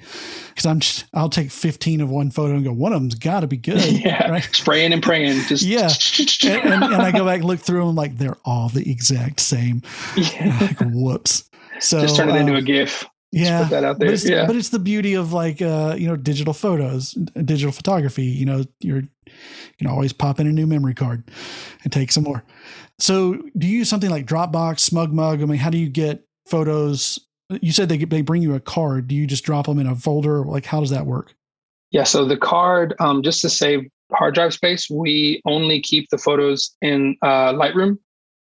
because 0.50 0.66
I'm 0.66 0.80
just, 0.80 1.06
I'll 1.14 1.30
take 1.30 1.52
15 1.52 2.02
of 2.02 2.10
one 2.10 2.32
photo 2.32 2.56
and 2.56 2.64
go, 2.64 2.72
one 2.72 2.94
of 2.94 3.02
them's 3.02 3.16
got 3.16 3.42
to 3.42 3.48
be 3.48 3.58
good. 3.58 3.84
yeah 4.04 4.30
Right. 4.30 4.44
spraying 4.44 4.94
and 4.94 5.04
praying 5.04 5.42
just 5.48 5.64
Yeah. 5.64 5.90
And, 6.44 6.74
and, 6.74 6.84
and 6.84 7.02
I 7.02 7.12
go 7.12 7.26
back 7.26 7.38
and 7.40 7.46
look 7.46 7.60
through 7.60 7.86
them 7.86 7.96
like 7.96 8.18
they're 8.18 8.38
all 8.46 8.70
the 8.70 8.90
exact 8.90 9.40
same. 9.40 9.82
yeah. 10.16 10.58
Like, 10.62 10.78
whoops. 10.94 11.50
So 11.80 12.02
just 12.02 12.16
turn 12.16 12.30
it 12.30 12.36
into 12.36 12.54
uh, 12.54 12.58
a 12.58 12.62
gif 12.62 13.06
yeah. 13.34 13.64
put 13.64 13.70
that 13.72 13.84
out 13.84 14.00
there 14.00 14.10
But 14.10 14.14
it's, 14.14 14.30
yeah 14.30 14.46
but 14.46 14.56
it's 14.56 14.70
the 14.70 14.80
beauty 14.80 15.16
of 15.16 15.34
like 15.34 15.62
uh, 15.62 15.96
you 15.98 16.08
know 16.08 16.16
digital 16.16 16.54
photos, 16.54 17.12
digital 17.44 17.72
photography. 17.72 18.26
You 18.26 18.46
know, 18.46 18.64
you're 18.80 19.04
you 19.26 19.78
can 19.80 19.88
always 19.88 20.14
pop 20.14 20.40
in 20.40 20.48
a 20.48 20.52
new 20.52 20.68
memory 20.68 20.94
card 20.94 21.24
and 21.84 21.92
take 21.92 22.12
some 22.12 22.24
more. 22.24 22.44
So, 23.00 23.34
do 23.58 23.68
you 23.68 23.80
use 23.80 23.90
something 23.90 24.10
like 24.10 24.26
Dropbox, 24.26 24.90
SmugMug? 24.90 25.42
I 25.42 25.46
mean, 25.46 25.58
how 25.58 25.70
do 25.70 25.78
you 25.78 25.90
get 25.90 26.26
photos? 26.48 27.20
You 27.50 27.72
said 27.72 27.90
they 27.90 27.98
they 27.98 28.22
bring 28.22 28.42
you 28.42 28.56
a 28.56 28.60
card. 28.60 29.08
Do 29.08 29.16
you 29.16 29.28
just 29.28 29.44
drop 29.44 29.66
them 29.66 29.80
in 29.80 29.88
a 29.88 29.96
folder? 29.96 30.44
Like, 30.44 30.66
how 30.66 30.80
does 30.80 30.92
that 30.92 31.06
work? 31.06 31.34
Yeah, 31.92 32.04
so 32.04 32.26
the 32.26 32.38
card, 32.38 32.96
um, 33.00 33.22
just 33.22 33.42
to 33.42 33.50
save 33.50 33.82
hard 34.12 34.34
drive 34.34 34.54
space, 34.54 34.90
we 34.90 35.42
only 35.46 35.80
keep 35.80 36.10
the 36.10 36.18
photos 36.18 36.76
in 36.82 37.16
uh, 37.22 37.54
Lightroom. 37.54 37.98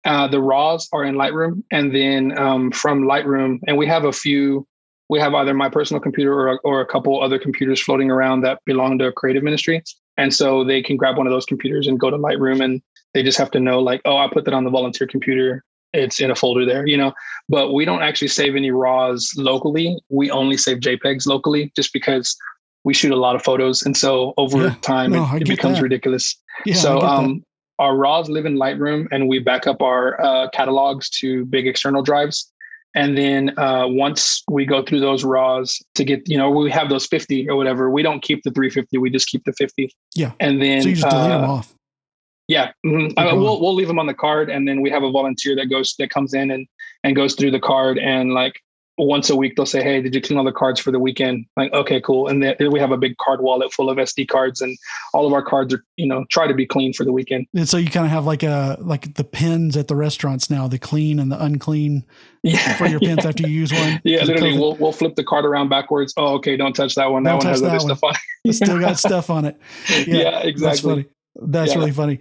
Uh, 0.04 0.28
the 0.28 0.40
raws 0.40 0.88
are 0.92 1.04
in 1.04 1.16
Lightroom, 1.16 1.62
and 1.70 1.94
then 1.94 2.36
um, 2.38 2.70
from 2.70 3.02
Lightroom, 3.02 3.58
and 3.66 3.76
we 3.76 3.86
have 3.86 4.04
a 4.04 4.12
few. 4.12 4.66
We 5.08 5.18
have 5.18 5.34
either 5.34 5.52
my 5.52 5.68
personal 5.68 6.00
computer 6.00 6.32
or, 6.32 6.60
or 6.62 6.80
a 6.80 6.86
couple 6.86 7.20
other 7.20 7.36
computers 7.36 7.82
floating 7.82 8.12
around 8.12 8.42
that 8.42 8.60
belong 8.64 8.98
to 8.98 9.10
creative 9.10 9.42
ministry, 9.42 9.82
and 10.16 10.32
so 10.32 10.64
they 10.64 10.82
can 10.82 10.96
grab 10.96 11.16
one 11.16 11.26
of 11.26 11.32
those 11.32 11.44
computers 11.44 11.86
and 11.86 11.98
go 11.98 12.10
to 12.10 12.16
Lightroom, 12.16 12.64
and 12.64 12.80
they 13.14 13.22
just 13.22 13.38
have 13.38 13.50
to 13.52 13.60
know 13.60 13.80
like, 13.80 14.00
oh, 14.04 14.16
I 14.16 14.28
put 14.32 14.44
that 14.44 14.54
on 14.54 14.64
the 14.64 14.70
volunteer 14.70 15.06
computer. 15.06 15.64
It's 15.92 16.20
in 16.20 16.30
a 16.30 16.34
folder 16.36 16.64
there, 16.64 16.86
you 16.86 16.96
know. 16.96 17.12
But 17.48 17.72
we 17.72 17.84
don't 17.84 18.02
actually 18.02 18.28
save 18.28 18.54
any 18.54 18.70
raws 18.70 19.32
locally. 19.36 19.98
We 20.08 20.30
only 20.30 20.56
save 20.56 20.78
JPEGs 20.78 21.26
locally, 21.26 21.72
just 21.74 21.92
because 21.92 22.36
we 22.84 22.94
shoot 22.94 23.12
a 23.12 23.16
lot 23.16 23.34
of 23.36 23.42
photos, 23.42 23.82
and 23.82 23.96
so 23.96 24.32
over 24.36 24.62
Yeah. 24.64 24.74
time 24.82 25.12
No, 25.12 25.28
it, 25.34 25.42
it 25.42 25.48
becomes 25.48 25.76
that. 25.76 25.82
ridiculous. 25.82 26.36
Yeah, 26.64 26.76
so 26.76 27.00
um, 27.00 27.44
our 27.78 27.96
raws 27.96 28.28
live 28.28 28.46
in 28.46 28.56
Lightroom, 28.56 29.06
and 29.10 29.28
we 29.28 29.38
back 29.40 29.66
up 29.66 29.82
our 29.82 30.20
uh, 30.22 30.48
catalogs 30.50 31.10
to 31.20 31.44
big 31.46 31.66
external 31.66 32.02
drives. 32.02 32.50
And 32.94 33.16
then 33.16 33.56
uh, 33.58 33.86
once 33.86 34.42
we 34.50 34.64
go 34.66 34.82
through 34.84 35.00
those 35.00 35.24
raws 35.24 35.80
to 35.94 36.04
get, 36.04 36.28
you 36.28 36.36
know, 36.36 36.50
we 36.50 36.70
have 36.72 36.88
those 36.88 37.06
50 37.06 37.48
or 37.48 37.54
whatever. 37.56 37.88
We 37.88 38.02
don't 38.02 38.20
keep 38.20 38.42
the 38.42 38.50
350. 38.50 38.98
We 38.98 39.10
just 39.10 39.28
keep 39.28 39.44
the 39.44 39.52
50. 39.52 39.94
Yeah. 40.16 40.32
And 40.40 40.60
then 40.60 40.82
so 40.82 40.88
you 40.88 40.94
just 40.96 41.08
delete 41.08 41.28
them 41.30 41.44
uh, 41.44 41.52
off. 41.54 41.74
Yeah, 42.50 42.72
mhm. 42.84 43.12
I 43.16 43.32
we'll 43.32 43.60
we'll 43.60 43.76
leave 43.76 43.86
them 43.86 44.00
on 44.00 44.06
the 44.06 44.14
card, 44.14 44.50
and 44.50 44.66
then 44.66 44.82
we 44.82 44.90
have 44.90 45.04
a 45.04 45.10
volunteer 45.10 45.54
that 45.54 45.66
goes 45.66 45.94
that 46.00 46.10
comes 46.10 46.34
in 46.34 46.50
and 46.50 46.66
and 47.04 47.14
goes 47.14 47.34
through 47.36 47.52
the 47.52 47.60
card, 47.60 47.96
and 47.96 48.32
like 48.34 48.60
once 48.98 49.30
a 49.30 49.36
week 49.36 49.54
they'll 49.54 49.64
say, 49.64 49.80
"Hey, 49.84 50.02
did 50.02 50.16
you 50.16 50.20
clean 50.20 50.36
all 50.36 50.44
the 50.44 50.50
cards 50.50 50.80
for 50.80 50.90
the 50.90 50.98
weekend?" 50.98 51.46
Like, 51.56 51.72
okay, 51.72 52.00
cool. 52.00 52.26
And 52.26 52.42
then 52.42 52.56
we 52.72 52.80
have 52.80 52.90
a 52.90 52.96
big 52.98 53.16
card 53.18 53.40
wallet 53.40 53.72
full 53.72 53.88
of 53.88 53.98
SD 53.98 54.26
cards, 54.26 54.60
and 54.60 54.76
all 55.14 55.28
of 55.28 55.32
our 55.32 55.42
cards 55.42 55.72
are 55.72 55.84
you 55.96 56.06
know 56.08 56.24
try 56.28 56.48
to 56.48 56.52
be 56.52 56.66
clean 56.66 56.92
for 56.92 57.04
the 57.04 57.12
weekend. 57.12 57.46
And 57.54 57.68
so 57.68 57.76
you 57.76 57.88
kind 57.88 58.04
of 58.04 58.10
have 58.10 58.26
like 58.26 58.42
a 58.42 58.76
like 58.80 59.14
the 59.14 59.22
pins 59.24 59.76
at 59.76 59.86
the 59.86 59.94
restaurants 59.94 60.50
now, 60.50 60.66
the 60.66 60.78
clean 60.78 61.20
and 61.20 61.30
the 61.30 61.40
unclean 61.42 62.04
Yeah, 62.42 62.74
for 62.76 62.86
your 62.88 62.98
pins 63.08 63.20
yeah. 63.22 63.28
after 63.28 63.44
you 63.46 63.54
use 63.60 63.72
one. 63.72 64.00
Yeah, 64.02 64.24
literally, 64.24 64.58
we'll 64.58 64.74
we'll 64.74 64.92
flip 64.92 65.14
the 65.14 65.24
card 65.24 65.44
around 65.44 65.68
backwards. 65.68 66.12
Oh, 66.16 66.34
okay, 66.38 66.56
don't 66.56 66.74
touch 66.74 66.96
that 66.96 67.12
one. 67.12 67.22
That 67.22 67.30
Don't 67.30 67.44
one 67.44 67.46
has 67.46 67.62
other 67.62 67.70
that 67.70 67.84
one. 67.84 67.96
stuff 67.96 68.02
on. 68.02 68.10
it. 68.10 68.20
It's 68.44 68.56
still 68.58 68.80
got 68.80 68.98
stuff 69.08 69.30
on 69.30 69.44
it. 69.44 69.56
Yeah, 70.06 70.30
That's 70.32 70.46
exactly. 70.46 71.06
That's 71.36 71.72
Yeah. 71.72 71.78
really 71.78 71.92
funny. 71.92 72.20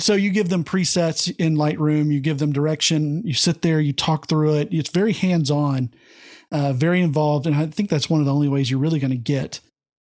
So 0.00 0.14
you 0.14 0.30
give 0.30 0.48
them 0.48 0.64
presets 0.64 1.34
in 1.38 1.56
Lightroom, 1.56 2.12
you 2.12 2.20
give 2.20 2.38
them 2.38 2.52
direction, 2.52 3.22
you 3.24 3.34
sit 3.34 3.62
there, 3.62 3.80
you 3.80 3.92
talk 3.92 4.28
through 4.28 4.54
it. 4.54 4.68
It's 4.70 4.90
very 4.90 5.12
hands 5.12 5.50
on, 5.50 5.90
uh, 6.50 6.72
very 6.72 7.00
involved. 7.00 7.46
And 7.46 7.54
I 7.54 7.66
think 7.66 7.88
that's 7.88 8.10
one 8.10 8.20
of 8.20 8.26
the 8.26 8.34
only 8.34 8.48
ways 8.48 8.70
you're 8.70 8.80
really 8.80 8.98
going 8.98 9.12
to 9.12 9.16
get 9.16 9.60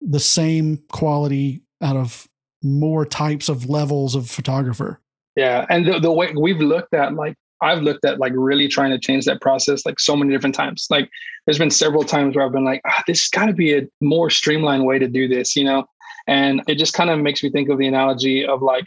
the 0.00 0.20
same 0.20 0.82
quality 0.90 1.62
out 1.82 1.96
of 1.96 2.28
more 2.62 3.04
types 3.04 3.48
of 3.48 3.68
levels 3.68 4.14
of 4.14 4.30
photographer. 4.30 5.00
Yeah, 5.36 5.66
and 5.70 5.86
the, 5.86 6.00
the 6.00 6.12
way 6.12 6.32
we've 6.38 6.60
looked 6.60 6.94
at 6.94 7.14
like 7.14 7.34
I've 7.62 7.82
looked 7.82 8.04
at 8.04 8.18
like 8.18 8.32
really 8.34 8.68
trying 8.68 8.90
to 8.90 8.98
change 8.98 9.26
that 9.26 9.40
process 9.40 9.84
like 9.84 10.00
so 10.00 10.16
many 10.16 10.32
different 10.32 10.54
times. 10.54 10.86
Like 10.90 11.10
there's 11.46 11.58
been 11.58 11.70
several 11.70 12.04
times 12.04 12.34
where 12.34 12.44
I've 12.44 12.52
been 12.52 12.64
like, 12.64 12.80
ah, 12.86 13.02
this 13.06 13.28
got 13.28 13.46
to 13.46 13.52
be 13.52 13.76
a 13.76 13.82
more 14.00 14.30
streamlined 14.30 14.86
way 14.86 14.98
to 14.98 15.06
do 15.06 15.28
this, 15.28 15.56
you 15.56 15.64
know? 15.64 15.84
And 16.26 16.62
it 16.68 16.76
just 16.76 16.94
kind 16.94 17.10
of 17.10 17.18
makes 17.18 17.42
me 17.42 17.50
think 17.50 17.68
of 17.68 17.78
the 17.78 17.86
analogy 17.86 18.46
of 18.46 18.62
like 18.62 18.84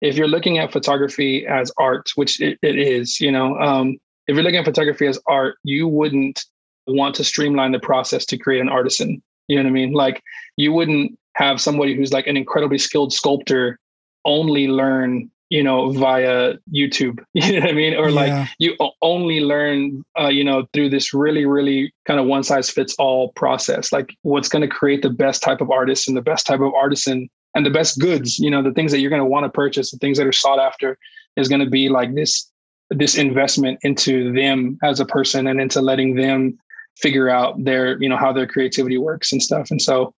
if 0.00 0.16
you're 0.16 0.28
looking 0.28 0.58
at 0.58 0.72
photography 0.72 1.46
as 1.46 1.72
art, 1.78 2.10
which 2.14 2.40
it, 2.40 2.58
it 2.62 2.78
is, 2.78 3.20
you 3.20 3.32
know, 3.32 3.58
um, 3.58 3.96
if 4.26 4.34
you're 4.34 4.42
looking 4.42 4.58
at 4.58 4.64
photography 4.64 5.06
as 5.06 5.18
art, 5.26 5.56
you 5.62 5.88
wouldn't 5.88 6.44
want 6.86 7.14
to 7.16 7.24
streamline 7.24 7.72
the 7.72 7.78
process 7.78 8.24
to 8.26 8.38
create 8.38 8.60
an 8.60 8.68
artisan. 8.68 9.22
You 9.48 9.56
know 9.56 9.62
what 9.62 9.68
I 9.68 9.72
mean? 9.72 9.92
Like 9.92 10.22
you 10.56 10.72
wouldn't 10.72 11.18
have 11.36 11.60
somebody 11.60 11.94
who's 11.94 12.12
like 12.12 12.26
an 12.26 12.36
incredibly 12.36 12.78
skilled 12.78 13.12
sculptor 13.12 13.78
only 14.24 14.68
learn 14.68 15.30
you 15.54 15.62
know 15.62 15.90
via 15.90 16.54
youtube 16.72 17.22
you 17.34 17.52
know 17.52 17.60
what 17.60 17.70
i 17.70 17.72
mean? 17.72 17.94
Or 17.94 18.10
like 18.10 18.48
you 18.58 18.76
only 19.02 19.40
learn 19.40 20.04
uh, 20.18 20.28
you 20.28 20.42
know 20.42 20.66
through 20.72 20.90
this 20.90 21.14
really 21.14 21.46
really 21.46 21.94
kind 22.06 22.18
of 22.18 22.26
one 22.26 22.42
size 22.42 22.68
fits 22.68 22.96
all 22.98 23.32
process. 23.32 23.92
Like 23.92 24.16
what's 24.22 24.48
going 24.48 24.68
to 24.68 24.68
create 24.68 25.02
the 25.02 25.10
best 25.10 25.42
type 25.42 25.60
of 25.60 25.70
artist 25.70 26.08
and 26.08 26.16
the 26.16 26.22
best 26.22 26.44
type 26.46 26.60
of 26.60 26.74
artisan 26.74 27.28
and 27.54 27.64
the 27.64 27.70
best 27.70 28.00
goods 28.00 28.38
you 28.40 28.50
know 28.50 28.62
the 28.62 28.72
things 28.72 28.90
that 28.90 28.98
you're 28.98 29.14
going 29.16 29.26
to 29.26 29.34
want 29.34 29.44
to 29.44 29.50
purchase 29.50 29.92
the 29.92 29.98
things 29.98 30.18
that 30.18 30.26
are 30.26 30.32
sought 30.32 30.58
after 30.58 30.98
is 31.36 31.48
going 31.48 31.64
to 31.64 31.70
be 31.70 31.88
like 31.88 32.14
this 32.16 32.50
this 32.90 33.16
investment 33.16 33.78
into 33.82 34.32
them 34.32 34.76
as 34.82 34.98
a 34.98 35.06
person 35.06 35.46
and 35.46 35.60
into 35.60 35.80
letting 35.80 36.16
them 36.16 36.58
figure 36.96 37.28
out 37.28 37.62
their 37.62 38.00
you 38.02 38.08
know 38.08 38.16
how 38.16 38.32
their 38.32 38.46
creativity 38.46 38.98
works 38.98 39.30
and 39.32 39.40
stuff. 39.40 39.70
And 39.70 39.80
so 39.80 40.12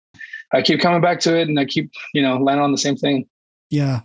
i 0.52 0.62
keep 0.62 0.78
coming 0.78 1.00
back 1.00 1.18
to 1.18 1.36
it 1.36 1.48
and 1.48 1.58
i 1.58 1.64
keep 1.64 1.90
you 2.12 2.22
know 2.22 2.36
landing 2.36 2.62
on 2.62 2.72
the 2.72 2.84
same 2.86 2.96
thing. 2.96 3.26
Yeah. 3.70 4.02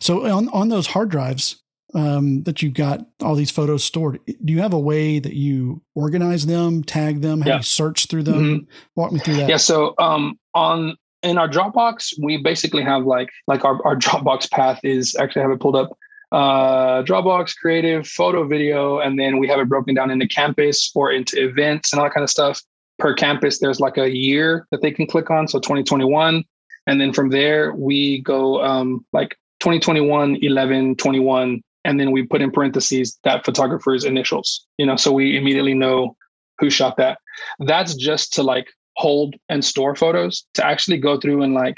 So 0.00 0.26
on 0.26 0.48
on 0.50 0.68
those 0.68 0.86
hard 0.86 1.08
drives 1.10 1.62
um, 1.94 2.42
that 2.42 2.62
you've 2.62 2.74
got 2.74 3.06
all 3.22 3.34
these 3.34 3.50
photos 3.50 3.84
stored, 3.84 4.18
do 4.44 4.52
you 4.52 4.60
have 4.60 4.72
a 4.72 4.78
way 4.78 5.18
that 5.20 5.34
you 5.34 5.80
organize 5.94 6.46
them, 6.46 6.82
tag 6.82 7.20
them, 7.20 7.40
how 7.40 7.50
Yeah. 7.50 7.56
you 7.58 7.62
search 7.62 8.06
through 8.06 8.24
them? 8.24 8.66
Walk 8.96 9.12
me 9.12 9.20
through 9.20 9.36
that. 9.36 9.48
Yeah. 9.48 9.58
So 9.58 9.94
um, 9.98 10.38
on 10.54 10.96
in 11.22 11.38
our 11.38 11.48
Dropbox, 11.48 12.14
we 12.22 12.36
basically 12.36 12.82
have 12.82 13.04
like 13.04 13.30
like 13.46 13.64
our, 13.64 13.84
our 13.86 13.96
Dropbox 14.04 14.50
path 14.50 14.80
is 14.82 15.14
actually 15.16 15.40
I 15.42 15.44
have 15.44 15.52
it 15.52 15.60
pulled 15.60 15.76
up. 15.76 15.96
Uh, 16.32 17.02
Dropbox, 17.04 17.56
creative, 17.56 18.08
photo, 18.08 18.44
video, 18.44 18.98
and 18.98 19.18
then 19.20 19.38
we 19.38 19.46
have 19.46 19.60
it 19.60 19.68
broken 19.68 19.94
down 19.94 20.10
into 20.10 20.26
campus 20.26 20.90
or 20.94 21.12
into 21.12 21.40
events 21.40 21.92
and 21.92 22.00
all 22.00 22.06
that 22.06 22.12
kind 22.12 22.24
of 22.24 22.30
stuff. 22.30 22.60
Per 22.98 23.14
campus, 23.14 23.58
there's 23.60 23.78
like 23.78 23.98
a 23.98 24.10
year 24.10 24.66
that 24.72 24.82
they 24.82 24.90
can 24.90 25.06
click 25.06 25.30
on. 25.30 25.46
So 25.46 25.60
2021. 25.60 26.42
And 26.88 27.00
then 27.00 27.12
from 27.12 27.30
there, 27.30 27.72
we 27.74 28.20
go 28.22 28.62
um, 28.64 29.06
like 29.12 29.36
2021, 29.64 30.36
11, 30.42 30.96
21. 30.96 31.62
And 31.86 31.98
then 31.98 32.12
we 32.12 32.22
put 32.26 32.42
in 32.42 32.50
parentheses 32.50 33.18
that 33.24 33.46
photographer's 33.46 34.04
initials, 34.04 34.66
you 34.76 34.84
know, 34.84 34.96
so 34.96 35.10
we 35.10 35.38
immediately 35.38 35.72
know 35.72 36.16
who 36.58 36.68
shot 36.68 36.98
that. 36.98 37.18
That's 37.60 37.94
just 37.94 38.34
to 38.34 38.42
like 38.42 38.68
hold 38.96 39.36
and 39.48 39.64
store 39.64 39.96
photos 39.96 40.44
to 40.54 40.64
actually 40.64 40.98
go 40.98 41.18
through 41.18 41.42
and 41.42 41.54
like 41.54 41.76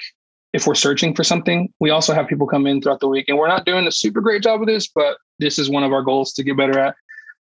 if 0.53 0.67
we're 0.67 0.75
searching 0.75 1.15
for 1.15 1.25
something 1.25 1.73
we 1.81 1.89
also 1.89 2.13
have 2.13 2.29
people 2.29 2.47
come 2.47 2.67
in 2.67 2.83
throughout 2.83 3.01
the 3.01 3.09
week 3.09 3.25
and 3.29 3.39
we're 3.39 3.49
not 3.49 3.65
doing 3.65 3.87
a 3.87 3.91
super 3.91 4.21
great 4.21 4.43
job 4.43 4.61
of 4.61 4.67
this 4.67 4.87
but 4.95 5.17
this 5.39 5.59
is 5.59 5.71
one 5.71 5.83
of 5.83 5.95
our 5.95 6.03
goals 6.03 6.35
to 6.35 6.43
get 6.43 6.59
better 6.59 6.79
at 6.79 6.95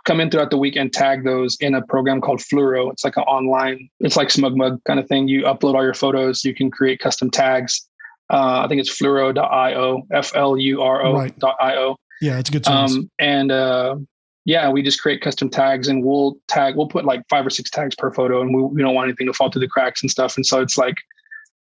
come 0.05 0.20
in 0.20 0.30
throughout 0.30 0.51
the 0.51 0.57
week 0.57 0.76
and 0.76 0.93
tag 0.93 1.24
those 1.24 1.57
in 1.57 1.74
a 1.74 1.82
program 1.82 2.20
called 2.20 2.39
Fluro 2.39 2.93
it's 2.93 3.05
like 3.05 3.16
an 3.16 3.24
online 3.24 3.91
it's 3.99 4.16
like 4.16 4.28
SmugMug 4.28 4.78
kind 4.84 5.01
of 5.01 5.09
thing 5.09 5.26
you 5.26 5.43
upload 5.43 5.74
all 5.74 5.82
your 5.82 5.95
photos 5.95 6.45
you 6.45 6.55
can 6.55 6.70
create 6.70 7.01
custom 7.01 7.28
tags 7.28 7.89
uh, 8.31 8.62
i 8.64 8.68
think 8.68 8.81
it's 8.81 8.91
fluro.io 9.01 10.03
f-l-u-r-o 10.12 11.12
Right. 11.14 11.39
dot 11.39 11.57
io 11.61 11.97
Yeah, 12.20 12.39
it's 12.39 12.49
a 12.49 12.53
good 12.53 12.64
service. 12.64 12.95
um, 12.97 13.11
and 13.18 13.53
uh, 13.53 13.97
yeah, 14.45 14.70
we 14.70 14.81
just 14.83 15.01
create 15.03 15.20
custom 15.20 15.51
tags 15.51 15.89
and 15.89 16.05
we'll 16.05 16.37
tag, 16.47 16.77
we'll 16.77 16.87
put 16.89 17.05
like 17.05 17.20
five 17.29 17.45
or 17.45 17.51
six 17.51 17.68
tags 17.68 17.95
per 17.97 18.12
photo 18.12 18.41
and 18.41 18.55
we, 18.55 18.62
we 18.62 18.81
don't 18.81 18.95
want 18.95 19.09
anything 19.09 19.27
to 19.27 19.33
fall 19.33 19.51
through 19.51 19.61
the 19.61 19.66
cracks 19.68 20.03
and 20.03 20.11
stuff. 20.11 20.37
And 20.37 20.47
so 20.47 20.61
it's 20.61 20.79
like 20.79 20.95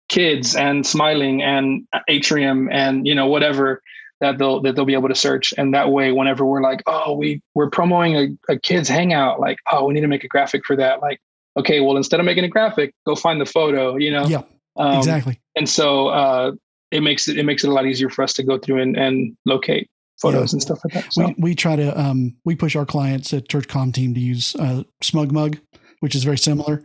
kids 0.07 0.55
and 0.55 0.85
smiling 0.85 1.41
and 1.41 1.87
atrium 2.07 2.69
and, 2.71 3.07
you 3.07 3.15
know, 3.15 3.25
whatever 3.25 3.81
that 4.21 4.37
they'll, 4.37 4.61
that 4.61 4.75
they'll 4.75 4.85
be 4.85 4.93
able 4.93 5.09
to 5.09 5.15
search. 5.15 5.51
And 5.57 5.73
that 5.73 5.91
way, 5.91 6.11
whenever 6.11 6.45
we're 6.45 6.61
like, 6.61 6.83
oh, 6.85 7.13
we, 7.17 7.41
we're 7.55 7.71
promoting 7.71 8.15
a, 8.15 8.53
a 8.53 8.59
kids 8.59 8.87
hangout, 8.87 9.39
like, 9.39 9.57
oh, 9.71 9.85
we 9.85 9.93
need 9.95 10.01
to 10.01 10.07
make 10.07 10.23
a 10.23 10.27
graphic 10.27 10.63
for 10.63 10.75
that. 10.75 11.01
Like, 11.01 11.19
okay, 11.57 11.79
well, 11.81 11.97
instead 11.97 12.19
of 12.19 12.25
making 12.27 12.43
a 12.43 12.49
graphic, 12.49 12.93
go 13.07 13.15
find 13.15 13.41
the 13.41 13.45
photo, 13.47 13.97
you 13.97 14.11
know? 14.11 14.25
yeah, 14.27 14.43
Um, 14.77 14.97
exactly. 14.97 15.39
And 15.55 15.69
so 15.69 16.07
uh, 16.07 16.51
it 16.91 17.01
makes 17.01 17.27
it, 17.27 17.37
it 17.37 17.43
makes 17.45 17.63
it 17.63 17.69
a 17.69 17.73
lot 17.73 17.85
easier 17.85 18.09
for 18.09 18.23
us 18.23 18.33
to 18.33 18.43
go 18.43 18.57
through 18.57 18.81
and, 18.81 18.97
and 18.97 19.35
locate 19.45 19.89
photos 20.21 20.53
and 20.53 20.61
stuff 20.61 20.79
like 20.83 20.93
that. 20.93 21.13
So. 21.13 21.27
We, 21.27 21.35
we 21.37 21.55
try 21.55 21.75
to 21.75 21.99
um, 21.99 22.35
we 22.45 22.55
push 22.55 22.75
our 22.75 22.85
clients 22.85 23.33
at 23.33 23.49
Church 23.49 23.67
Comm 23.67 23.93
Team 23.93 24.13
to 24.13 24.19
use 24.19 24.55
uh, 24.55 24.83
SmugMug, 25.03 25.59
which 25.99 26.15
is 26.15 26.23
very 26.23 26.37
similar, 26.37 26.83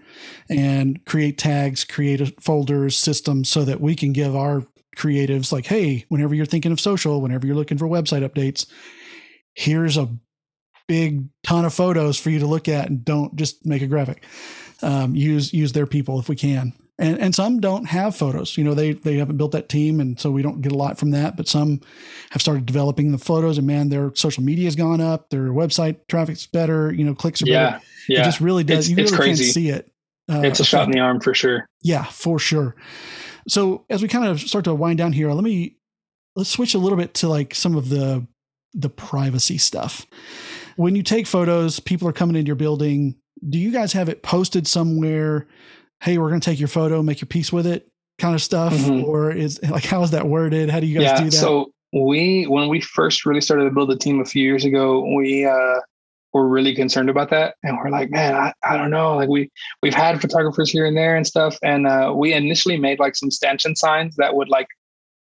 and 0.48 1.04
create 1.04 1.38
tags, 1.38 1.84
create 1.84 2.20
a 2.20 2.26
folders 2.40 2.96
system 2.96 3.44
so 3.44 3.64
that 3.64 3.80
we 3.80 3.94
can 3.94 4.12
give 4.12 4.34
our 4.34 4.64
creatives 4.96 5.52
like, 5.52 5.66
hey, 5.66 6.04
whenever 6.08 6.34
you're 6.34 6.46
thinking 6.46 6.72
of 6.72 6.80
social, 6.80 7.20
whenever 7.20 7.46
you're 7.46 7.56
looking 7.56 7.78
for 7.78 7.86
website 7.86 8.28
updates, 8.28 8.66
here's 9.54 9.96
a 9.96 10.08
big 10.88 11.28
ton 11.44 11.64
of 11.64 11.72
photos 11.72 12.18
for 12.18 12.30
you 12.30 12.40
to 12.40 12.46
look 12.46 12.68
at, 12.68 12.88
and 12.88 13.04
don't 13.04 13.36
just 13.36 13.64
make 13.64 13.82
a 13.82 13.86
graphic. 13.86 14.24
Um, 14.82 15.14
use 15.14 15.52
use 15.52 15.72
their 15.72 15.86
people 15.86 16.18
if 16.18 16.28
we 16.28 16.36
can. 16.36 16.72
And, 17.00 17.18
and 17.18 17.34
some 17.34 17.60
don't 17.60 17.86
have 17.86 18.14
photos. 18.14 18.58
You 18.58 18.64
know, 18.64 18.74
they 18.74 18.92
they 18.92 19.16
haven't 19.16 19.38
built 19.38 19.52
that 19.52 19.70
team, 19.70 20.00
and 20.00 20.20
so 20.20 20.30
we 20.30 20.42
don't 20.42 20.60
get 20.60 20.70
a 20.70 20.76
lot 20.76 20.98
from 20.98 21.12
that. 21.12 21.34
But 21.36 21.48
some 21.48 21.80
have 22.30 22.42
started 22.42 22.66
developing 22.66 23.10
the 23.10 23.18
photos, 23.18 23.56
and 23.56 23.66
man, 23.66 23.88
their 23.88 24.12
social 24.14 24.42
media 24.42 24.66
has 24.66 24.76
gone 24.76 25.00
up. 25.00 25.30
Their 25.30 25.48
website 25.48 26.06
traffic's 26.08 26.46
better. 26.46 26.92
You 26.92 27.04
know, 27.04 27.14
clicks 27.14 27.42
are 27.42 27.46
yeah. 27.46 27.70
better. 27.70 27.84
Yeah. 28.06 28.20
It 28.20 28.24
just 28.24 28.40
really 28.40 28.64
does. 28.64 28.86
It's- 28.86 28.90
you 28.90 29.02
it's 29.02 29.12
really 29.12 29.24
crazy. 29.24 29.44
can't 29.44 29.54
see 29.54 29.68
it. 29.70 29.90
Uh, 30.30 30.42
it's 30.42 30.60
a 30.60 30.64
shot 30.64 30.84
in 30.84 30.92
the 30.92 31.00
arm 31.00 31.20
for 31.20 31.34
sure. 31.34 31.66
yeah, 31.82 32.04
for 32.04 32.38
sure. 32.38 32.76
So 33.48 33.84
as 33.90 34.02
we 34.02 34.06
kind 34.08 34.26
of 34.26 34.38
start 34.40 34.64
to 34.66 34.74
wind 34.74 34.98
down 34.98 35.12
here, 35.12 35.32
let 35.32 35.42
me 35.42 35.78
let's 36.36 36.50
switch 36.50 36.74
a 36.74 36.78
little 36.78 36.98
bit 36.98 37.14
to 37.14 37.28
like 37.28 37.54
some 37.54 37.76
of 37.76 37.88
the 37.88 38.26
the 38.74 38.90
privacy 38.90 39.58
stuff. 39.58 40.06
When 40.76 40.94
you 40.94 41.02
take 41.02 41.26
photos, 41.26 41.80
people 41.80 42.06
are 42.08 42.12
coming 42.12 42.36
into 42.36 42.46
your 42.46 42.56
building. 42.56 43.16
Do 43.48 43.58
you 43.58 43.72
guys 43.72 43.94
have 43.94 44.08
it 44.08 44.22
posted 44.22 44.68
somewhere? 44.68 45.48
Hey, 46.02 46.18
we're 46.18 46.28
going 46.28 46.40
to 46.40 46.44
take 46.50 46.58
your 46.58 46.68
photo, 46.68 47.02
make 47.02 47.20
your 47.20 47.26
peace 47.26 47.52
with 47.52 47.66
it, 47.66 47.88
kind 48.18 48.34
of 48.34 48.42
stuff, 48.42 48.72
Mhm. 48.72 49.04
or 49.04 49.30
is 49.30 49.60
like 49.62 49.84
how 49.84 50.02
is 50.02 50.12
that 50.12 50.26
worded? 50.26 50.70
How 50.70 50.80
do 50.80 50.86
you 50.86 50.98
guys 50.98 51.04
yeah. 51.04 51.18
do 51.18 51.24
that? 51.30 51.32
So 51.32 51.72
we 51.92 52.44
when 52.44 52.68
we 52.68 52.80
first 52.80 53.26
really 53.26 53.40
started 53.40 53.64
to 53.64 53.70
build 53.70 53.90
the 53.90 53.96
team 53.96 54.20
a 54.20 54.24
few 54.24 54.42
years 54.42 54.64
ago, 54.64 55.04
we 55.16 55.44
uh, 55.44 55.80
were 56.32 56.48
really 56.48 56.74
concerned 56.74 57.10
about 57.10 57.30
that, 57.30 57.56
and 57.62 57.76
we're 57.76 57.90
like, 57.90 58.10
man, 58.10 58.34
I, 58.34 58.52
I 58.64 58.76
don't 58.76 58.90
know. 58.90 59.16
Like 59.16 59.28
we 59.28 59.50
we've 59.82 59.94
had 59.94 60.20
photographers 60.20 60.70
here 60.70 60.86
and 60.86 60.96
there 60.96 61.16
and 61.16 61.26
stuff, 61.26 61.58
and 61.62 61.86
uh, 61.86 62.12
we 62.14 62.32
initially 62.32 62.76
made 62.76 62.98
like 62.98 63.16
some 63.16 63.30
stanchion 63.30 63.74
signs 63.76 64.16
that 64.16 64.34
would 64.34 64.48
like 64.48 64.68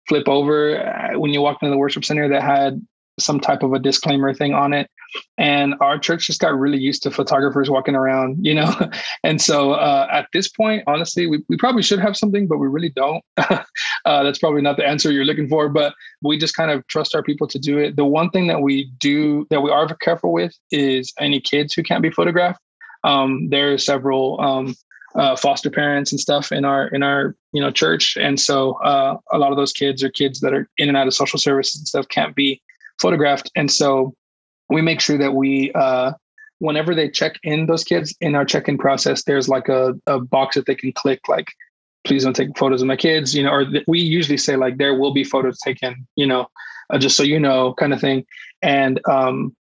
flip 0.08 0.28
over 0.28 0.80
uh, 0.86 1.20
when 1.20 1.32
you 1.34 1.42
walked 1.42 1.62
into 1.64 1.72
the 1.72 1.78
worship 1.78 2.06
center 2.06 2.28
that 2.30 2.42
had 2.44 2.80
some 3.20 3.40
type 3.40 3.64
of 3.64 3.74
a 3.74 3.80
disclaimer 3.80 4.34
thing 4.34 4.54
on 4.54 4.74
it. 4.74 4.90
And 5.38 5.76
our 5.82 5.98
church 5.98 6.28
just 6.28 6.40
got 6.40 6.58
really 6.58 6.78
used 6.78 7.02
to 7.04 7.12
photographers 7.12 7.70
walking 7.70 7.96
around 7.96 8.38
you 8.46 8.54
know? 8.54 8.74
And 9.24 9.42
so 9.42 9.74
uh, 9.74 10.08
at 10.12 10.28
this 10.34 10.50
point 10.50 10.84
honestly 10.88 11.28
we, 11.28 11.44
we 11.50 11.58
probably 11.58 11.84
should 11.84 12.00
have 12.00 12.16
something 12.18 12.48
but 12.48 12.58
we 12.58 12.68
really 12.68 12.90
don't. 12.90 13.24
Uh, 14.06 14.24
that's 14.24 14.40
probably 14.40 14.62
not 14.62 14.78
the 14.78 14.86
answer 14.86 15.12
you're 15.12 15.26
looking 15.26 15.48
for 15.48 15.68
but 15.68 15.94
we 16.22 16.38
just 16.38 16.56
kind 16.56 16.72
of 16.72 16.86
trust 16.88 17.14
our 17.14 17.22
people 17.22 17.48
to 17.48 17.60
do 17.60 17.78
it. 17.78 17.96
The 17.96 18.06
one 18.06 18.30
thing 18.30 18.48
that 18.48 18.62
we 18.62 18.92
do 18.98 19.46
that 19.50 19.62
we 19.62 19.72
are 19.72 19.88
careful 19.96 20.32
with 20.32 20.54
is 20.72 21.14
any 21.20 21.40
kids 21.40 21.74
who 21.74 21.84
can't 21.84 22.02
be 22.02 22.10
photographed. 22.10 22.62
Um, 23.04 23.50
there 23.50 23.74
are 23.74 23.78
several 23.78 24.40
um, 24.42 24.76
uh, 25.16 25.36
foster 25.36 25.70
parents 25.70 26.12
and 26.12 26.20
stuff 26.20 26.52
in 26.52 26.66
our 26.66 26.88
in 26.90 27.04
our 27.04 27.36
you 27.52 27.62
know 27.62 27.72
church. 27.72 28.18
And 28.20 28.40
so 28.40 28.74
uh, 28.84 29.18
a 29.32 29.38
lot 29.38 29.52
of 29.52 29.58
those 29.58 29.74
kids 29.74 30.04
are 30.04 30.10
kids 30.10 30.40
that 30.42 30.54
are 30.54 30.70
in 30.78 30.88
and 30.88 30.98
out 30.98 31.08
of 31.08 31.14
social 31.14 31.40
services 31.40 31.80
and 31.80 31.88
stuff 31.88 32.08
can't 32.10 32.36
be 32.36 32.62
photographed. 33.02 33.52
And 33.56 33.72
so 33.72 34.14
we 34.70 34.82
make 34.82 35.02
sure 35.02 35.18
that 35.18 35.34
we 35.34 35.72
uh, 35.74 36.14
whenever 36.60 36.94
they 36.94 37.10
check 37.10 37.36
in 37.44 37.66
those 37.66 37.84
kids 37.84 38.16
in 38.22 38.36
our 38.36 38.46
check-in 38.46 38.78
process 38.78 39.24
there's 39.24 39.48
like 39.48 39.70
a, 39.70 39.94
a 40.08 40.20
box 40.20 40.56
that 40.56 40.66
they 40.66 40.76
can 40.76 40.92
click 40.92 41.22
like 41.30 41.48
please 42.04 42.24
don't 42.24 42.36
take 42.36 42.56
photos 42.58 42.82
of 42.82 42.88
my 42.88 42.98
kids 42.98 43.34
you 43.34 43.42
know 43.42 43.50
or 43.50 43.66
th- 43.66 43.86
we 43.88 44.00
usually 44.00 44.38
say 44.38 44.58
like 44.58 44.78
there 44.78 44.94
will 44.94 45.14
be 45.14 45.24
photos 45.24 45.58
taken 45.60 46.06
you 46.18 46.28
know 46.28 46.48
uh, 46.90 46.98
just 46.98 47.16
so 47.16 47.24
you 47.24 47.40
know 47.40 47.74
kind 47.76 47.94
of 47.94 48.02
thing. 48.02 48.26
And 48.62 49.00
um, 49.10 49.56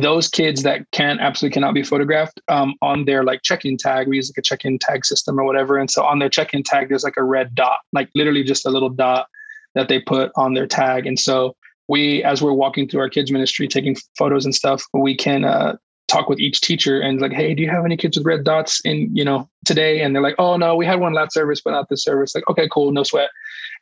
those 0.00 0.28
kids 0.28 0.62
that 0.64 0.90
can 0.92 1.18
absolutely 1.20 1.54
cannot 1.54 1.74
be 1.74 1.82
photographed 1.82 2.40
um, 2.48 2.74
on 2.82 3.04
their 3.04 3.22
like 3.22 3.42
check-in 3.42 3.76
tag 3.76 4.08
we 4.08 4.16
use 4.16 4.30
like 4.30 4.38
a 4.38 4.42
check-in 4.42 4.78
tag 4.78 5.04
system 5.04 5.38
or 5.38 5.44
whatever. 5.44 5.78
And 5.78 5.90
so 5.90 6.04
on 6.04 6.18
their 6.18 6.28
check-in 6.28 6.62
tag 6.62 6.88
there's 6.88 7.04
like 7.04 7.16
a 7.16 7.22
red 7.22 7.54
dot 7.54 7.78
like 7.92 8.08
literally 8.14 8.42
just 8.42 8.66
a 8.66 8.70
little 8.70 8.90
dot 8.90 9.28
that 9.74 9.88
they 9.88 10.00
put 10.00 10.30
on 10.36 10.54
their 10.54 10.66
tag. 10.66 11.06
And 11.06 11.18
so 11.18 11.56
we 11.88 12.22
as 12.22 12.42
we're 12.42 12.52
walking 12.52 12.88
through 12.88 13.00
our 13.00 13.08
kids 13.08 13.30
ministry 13.30 13.68
taking 13.68 13.96
photos 14.16 14.44
and 14.44 14.54
stuff 14.54 14.84
we 14.92 15.16
can 15.16 15.44
uh, 15.44 15.76
talk 16.08 16.28
with 16.28 16.38
each 16.38 16.60
teacher 16.60 17.00
and 17.00 17.20
like 17.20 17.32
hey 17.32 17.54
do 17.54 17.62
you 17.62 17.70
have 17.70 17.84
any 17.84 17.96
kids 17.96 18.16
with 18.16 18.26
red 18.26 18.44
dots 18.44 18.80
in 18.84 19.14
you 19.14 19.24
know 19.24 19.48
today 19.64 20.00
and 20.00 20.14
they're 20.14 20.22
like 20.22 20.36
oh 20.38 20.56
no 20.56 20.76
we 20.76 20.86
had 20.86 21.00
one 21.00 21.12
last 21.12 21.32
service 21.32 21.60
but 21.64 21.72
not 21.72 21.88
this 21.88 22.04
service 22.04 22.34
like 22.34 22.48
okay 22.48 22.68
cool 22.70 22.92
no 22.92 23.02
sweat 23.02 23.30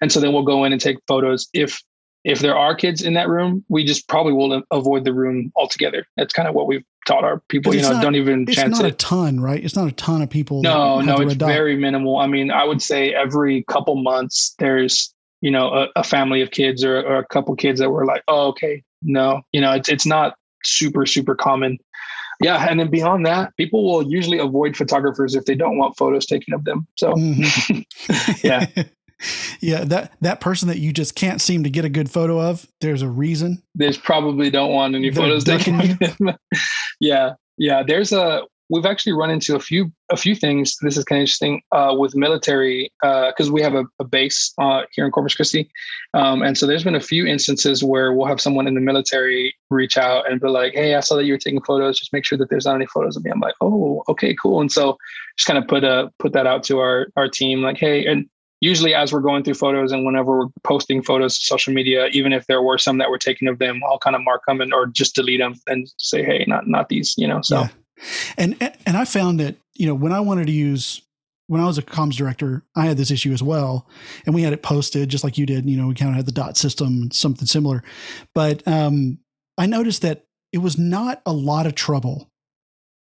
and 0.01 0.11
so 0.11 0.21
then 0.21 0.33
we'll 0.33 0.43
go 0.43 0.65
in 0.65 0.73
and 0.73 0.81
take 0.81 0.99
photos 1.07 1.49
if 1.53 1.83
if 2.25 2.39
there 2.39 2.57
are 2.57 2.75
kids 2.75 3.03
in 3.03 3.15
that 3.15 3.29
room, 3.29 3.65
we 3.69 3.85
just 3.85 4.07
probably 4.09 4.33
will 4.33 4.63
avoid 4.71 5.05
the 5.05 5.13
room 5.13 5.53
altogether. 5.57 6.07
That's 6.17 6.33
kind 6.33 6.49
of 6.49 6.55
what 6.55 6.67
we've 6.67 6.85
taught 7.07 7.25
our 7.25 7.43
people. 7.49 7.75
You 7.75 7.83
know, 7.83 7.93
not, 7.93 8.03
don't 8.03 8.15
even 8.15 8.47
chance. 8.47 8.51
it's 8.51 8.61
chance 8.61 8.79
not 8.79 8.85
it. 8.85 8.95
a 8.95 8.97
ton, 8.97 9.41
right? 9.41 9.63
It's 9.63 9.75
not 9.75 9.89
a 9.89 9.93
ton 9.93 10.23
of 10.23 10.31
people. 10.31 10.63
No, 10.63 11.01
no, 11.01 11.21
it's 11.21 11.35
very 11.35 11.77
minimal. 11.77 12.19
I 12.19 12.27
mean, 12.27 12.51
I 12.51 12.65
would 12.65 12.81
say 12.81 13.13
every 13.13 13.65
couple 13.65 13.97
months 13.97 14.55
there's 14.59 15.13
you 15.43 15.51
know 15.51 15.69
a, 15.69 15.89
a 15.97 16.05
family 16.05 16.41
of 16.41 16.51
kids 16.51 16.83
or, 16.83 16.97
or, 17.03 17.19
a 17.19 17.27
couple 17.27 17.55
kids 17.55 17.79
that 17.81 17.91
were 17.91 18.07
like, 18.07 18.23
oh, 18.29 18.49
okay, 18.49 18.83
no, 19.03 19.43
you 19.53 19.61
know, 19.61 19.73
it's 19.73 19.91
it's 19.91 20.07
not 20.07 20.37
super 20.65 21.05
super 21.05 21.35
common. 21.35 21.79
Yeah, 22.41 22.67
and 22.69 22.81
then 22.81 22.91
beyond 22.91 23.27
that, 23.27 23.55
people 23.57 23.85
will 23.85 24.11
usually 24.11 24.39
avoid 24.39 24.77
photographers 24.77 25.35
if 25.35 25.45
they 25.45 25.55
don't 25.55 25.77
want 25.77 25.97
photos 25.97 26.27
taken 26.27 26.55
of 26.55 26.65
them. 26.65 26.87
So, 26.97 27.13
mm-hmm. 27.13 28.47
yeah 28.47 28.85
yeah, 29.61 29.85
that 29.85 30.13
that 30.21 30.41
person 30.41 30.69
that 30.69 30.79
you 30.79 30.93
just 30.93 31.15
can't 31.15 31.41
seem 31.41 31.65
to 31.65 31.71
get 31.71 31.85
a 31.85 31.89
good 31.89 32.11
photo 32.11 32.41
of, 32.41 32.67
there's 32.81 33.03
a 33.03 33.09
reason. 33.09 33.63
They 33.75 33.93
probably 33.93 34.51
don't 34.51 34.73
want 34.73 34.95
any 34.95 35.11
They're 35.11 35.23
photos 35.23 35.45
taken. 35.45 35.99
yeah, 37.01 37.35
yeah. 37.59 37.83
There's 37.87 38.13
a 38.13 38.43
we've 38.73 38.87
actually 38.87 39.13
run 39.13 39.31
into 39.31 39.55
a 39.55 39.61
few 39.61 39.93
a 40.11 40.17
few 40.17 40.35
things. 40.35 40.77
This 40.81 40.97
is 40.97 41.05
kind 41.05 41.19
of 41.19 41.25
interesting 41.25 41.63
uh, 41.73 41.95
with 41.97 42.17
military 42.17 42.91
because 43.03 43.49
uh, 43.51 43.53
we 43.53 43.61
have 43.61 43.75
a, 43.75 43.85
a 44.01 44.05
base 44.05 44.53
uh, 44.59 44.83
here 44.93 45.05
in 45.05 45.13
Corpus 45.13 45.35
Christi, 45.35 45.71
um, 46.15 46.43
and 46.43 46.57
so 46.57 46.67
there's 46.67 46.83
been 46.83 46.95
a 46.95 47.01
few 47.01 47.27
instances 47.27 47.85
where 47.85 48.13
we'll 48.13 48.27
have 48.27 48.41
someone 48.41 48.67
in 48.67 48.75
the 48.75 48.81
military 48.81 49.55
reach 49.71 49.99
out 49.99 50.29
and 50.29 50.41
be 50.41 50.49
like, 50.49 50.73
"Hey, 50.73 50.95
I 50.95 51.01
saw 51.01 51.17
that 51.17 51.25
you 51.25 51.35
were 51.35 51.39
taking 51.39 51.63
photos. 51.63 51.99
Just 51.99 52.13
make 52.13 52.25
sure 52.25 52.39
that 52.39 52.49
there's 52.49 52.65
not 52.65 52.75
any 52.75 52.87
photos 52.87 53.17
of 53.17 53.25
me." 53.25 53.31
I'm 53.31 53.41
like, 53.41 53.55
"Oh, 53.61 54.03
okay, 54.09 54.35
cool." 54.35 54.61
And 54.63 54.73
so 54.73 54.97
just 55.37 55.47
kind 55.47 55.59
of 55.59 55.69
put 55.69 55.85
a 55.85 56.11
put 56.19 56.33
that 56.33 56.47
out 56.47 56.65
to 56.65 56.79
our 56.79 57.09
our 57.17 57.29
team, 57.29 57.61
like, 57.61 57.77
"Hey," 57.77 58.07
and 58.07 58.27
usually 58.61 58.95
as 58.95 59.13
we're 59.13 59.21
going 59.21 59.43
through 59.43 59.55
photos 59.55 59.93
and 59.93 60.07
whenever 60.07 60.39
we're 60.39 60.49
posting 60.63 61.03
photos 61.03 61.37
to 61.37 61.45
social 61.45 61.75
media, 61.75 62.07
even 62.13 62.33
if 62.33 62.47
there 62.47 62.63
were 62.63 62.79
some 62.79 62.97
that 62.99 63.11
were 63.11 63.19
taken 63.19 63.49
of 63.49 63.59
them, 63.59 63.81
I'll 63.85 63.99
kind 63.99 64.15
of 64.17 64.23
mark 64.23 64.43
them 64.47 64.61
and 64.61 64.73
or 64.73 64.87
just 64.87 65.17
delete 65.17 65.41
them 65.41 65.55
and 65.67 65.93
say, 65.99 66.23
hey, 66.23 66.45
not 66.47 66.67
not 66.67 66.89
these, 66.89 67.15
you 67.19 67.27
know. 67.27 67.43
So 67.43 67.63
yeah. 67.63 67.69
And 68.37 68.57
and 68.87 68.97
I 68.97 69.05
found 69.05 69.41
that, 69.41 69.57
you 69.75 69.87
know, 69.87 69.95
when 69.95 70.13
I 70.13 70.21
wanted 70.21 70.47
to 70.47 70.53
use 70.53 71.03
when 71.47 71.61
I 71.61 71.67
was 71.67 71.79
a 71.79 71.83
comms 71.83 72.15
director, 72.15 72.65
I 72.75 72.87
had 72.87 72.97
this 72.97 73.11
issue 73.11 73.33
as 73.33 73.43
well. 73.43 73.87
And 74.25 74.35
we 74.35 74.43
had 74.43 74.53
it 74.53 74.63
posted 74.63 75.09
just 75.09 75.25
like 75.25 75.37
you 75.37 75.45
did. 75.45 75.69
You 75.69 75.77
know, 75.77 75.89
we 75.89 75.95
kind 75.95 76.11
of 76.11 76.17
had 76.17 76.27
the 76.27 76.33
dot 76.33 76.57
system, 76.57 77.11
something 77.11 77.47
similar. 77.47 77.83
But 78.35 78.67
um, 78.67 79.19
I 79.59 79.67
noticed 79.67 80.03
that 80.03 80.25
it 80.53 80.59
was 80.59 80.79
not 80.79 81.21
a 81.27 81.33
lot 81.33 81.67
of 81.67 81.75
trouble 81.75 82.31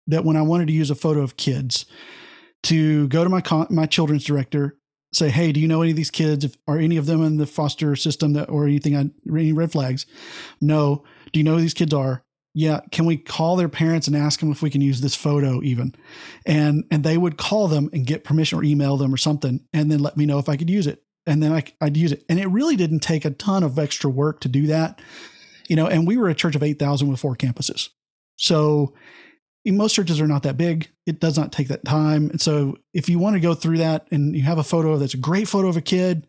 that 0.08 0.26
when 0.26 0.36
I 0.36 0.42
wanted 0.42 0.68
to 0.68 0.74
use 0.74 0.90
a 0.90 0.96
photo 0.96 1.22
of 1.22 1.38
kids, 1.38 1.86
to 2.64 3.08
go 3.08 3.24
to 3.24 3.30
my 3.30 3.42
my 3.70 3.86
children's 3.86 4.26
director 4.26 4.76
say, 5.14 5.30
hey, 5.30 5.52
do 5.52 5.60
you 5.60 5.68
know 5.68 5.82
any 5.82 5.92
of 5.92 5.98
these 5.98 6.12
kids? 6.12 6.46
If, 6.46 6.56
are 6.68 6.78
any 6.78 6.98
of 6.98 7.06
them 7.06 7.24
in 7.24 7.38
the 7.38 7.48
foster 7.48 7.96
system 7.96 8.34
that, 8.34 8.50
or 8.50 8.66
anything, 8.66 9.12
any 9.28 9.54
red 9.54 9.72
flags? 9.72 10.06
No. 10.62 11.04
Do 11.32 11.40
you 11.40 11.44
know 11.44 11.56
who 11.56 11.62
these 11.62 11.74
kids 11.74 11.94
are? 11.94 12.24
Yeah. 12.60 12.82
Can 12.92 13.06
we 13.06 13.16
call 13.16 13.56
their 13.56 13.70
parents 13.70 14.06
and 14.08 14.18
ask 14.18 14.42
them 14.42 14.52
if 14.52 14.62
we 14.62 14.70
can 14.70 14.82
use 14.82 15.00
this 15.00 15.16
photo 15.16 15.64
even? 15.64 15.96
And, 16.46 16.84
and 16.92 17.06
they 17.06 17.18
would 17.18 17.38
call 17.38 17.70
them 17.70 17.90
and 17.94 18.06
get 18.06 18.26
permission 18.26 18.60
or 18.60 18.66
email 18.66 18.98
them 18.98 19.14
or 19.14 19.18
something 19.18 19.62
and 19.72 19.90
then 19.90 20.00
let 20.00 20.18
me 20.18 20.26
know 20.26 20.40
if 20.40 20.50
I 20.50 20.58
could 20.58 20.70
use 20.70 20.86
it. 20.86 21.02
And 21.26 21.42
then 21.42 21.54
I, 21.54 21.64
I'd 21.80 21.96
use 21.96 22.12
it. 22.12 22.26
And 22.28 22.38
it 22.38 22.48
really 22.48 22.76
didn't 22.76 23.00
take 23.00 23.24
a 23.24 23.30
ton 23.30 23.64
of 23.64 23.80
extra 23.80 24.10
work 24.10 24.42
to 24.42 24.50
do 24.50 24.68
that. 24.68 25.02
You 25.70 25.78
know, 25.78 25.88
and 25.88 26.06
we 26.06 26.18
were 26.18 26.28
a 26.28 26.36
church 26.36 26.54
of 26.54 26.62
8,000 26.62 27.08
with 27.08 27.22
four 27.22 27.38
campuses. 27.38 27.88
So 28.36 28.94
most 29.66 29.96
churches 29.96 30.20
are 30.20 30.28
not 30.28 30.44
that 30.44 30.58
big. 30.58 30.90
It 31.06 31.22
does 31.22 31.38
not 31.38 31.54
take 31.54 31.70
that 31.70 31.86
time. 31.86 32.30
And 32.30 32.42
so 32.42 32.76
if 32.94 33.08
you 33.08 33.20
want 33.20 33.36
to 33.36 33.40
go 33.40 33.54
through 33.54 33.78
that 33.78 34.06
and 34.12 34.36
you 34.36 34.42
have 34.42 34.58
a 34.58 34.64
photo 34.64 34.98
that's 34.98 35.14
a 35.14 35.18
great 35.18 35.48
photo 35.48 35.70
of 35.70 35.78
a 35.78 35.82
kid, 35.82 36.28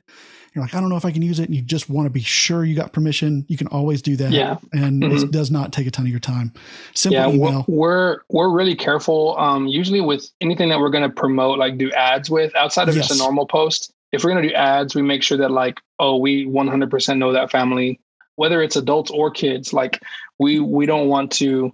you're 0.52 0.64
like, 0.64 0.74
I 0.74 0.80
don't 0.80 0.88
know 0.88 0.96
if 0.96 1.04
I 1.04 1.12
can 1.12 1.22
use 1.22 1.38
it. 1.38 1.44
And 1.44 1.54
you 1.54 1.62
just 1.62 1.88
want 1.88 2.06
to 2.06 2.10
be 2.10 2.22
sure 2.22 2.64
you 2.64 2.74
got 2.74 2.92
permission. 2.92 3.44
You 3.48 3.56
can 3.56 3.68
always 3.68 4.02
do 4.02 4.16
that. 4.16 4.32
Yeah. 4.32 4.58
And 4.72 5.02
mm-hmm. 5.02 5.16
it 5.16 5.30
does 5.30 5.50
not 5.50 5.72
take 5.72 5.86
a 5.86 5.90
ton 5.90 6.06
of 6.06 6.10
your 6.10 6.20
time. 6.20 6.52
Simple 6.94 7.20
yeah, 7.20 7.28
email. 7.28 7.64
We're, 7.68 8.18
we're 8.28 8.50
really 8.50 8.74
careful. 8.74 9.36
Um, 9.38 9.66
usually 9.66 10.00
with 10.00 10.28
anything 10.40 10.68
that 10.70 10.80
we're 10.80 10.90
going 10.90 11.08
to 11.08 11.14
promote, 11.14 11.58
like 11.58 11.78
do 11.78 11.90
ads 11.92 12.28
with 12.28 12.54
outside 12.56 12.88
of 12.88 12.96
yes. 12.96 13.08
just 13.08 13.20
a 13.20 13.22
normal 13.22 13.46
post, 13.46 13.92
if 14.12 14.24
we're 14.24 14.32
going 14.32 14.42
to 14.42 14.48
do 14.48 14.54
ads, 14.54 14.94
we 14.94 15.02
make 15.02 15.22
sure 15.22 15.38
that 15.38 15.50
like, 15.50 15.80
oh, 16.00 16.16
we 16.16 16.46
100% 16.46 17.18
know 17.18 17.32
that 17.32 17.50
family, 17.50 18.00
whether 18.34 18.60
it's 18.60 18.76
adults 18.76 19.10
or 19.10 19.30
kids, 19.30 19.72
like 19.72 20.00
we, 20.38 20.58
we 20.58 20.84
don't 20.84 21.08
want 21.08 21.30
to, 21.32 21.72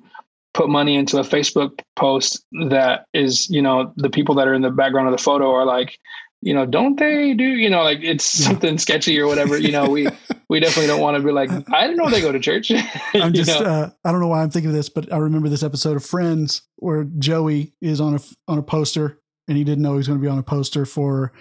put 0.57 0.71
money 0.71 0.97
into 0.97 1.19
a 1.19 1.23
Facebook 1.23 1.83
post 1.97 2.43
that 2.71 3.05
is, 3.13 3.51
you 3.51 3.61
know, 3.61 3.93
the 3.97 4.09
people 4.09 4.35
that 4.35 4.49
are 4.49 4.55
in 4.55 4.63
the 4.63 4.71
background 4.71 5.07
of 5.07 5.13
the 5.13 5.23
photo 5.23 5.51
are 5.53 5.67
like, 5.67 5.99
you 6.47 6.55
know, 6.55 6.65
don't 6.65 6.97
they 6.97 7.35
do, 7.35 7.43
you 7.43 7.69
know, 7.69 7.83
like 7.83 7.99
it's 8.05 8.25
something 8.25 8.79
sketchy 8.79 9.19
or 9.19 9.27
whatever, 9.27 9.59
you 9.59 9.73
know, 9.73 9.91
we, 9.91 10.07
we 10.49 10.61
definitely 10.61 10.87
don't 10.87 11.01
want 11.01 11.17
to 11.17 11.23
be 11.23 11.33
like, 11.33 11.51
I 11.73 11.89
didn't 11.89 11.97
know 11.97 12.09
they 12.09 12.21
go 12.21 12.31
to 12.31 12.39
church. 12.39 12.71
I'm 13.15 13.33
just, 13.33 13.51
uh, 13.51 13.91
I 14.05 14.13
don't 14.13 14.21
know 14.21 14.29
why 14.29 14.45
I'm 14.45 14.51
thinking 14.51 14.71
of 14.71 14.77
this, 14.77 14.89
but 14.89 15.13
I 15.13 15.17
remember 15.17 15.49
this 15.49 15.65
episode 15.65 15.97
of 15.97 16.05
Friends 16.05 16.63
where 16.77 17.03
Joey 17.03 17.75
is 17.81 18.01
on 18.01 18.15
a, 18.15 18.21
on 18.47 18.59
a 18.59 18.63
poster 18.63 19.21
and 19.49 19.59
he 19.59 19.65
didn't 19.65 19.83
know 19.83 19.95
he 19.95 19.97
was 19.97 20.07
going 20.07 20.21
to 20.21 20.23
be 20.23 20.29
on 20.29 20.39
a 20.39 20.45
poster 20.45 20.87
for 20.87 21.33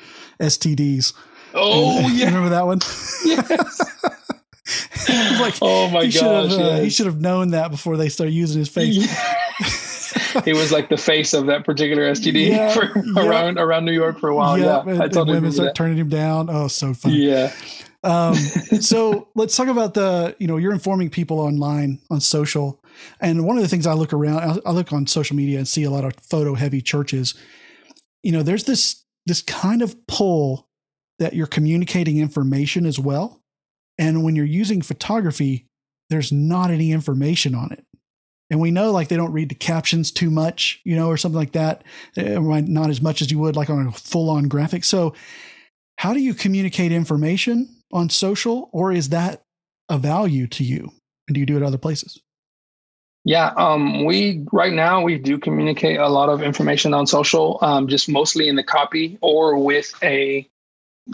STDs. 0.42 1.14
Oh, 1.54 2.00
and, 2.00 2.12
yeah. 2.18 2.26
Remember 2.26 2.50
that 2.50 2.66
one? 2.66 2.80
Yes. 3.24 3.80
like, 5.40 5.54
oh 5.62 5.88
my 5.92 6.06
he 6.06 6.14
gosh, 6.14 6.52
uh, 6.52 6.58
yes. 6.58 6.84
he 6.84 6.90
should 6.90 7.06
have 7.06 7.22
known 7.22 7.52
that 7.52 7.70
before 7.70 7.96
they 7.96 8.10
started 8.10 8.34
using 8.34 8.58
his 8.58 8.70
face. 8.70 9.95
He 10.44 10.54
was 10.54 10.72
like 10.72 10.90
the 10.90 10.98
face 10.98 11.34
of 11.34 11.48
that 11.48 11.66
particular 11.66 12.12
STD 12.12 12.50
yeah, 12.50 12.70
for 12.74 12.86
yeah. 12.86 13.28
around 13.28 13.58
around 13.58 13.86
New 13.86 13.92
York 13.92 14.20
for 14.20 14.30
a 14.30 14.36
while. 14.36 14.58
Yeah, 14.58 14.84
yeah 14.86 14.92
and, 14.94 15.04
I 15.04 15.08
totally 15.08 15.36
women 15.36 15.52
start 15.52 15.76
turning 15.76 15.98
him 15.98 16.10
down. 16.10 16.50
Oh, 16.50 16.68
so 16.68 16.94
funny. 16.94 17.18
Yeah. 17.18 17.54
Um, 18.04 18.36
so 18.82 19.30
let's 19.36 19.56
talk 19.56 19.68
about 19.68 19.94
the 19.94 20.36
you 20.40 20.48
know 20.48 20.58
you're 20.58 20.74
informing 20.74 21.10
people 21.10 21.40
online 21.40 22.00
on 22.10 22.22
social, 22.22 22.84
and 23.20 23.46
one 23.46 23.58
of 23.58 23.64
the 23.64 23.70
things 23.70 23.88
I 23.88 23.94
look 23.94 24.14
around, 24.14 24.62
I 24.66 24.72
look 24.72 24.94
on 24.94 25.08
social 25.08 25.36
media 25.36 25.58
and 25.58 25.68
see 25.68 25.84
a 25.84 25.90
lot 25.90 26.04
of 26.04 26.14
photo 26.22 26.56
heavy 26.56 26.82
churches. 26.82 27.34
You 28.24 28.32
know, 28.32 28.44
there's 28.44 28.64
this 28.64 29.04
this 29.26 29.42
kind 29.42 29.82
of 29.82 29.96
pull 30.08 30.68
that 31.20 31.34
you're 31.34 31.48
communicating 31.48 32.18
information 32.18 32.86
as 32.86 33.00
well. 33.00 33.42
And 33.98 34.24
when 34.24 34.36
you're 34.36 34.46
using 34.46 34.82
photography, 34.82 35.68
there's 36.10 36.32
not 36.32 36.70
any 36.70 36.92
information 36.92 37.56
on 37.56 37.72
it. 37.72 37.86
And 38.50 38.60
we 38.60 38.72
know 38.72 38.92
like 38.92 39.08
they 39.08 39.18
don't 39.18 39.32
read 39.32 39.50
the 39.50 39.56
captions 39.56 40.12
too 40.12 40.30
much, 40.30 40.80
you 40.84 40.96
know, 40.96 41.08
or 41.08 41.18
something 41.18 41.40
like 41.40 41.54
that. 41.54 41.84
Eh, 42.16 42.38
not 42.38 42.90
as 42.90 43.02
much 43.02 43.22
as 43.22 43.32
you 43.32 43.40
would 43.40 43.56
like 43.56 43.70
on 43.70 43.88
a 43.88 43.92
full 43.92 44.30
on 44.30 44.48
graphic. 44.48 44.84
So, 44.84 45.14
how 45.98 46.14
do 46.14 46.20
you 46.20 46.34
communicate 46.34 46.92
information 46.92 47.70
on 47.92 48.10
social? 48.10 48.70
Or 48.72 48.92
is 48.92 49.10
that 49.10 49.42
a 49.90 49.98
value 49.98 50.46
to 50.48 50.64
you? 50.64 50.92
And 51.28 51.34
do 51.34 51.40
you 51.40 51.46
do 51.46 51.58
it 51.58 51.64
other 51.64 51.78
places? 51.78 52.20
Yeah, 53.24 53.54
um, 53.58 54.06
we 54.06 54.46
right 54.52 54.72
now 54.72 55.02
we 55.02 55.18
do 55.18 55.40
communicate 55.40 55.98
a 55.98 56.08
lot 56.08 56.30
of 56.30 56.44
information 56.44 56.94
on 56.94 57.08
social, 57.08 57.58
um, 57.64 57.88
just 57.88 58.08
mostly 58.08 58.48
in 58.48 58.56
the 58.56 58.64
copy 58.64 59.18
or 59.22 59.58
with 59.58 59.94
a. 60.04 60.48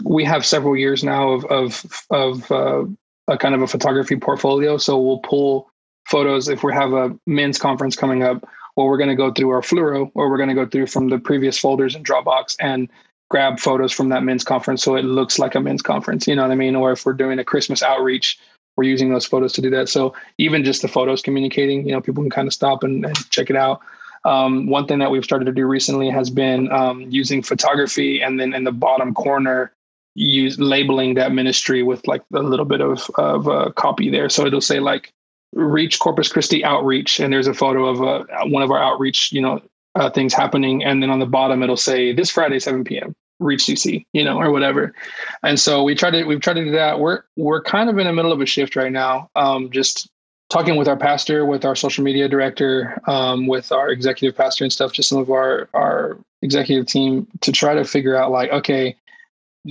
We 0.04 0.24
have 0.24 0.44
several 0.44 0.76
years 0.76 1.02
now 1.02 1.30
of 1.30 1.44
of 1.46 2.06
of 2.10 2.52
uh, 2.52 2.84
a 3.28 3.38
kind 3.38 3.54
of 3.54 3.62
a 3.62 3.66
photography 3.66 4.16
portfolio, 4.16 4.76
so 4.76 5.00
we'll 5.00 5.20
pull 5.20 5.71
photos 6.04 6.48
if 6.48 6.62
we 6.62 6.72
have 6.72 6.92
a 6.92 7.16
men's 7.26 7.58
conference 7.58 7.96
coming 7.96 8.22
up, 8.22 8.44
well 8.76 8.86
we're 8.86 8.98
going 8.98 9.10
to 9.10 9.16
go 9.16 9.32
through 9.32 9.50
our 9.50 9.60
Fluro, 9.60 10.10
or 10.14 10.30
we're 10.30 10.36
going 10.36 10.48
to 10.48 10.54
go 10.54 10.66
through 10.66 10.86
from 10.86 11.08
the 11.08 11.18
previous 11.18 11.58
folders 11.58 11.94
in 11.94 12.02
Dropbox 12.02 12.56
and 12.60 12.88
grab 13.30 13.58
photos 13.58 13.92
from 13.92 14.10
that 14.10 14.22
men's 14.22 14.44
conference 14.44 14.82
so 14.82 14.94
it 14.94 15.04
looks 15.04 15.38
like 15.38 15.54
a 15.54 15.60
men's 15.60 15.82
conference. 15.82 16.28
You 16.28 16.36
know 16.36 16.42
what 16.42 16.50
I 16.50 16.54
mean? 16.54 16.76
Or 16.76 16.92
if 16.92 17.06
we're 17.06 17.14
doing 17.14 17.38
a 17.38 17.44
Christmas 17.44 17.82
outreach, 17.82 18.38
we're 18.76 18.84
using 18.84 19.10
those 19.10 19.24
photos 19.26 19.52
to 19.54 19.62
do 19.62 19.70
that. 19.70 19.88
So 19.88 20.14
even 20.38 20.64
just 20.64 20.82
the 20.82 20.88
photos 20.88 21.22
communicating, 21.22 21.86
you 21.86 21.92
know, 21.92 22.00
people 22.00 22.22
can 22.22 22.30
kind 22.30 22.46
of 22.46 22.54
stop 22.54 22.82
and, 22.82 23.04
and 23.04 23.30
check 23.30 23.48
it 23.48 23.56
out. 23.56 23.80
Um, 24.24 24.66
one 24.66 24.86
thing 24.86 24.98
that 25.00 25.10
we've 25.10 25.24
started 25.24 25.46
to 25.46 25.52
do 25.52 25.66
recently 25.66 26.08
has 26.10 26.30
been 26.30 26.70
um, 26.70 27.02
using 27.10 27.42
photography 27.42 28.22
and 28.22 28.38
then 28.38 28.54
in 28.54 28.64
the 28.64 28.72
bottom 28.72 29.14
corner, 29.14 29.72
use 30.14 30.58
labeling 30.60 31.14
that 31.14 31.32
ministry 31.32 31.82
with 31.82 32.06
like 32.06 32.22
a 32.34 32.40
little 32.40 32.66
bit 32.66 32.82
of 32.82 33.10
of 33.16 33.48
uh, 33.48 33.70
copy 33.76 34.10
there. 34.10 34.28
So 34.28 34.46
it'll 34.46 34.60
say 34.60 34.78
like 34.78 35.12
reach 35.52 35.98
Corpus 35.98 36.28
Christi 36.28 36.64
outreach, 36.64 37.20
and 37.20 37.32
there's 37.32 37.46
a 37.46 37.54
photo 37.54 37.86
of 37.86 38.02
uh, 38.02 38.24
one 38.46 38.62
of 38.62 38.70
our 38.70 38.82
outreach, 38.82 39.32
you 39.32 39.40
know, 39.40 39.60
uh, 39.94 40.10
things 40.10 40.32
happening, 40.32 40.82
and 40.82 41.02
then 41.02 41.10
on 41.10 41.18
the 41.18 41.26
bottom 41.26 41.62
it'll 41.62 41.76
say 41.76 42.12
this 42.12 42.30
Friday 42.30 42.58
7 42.58 42.84
p.m 42.84 43.14
reach 43.42 43.64
CC, 43.64 44.06
you 44.12 44.24
know, 44.24 44.38
or 44.38 44.50
whatever. 44.50 44.94
And 45.42 45.58
so 45.58 45.82
we 45.82 45.94
tried 45.94 46.12
to 46.12 46.24
we've 46.24 46.40
tried 46.40 46.54
to 46.54 46.64
do 46.64 46.70
that. 46.72 47.00
We're 47.00 47.22
we're 47.36 47.62
kind 47.62 47.90
of 47.90 47.98
in 47.98 48.06
the 48.06 48.12
middle 48.12 48.32
of 48.32 48.40
a 48.40 48.46
shift 48.46 48.76
right 48.76 48.92
now. 48.92 49.30
Um, 49.36 49.70
just 49.70 50.08
talking 50.50 50.76
with 50.76 50.88
our 50.88 50.96
pastor, 50.96 51.44
with 51.44 51.64
our 51.64 51.74
social 51.74 52.04
media 52.04 52.28
director, 52.28 52.98
um, 53.06 53.46
with 53.46 53.72
our 53.72 53.90
executive 53.90 54.36
pastor 54.36 54.64
and 54.64 54.72
stuff, 54.72 54.92
just 54.92 55.08
some 55.08 55.18
of 55.18 55.30
our 55.30 55.68
our 55.74 56.18
executive 56.42 56.86
team 56.86 57.26
to 57.40 57.52
try 57.52 57.74
to 57.74 57.84
figure 57.84 58.16
out 58.16 58.30
like, 58.30 58.50
okay, 58.50 58.96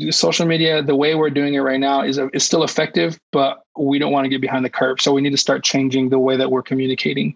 social 0.10 0.46
media, 0.46 0.82
the 0.82 0.96
way 0.96 1.16
we're 1.16 1.30
doing 1.30 1.54
it 1.54 1.60
right 1.60 1.80
now 1.80 2.02
is 2.02 2.20
is 2.34 2.44
still 2.44 2.64
effective, 2.64 3.20
but 3.32 3.62
we 3.78 4.00
don't 4.00 4.12
want 4.12 4.26
to 4.26 4.30
get 4.30 4.42
behind 4.42 4.64
the 4.64 4.70
curve. 4.70 5.02
So 5.02 5.14
we 5.14 5.22
need 5.22 5.32
to 5.32 5.38
start 5.38 5.64
changing 5.64 6.10
the 6.10 6.20
way 6.20 6.38
that 6.38 6.52
we're 6.52 6.64
communicating. 6.64 7.36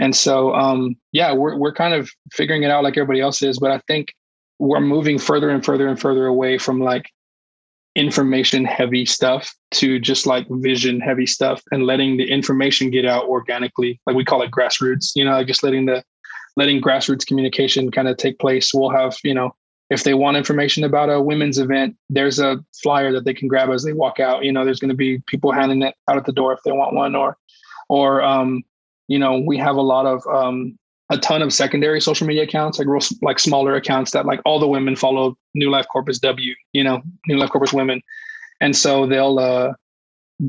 And 0.00 0.14
so, 0.14 0.54
um, 0.54 0.96
yeah, 1.12 1.32
we're 1.32 1.56
we're 1.56 1.72
kind 1.72 1.94
of 1.94 2.10
figuring 2.32 2.62
it 2.62 2.70
out 2.70 2.84
like 2.84 2.96
everybody 2.96 3.20
else 3.20 3.42
is. 3.42 3.58
But 3.58 3.70
I 3.70 3.78
think 3.86 4.14
we're 4.58 4.80
moving 4.80 5.18
further 5.18 5.50
and 5.50 5.64
further 5.64 5.88
and 5.88 6.00
further 6.00 6.26
away 6.26 6.58
from 6.58 6.80
like 6.80 7.10
information 7.94 8.64
heavy 8.64 9.06
stuff 9.06 9.54
to 9.70 10.00
just 10.00 10.26
like 10.26 10.46
vision 10.50 11.00
heavy 11.00 11.26
stuff 11.26 11.62
and 11.70 11.86
letting 11.86 12.16
the 12.16 12.28
information 12.28 12.90
get 12.90 13.04
out 13.04 13.24
organically 13.26 14.00
like 14.04 14.16
we 14.16 14.24
call 14.24 14.42
it 14.42 14.50
grassroots 14.50 15.12
you 15.14 15.24
know 15.24 15.30
like 15.30 15.46
just 15.46 15.62
letting 15.62 15.86
the 15.86 16.02
letting 16.56 16.82
grassroots 16.82 17.24
communication 17.24 17.92
kind 17.92 18.08
of 18.08 18.16
take 18.16 18.36
place 18.40 18.74
we'll 18.74 18.90
have 18.90 19.16
you 19.22 19.32
know 19.32 19.54
if 19.90 20.04
they 20.04 20.14
want 20.14 20.36
information 20.36 20.84
about 20.84 21.10
a 21.10 21.20
women's 21.20 21.58
event 21.58 21.96
there's 22.08 22.38
a 22.38 22.62
flyer 22.82 23.12
that 23.12 23.24
they 23.24 23.34
can 23.34 23.48
grab 23.48 23.70
as 23.70 23.84
they 23.84 23.92
walk 23.92 24.20
out 24.20 24.44
you 24.44 24.52
know 24.52 24.64
there's 24.64 24.80
going 24.80 24.88
to 24.88 24.94
be 24.94 25.18
people 25.26 25.52
handing 25.52 25.82
it 25.82 25.94
out 26.08 26.16
at 26.16 26.24
the 26.24 26.32
door 26.32 26.52
if 26.52 26.62
they 26.64 26.72
want 26.72 26.94
one 26.94 27.14
or 27.14 27.36
or 27.88 28.22
um 28.22 28.62
you 29.08 29.18
know 29.18 29.38
we 29.38 29.56
have 29.56 29.76
a 29.76 29.82
lot 29.82 30.06
of 30.06 30.26
um 30.26 30.78
a 31.10 31.18
ton 31.18 31.42
of 31.42 31.52
secondary 31.52 32.00
social 32.00 32.26
media 32.26 32.44
accounts, 32.44 32.78
like 32.78 32.88
real, 32.88 33.02
like 33.22 33.38
smaller 33.38 33.74
accounts 33.74 34.12
that 34.12 34.26
like 34.26 34.40
all 34.44 34.58
the 34.58 34.68
women 34.68 34.96
follow 34.96 35.36
New 35.54 35.70
Life 35.70 35.86
Corpus 35.92 36.18
W, 36.18 36.54
you 36.72 36.82
know, 36.82 37.02
New 37.26 37.36
Life 37.36 37.50
Corpus 37.50 37.72
women. 37.72 38.00
And 38.60 38.76
so 38.76 39.06
they'll 39.06 39.38
uh 39.38 39.72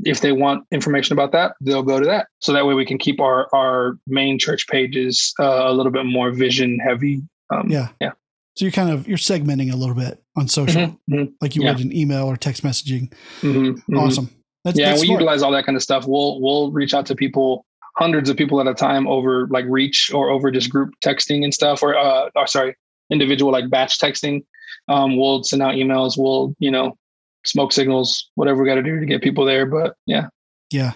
if 0.04 0.20
they 0.20 0.32
want 0.32 0.66
information 0.72 1.12
about 1.12 1.30
that, 1.32 1.52
they'll 1.60 1.82
go 1.82 2.00
to 2.00 2.06
that. 2.06 2.26
So 2.40 2.52
that 2.52 2.66
way 2.66 2.74
we 2.74 2.86
can 2.86 2.98
keep 2.98 3.20
our 3.20 3.48
our 3.54 3.98
main 4.06 4.38
church 4.38 4.66
pages 4.68 5.32
uh, 5.38 5.62
a 5.64 5.72
little 5.72 5.92
bit 5.92 6.06
more 6.06 6.32
vision 6.32 6.78
heavy. 6.78 7.22
Um, 7.50 7.68
yeah. 7.68 7.88
Yeah. 8.00 8.12
So 8.56 8.64
you're 8.64 8.72
kind 8.72 8.90
of 8.90 9.06
you're 9.06 9.18
segmenting 9.18 9.72
a 9.72 9.76
little 9.76 9.94
bit 9.94 10.22
on 10.36 10.48
social, 10.48 10.82
Mm-hmm, 10.82 11.14
mhm, 11.14 11.32
like 11.40 11.54
you 11.56 11.62
yeah. 11.62 11.72
would 11.72 11.80
in 11.80 11.94
email 11.94 12.26
or 12.26 12.36
text 12.36 12.62
messaging. 12.62 13.12
mhm, 13.42 13.78
mhm. 13.88 13.98
Awesome. 13.98 14.30
That's, 14.64 14.78
yeah, 14.78 14.90
that's 14.90 15.02
we 15.02 15.06
smart. 15.08 15.20
utilize 15.20 15.42
all 15.42 15.52
that 15.52 15.64
kind 15.66 15.76
of 15.76 15.82
stuff. 15.82 16.06
We'll 16.06 16.40
we'll 16.40 16.72
reach 16.72 16.94
out 16.94 17.06
to 17.06 17.14
people, 17.14 17.64
hundreds 17.98 18.28
of 18.30 18.36
people 18.36 18.60
at 18.60 18.66
a 18.66 18.74
time 18.74 19.06
over 19.06 19.46
like 19.48 19.64
reach 19.68 20.10
or 20.12 20.30
over 20.30 20.50
just 20.50 20.70
group 20.70 20.94
texting 21.04 21.44
and 21.44 21.52
stuff, 21.54 21.82
or 21.82 21.96
uh, 21.96 22.30
or 22.34 22.46
sorry, 22.46 22.74
individual 23.10 23.52
like 23.52 23.70
batch 23.70 23.98
texting. 23.98 24.44
Um, 24.88 25.16
we'll 25.16 25.42
send 25.44 25.62
out 25.62 25.74
emails. 25.74 26.14
We'll 26.18 26.54
you 26.58 26.70
know 26.70 26.96
smoke 27.44 27.72
signals, 27.72 28.30
whatever 28.34 28.62
we 28.62 28.68
got 28.68 28.74
to 28.76 28.82
do 28.82 28.98
to 28.98 29.06
get 29.06 29.22
people 29.22 29.44
there. 29.44 29.66
But 29.66 29.94
yeah, 30.06 30.28
Yeah. 30.72 30.92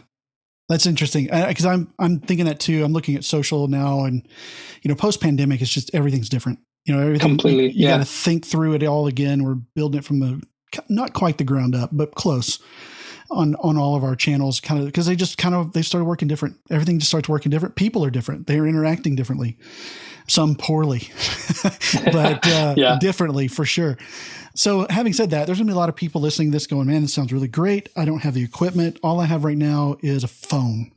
That's 0.69 0.87
interesting 0.87 1.25
because 1.25 1.67
I'm 1.67 1.93
I'm 1.99 2.21
thinking 2.21 2.47
that 2.47 2.59
too. 2.61 2.85
I'm 2.85 2.93
looking 2.93 3.17
at 3.17 3.25
social 3.25 3.67
now, 3.69 4.05
and 4.05 4.27
you 4.83 4.89
know, 4.89 4.95
post 4.95 5.21
pandemic, 5.21 5.61
it's 5.61 5.71
just 5.71 5.91
everything's 5.95 6.29
different. 6.29 6.61
You 6.85 6.95
know, 6.97 7.03
everything 7.03 7.29
Completely, 7.29 7.65
You, 7.67 7.71
you 7.71 7.85
yeah. 7.89 7.91
got 7.91 7.99
to 7.99 8.05
think 8.05 8.47
through 8.47 8.75
it 8.75 8.83
all 8.83 9.07
again. 9.07 9.45
We're 9.45 9.55
building 9.55 9.99
it 9.99 10.05
from 10.05 10.21
the 10.21 10.43
not 10.89 11.13
quite 11.15 11.39
the 11.39 11.45
ground 11.45 11.75
up, 11.75 11.91
but 11.93 12.15
close 12.15 12.59
on 13.31 13.55
on 13.57 13.77
all 13.77 13.95
of 13.97 14.03
our 14.05 14.17
channels, 14.17 14.61
kind 14.61 14.81
of 14.81 14.87
because 14.87 15.07
they 15.07 15.17
just 15.17 15.37
kind 15.39 15.55
of 15.55 15.73
they 15.73 15.83
started 15.83 16.05
working 16.07 16.29
different. 16.29 16.57
Everything 16.71 16.99
just 16.99 17.11
starts 17.11 17.29
working 17.29 17.51
different. 17.51 17.77
People 17.77 18.05
are 18.05 18.11
different. 18.11 18.47
They're 18.47 18.67
interacting 18.67 19.15
differently. 19.15 19.59
Some 20.29 20.55
poorly, 20.55 21.09
but 22.13 22.47
uh, 22.47 22.75
Yeah. 22.77 22.99
differently 23.01 23.49
for 23.49 23.65
sure. 23.65 23.99
So, 24.55 24.87
having 24.89 25.13
said 25.13 25.31
that, 25.31 25.47
there's 25.47 25.59
going 25.59 25.67
to 25.67 25.73
be 25.73 25.77
a 25.77 25.79
lot 25.79 25.89
of 25.89 25.97
people 25.97 26.21
listening 26.21 26.51
to 26.51 26.57
this 26.57 26.67
going, 26.69 26.87
man, 26.87 27.03
this 27.03 27.15
sounds 27.15 27.33
really 27.33 27.49
great. 27.49 27.89
I 27.97 28.05
don't 28.05 28.21
have 28.21 28.35
the 28.35 28.43
equipment. 28.45 28.99
All 29.03 29.19
I 29.21 29.25
have 29.27 29.45
right 29.45 29.57
now 29.59 29.97
is 30.03 30.23
a 30.23 30.29
phone. 30.29 30.93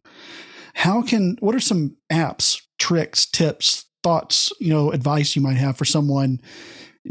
How 0.76 1.02
can, 1.02 1.38
what 1.40 1.56
are 1.56 1.60
some 1.60 1.96
apps, 2.12 2.62
tricks, 2.78 3.26
tips, 3.26 3.86
thoughts, 4.04 4.52
you 4.60 4.70
know, 4.70 4.92
advice 4.92 5.36
you 5.36 5.42
might 5.42 5.58
have 5.58 5.78
for 5.78 5.86
someone 5.86 6.40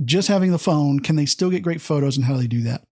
just 0.04 0.28
having 0.28 0.52
the 0.52 0.58
phone? 0.58 1.00
Can 1.00 1.16
they 1.16 1.26
still 1.26 1.50
get 1.50 1.62
great 1.62 1.80
photos 1.80 2.16
and 2.16 2.24
how 2.24 2.34
do 2.34 2.40
they 2.40 2.46
do 2.46 2.62
that? 2.62 2.82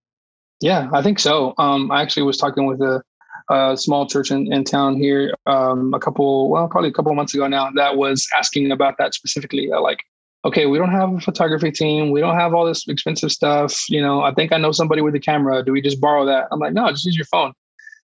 Yeah, 0.60 0.88
I 0.92 1.02
think 1.02 1.18
so. 1.18 1.54
Um, 1.58 1.90
I 1.90 2.02
actually 2.02 2.24
was 2.24 2.36
talking 2.36 2.66
with 2.66 2.80
a, 2.80 3.02
a 3.50 3.76
small 3.76 4.06
church 4.06 4.30
in, 4.30 4.52
in 4.52 4.64
town 4.64 4.96
here 4.96 5.34
um, 5.46 5.94
a 5.94 5.98
couple, 5.98 6.50
well, 6.50 6.68
probably 6.68 6.90
a 6.90 6.92
couple 6.92 7.14
months 7.14 7.34
ago 7.34 7.46
now, 7.46 7.70
that 7.76 7.96
was 7.96 8.28
asking 8.36 8.70
about 8.70 8.96
that 8.98 9.14
specifically. 9.14 9.72
Uh, 9.72 9.80
like, 9.80 10.04
okay, 10.44 10.66
we 10.66 10.78
don't 10.78 10.90
have 10.90 11.12
a 11.12 11.20
photography 11.20 11.70
team. 11.70 12.10
We 12.10 12.20
don't 12.20 12.36
have 12.36 12.54
all 12.54 12.66
this 12.66 12.86
expensive 12.88 13.32
stuff. 13.32 13.88
You 13.88 14.02
know, 14.02 14.22
I 14.22 14.32
think 14.32 14.52
I 14.52 14.58
know 14.58 14.72
somebody 14.72 15.00
with 15.00 15.14
a 15.14 15.20
camera. 15.20 15.62
Do 15.62 15.72
we 15.72 15.80
just 15.80 16.00
borrow 16.00 16.26
that? 16.26 16.48
I'm 16.50 16.58
like, 16.58 16.72
no, 16.72 16.90
just 16.90 17.06
use 17.06 17.16
your 17.16 17.26
phone. 17.26 17.52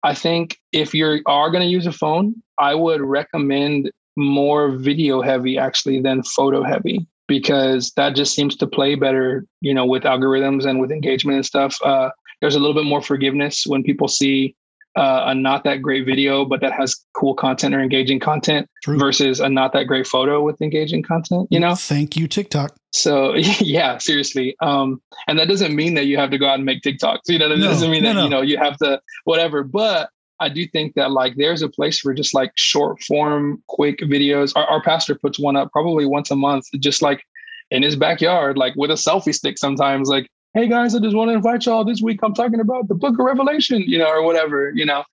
I 0.03 0.15
think 0.15 0.59
if 0.73 0.95
you 0.95 1.23
are 1.27 1.51
going 1.51 1.63
to 1.63 1.69
use 1.69 1.87
a 1.87 1.93
phone, 1.93 2.35
I 2.59 2.75
would 2.75 3.01
recommend 3.01 3.91
more 4.17 4.71
video 4.71 5.23
heavy 5.23 5.59
actually 5.59 6.01
than 6.01 6.23
photo 6.23 6.63
heavy 6.63 7.07
because 7.29 7.93
that 7.97 8.15
just 8.15 8.35
seems 8.35 8.57
to 8.57 8.67
play 8.67 8.95
better, 8.95 9.45
you 9.61 9.75
know, 9.75 9.85
with 9.85 10.05
algorithms 10.05 10.65
and 10.65 10.81
with 10.81 10.91
engagement 10.91 11.37
and 11.37 11.47
stuff. 11.47 11.77
Uh, 11.85 12.11
there's 12.41 12.55
a 12.55 12.59
little 12.61 12.75
bit 12.75 12.85
more 12.85 13.03
forgiveness 13.03 13.65
when 13.67 13.83
people 13.83 14.09
see 14.09 14.55
uh, 14.97 15.25
a 15.27 15.35
not 15.35 15.63
that 15.65 15.83
great 15.83 16.07
video, 16.07 16.45
but 16.45 16.61
that 16.63 16.73
has 16.73 16.97
cool 17.13 17.35
content 17.35 17.75
or 17.75 17.81
engaging 17.81 18.19
content 18.19 18.69
True. 18.83 18.99
versus 18.99 19.41
a 19.41 19.49
not 19.49 19.75
that 19.75 19.85
great 19.85 20.07
photo 20.07 20.43
with 20.43 20.61
engaging 20.63 21.03
content, 21.03 21.49
you 21.51 21.61
know? 21.61 21.75
Thank 21.75 22.17
you, 22.17 22.27
TikTok. 22.27 22.75
So 22.93 23.35
yeah, 23.61 23.99
seriously. 23.99 24.57
Um, 24.63 25.03
and 25.29 25.39
that 25.39 25.49
doesn't 25.49 25.75
mean 25.77 25.95
that 25.95 26.07
you 26.07 26.17
have 26.17 26.31
to 26.31 26.39
go 26.39 26.49
out 26.49 26.55
and 26.55 26.65
make 26.65 26.83
TikToks. 26.83 27.21
You 27.27 27.39
know, 27.39 27.49
that 27.51 27.59
No, 27.59 27.67
doesn't 27.67 27.91
mean 27.91 28.05
no, 28.05 28.09
that, 28.09 28.15
no. 28.15 28.25
you 28.25 28.31
know, 28.31 28.41
you 28.43 28.57
have 28.57 28.79
to 28.79 29.01
whatever. 29.25 29.65
But 29.65 30.09
I 30.41 30.49
do 30.49 30.67
think 30.67 30.95
that 30.95 31.11
like 31.11 31.37
there's 31.37 31.63
a 31.63 31.69
place 31.69 31.99
for 31.99 32.13
just 32.15 32.35
like 32.35 32.53
short 32.57 33.03
form, 33.03 33.63
quick 33.69 34.01
videos. 34.01 34.53
Our, 34.57 34.67
our 34.67 34.83
pastor 34.83 35.15
puts 35.15 35.39
one 35.39 35.57
up 35.57 35.73
probably 35.73 36.07
once 36.07 36.31
a 36.31 36.37
month, 36.37 36.67
just 36.79 37.03
like 37.03 37.23
in 37.71 37.83
his 37.83 37.97
backyard, 37.97 38.57
like 38.59 38.75
with 38.77 38.91
a 38.91 38.95
selfie 38.95 39.35
stick 39.35 39.59
sometimes, 39.59 40.09
like, 40.09 40.29
hey 40.55 40.69
guys, 40.69 40.95
I 40.95 41.01
just 41.01 41.17
want 41.17 41.31
to 41.31 41.35
invite 41.35 41.67
y'all 41.67 41.85
this 41.85 42.01
week. 42.03 42.21
I'm 42.23 42.35
talking 42.35 42.61
about 42.61 42.89
the 42.89 42.95
book 42.95 43.19
of 43.19 43.25
Revelation, 43.25 43.83
you 43.87 43.99
know, 43.99 44.09
or 44.09 44.23
whatever, 44.23 44.73
you 44.75 44.85
know. 44.85 45.05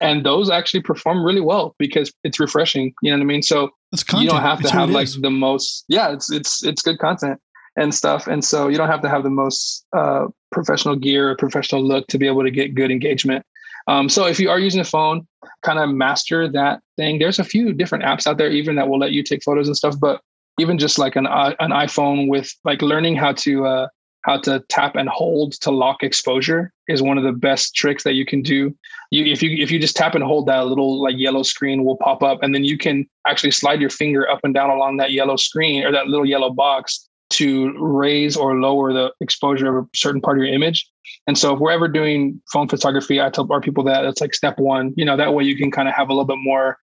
And 0.00 0.26
those 0.26 0.50
actually 0.50 0.82
perform 0.82 1.24
really 1.24 1.40
well 1.40 1.76
because 1.78 2.12
it's 2.24 2.40
refreshing. 2.40 2.92
You 3.02 3.12
know 3.12 3.18
what 3.18 3.22
I 3.22 3.26
mean? 3.26 3.42
So 3.42 3.70
you 4.14 4.28
don't 4.28 4.40
have 4.40 4.58
to 4.58 4.64
It's 4.64 4.72
have 4.72 4.90
like 4.90 5.04
is. 5.04 5.20
the 5.20 5.30
most 5.30 5.84
yeah 5.88 6.12
it's 6.12 6.30
it's 6.30 6.64
it's 6.64 6.82
good 6.82 6.98
content 6.98 7.38
and 7.76 7.94
stuff 7.94 8.26
and 8.26 8.44
so 8.44 8.68
you 8.68 8.76
don't 8.76 8.88
have 8.88 9.02
to 9.02 9.08
have 9.08 9.22
the 9.22 9.30
most 9.30 9.86
uh, 9.96 10.26
professional 10.50 10.96
gear 10.96 11.30
or 11.30 11.36
professional 11.36 11.82
look 11.86 12.06
to 12.08 12.18
be 12.18 12.26
able 12.26 12.42
to 12.42 12.50
get 12.50 12.74
good 12.74 12.90
engagement 12.90 13.44
um, 13.88 14.08
so 14.08 14.26
if 14.26 14.38
you 14.38 14.50
are 14.50 14.58
using 14.58 14.80
a 14.80 14.84
phone 14.84 15.26
kind 15.62 15.78
of 15.78 15.90
master 15.90 16.48
that 16.48 16.80
thing. 16.96 17.18
There's 17.18 17.38
a 17.38 17.44
few 17.44 17.72
different 17.72 18.04
apps 18.04 18.26
out 18.26 18.38
there 18.38 18.50
even 18.50 18.76
that 18.76 18.88
will 18.88 18.98
let 18.98 19.12
you 19.12 19.22
take 19.22 19.42
photos 19.42 19.68
and 19.68 19.76
stuff 19.76 19.98
but 19.98 20.20
even 20.60 20.78
just 20.78 20.98
like 20.98 21.16
an 21.16 21.26
i- 21.26 21.56
an 21.60 21.70
iphone 21.70 22.28
with 22.28 22.52
like 22.64 22.82
learning 22.82 23.16
how 23.16 23.32
to 23.32 23.66
uh, 23.66 23.88
how 24.22 24.38
to 24.40 24.62
tap 24.68 24.94
and 24.94 25.08
hold 25.08 25.52
to 25.52 25.70
lock 25.70 26.02
exposure 26.02 26.72
is 26.88 27.02
one 27.02 27.18
of 27.18 27.24
the 27.24 27.32
best 27.32 27.74
tricks 27.74 28.04
that 28.04 28.12
you 28.12 28.24
can 28.24 28.42
do. 28.42 28.74
You 29.10 29.24
if 29.24 29.42
you 29.42 29.50
if 29.62 29.70
you 29.70 29.78
just 29.78 29.96
tap 29.96 30.14
and 30.14 30.22
hold 30.22 30.46
that 30.46 30.66
little 30.66 31.02
like 31.02 31.16
yellow 31.16 31.42
screen 31.42 31.84
will 31.84 31.96
pop 31.96 32.22
up 32.22 32.42
and 32.42 32.54
then 32.54 32.64
you 32.64 32.78
can 32.78 33.06
actually 33.26 33.50
slide 33.50 33.80
your 33.80 33.90
finger 33.90 34.28
up 34.28 34.40
and 34.44 34.54
down 34.54 34.70
along 34.70 34.98
that 34.98 35.12
yellow 35.12 35.36
screen 35.36 35.84
or 35.84 35.92
that 35.92 36.06
little 36.06 36.26
yellow 36.26 36.50
box 36.50 37.08
to 37.32 37.74
raise 37.78 38.36
or 38.36 38.60
lower 38.60 38.92
the 38.92 39.12
exposure 39.20 39.78
of 39.78 39.84
a 39.84 39.88
certain 39.94 40.20
part 40.20 40.38
of 40.38 40.44
your 40.44 40.52
image. 40.52 40.88
And 41.26 41.36
so 41.36 41.54
if 41.54 41.60
we're 41.60 41.72
ever 41.72 41.88
doing 41.88 42.40
phone 42.52 42.68
photography, 42.68 43.20
I 43.20 43.30
tell 43.30 43.50
our 43.50 43.60
people 43.60 43.84
that 43.84 44.04
it's 44.04 44.20
like 44.20 44.34
step 44.34 44.58
one, 44.58 44.92
you 44.96 45.04
know, 45.04 45.16
that 45.16 45.34
way 45.34 45.44
you 45.44 45.56
can 45.56 45.70
kind 45.70 45.88
of 45.88 45.94
have 45.94 46.08
a 46.08 46.12
little 46.12 46.26
bit 46.26 46.38
more 46.38 46.78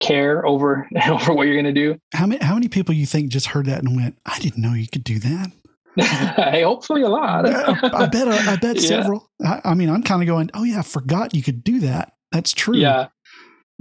care 0.00 0.44
over 0.46 0.88
over 1.08 1.32
what 1.32 1.46
you're 1.46 1.60
going 1.60 1.72
to 1.74 1.80
do. 1.80 1.98
How 2.12 2.26
many 2.26 2.44
how 2.44 2.54
many 2.54 2.68
people 2.68 2.94
you 2.94 3.06
think 3.06 3.30
just 3.30 3.46
heard 3.46 3.66
that 3.66 3.82
and 3.82 3.96
went, 3.96 4.18
I 4.26 4.38
didn't 4.38 4.62
know 4.62 4.74
you 4.74 4.88
could 4.88 5.04
do 5.04 5.18
that? 5.20 5.52
hey, 5.96 6.62
hopefully 6.62 7.02
a 7.02 7.08
lot. 7.08 7.46
I 7.46 8.06
bet 8.06 8.28
uh, 8.28 8.50
I 8.50 8.56
bet 8.56 8.76
yeah. 8.80 8.88
several. 8.88 9.30
I, 9.44 9.60
I, 9.64 9.74
mean, 9.74 9.90
I'm 9.90 10.02
kind 10.02 10.22
of 10.22 10.26
going, 10.26 10.50
oh 10.54 10.64
yeah, 10.64 10.78
I 10.78 10.82
forgot 10.82 11.34
you 11.34 11.42
could 11.42 11.62
do 11.62 11.80
that. 11.80 12.14
That's 12.30 12.52
true. 12.52 12.76
Yeah. 12.76 13.08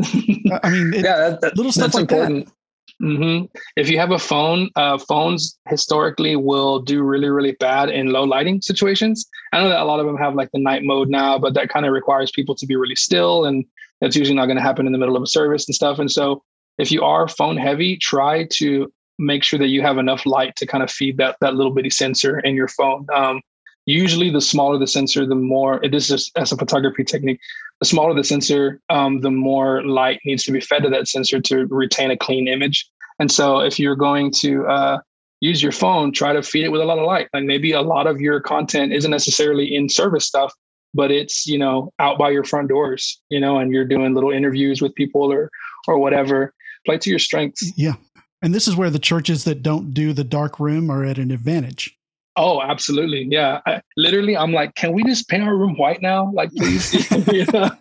I 0.01 0.69
mean, 0.69 0.93
it, 0.93 1.05
yeah, 1.05 1.17
that, 1.17 1.41
that, 1.41 1.57
little 1.57 1.71
stuff 1.71 1.93
like 1.93 2.11
important. 2.11 2.47
that. 2.47 2.53
Mm-hmm. 3.01 3.45
If 3.75 3.89
you 3.89 3.97
have 3.97 4.11
a 4.11 4.19
phone, 4.19 4.69
uh, 4.75 4.97
phones 4.97 5.57
historically 5.67 6.35
will 6.35 6.79
do 6.79 7.01
really, 7.01 7.29
really 7.29 7.53
bad 7.53 7.89
in 7.89 8.11
low 8.11 8.23
lighting 8.23 8.61
situations. 8.61 9.27
I 9.53 9.61
know 9.61 9.69
that 9.69 9.81
a 9.81 9.85
lot 9.85 9.99
of 9.99 10.05
them 10.05 10.17
have 10.17 10.35
like 10.35 10.51
the 10.53 10.59
night 10.59 10.83
mode 10.83 11.09
now, 11.09 11.39
but 11.39 11.53
that 11.55 11.69
kind 11.69 11.85
of 11.85 11.93
requires 11.93 12.31
people 12.31 12.55
to 12.55 12.65
be 12.67 12.75
really 12.75 12.95
still, 12.95 13.45
and 13.45 13.65
that's 14.01 14.15
usually 14.15 14.35
not 14.35 14.45
going 14.45 14.57
to 14.57 14.63
happen 14.63 14.85
in 14.85 14.91
the 14.91 14.99
middle 14.99 15.15
of 15.15 15.23
a 15.23 15.27
service 15.27 15.67
and 15.67 15.75
stuff. 15.75 15.97
And 15.99 16.11
so, 16.11 16.43
if 16.77 16.91
you 16.91 17.03
are 17.03 17.27
phone 17.27 17.57
heavy, 17.57 17.97
try 17.97 18.47
to 18.53 18.91
make 19.17 19.43
sure 19.43 19.59
that 19.59 19.67
you 19.67 19.81
have 19.81 19.97
enough 19.97 20.25
light 20.25 20.55
to 20.57 20.65
kind 20.65 20.83
of 20.83 20.91
feed 20.91 21.17
that 21.17 21.37
that 21.41 21.55
little 21.55 21.73
bitty 21.73 21.89
sensor 21.89 22.39
in 22.39 22.55
your 22.55 22.67
phone. 22.67 23.07
Um, 23.13 23.41
usually, 23.85 24.29
the 24.29 24.41
smaller 24.41 24.77
the 24.77 24.87
sensor, 24.87 25.25
the 25.25 25.35
more 25.35 25.83
it 25.83 25.93
is 25.93 26.31
as 26.35 26.51
a 26.51 26.57
photography 26.57 27.03
technique. 27.03 27.39
The 27.79 27.85
smaller 27.85 28.13
the 28.13 28.23
sensor, 28.23 28.79
um, 28.89 29.21
the 29.21 29.31
more 29.31 29.83
light 29.83 30.19
needs 30.25 30.43
to 30.43 30.51
be 30.51 30.61
fed 30.61 30.83
to 30.83 30.89
that 30.89 31.07
sensor 31.07 31.41
to 31.41 31.65
retain 31.67 32.11
a 32.11 32.17
clean 32.17 32.47
image. 32.47 32.87
And 33.19 33.31
so, 33.31 33.59
if 33.59 33.79
you're 33.79 33.95
going 33.95 34.31
to 34.39 34.65
uh, 34.67 34.99
use 35.41 35.61
your 35.61 35.71
phone, 35.71 36.11
try 36.13 36.31
to 36.33 36.43
feed 36.43 36.65
it 36.65 36.69
with 36.69 36.81
a 36.81 36.85
lot 36.85 36.99
of 36.99 37.05
light. 37.05 37.27
Like 37.33 37.43
maybe 37.43 37.71
a 37.73 37.81
lot 37.81 38.07
of 38.07 38.21
your 38.21 38.39
content 38.39 38.93
isn't 38.93 39.11
necessarily 39.11 39.75
in 39.75 39.89
service 39.89 40.25
stuff, 40.25 40.53
but 40.93 41.11
it's 41.11 41.45
you 41.47 41.57
know 41.57 41.91
out 41.99 42.17
by 42.17 42.29
your 42.29 42.43
front 42.43 42.69
doors, 42.69 43.19
you 43.29 43.39
know, 43.39 43.57
and 43.57 43.71
you're 43.71 43.85
doing 43.85 44.13
little 44.13 44.31
interviews 44.31 44.81
with 44.81 44.95
people 44.95 45.31
or 45.31 45.49
or 45.87 45.97
whatever. 45.97 46.53
Play 46.85 46.97
to 46.99 47.09
your 47.09 47.19
strengths. 47.19 47.71
Yeah, 47.77 47.95
and 48.41 48.53
this 48.53 48.67
is 48.67 48.75
where 48.75 48.89
the 48.89 48.99
churches 48.99 49.43
that 49.43 49.61
don't 49.61 49.93
do 49.93 50.13
the 50.13 50.23
dark 50.23 50.59
room 50.59 50.89
are 50.89 51.03
at 51.03 51.17
an 51.17 51.31
advantage. 51.31 51.97
Oh, 52.37 52.61
absolutely. 52.61 53.27
Yeah. 53.29 53.59
I, 53.65 53.81
literally, 53.97 54.37
I'm 54.37 54.53
like, 54.53 54.75
can 54.75 54.93
we 54.93 55.03
just 55.03 55.27
paint 55.27 55.43
our 55.43 55.55
room 55.55 55.75
white 55.77 56.01
now? 56.01 56.31
Like, 56.33 56.51
please. 56.51 56.93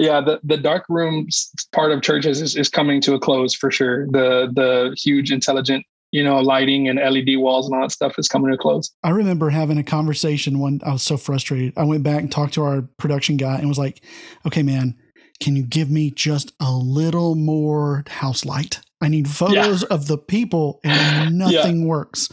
Yeah. 0.00 0.20
The, 0.20 0.40
the 0.44 0.56
dark 0.56 0.84
room 0.88 1.28
part 1.72 1.90
of 1.90 2.02
churches 2.02 2.40
is, 2.40 2.54
is 2.54 2.68
coming 2.68 3.00
to 3.00 3.14
a 3.14 3.18
close 3.18 3.52
for 3.52 3.70
sure. 3.70 4.06
The, 4.06 4.48
the 4.54 4.96
huge 4.96 5.32
intelligent, 5.32 5.84
you 6.12 6.22
know, 6.22 6.38
lighting 6.38 6.88
and 6.88 6.98
LED 6.98 7.38
walls 7.38 7.66
and 7.66 7.74
all 7.74 7.82
that 7.82 7.90
stuff 7.90 8.16
is 8.16 8.28
coming 8.28 8.48
to 8.48 8.54
a 8.54 8.58
close. 8.58 8.92
I 9.02 9.10
remember 9.10 9.50
having 9.50 9.76
a 9.76 9.82
conversation 9.82 10.60
when 10.60 10.80
I 10.86 10.92
was 10.92 11.02
so 11.02 11.16
frustrated. 11.16 11.72
I 11.76 11.82
went 11.82 12.04
back 12.04 12.20
and 12.20 12.30
talked 12.30 12.54
to 12.54 12.62
our 12.62 12.82
production 12.96 13.36
guy 13.36 13.58
and 13.58 13.68
was 13.68 13.78
like, 13.78 14.02
okay, 14.46 14.62
man, 14.62 14.94
can 15.40 15.56
you 15.56 15.62
give 15.62 15.90
me 15.90 16.10
just 16.10 16.52
a 16.60 16.72
little 16.72 17.34
more 17.34 18.04
house 18.08 18.44
light? 18.44 18.80
I 19.00 19.08
need 19.08 19.28
photos 19.28 19.82
yeah. 19.82 19.94
of 19.94 20.08
the 20.08 20.18
people 20.18 20.80
and 20.82 21.38
nothing 21.38 21.82
yeah. 21.82 21.86
works. 21.86 22.28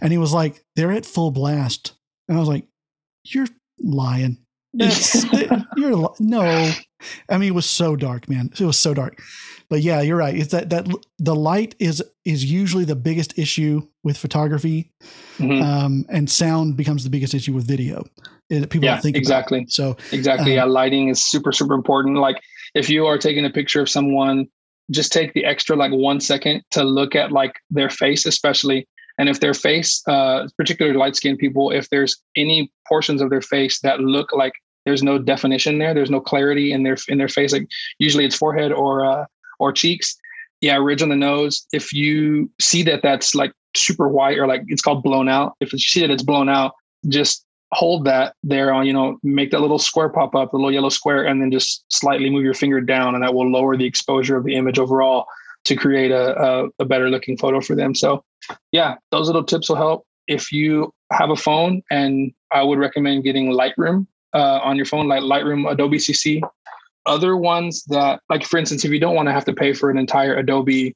And 0.00 0.12
he 0.12 0.18
was 0.18 0.32
like, 0.32 0.64
they're 0.74 0.92
at 0.92 1.04
full 1.06 1.30
blast. 1.30 1.92
And 2.28 2.36
I 2.36 2.40
was 2.40 2.48
like, 2.48 2.66
you're 3.24 3.46
lying. 3.78 4.38
you're 5.76 6.14
no. 6.18 6.72
I 7.28 7.38
mean, 7.38 7.48
it 7.48 7.54
was 7.54 7.66
so 7.66 7.96
dark, 7.96 8.28
man. 8.28 8.50
It 8.58 8.64
was 8.64 8.78
so 8.78 8.94
dark. 8.94 9.20
But 9.68 9.82
yeah, 9.82 10.00
you're 10.00 10.16
right. 10.16 10.36
It's 10.36 10.52
that 10.52 10.70
that 10.70 10.86
the 11.18 11.34
light 11.34 11.74
is 11.78 12.02
is 12.24 12.44
usually 12.44 12.84
the 12.84 12.96
biggest 12.96 13.38
issue 13.38 13.82
with 14.04 14.16
photography, 14.16 14.92
mm-hmm. 15.38 15.62
um, 15.62 16.06
and 16.08 16.30
sound 16.30 16.76
becomes 16.76 17.04
the 17.04 17.10
biggest 17.10 17.34
issue 17.34 17.52
with 17.52 17.66
video. 17.66 18.04
It, 18.48 18.70
people 18.70 18.86
yeah, 18.86 18.98
think 19.00 19.16
exactly. 19.16 19.60
About. 19.60 19.70
So 19.70 19.96
exactly, 20.12 20.52
um, 20.52 20.56
yeah, 20.56 20.64
lighting 20.64 21.08
is 21.08 21.24
super 21.24 21.52
super 21.52 21.74
important. 21.74 22.18
Like 22.18 22.40
if 22.74 22.88
you 22.88 23.06
are 23.06 23.18
taking 23.18 23.44
a 23.44 23.50
picture 23.50 23.80
of 23.80 23.88
someone 23.88 24.48
just 24.90 25.12
take 25.12 25.32
the 25.34 25.44
extra 25.44 25.76
like 25.76 25.92
one 25.92 26.20
second 26.20 26.62
to 26.70 26.84
look 26.84 27.14
at 27.14 27.32
like 27.32 27.54
their 27.70 27.90
face, 27.90 28.26
especially. 28.26 28.86
And 29.18 29.28
if 29.28 29.40
their 29.40 29.54
face, 29.54 30.02
uh, 30.06 30.46
particularly 30.56 30.96
light 30.98 31.16
skinned 31.16 31.38
people, 31.38 31.70
if 31.70 31.88
there's 31.90 32.16
any 32.36 32.70
portions 32.86 33.22
of 33.22 33.30
their 33.30 33.40
face 33.40 33.80
that 33.80 34.00
look 34.00 34.32
like 34.32 34.52
there's 34.86 35.02
no 35.02 35.18
definition 35.18 35.78
there, 35.78 35.92
there's 35.92 36.10
no 36.10 36.20
clarity 36.20 36.72
in 36.72 36.84
their 36.84 36.96
in 37.08 37.18
their 37.18 37.28
face. 37.28 37.52
Like 37.52 37.68
usually 37.98 38.24
it's 38.24 38.36
forehead 38.36 38.72
or 38.72 39.04
uh, 39.04 39.26
or 39.58 39.72
cheeks. 39.72 40.16
Yeah, 40.62 40.76
ridge 40.76 41.02
on 41.02 41.10
the 41.10 41.16
nose. 41.16 41.66
If 41.72 41.92
you 41.92 42.50
see 42.58 42.82
that 42.84 43.02
that's 43.02 43.34
like 43.34 43.52
super 43.76 44.08
white 44.08 44.38
or 44.38 44.46
like 44.46 44.62
it's 44.68 44.80
called 44.80 45.02
blown 45.02 45.28
out, 45.28 45.54
if 45.60 45.72
you 45.72 45.78
see 45.78 46.00
that 46.00 46.10
it's 46.10 46.22
blown 46.22 46.48
out, 46.48 46.72
just 47.08 47.44
hold 47.72 48.04
that 48.04 48.34
there 48.42 48.72
on, 48.72 48.86
you 48.86 48.92
know, 48.92 49.18
make 49.22 49.50
that 49.50 49.60
little 49.60 49.78
square 49.78 50.08
pop 50.08 50.34
up, 50.34 50.50
the 50.50 50.56
little 50.56 50.72
yellow 50.72 50.88
square, 50.88 51.26
and 51.26 51.42
then 51.42 51.50
just 51.50 51.84
slightly 51.88 52.30
move 52.30 52.44
your 52.44 52.54
finger 52.54 52.80
down, 52.80 53.14
and 53.14 53.22
that 53.22 53.34
will 53.34 53.50
lower 53.50 53.76
the 53.76 53.84
exposure 53.84 54.36
of 54.36 54.44
the 54.44 54.54
image 54.54 54.78
overall 54.78 55.26
to 55.64 55.74
create 55.74 56.12
a, 56.12 56.40
a, 56.40 56.68
a 56.78 56.84
better 56.84 57.10
looking 57.10 57.36
photo 57.36 57.60
for 57.60 57.74
them. 57.74 57.94
So, 57.94 58.24
yeah, 58.70 58.94
those 59.10 59.26
little 59.26 59.44
tips 59.44 59.68
will 59.68 59.76
help. 59.76 60.06
If 60.28 60.52
you 60.52 60.94
have 61.12 61.30
a 61.30 61.36
phone, 61.36 61.82
and 61.90 62.32
I 62.52 62.62
would 62.62 62.78
recommend 62.78 63.24
getting 63.24 63.50
Lightroom 63.50 64.06
uh, 64.36 64.60
on 64.62 64.76
your 64.76 64.86
phone, 64.86 65.08
like 65.08 65.22
Lightroom, 65.22 65.70
Adobe 65.70 65.96
CC. 65.96 66.42
Other 67.06 67.36
ones 67.36 67.84
that, 67.84 68.20
like 68.28 68.44
for 68.44 68.58
instance, 68.58 68.84
if 68.84 68.90
you 68.90 69.00
don't 69.00 69.14
want 69.14 69.28
to 69.28 69.32
have 69.32 69.44
to 69.46 69.54
pay 69.54 69.72
for 69.72 69.90
an 69.90 69.96
entire 69.98 70.36
Adobe 70.36 70.94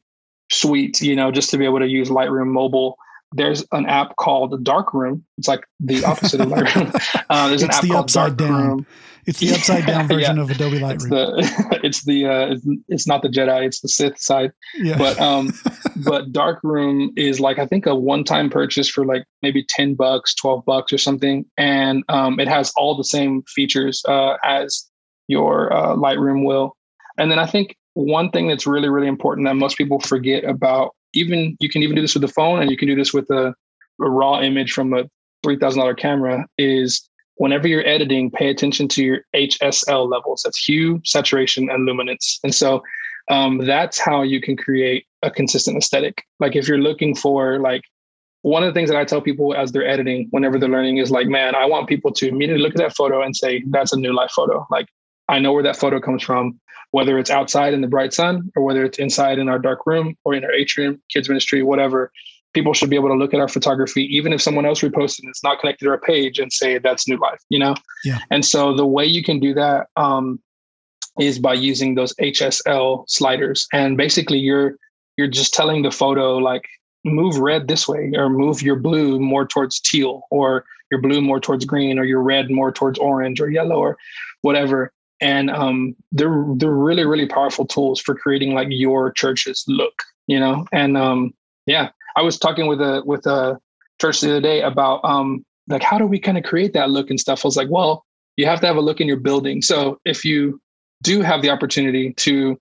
suite, 0.51 1.01
you 1.01 1.17
know, 1.17 1.31
just 1.31 1.51
to 1.51 1.59
be 1.59 1.65
able 1.65 1.79
to 1.79 1.89
use 1.89 2.11
Lightroom 2.11 2.49
mobile, 2.49 2.97
there's 3.33 3.65
an 3.73 3.87
app 3.87 4.17
called 4.17 4.63
Darkroom. 4.65 5.25
It's 5.39 5.49
like 5.49 5.65
the 5.79 6.05
opposite 6.05 6.41
of 6.41 6.49
Lightroom. 6.55 7.25
Uh, 7.31 7.49
there's 7.49 7.63
it's 7.63 7.77
an 7.77 7.77
app 7.77 7.83
the 7.83 7.89
called 7.91 8.05
upside 8.05 8.37
Darkroom. 8.37 8.69
down. 8.69 8.87
It's 9.27 9.39
the 9.39 9.53
upside 9.53 9.87
down 9.87 10.09
version 10.09 10.37
yeah. 10.37 10.43
of 10.43 10.51
Adobe 10.51 10.79
Lightroom. 10.79 10.95
It's 10.95 11.07
the 11.09 11.81
it's 11.85 12.05
the 12.05 12.27
uh, 12.27 12.47
it's, 12.53 12.67
it's, 12.89 13.07
not 13.07 13.23
the 13.23 13.29
Jedi, 13.29 13.67
it's 13.67 13.81
the 13.81 13.89
Sith 13.89 14.19
side. 14.19 14.53
Yeah. 14.77 14.99
But 14.99 15.21
um, 15.21 15.53
but 16.05 16.33
Darkroom 16.33 17.13
is 17.17 17.41
like 17.41 17.59
I 17.59 17.67
think 17.67 17.87
a 17.87 17.95
one 17.95 18.25
time 18.25 18.51
purchase 18.51 18.89
for 18.89 19.05
like 19.05 19.25
maybe 19.43 19.65
ten 19.69 19.95
bucks, 19.95 20.35
twelve 20.35 20.65
bucks 20.65 20.93
or 20.93 20.99
something, 20.99 21.45
and 21.57 22.05
um, 22.09 22.41
it 22.41 22.49
has 22.49 22.73
all 22.77 22.97
the 22.97 23.05
same 23.05 23.43
features 23.43 24.03
uh, 24.09 24.37
as 24.45 24.87
your 25.29 25.73
uh, 25.73 25.95
Lightroom 25.95 26.45
will. 26.45 26.77
And 27.19 27.31
then 27.31 27.39
I 27.39 27.47
think 27.47 27.77
one 27.95 28.31
thing 28.31 28.49
that's 28.49 28.67
really 28.67 28.89
really 28.89 29.09
important 29.09 29.47
that 29.47 29.55
most 29.55 29.77
people 29.77 30.01
forget 30.01 30.45
about 30.45 30.95
even 31.13 31.57
you 31.61 31.69
can 31.69 31.83
even 31.83 31.97
do 31.97 32.03
this 32.03 32.15
with 32.15 32.23
the 32.23 32.29
phone 32.29 32.61
and 32.61 32.71
you 32.71 32.77
can 32.77 32.89
do 32.89 32.95
this 32.95 33.13
with 33.13 33.29
a, 33.31 33.49
a 34.01 34.11
raw 34.11 34.41
image 34.41 34.73
from 34.73 34.93
a 34.95 35.05
$3000 35.45 35.97
camera 35.97 36.47
is 36.59 37.09
whenever 37.41 37.67
you're 37.67 37.87
editing 37.87 38.31
pay 38.31 38.51
attention 38.51 38.87
to 38.87 39.03
your 39.03 39.21
hsl 39.35 40.11
levels. 40.11 40.43
That's 40.45 40.63
hue 40.63 41.01
saturation 41.05 41.71
and 41.71 41.87
luminance. 41.87 42.39
And 42.45 42.55
so 42.55 42.83
um, 43.31 43.59
that's 43.67 43.99
how 43.99 44.23
you 44.23 44.41
can 44.41 44.57
create 44.57 45.07
a 45.23 45.31
consistent 45.31 45.77
aesthetic. 45.77 46.23
Like 46.41 46.57
if 46.57 46.67
you're 46.67 46.79
looking 46.79 47.15
for 47.15 47.59
like 47.59 47.83
one 48.43 48.63
of 48.63 48.69
the 48.69 48.73
things 48.73 48.89
that 48.89 48.99
i 48.99 49.05
tell 49.05 49.21
people 49.21 49.55
as 49.55 49.71
they're 49.71 49.87
editing 49.87 50.27
whenever 50.31 50.59
they're 50.59 50.77
learning 50.77 50.97
is 50.97 51.11
like 51.11 51.27
man 51.27 51.55
i 51.55 51.67
want 51.67 51.87
people 51.87 52.11
to 52.11 52.27
immediately 52.27 52.63
look 52.63 52.73
at 52.73 52.79
that 52.79 52.97
photo 52.97 53.21
and 53.21 53.37
say 53.37 53.63
that's 53.69 53.93
a 53.93 53.99
new 53.99 54.15
life 54.15 54.31
photo 54.31 54.67
like 54.71 54.87
i 55.29 55.39
know 55.39 55.53
where 55.53 55.63
that 55.63 55.77
photo 55.77 56.01
comes 56.01 56.23
from 56.23 56.59
whether 56.93 57.19
it's 57.19 57.31
outside 57.31 57.73
in 57.73 57.81
the 57.81 57.89
bright 57.89 58.13
sun 58.13 58.51
or 58.57 58.63
whether 58.63 58.85
it's 58.85 58.99
inside 58.99 59.39
in 59.39 59.49
our 59.49 59.59
dark 59.59 59.87
room 59.87 60.17
or 60.25 60.35
in 60.35 60.45
our 60.45 60.53
atrium, 60.53 61.01
kids 61.09 61.29
ministry, 61.29 61.63
whatever. 61.63 62.11
People 62.53 62.75
should 62.75 62.91
be 62.91 62.97
able 62.97 63.09
to 63.09 63.15
look 63.15 63.33
at 63.33 63.41
our 63.41 63.49
photography, 63.49 64.05
even 64.15 64.33
if 64.33 64.43
someone 64.43 64.67
else 64.67 64.81
reposted 64.81 65.21
and 65.21 65.31
it's 65.31 65.45
not 65.45 65.61
connected 65.61 65.85
to 65.85 65.91
our 65.91 66.01
page, 66.01 66.39
and 66.39 66.53
say 66.53 66.79
that's 66.79 67.09
new 67.09 67.19
life, 67.19 67.41
you 67.49 67.59
know? 67.59 67.75
Yeah. 68.05 68.19
And 68.31 68.45
so 68.45 68.75
the 68.75 68.87
way 68.87 69.05
you 69.05 69.23
can 69.23 69.39
do 69.39 69.55
that 69.55 69.89
um, 69.97 70.41
is 71.21 71.39
by 71.39 71.55
using 71.55 71.95
those 71.95 72.15
HSL 72.15 73.09
sliders. 73.09 73.67
And 73.73 73.97
basically 73.97 74.39
you're 74.39 74.77
you're 75.17 75.29
just 75.29 75.53
telling 75.53 75.83
the 75.83 75.91
photo 75.91 76.37
like 76.37 76.65
move 77.05 77.39
red 77.39 77.69
this 77.69 77.87
way 77.87 78.13
or 78.17 78.29
move 78.29 78.63
your 78.63 78.77
blue 78.77 79.19
more 79.19 79.47
towards 79.47 79.81
teal 79.81 80.23
or 80.31 80.65
your 80.91 81.01
blue 81.01 81.21
more 81.21 81.41
towards 81.41 81.65
green 81.65 81.99
or 81.99 82.05
your 82.05 82.23
red 82.23 82.51
more 82.51 82.73
towards 82.73 82.99
orange 82.99 83.41
or 83.41 83.51
yellow 83.51 83.77
or 83.77 83.97
whatever 84.43 84.93
and 85.21 85.51
um, 85.51 85.95
they're 86.13 86.45
they're 86.57 86.71
really 86.71 87.05
really 87.05 87.27
powerful 87.27 87.67
tools 87.67 88.01
for 88.01 88.15
creating 88.15 88.55
like 88.55 88.69
your 88.71 89.13
church's 89.13 89.65
look 89.69 90.03
you 90.27 90.39
know 90.39 90.67
and 90.73 90.97
um, 90.97 91.33
yeah 91.67 91.91
i 92.17 92.23
was 92.23 92.39
talking 92.39 92.67
with 92.67 92.81
a 92.81 93.03
with 93.05 93.27
a 93.27 93.59
church 94.01 94.21
the 94.21 94.31
other 94.31 94.41
day 94.41 94.63
about 94.63 95.05
um, 95.05 95.45
like 95.69 95.83
how 95.83 95.99
do 95.99 96.07
we 96.07 96.19
kind 96.19 96.39
of 96.39 96.45
create 96.45 96.73
that 96.73 96.91
look 96.91 97.11
and 97.11 97.21
stuff? 97.21 97.45
I 97.45 97.49
was 97.49 97.57
like 97.57 97.71
well 97.71 98.05
you 98.37 98.47
have 98.47 98.61
to 98.61 98.67
have 98.67 98.77
a 98.77 98.81
look 98.81 99.01
in 99.01 99.09
your 99.09 99.19
building. 99.19 99.61
So 99.61 100.01
if 100.05 100.25
you 100.25 100.61
do 101.03 101.21
have 101.21 101.43
the 101.43 101.51
opportunity 101.51 102.15
to 102.15 102.59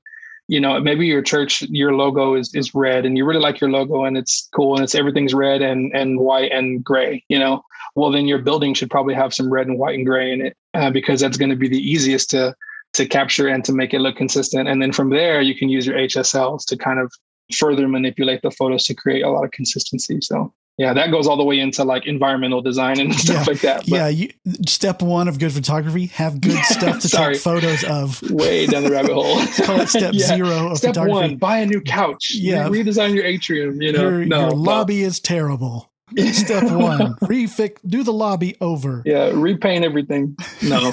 you 0.48 0.60
know 0.60 0.80
maybe 0.80 1.06
your 1.06 1.22
church 1.22 1.62
your 1.64 1.94
logo 1.94 2.36
is 2.36 2.54
is 2.56 2.74
red 2.74 3.06
and 3.06 3.18
you 3.18 3.26
really 3.26 3.40
like 3.40 3.62
your 3.62 3.70
logo 3.70 4.06
and 4.06 4.18
it's 4.18 4.50
cool 4.54 4.76
and 4.76 4.84
it's 4.84 4.96
everything's 4.96 5.34
red 5.34 5.62
and 5.62 5.94
and 5.94 6.20
white 6.20 6.52
and 6.52 6.84
gray 6.84 7.24
you 7.30 7.38
know 7.38 7.62
well 7.96 8.12
then 8.12 8.26
your 8.26 8.40
building 8.40 8.74
should 8.74 8.90
probably 8.90 9.14
have 9.14 9.34
some 9.34 9.52
red 9.52 9.68
and 9.68 9.78
white 9.78 9.96
and 9.96 10.08
gray 10.08 10.32
in 10.32 10.42
it 10.42 10.58
uh, 10.74 10.90
because 10.90 11.20
that's 11.20 11.38
going 11.38 11.52
to 11.52 11.56
be 11.56 11.68
the 11.68 11.78
easiest 11.78 12.32
to 12.32 12.56
to 12.94 13.06
capture 13.06 13.48
and 13.48 13.64
to 13.66 13.72
make 13.72 13.94
it 13.94 14.00
look 14.00 14.16
consistent. 14.16 14.68
And 14.68 14.82
then 14.82 14.92
from 14.92 15.10
there 15.10 15.42
you 15.42 15.56
can 15.56 15.70
use 15.70 15.86
your 15.86 15.96
hsls 15.96 16.66
to 16.66 16.78
kind 16.78 17.00
of 17.00 17.14
further 17.58 17.88
manipulate 17.88 18.42
the 18.42 18.52
photos 18.52 18.84
to 18.86 18.94
create 18.94 19.24
a 19.24 19.30
lot 19.30 19.44
of 19.44 19.52
consistency 19.52 20.20
so 20.22 20.54
yeah, 20.78 20.94
that 20.94 21.12
goes 21.12 21.28
all 21.28 21.36
the 21.36 21.44
way 21.44 21.60
into 21.60 21.84
like 21.84 22.08
environmental 22.08 22.62
design 22.62 23.02
and 23.02 23.14
stuff 23.20 23.36
Yeah. 23.46 23.52
like 23.52 23.60
that. 23.64 23.80
But 23.82 23.90
yeah, 23.90 24.08
you, 24.08 24.30
step 24.66 25.02
one 25.02 25.28
of 25.28 25.38
good 25.38 25.52
photography: 25.52 26.06
have 26.06 26.40
good 26.40 26.58
stuff 26.64 27.02
to 27.02 27.10
take 27.10 27.36
photos 27.36 27.84
of. 27.84 28.22
way 28.32 28.66
down 28.66 28.84
the 28.86 28.92
rabbit 28.92 29.12
hole. 29.12 29.46
Call 29.66 29.82
it 29.82 29.90
step 29.90 30.14
Yeah. 30.14 30.28
zero 30.28 30.72
of 30.72 30.78
Step 30.78 30.92
photography. 30.92 31.14
one: 31.32 31.36
buy 31.36 31.58
a 31.58 31.66
new 31.66 31.82
couch. 31.82 32.32
Yeah. 32.34 32.70
Redesign 32.70 33.14
your 33.14 33.26
atrium. 33.26 33.82
You 33.82 33.92
know, 33.92 34.02
your, 34.04 34.26
no, 34.26 34.40
your 34.40 34.52
lobby 34.52 35.02
is 35.04 35.20
terrible. 35.20 35.89
Step 36.34 36.64
one: 36.64 37.16
refix, 37.24 37.78
do 37.88 38.04
the 38.04 38.14
lobby 38.14 38.56
over. 38.62 39.02
yeah, 39.06 39.32
repaint 39.34 39.84
everything. 39.86 40.36
No, 40.62 40.92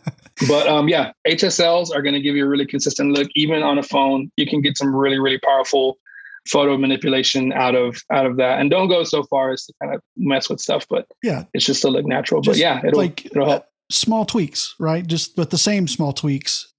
but 0.48 0.66
um, 0.68 0.88
yeah, 0.88 1.12
HSLs 1.26 1.94
are 1.94 2.02
going 2.02 2.14
to 2.14 2.20
give 2.20 2.36
you 2.36 2.44
a 2.44 2.48
really 2.48 2.66
consistent 2.66 3.12
look. 3.12 3.28
Even 3.34 3.62
on 3.62 3.78
a 3.78 3.82
phone, 3.82 4.30
you 4.36 4.46
can 4.46 4.60
get 4.60 4.76
some 4.76 4.94
really, 4.94 5.18
really 5.18 5.38
powerful 5.38 5.98
photo 6.46 6.76
manipulation 6.78 7.52
out 7.52 7.74
of 7.74 8.02
out 8.12 8.26
of 8.26 8.36
that. 8.36 8.60
And 8.60 8.70
don't 8.70 8.88
go 8.88 9.04
so 9.04 9.22
far 9.24 9.50
as 9.52 9.66
to 9.66 9.72
kind 9.82 9.94
of 9.94 10.02
mess 10.16 10.48
with 10.48 10.60
stuff, 10.60 10.86
but 10.88 11.06
Yeah, 11.22 11.44
it's 11.54 11.64
just 11.64 11.82
to 11.82 11.88
look 11.88 12.06
natural. 12.06 12.40
Just 12.40 12.56
but 12.56 12.60
yeah, 12.60 12.80
it'll 12.86 12.98
like 12.98 13.26
it'll 13.26 13.48
help. 13.48 13.66
small 13.90 14.24
tweaks, 14.24 14.74
right? 14.78 15.06
Just 15.06 15.36
but 15.36 15.50
the 15.50 15.58
same 15.58 15.88
small 15.88 16.12
tweaks 16.12 16.72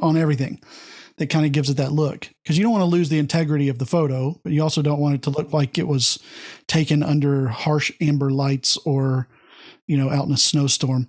on 0.00 0.16
everything 0.16 0.60
that 1.18 1.30
kind 1.30 1.46
of 1.46 1.52
gives 1.52 1.70
it 1.70 1.76
that 1.76 1.92
look 1.92 2.28
because 2.42 2.58
you 2.58 2.64
don't 2.64 2.72
want 2.72 2.82
to 2.82 2.86
lose 2.86 3.08
the 3.08 3.18
integrity 3.18 3.68
of 3.68 3.78
the 3.78 3.86
photo, 3.86 4.38
but 4.42 4.52
you 4.52 4.62
also 4.62 4.82
don't 4.82 5.00
want 5.00 5.14
it 5.14 5.22
to 5.22 5.30
look 5.30 5.52
like 5.52 5.78
it 5.78 5.86
was 5.86 6.18
taken 6.66 7.02
under 7.02 7.48
harsh 7.48 7.92
amber 8.00 8.30
lights 8.30 8.76
or 8.78 9.28
you 9.86 9.96
know 9.96 10.10
out 10.10 10.26
in 10.26 10.32
a 10.32 10.36
snowstorm. 10.36 11.06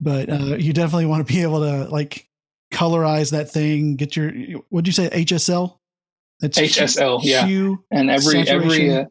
But 0.00 0.28
uh, 0.28 0.56
you 0.56 0.72
definitely 0.72 1.06
want 1.06 1.26
to 1.26 1.32
be 1.32 1.42
able 1.42 1.60
to 1.60 1.88
like 1.90 2.28
colorize 2.72 3.30
that 3.30 3.50
thing. 3.50 3.96
Get 3.96 4.16
your 4.16 4.32
what'd 4.68 4.86
you 4.86 4.92
say 4.92 5.08
HSL? 5.08 5.78
That's 6.40 6.58
HSL, 6.58 7.20
yeah. 7.22 7.46
hue 7.46 7.82
And 7.90 8.10
every 8.10 8.40
every 8.40 8.92
uh, 8.92 9.06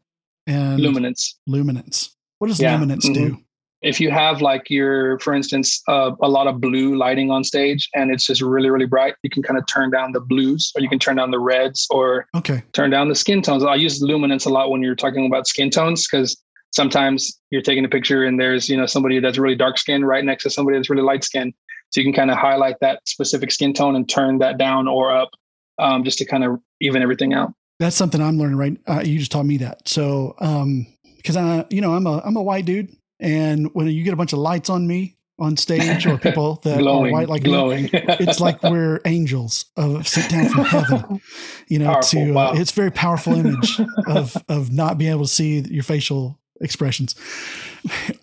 and 0.47 0.79
luminance. 0.79 1.39
luminance. 1.47 2.15
What 2.39 2.47
does 2.47 2.59
Yeah, 2.59 2.73
luminance 2.73 3.07
do? 3.09 3.39
If 3.81 3.99
you 3.99 4.09
have 4.09 4.41
like 4.41 4.69
your 4.69 5.19
for 5.19 5.33
instance 5.33 5.81
uh, 5.87 6.11
a 6.21 6.29
lot 6.29 6.47
of 6.47 6.59
blue 6.61 6.95
lighting 6.95 7.29
on 7.31 7.43
stage 7.43 7.89
and 7.93 8.11
it's 8.11 8.25
just 8.25 8.41
really 8.41 8.69
really 8.69 8.85
bright 8.85 9.15
you 9.23 9.29
can 9.29 9.43
kind 9.43 9.57
of 9.59 9.65
turn 9.67 9.91
down 9.91 10.11
the 10.11 10.19
blues 10.21 10.71
or 10.75 10.81
you 10.81 10.89
can 10.89 10.99
turn 10.99 11.15
down 11.17 11.29
the 11.31 11.39
reds 11.39 11.87
or 11.89 12.25
Okay. 12.35 12.63
turn 12.73 12.89
down 12.89 13.09
the 13.09 13.15
skin 13.15 13.41
tones 13.41 13.63
i 13.63 13.75
use 13.75 14.01
luminance 14.01 14.45
a 14.45 14.49
lot 14.49 14.69
when 14.71 14.81
you're 14.81 14.95
talking 14.95 15.25
about 15.25 15.45
skin 15.47 15.69
tones 15.69 16.07
because 16.07 16.41
sometimes 16.71 17.39
you're 17.51 17.61
taking 17.61 17.85
a 17.85 17.89
picture 17.89 18.23
and 18.25 18.39
there's 18.39 18.69
you 18.69 18.77
know 18.77 18.85
somebody 18.85 19.19
that's 19.19 19.37
really 19.37 19.55
dark 19.55 19.77
skinned 19.77 20.07
right 20.07 20.23
next 20.25 20.43
to 20.43 20.49
somebody 20.49 20.77
that's 20.77 20.89
really 20.89 21.03
light 21.03 21.23
skinned 21.23 21.53
so 21.91 22.01
you 22.01 22.05
can 22.05 22.13
kind 22.13 22.31
of 22.31 22.37
highlight 22.37 22.75
that 22.81 22.99
specific 23.07 23.51
skin 23.51 23.73
tone 23.73 23.95
and 23.95 24.09
turn 24.09 24.39
that 24.39 24.57
down 24.57 24.87
or 24.87 25.15
up 25.15 25.29
um, 25.79 26.03
just 26.03 26.17
to 26.17 26.25
kind 26.25 26.43
of 26.43 26.59
even 26.81 27.01
everything 27.01 27.33
out 27.33 27.53
That's 27.79 27.95
something 27.95 28.21
I'm 28.21 28.37
learning 28.37 28.57
right. 28.57 28.77
Uh, 28.87 29.01
you 29.05 29.19
just 29.19 29.31
taught 29.31 29.45
me 29.45 29.57
that. 29.57 29.87
So, 29.87 30.35
um, 30.39 30.87
because 31.17 31.35
I, 31.35 31.65
you 31.69 31.81
know, 31.81 31.93
I'm 31.93 32.07
a 32.07 32.21
I'm 32.25 32.35
a 32.37 32.41
white 32.43 32.65
dude, 32.65 32.89
and 33.19 33.73
when 33.73 33.87
you 33.87 34.03
get 34.03 34.13
a 34.13 34.17
bunch 34.17 34.33
of 34.33 34.39
lights 34.39 34.69
on 34.69 34.87
me 34.87 35.17
on 35.37 35.57
stage 35.57 36.05
or 36.05 36.17
people 36.17 36.55
that 36.63 36.79
glowing 36.79 37.13
are 37.13 37.17
white 37.17 37.29
like 37.29 37.43
me, 37.43 37.89
it's 37.93 38.39
like 38.39 38.61
we're 38.63 39.01
angels 39.05 39.65
of 39.75 40.07
sent 40.07 40.31
down 40.31 40.49
from 40.49 40.63
heaven. 40.65 41.21
You 41.67 41.79
know, 41.79 41.91
Powerful, 41.93 42.25
to 42.25 42.31
uh, 42.31 42.33
wow. 42.33 42.53
it's 42.53 42.71
a 42.71 42.75
very 42.75 42.91
powerful 42.91 43.33
image 43.33 43.79
of 44.07 44.37
of 44.47 44.71
not 44.71 44.97
being 44.97 45.11
able 45.11 45.23
to 45.23 45.31
see 45.31 45.59
your 45.59 45.83
facial 45.83 46.39
expressions. 46.61 47.15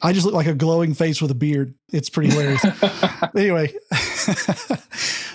I 0.00 0.12
just 0.12 0.24
look 0.24 0.34
like 0.34 0.46
a 0.46 0.54
glowing 0.54 0.94
face 0.94 1.20
with 1.20 1.30
a 1.30 1.34
beard. 1.34 1.74
It's 1.92 2.08
pretty 2.08 2.30
hilarious. 2.30 2.64
anyway, 3.36 3.72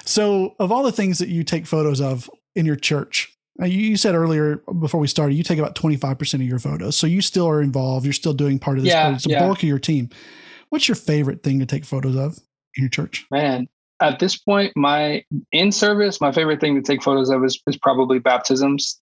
so 0.04 0.56
of 0.60 0.72
all 0.72 0.84
the 0.84 0.92
things 0.92 1.20
that 1.20 1.30
you 1.30 1.44
take 1.44 1.68
photos 1.68 2.02
of 2.02 2.30
in 2.56 2.66
your 2.66 2.76
church, 2.76 3.32
uh, 3.32 3.37
you, 3.66 3.98
said 3.98 4.16
earlier 4.16 4.58
before 4.80 5.00
we 5.00 5.08
started, 5.08 5.36
you 5.36 5.44
take 5.44 5.60
about 5.60 5.76
25% 5.76 6.34
of 6.36 6.42
your 6.42 6.60
photos. 6.60 6.98
So 6.98 7.08
you 7.08 7.22
still 7.22 7.48
are 7.48 7.62
involved. 7.62 8.06
You're 8.06 8.14
still 8.14 8.34
doing 8.34 8.60
part 8.60 8.78
of 8.78 8.84
this, 8.84 8.94
Yeah, 8.94 9.10
but 9.10 9.16
it's 9.16 9.26
a 9.26 9.30
yeah. 9.30 9.40
bulk 9.40 9.58
of 9.60 9.64
your 9.64 9.80
team. 9.80 10.10
What's 10.70 10.88
your 10.88 10.96
favorite 10.96 11.44
thing 11.44 11.60
to 11.60 11.66
take 11.66 11.86
photos 11.86 12.16
of 12.16 12.38
in 12.76 12.84
your 12.84 12.90
church? 12.90 13.26
Man, 13.32 13.68
at 14.00 14.20
this 14.20 14.38
point, 14.38 14.74
my 14.76 15.24
in 15.52 15.72
service, 15.72 16.22
my 16.22 16.32
favorite 16.32 16.62
thing 16.62 16.76
to 16.76 16.82
take 16.82 17.02
photos 17.02 17.30
of 17.30 17.44
is, 17.44 17.60
is 17.68 17.78
probably 17.78 18.20
baptisms. 18.20 19.00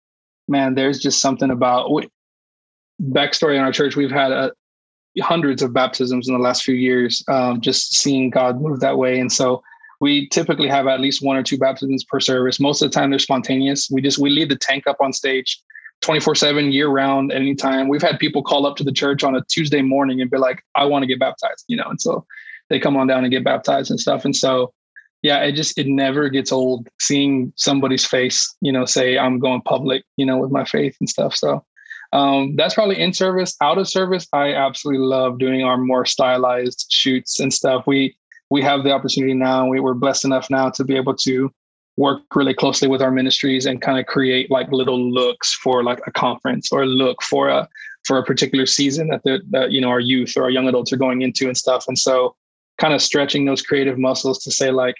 Man, 0.47 0.73
there's 0.73 0.99
just 0.99 1.19
something 1.19 1.51
about 1.51 1.93
we, 1.93 2.07
backstory 3.01 3.55
in 3.55 3.61
our 3.61 3.71
church. 3.71 3.95
We've 3.95 4.09
had 4.09 4.31
uh, 4.31 4.51
hundreds 5.19 5.61
of 5.61 5.73
baptisms 5.73 6.27
in 6.27 6.33
the 6.33 6.39
last 6.39 6.63
few 6.63 6.75
years, 6.75 7.23
um, 7.27 7.61
just 7.61 7.95
seeing 7.97 8.29
God 8.29 8.61
move 8.61 8.79
that 8.79 8.97
way. 8.97 9.19
And 9.19 9.31
so 9.31 9.61
we 9.99 10.27
typically 10.29 10.67
have 10.67 10.87
at 10.87 10.99
least 10.99 11.23
one 11.23 11.37
or 11.37 11.43
two 11.43 11.57
baptisms 11.57 12.03
per 12.03 12.19
service. 12.19 12.59
Most 12.59 12.81
of 12.81 12.89
the 12.89 12.93
time, 12.93 13.09
they're 13.09 13.19
spontaneous. 13.19 13.89
We 13.91 14.01
just 14.01 14.17
we 14.17 14.29
leave 14.29 14.49
the 14.49 14.57
tank 14.57 14.87
up 14.87 14.97
on 15.01 15.13
stage. 15.13 15.61
24 16.01 16.33
7 16.33 16.71
year 16.71 16.87
round 16.87 17.29
anytime 17.29 17.89
we've 17.89 18.01
had 18.01 18.17
people 18.19 18.41
call 18.41 18.65
up 18.65 18.77
to 18.77 18.85
the 18.85 18.91
church 18.93 19.21
on 19.21 19.35
a 19.35 19.43
tuesday 19.49 19.81
morning 19.81 20.21
and 20.21 20.31
be 20.31 20.37
like 20.37 20.63
i 20.75 20.85
want 20.85 21.03
to 21.03 21.05
get 21.05 21.19
baptized 21.19 21.65
you 21.67 21.75
know 21.75 21.83
and 21.89 21.99
so 21.99 22.25
they 22.69 22.79
come 22.79 22.95
on 22.95 23.07
down 23.07 23.23
and 23.23 23.31
get 23.31 23.43
baptized 23.43 23.91
and 23.91 23.99
stuff. 23.99 24.25
And 24.25 24.35
so, 24.35 24.73
yeah, 25.21 25.39
it 25.39 25.53
just 25.53 25.77
it 25.77 25.87
never 25.87 26.29
gets 26.29 26.51
old 26.51 26.87
seeing 26.99 27.51
somebody's 27.55 28.05
face, 28.05 28.55
you 28.61 28.71
know, 28.71 28.85
say 28.85 29.17
I'm 29.17 29.39
going 29.39 29.61
public, 29.61 30.03
you 30.15 30.25
know, 30.25 30.37
with 30.37 30.51
my 30.51 30.63
faith 30.63 30.95
and 30.99 31.09
stuff. 31.09 31.35
So 31.35 31.65
um, 32.13 32.55
that's 32.55 32.73
probably 32.73 32.99
in 32.99 33.11
service. 33.13 33.55
Out 33.61 33.77
of 33.77 33.89
service, 33.89 34.27
I 34.31 34.53
absolutely 34.53 35.05
love 35.05 35.37
doing 35.37 35.63
our 35.63 35.77
more 35.77 36.05
stylized 36.05 36.85
shoots 36.89 37.39
and 37.39 37.53
stuff. 37.53 37.83
We 37.85 38.15
we 38.49 38.61
have 38.61 38.83
the 38.83 38.91
opportunity 38.91 39.33
now. 39.33 39.67
We 39.67 39.79
were 39.79 39.93
blessed 39.93 40.25
enough 40.25 40.49
now 40.49 40.69
to 40.71 40.83
be 40.83 40.95
able 40.95 41.15
to 41.17 41.51
work 41.97 42.21
really 42.33 42.53
closely 42.53 42.87
with 42.87 43.01
our 43.01 43.11
ministries 43.11 43.65
and 43.65 43.81
kind 43.81 43.99
of 43.99 44.05
create 44.05 44.49
like 44.49 44.71
little 44.71 44.99
looks 45.11 45.53
for 45.53 45.83
like 45.83 45.99
a 46.07 46.11
conference 46.11 46.71
or 46.71 46.83
a 46.83 46.85
look 46.85 47.21
for 47.21 47.49
a 47.49 47.67
for 48.05 48.17
a 48.17 48.23
particular 48.23 48.65
season 48.65 49.09
that 49.09 49.21
the 49.23 49.41
that, 49.51 49.71
you 49.71 49.81
know 49.81 49.89
our 49.89 49.99
youth 49.99 50.37
or 50.37 50.43
our 50.43 50.49
young 50.49 50.67
adults 50.67 50.93
are 50.93 50.97
going 50.97 51.21
into 51.21 51.47
and 51.47 51.57
stuff. 51.57 51.85
And 51.87 51.97
so 51.97 52.35
kind 52.77 52.93
of 52.93 53.01
stretching 53.01 53.45
those 53.45 53.61
creative 53.61 53.97
muscles 53.99 54.39
to 54.43 54.51
say 54.51 54.71
like, 54.71 54.95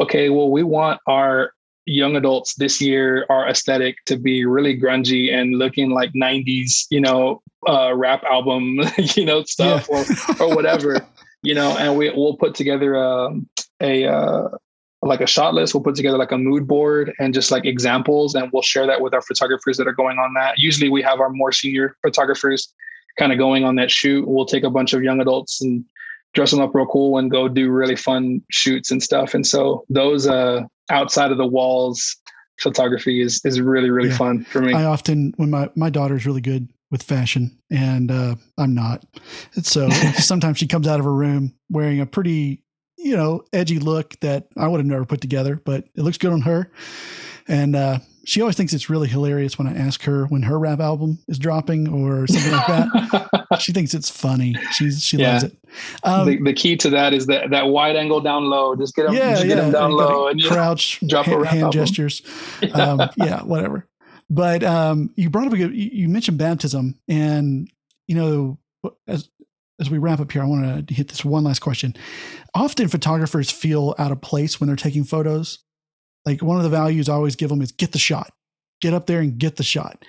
okay, 0.00 0.30
well, 0.30 0.50
we 0.50 0.62
want 0.62 1.00
our 1.08 1.52
young 1.86 2.14
adults 2.16 2.54
this 2.54 2.80
year, 2.80 3.26
our 3.28 3.48
aesthetic 3.48 3.96
to 4.06 4.16
be 4.16 4.44
really 4.44 4.78
grungy 4.78 5.32
and 5.34 5.58
looking 5.58 5.90
like 5.90 6.12
90s, 6.12 6.86
you 6.90 7.00
know, 7.00 7.42
uh, 7.66 7.92
rap 7.96 8.22
album, 8.30 8.78
you 9.16 9.24
know, 9.24 9.42
stuff 9.42 9.88
Yeah. 9.90 10.04
or, 10.38 10.42
or 10.46 10.54
whatever, 10.54 11.04
you 11.42 11.54
know, 11.54 11.76
and 11.78 11.96
we, 11.96 12.10
we'll 12.10 12.36
put 12.36 12.54
together 12.54 12.94
a 12.96 13.30
a, 13.80 14.06
uh, 14.06 14.48
like 15.02 15.20
a 15.20 15.26
shot 15.26 15.54
list. 15.54 15.74
We'll 15.74 15.84
put 15.84 15.94
together 15.94 16.18
like 16.18 16.32
a 16.32 16.38
mood 16.38 16.66
board 16.66 17.12
and 17.20 17.32
just 17.32 17.50
like 17.50 17.64
examples, 17.64 18.34
and 18.34 18.50
we'll 18.52 18.62
share 18.62 18.86
that 18.86 19.00
with 19.00 19.14
our 19.14 19.22
photographers 19.22 19.76
that 19.76 19.86
are 19.86 19.92
going 19.92 20.18
on 20.18 20.34
that. 20.34 20.58
Usually, 20.58 20.88
we 20.88 21.02
have 21.02 21.20
our 21.20 21.30
more 21.30 21.52
senior 21.52 21.96
photographers 22.02 22.72
kind 23.18 23.32
of 23.32 23.38
going 23.38 23.64
on 23.64 23.76
that 23.76 23.90
shoot. 23.90 24.26
We'll 24.26 24.46
take 24.46 24.64
a 24.64 24.70
bunch 24.70 24.92
of 24.92 25.02
young 25.02 25.20
adults 25.20 25.60
and 25.60 25.84
dress 26.34 26.50
them 26.50 26.60
up 26.60 26.74
real 26.74 26.86
cool 26.86 27.18
and 27.18 27.30
go 27.30 27.48
do 27.48 27.70
really 27.70 27.96
fun 27.96 28.42
shoots 28.50 28.90
and 28.90 29.02
stuff. 29.02 29.34
And 29.34 29.46
so 29.46 29.84
those 29.88 30.26
uh, 30.26 30.62
outside 30.90 31.30
of 31.32 31.38
the 31.38 31.46
walls 31.46 32.16
photography 32.60 33.22
is 33.22 33.40
is 33.44 33.60
really 33.60 33.90
really 33.90 34.08
Yeah. 34.08 34.16
fun 34.16 34.44
for 34.44 34.60
me. 34.60 34.72
I 34.72 34.84
often, 34.84 35.32
when 35.36 35.50
my, 35.50 35.70
my 35.76 35.90
daughter's 35.90 36.26
really 36.26 36.40
good 36.40 36.68
with 36.90 37.02
fashion 37.02 37.58
and 37.70 38.10
uh, 38.10 38.34
I'm 38.56 38.74
not. 38.74 39.04
And 39.54 39.66
so 39.66 39.88
sometimes 40.16 40.58
she 40.58 40.66
comes 40.66 40.88
out 40.88 40.98
of 40.98 41.04
her 41.04 41.12
room 41.12 41.54
wearing 41.70 42.00
a 42.00 42.06
pretty, 42.06 42.62
you 42.96 43.16
know, 43.16 43.44
edgy 43.52 43.78
look 43.78 44.18
that 44.20 44.48
I 44.56 44.68
would 44.68 44.78
have 44.78 44.86
never 44.86 45.04
put 45.04 45.20
together, 45.20 45.60
but 45.64 45.84
it 45.94 46.02
looks 46.02 46.18
good 46.18 46.32
on 46.32 46.42
her. 46.42 46.70
And 47.46 47.74
uh, 47.76 47.98
she 48.28 48.42
always 48.42 48.56
thinks 48.56 48.74
it's 48.74 48.90
really 48.90 49.08
hilarious 49.08 49.58
when 49.58 49.66
I 49.66 49.74
ask 49.74 50.02
her 50.02 50.26
when 50.26 50.42
her 50.42 50.58
rap 50.58 50.80
album 50.80 51.18
is 51.28 51.38
dropping 51.38 51.88
or 51.88 52.26
something 52.26 52.52
like 52.52 52.66
that. 52.66 53.38
she 53.58 53.72
thinks 53.72 53.94
it's 53.94 54.10
funny. 54.10 54.54
She's 54.72 55.02
she 55.02 55.16
loves 55.16 55.44
it. 55.44 55.56
Um, 56.02 56.26
the, 56.26 56.42
the 56.42 56.52
key 56.52 56.76
to 56.76 56.90
that 56.90 57.14
is 57.14 57.24
that 57.26 57.48
that 57.50 57.68
wide 57.68 57.96
angle 57.96 58.20
down 58.20 58.44
low. 58.44 58.76
Just 58.76 58.94
get 58.94 59.06
them, 59.06 59.14
yeah, 59.14 59.30
just 59.30 59.44
yeah. 59.44 59.54
get 59.54 59.60
them 59.62 59.72
down 59.72 59.92
low 59.92 60.28
and 60.28 60.42
crouch, 60.42 61.00
drop 61.06 61.26
a 61.26 61.30
hand, 61.30 61.42
rap 61.42 61.50
hand 61.52 61.62
album. 61.64 61.80
gestures. 61.80 62.22
Um, 62.74 63.00
yeah, 63.16 63.42
whatever. 63.42 63.86
But 64.30 64.62
um, 64.62 65.10
you 65.16 65.30
brought 65.30 65.46
up 65.46 65.52
a 65.52 65.56
good. 65.56 65.74
You 65.74 66.08
mentioned 66.08 66.38
baptism, 66.38 66.98
and 67.08 67.70
you 68.06 68.14
know, 68.14 68.58
as 69.06 69.28
as 69.80 69.90
we 69.90 69.98
wrap 69.98 70.20
up 70.20 70.32
here, 70.32 70.42
I 70.42 70.46
want 70.46 70.88
to 70.88 70.94
hit 70.94 71.08
this 71.08 71.24
one 71.24 71.44
last 71.44 71.60
question. 71.60 71.94
Often, 72.54 72.88
photographers 72.88 73.50
feel 73.50 73.94
out 73.98 74.12
of 74.12 74.20
place 74.20 74.60
when 74.60 74.66
they're 74.66 74.76
taking 74.76 75.04
photos. 75.04 75.60
Like 76.26 76.42
one 76.42 76.56
of 76.58 76.62
the 76.62 76.68
values 76.68 77.08
I 77.08 77.14
always 77.14 77.36
give 77.36 77.48
them 77.48 77.62
is 77.62 77.72
get 77.72 77.92
the 77.92 77.98
shot, 77.98 78.32
get 78.82 78.92
up 78.92 79.06
there 79.06 79.20
and 79.20 79.38
get 79.38 79.56
the 79.56 79.62
shot. 79.62 80.04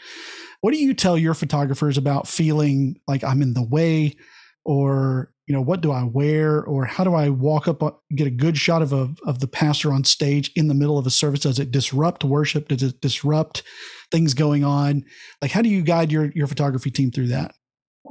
What 0.62 0.72
do 0.72 0.78
you 0.78 0.94
tell 0.94 1.18
your 1.18 1.34
photographers 1.34 1.98
about 1.98 2.28
feeling 2.28 3.00
like 3.08 3.24
I'm 3.24 3.42
in 3.42 3.54
the 3.54 3.64
way, 3.64 4.18
or 4.66 5.32
you 5.50 5.56
know, 5.56 5.62
what 5.62 5.82
do 5.82 5.92
I 5.92 6.04
wear, 6.04 6.64
or 6.64 6.86
how 6.86 7.04
do 7.04 7.16
I 7.16 7.30
walk 7.30 7.68
up, 7.68 7.82
get 8.16 8.28
a 8.28 8.30
good 8.30 8.56
shot 8.56 8.84
of 8.84 8.94
a 8.94 9.12
of 9.26 9.40
the 9.40 9.48
pastor 9.48 9.92
on 9.92 10.04
stage 10.04 10.52
in 10.56 10.68
the 10.68 10.76
middle 10.76 11.00
of 11.00 11.08
a 11.08 11.10
service? 11.10 11.40
Does 11.40 11.58
it 11.58 11.72
disrupt 11.72 12.24
worship? 12.24 12.68
Does 12.68 12.84
it 12.84 13.02
disrupt 13.02 13.64
things 14.12 14.36
going 14.36 14.64
on? 14.64 15.04
Like, 15.42 15.50
how 15.50 15.64
do 15.64 15.70
you 15.70 15.82
guide 15.82 16.12
your 16.12 16.32
your 16.36 16.46
photography 16.46 16.92
team 16.92 17.10
through 17.10 17.30
that? 17.30 17.56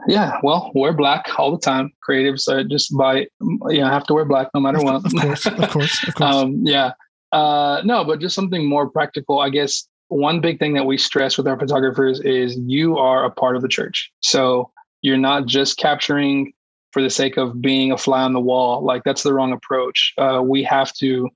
Yeah, 0.09 0.41
well, 0.43 0.73
wear 0.75 0.93
black 0.93 1.39
all 1.39 1.53
the 1.53 1.61
time. 1.61 1.93
Creatives 2.07 2.49
are 2.49 2.65
just 2.65 2.97
by 2.99 3.29
you 3.41 3.81
know 3.81 3.87
have 3.87 4.05
to 4.09 4.15
wear 4.15 4.25
black 4.25 4.49
no 4.53 4.61
matter 4.61 4.83
what. 4.83 5.07
of 5.07 5.13
course, 5.15 5.47
of 5.47 5.71
course, 5.71 6.09
of 6.09 6.15
course. 6.17 6.35
um, 6.35 6.61
yeah. 6.65 6.91
Uh, 7.31 7.83
no, 7.85 8.03
but 8.03 8.19
just 8.19 8.35
something 8.35 8.69
more 8.69 8.91
practical. 8.91 9.39
I 9.39 9.51
guess 9.51 9.87
one 10.09 10.41
big 10.41 10.59
thing 10.59 10.75
that 10.75 10.87
we 10.87 10.99
stress 10.99 11.39
with 11.39 11.47
our 11.47 11.59
photographers 11.59 12.19
is 12.19 12.59
you 12.67 12.99
are 12.99 13.25
a 13.25 13.31
part 13.31 13.55
of 13.55 13.63
the 13.63 13.69
church. 13.69 14.11
So 14.21 14.73
you're 15.03 15.17
not 15.17 15.47
just 15.47 15.77
capturing 15.77 16.53
for 16.93 17.03
the 17.03 17.11
sake 17.11 17.37
of 17.37 17.61
being 17.61 17.93
a 17.93 17.99
fly 17.99 18.23
on 18.23 18.33
the 18.33 18.41
wall. 18.41 18.83
Like 18.83 19.03
that's 19.05 19.23
the 19.23 19.35
wrong 19.35 19.53
approach. 19.53 20.15
Uh, 20.19 20.43
we 20.45 20.63
have 20.65 20.93
to 20.95 21.29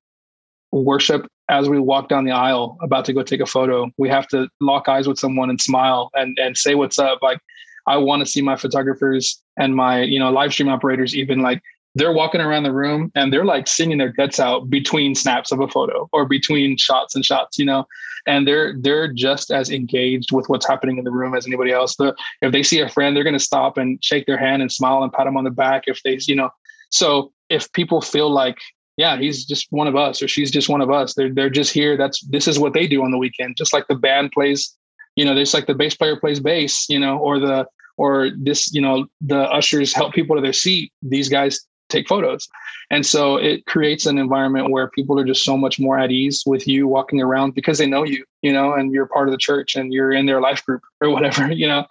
worship 0.70 1.26
as 1.48 1.68
we 1.68 1.78
walk 1.78 2.08
down 2.08 2.24
the 2.24 2.32
aisle 2.32 2.78
about 2.82 3.04
to 3.04 3.12
go 3.12 3.22
take 3.22 3.40
a 3.40 3.46
photo. 3.46 3.90
We 3.98 4.08
have 4.08 4.26
to 4.28 4.48
lock 4.60 4.88
eyes 4.88 5.06
with 5.06 5.18
someone 5.18 5.50
and 5.50 5.60
smile 5.60 6.10
and 6.14 6.38
and 6.38 6.56
say 6.56 6.74
what's 6.74 6.98
up. 6.98 7.18
Like 7.22 7.40
I 7.86 7.96
want 7.98 8.20
to 8.20 8.26
see 8.26 8.42
my 8.42 8.56
photographers 8.56 9.42
and 9.58 9.76
my 9.76 10.02
you 10.02 10.18
know 10.18 10.30
live 10.30 10.52
stream 10.52 10.68
operators 10.68 11.14
even 11.14 11.40
like 11.40 11.60
they're 11.94 12.12
walking 12.12 12.40
around 12.40 12.62
the 12.62 12.72
room 12.72 13.12
and 13.14 13.32
they're 13.32 13.44
like 13.44 13.68
singing 13.68 13.98
their 13.98 14.12
guts 14.12 14.40
out 14.40 14.70
between 14.70 15.14
snaps 15.14 15.52
of 15.52 15.60
a 15.60 15.68
photo 15.68 16.08
or 16.12 16.24
between 16.24 16.76
shots 16.78 17.14
and 17.14 17.24
shots, 17.24 17.58
you 17.58 17.66
know, 17.66 17.86
and 18.26 18.46
they're 18.46 18.74
they're 18.78 19.12
just 19.12 19.50
as 19.50 19.70
engaged 19.70 20.32
with 20.32 20.48
what's 20.48 20.66
happening 20.66 20.98
in 20.98 21.04
the 21.04 21.10
room 21.10 21.34
as 21.34 21.46
anybody 21.46 21.72
else. 21.72 21.96
The, 21.96 22.14
if 22.40 22.52
they 22.52 22.62
see 22.62 22.80
a 22.80 22.88
friend, 22.88 23.16
they're 23.16 23.24
going 23.24 23.32
to 23.32 23.40
stop 23.40 23.78
and 23.78 24.02
shake 24.02 24.26
their 24.26 24.38
hand 24.38 24.62
and 24.62 24.70
smile 24.70 25.02
and 25.02 25.12
pat 25.12 25.26
them 25.26 25.36
on 25.36 25.44
the 25.44 25.50
back. 25.50 25.84
If 25.86 26.00
they, 26.04 26.18
you 26.26 26.36
know, 26.36 26.50
so 26.90 27.32
if 27.48 27.72
people 27.72 28.00
feel 28.00 28.30
like, 28.30 28.58
yeah, 28.96 29.16
he's 29.16 29.44
just 29.44 29.66
one 29.70 29.86
of 29.86 29.96
us 29.96 30.22
or 30.22 30.28
she's 30.28 30.50
just 30.50 30.68
one 30.68 30.80
of 30.80 30.90
us, 30.90 31.14
they're 31.14 31.32
they're 31.32 31.50
just 31.50 31.72
here. 31.72 31.96
That's 31.96 32.20
this 32.26 32.46
is 32.46 32.58
what 32.58 32.74
they 32.74 32.86
do 32.86 33.02
on 33.02 33.10
the 33.10 33.18
weekend, 33.18 33.56
just 33.56 33.72
like 33.72 33.86
the 33.88 33.96
band 33.96 34.32
plays. 34.32 34.76
You 35.16 35.24
know, 35.24 35.34
there's 35.34 35.54
like 35.54 35.66
the 35.66 35.74
bass 35.74 35.94
player 35.94 36.16
plays 36.16 36.40
bass, 36.40 36.86
you 36.88 36.98
know, 36.98 37.18
or 37.18 37.38
the 37.38 37.66
or 37.98 38.30
this, 38.36 38.72
you 38.72 38.80
know, 38.80 39.06
the 39.20 39.40
ushers 39.50 39.92
help 39.92 40.14
people 40.14 40.36
to 40.36 40.42
their 40.42 40.52
seat. 40.52 40.92
These 41.02 41.28
guys 41.28 41.60
take 41.92 42.08
photos. 42.08 42.48
And 42.90 43.04
so 43.06 43.36
it 43.36 43.66
creates 43.66 44.06
an 44.06 44.18
environment 44.18 44.70
where 44.70 44.88
people 44.88 45.18
are 45.18 45.24
just 45.24 45.44
so 45.44 45.56
much 45.56 45.78
more 45.78 45.98
at 45.98 46.10
ease 46.10 46.42
with 46.46 46.66
you 46.66 46.88
walking 46.88 47.20
around 47.20 47.54
because 47.54 47.78
they 47.78 47.86
know 47.86 48.04
you, 48.04 48.24
you 48.42 48.52
know, 48.52 48.74
and 48.74 48.92
you're 48.92 49.06
part 49.06 49.28
of 49.28 49.32
the 49.32 49.38
church 49.38 49.76
and 49.76 49.92
you're 49.92 50.12
in 50.12 50.26
their 50.26 50.40
life 50.40 50.64
group 50.64 50.82
or 51.00 51.10
whatever, 51.10 51.50
you 51.52 51.66
know. 51.66 51.86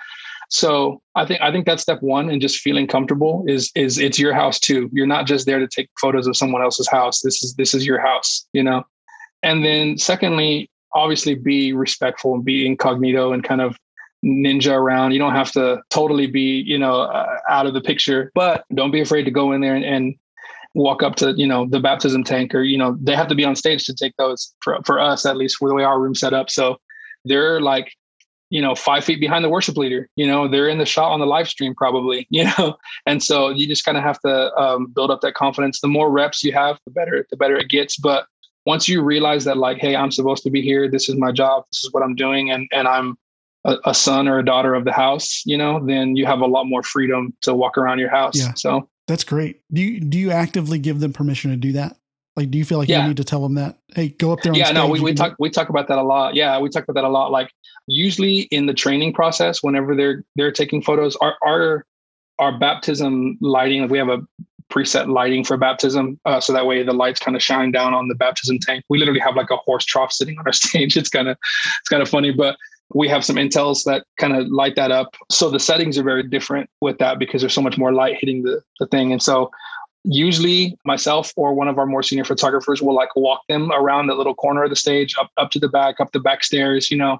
So 0.49 1.01
I 1.15 1.25
think 1.25 1.39
I 1.41 1.49
think 1.49 1.65
that's 1.65 1.81
step 1.81 2.01
one 2.01 2.29
and 2.29 2.41
just 2.41 2.59
feeling 2.59 2.85
comfortable 2.85 3.45
is 3.47 3.71
is 3.73 3.97
it's 3.97 4.19
your 4.19 4.33
house 4.33 4.59
too. 4.59 4.89
You're 4.91 5.07
not 5.07 5.25
just 5.25 5.45
there 5.45 5.59
to 5.59 5.67
take 5.67 5.89
photos 5.99 6.27
of 6.27 6.35
someone 6.35 6.61
else's 6.61 6.89
house. 6.89 7.21
This 7.21 7.41
is 7.41 7.55
this 7.55 7.73
is 7.73 7.85
your 7.85 8.01
house, 8.01 8.45
you 8.51 8.61
know. 8.61 8.83
And 9.43 9.63
then 9.63 9.97
secondly, 9.97 10.69
obviously 10.93 11.35
be 11.35 11.71
respectful 11.71 12.35
and 12.35 12.43
be 12.43 12.65
incognito 12.65 13.31
and 13.31 13.43
kind 13.43 13.61
of 13.61 13.77
ninja 14.23 14.72
around. 14.72 15.11
You 15.11 15.19
don't 15.19 15.35
have 15.35 15.52
to 15.53 15.81
totally 15.89 16.27
be, 16.27 16.64
you 16.65 16.77
know, 16.77 17.02
uh, 17.02 17.38
out 17.49 17.65
of 17.65 17.73
the 17.73 17.81
picture, 17.81 18.31
but 18.35 18.65
don't 18.73 18.91
be 18.91 19.02
afraid 19.02 19.23
to 19.23 19.31
go 19.31 19.52
in 19.52 19.61
there 19.61 19.76
and, 19.76 19.85
and, 19.85 20.15
walk 20.73 21.03
up 21.03 21.15
to, 21.15 21.34
you 21.35 21.48
know, 21.48 21.65
the 21.68 21.80
baptism 21.80 22.23
tank 22.23 22.56
or, 22.56 22.64
you 22.64 22.77
know, 22.77 22.98
they 23.02 23.15
have 23.15 23.27
to 23.27 23.35
be 23.35 23.43
on 23.43 23.56
stage 23.56 23.85
to 23.85 23.93
take 23.93 24.15
those 24.18 24.53
for, 24.61 24.80
for 24.85 24.99
us, 24.99 25.26
at 25.26 25.38
least 25.38 25.57
for 25.57 25.68
the 25.68 25.76
way 25.76 25.84
our 25.84 25.99
room 25.99 26.15
set 26.15 26.34
up. 26.34 26.49
So 26.49 26.77
they're 27.26 27.60
like, 27.60 27.91
you 28.49 28.61
know, 28.61 28.76
five 28.76 29.03
feet 29.03 29.19
behind 29.19 29.43
the 29.43 29.49
worship 29.49 29.77
leader, 29.77 30.10
you 30.15 30.27
know, 30.27 30.48
they're 30.48 30.68
in 30.68 30.77
the 30.77 30.85
shot 30.85 31.11
on 31.11 31.19
the 31.19 31.26
live 31.26 31.48
stream 31.48 31.73
probably, 31.73 32.27
you 32.30 32.43
know? 32.43 32.76
And 33.06 33.23
so 33.23 33.49
you 33.49 33.68
just 33.68 33.85
kind 33.85 33.98
of 33.98 34.03
have 34.03 34.19
to 34.22 34.53
um, 34.56 34.88
build 34.88 35.11
up 35.11 35.22
that 35.22 35.34
confidence. 35.34 35.80
The 35.80 35.88
more 35.88 36.11
reps 36.11 36.43
you 36.43 36.52
have, 36.53 36.77
the 36.85 36.91
better, 36.91 37.26
the 37.30 37.38
better 37.38 37.56
it 37.56 37.69
gets. 37.69 37.98
But 37.98 38.26
once 38.65 38.88
you 38.88 39.02
realize 39.02 39.45
that 39.45 39.57
like, 39.57 39.77
Hey, 39.77 39.95
I'm 39.95 40.11
supposed 40.11 40.43
to 40.43 40.49
be 40.49 40.61
here. 40.61 40.89
This 40.89 41.10
is 41.10 41.15
my 41.15 41.31
job. 41.31 41.64
This 41.72 41.84
is 41.84 41.91
what 41.93 42.03
I'm 42.03 42.15
doing. 42.15 42.52
And, 42.52 42.68
and 42.72 42.88
I'm, 42.88 43.18
a, 43.65 43.77
a, 43.85 43.93
son 43.93 44.27
or 44.27 44.39
a 44.39 44.45
daughter 44.45 44.73
of 44.73 44.85
the 44.85 44.91
house, 44.91 45.43
you 45.45 45.57
know, 45.57 45.85
then 45.85 46.15
you 46.15 46.25
have 46.25 46.39
a 46.39 46.45
lot 46.45 46.65
more 46.65 46.83
freedom 46.83 47.33
to 47.41 47.53
walk 47.53 47.77
around 47.77 47.99
your 47.99 48.09
house. 48.09 48.35
Yeah. 48.35 48.53
So 48.55 48.89
that's 49.07 49.23
great. 49.23 49.61
Do 49.71 49.81
you 49.81 49.99
do 49.99 50.17
you 50.17 50.31
actively 50.31 50.79
give 50.79 50.99
them 50.99 51.13
permission 51.13 51.51
to 51.51 51.57
do 51.57 51.73
that? 51.73 51.97
Like, 52.35 52.49
do 52.49 52.57
you 52.57 52.65
feel 52.65 52.77
like 52.77 52.88
yeah. 52.88 53.01
you 53.01 53.09
need 53.09 53.17
to 53.17 53.23
tell 53.23 53.41
them 53.41 53.55
that? 53.55 53.77
Hey, 53.93 54.09
go 54.09 54.31
up 54.31 54.41
there. 54.41 54.53
yeah, 54.53 54.71
no, 54.71 54.88
we, 54.88 55.01
we 55.01 55.13
talk 55.13 55.35
we 55.38 55.49
talk 55.49 55.69
about 55.69 55.88
that 55.89 55.97
a 55.97 56.03
lot. 56.03 56.33
Yeah, 56.33 56.59
we 56.59 56.69
talk 56.69 56.83
about 56.83 56.93
that 56.93 57.03
a 57.03 57.09
lot. 57.09 57.31
Like 57.31 57.51
usually 57.88 58.41
in 58.43 58.65
the 58.65 58.73
training 58.73 59.13
process, 59.13 59.61
whenever 59.61 59.95
they're 59.95 60.23
they're 60.35 60.51
taking 60.51 60.81
photos, 60.81 61.15
our 61.17 61.35
our 61.45 61.85
our 62.39 62.57
baptism 62.57 63.38
lighting, 63.41 63.88
we 63.89 63.97
have 63.97 64.09
a 64.09 64.25
preset 64.71 65.11
lighting 65.11 65.43
for 65.43 65.57
baptism, 65.57 66.17
uh, 66.23 66.39
so 66.39 66.53
that 66.53 66.65
way 66.65 66.81
the 66.81 66.93
lights 66.93 67.19
kind 67.19 67.35
of 67.35 67.43
shine 67.43 67.71
down 67.71 67.93
on 67.93 68.07
the 68.07 68.15
baptism 68.15 68.57
tank. 68.59 68.85
We 68.89 68.97
literally 68.97 69.19
have 69.19 69.35
like 69.35 69.51
a 69.51 69.57
horse 69.57 69.83
trough 69.83 70.13
sitting 70.13 70.39
on 70.39 70.47
our 70.47 70.53
stage. 70.53 70.95
It's 70.95 71.09
kind 71.09 71.27
of 71.27 71.38
it's 71.81 71.89
kind 71.89 72.01
of 72.01 72.07
funny, 72.07 72.31
but 72.31 72.55
we 72.93 73.07
have 73.07 73.23
some 73.23 73.35
intels 73.35 73.84
that 73.85 74.05
kind 74.18 74.35
of 74.35 74.47
light 74.47 74.76
that 74.76 74.91
up. 74.91 75.15
So 75.30 75.49
the 75.49 75.59
settings 75.59 75.97
are 75.97 76.03
very 76.03 76.23
different 76.23 76.69
with 76.81 76.97
that 76.99 77.19
because 77.19 77.41
there's 77.41 77.53
so 77.53 77.61
much 77.61 77.77
more 77.77 77.93
light 77.93 78.18
hitting 78.19 78.43
the, 78.43 78.61
the 78.80 78.88
thing. 78.88 79.11
And 79.11 79.22
so 79.22 79.51
usually 80.03 80.77
myself 80.85 81.31
or 81.35 81.53
one 81.53 81.68
of 81.68 81.77
our 81.77 81.85
more 81.85 82.03
senior 82.03 82.26
photographers 82.26 82.81
will 82.81 82.95
like 82.95 83.15
walk 83.15 83.41
them 83.47 83.72
around 83.72 84.07
that 84.07 84.18
little 84.18 84.34
corner 84.34 84.63
of 84.63 84.69
the 84.69 84.76
stage, 84.76 85.15
up, 85.19 85.30
up 85.38 85.51
to 85.51 85.59
the 85.59 85.69
back, 85.69 85.99
up 85.99 86.11
the 86.11 86.19
back 86.19 86.43
stairs, 86.43 86.89
you 86.89 86.97
know, 86.97 87.19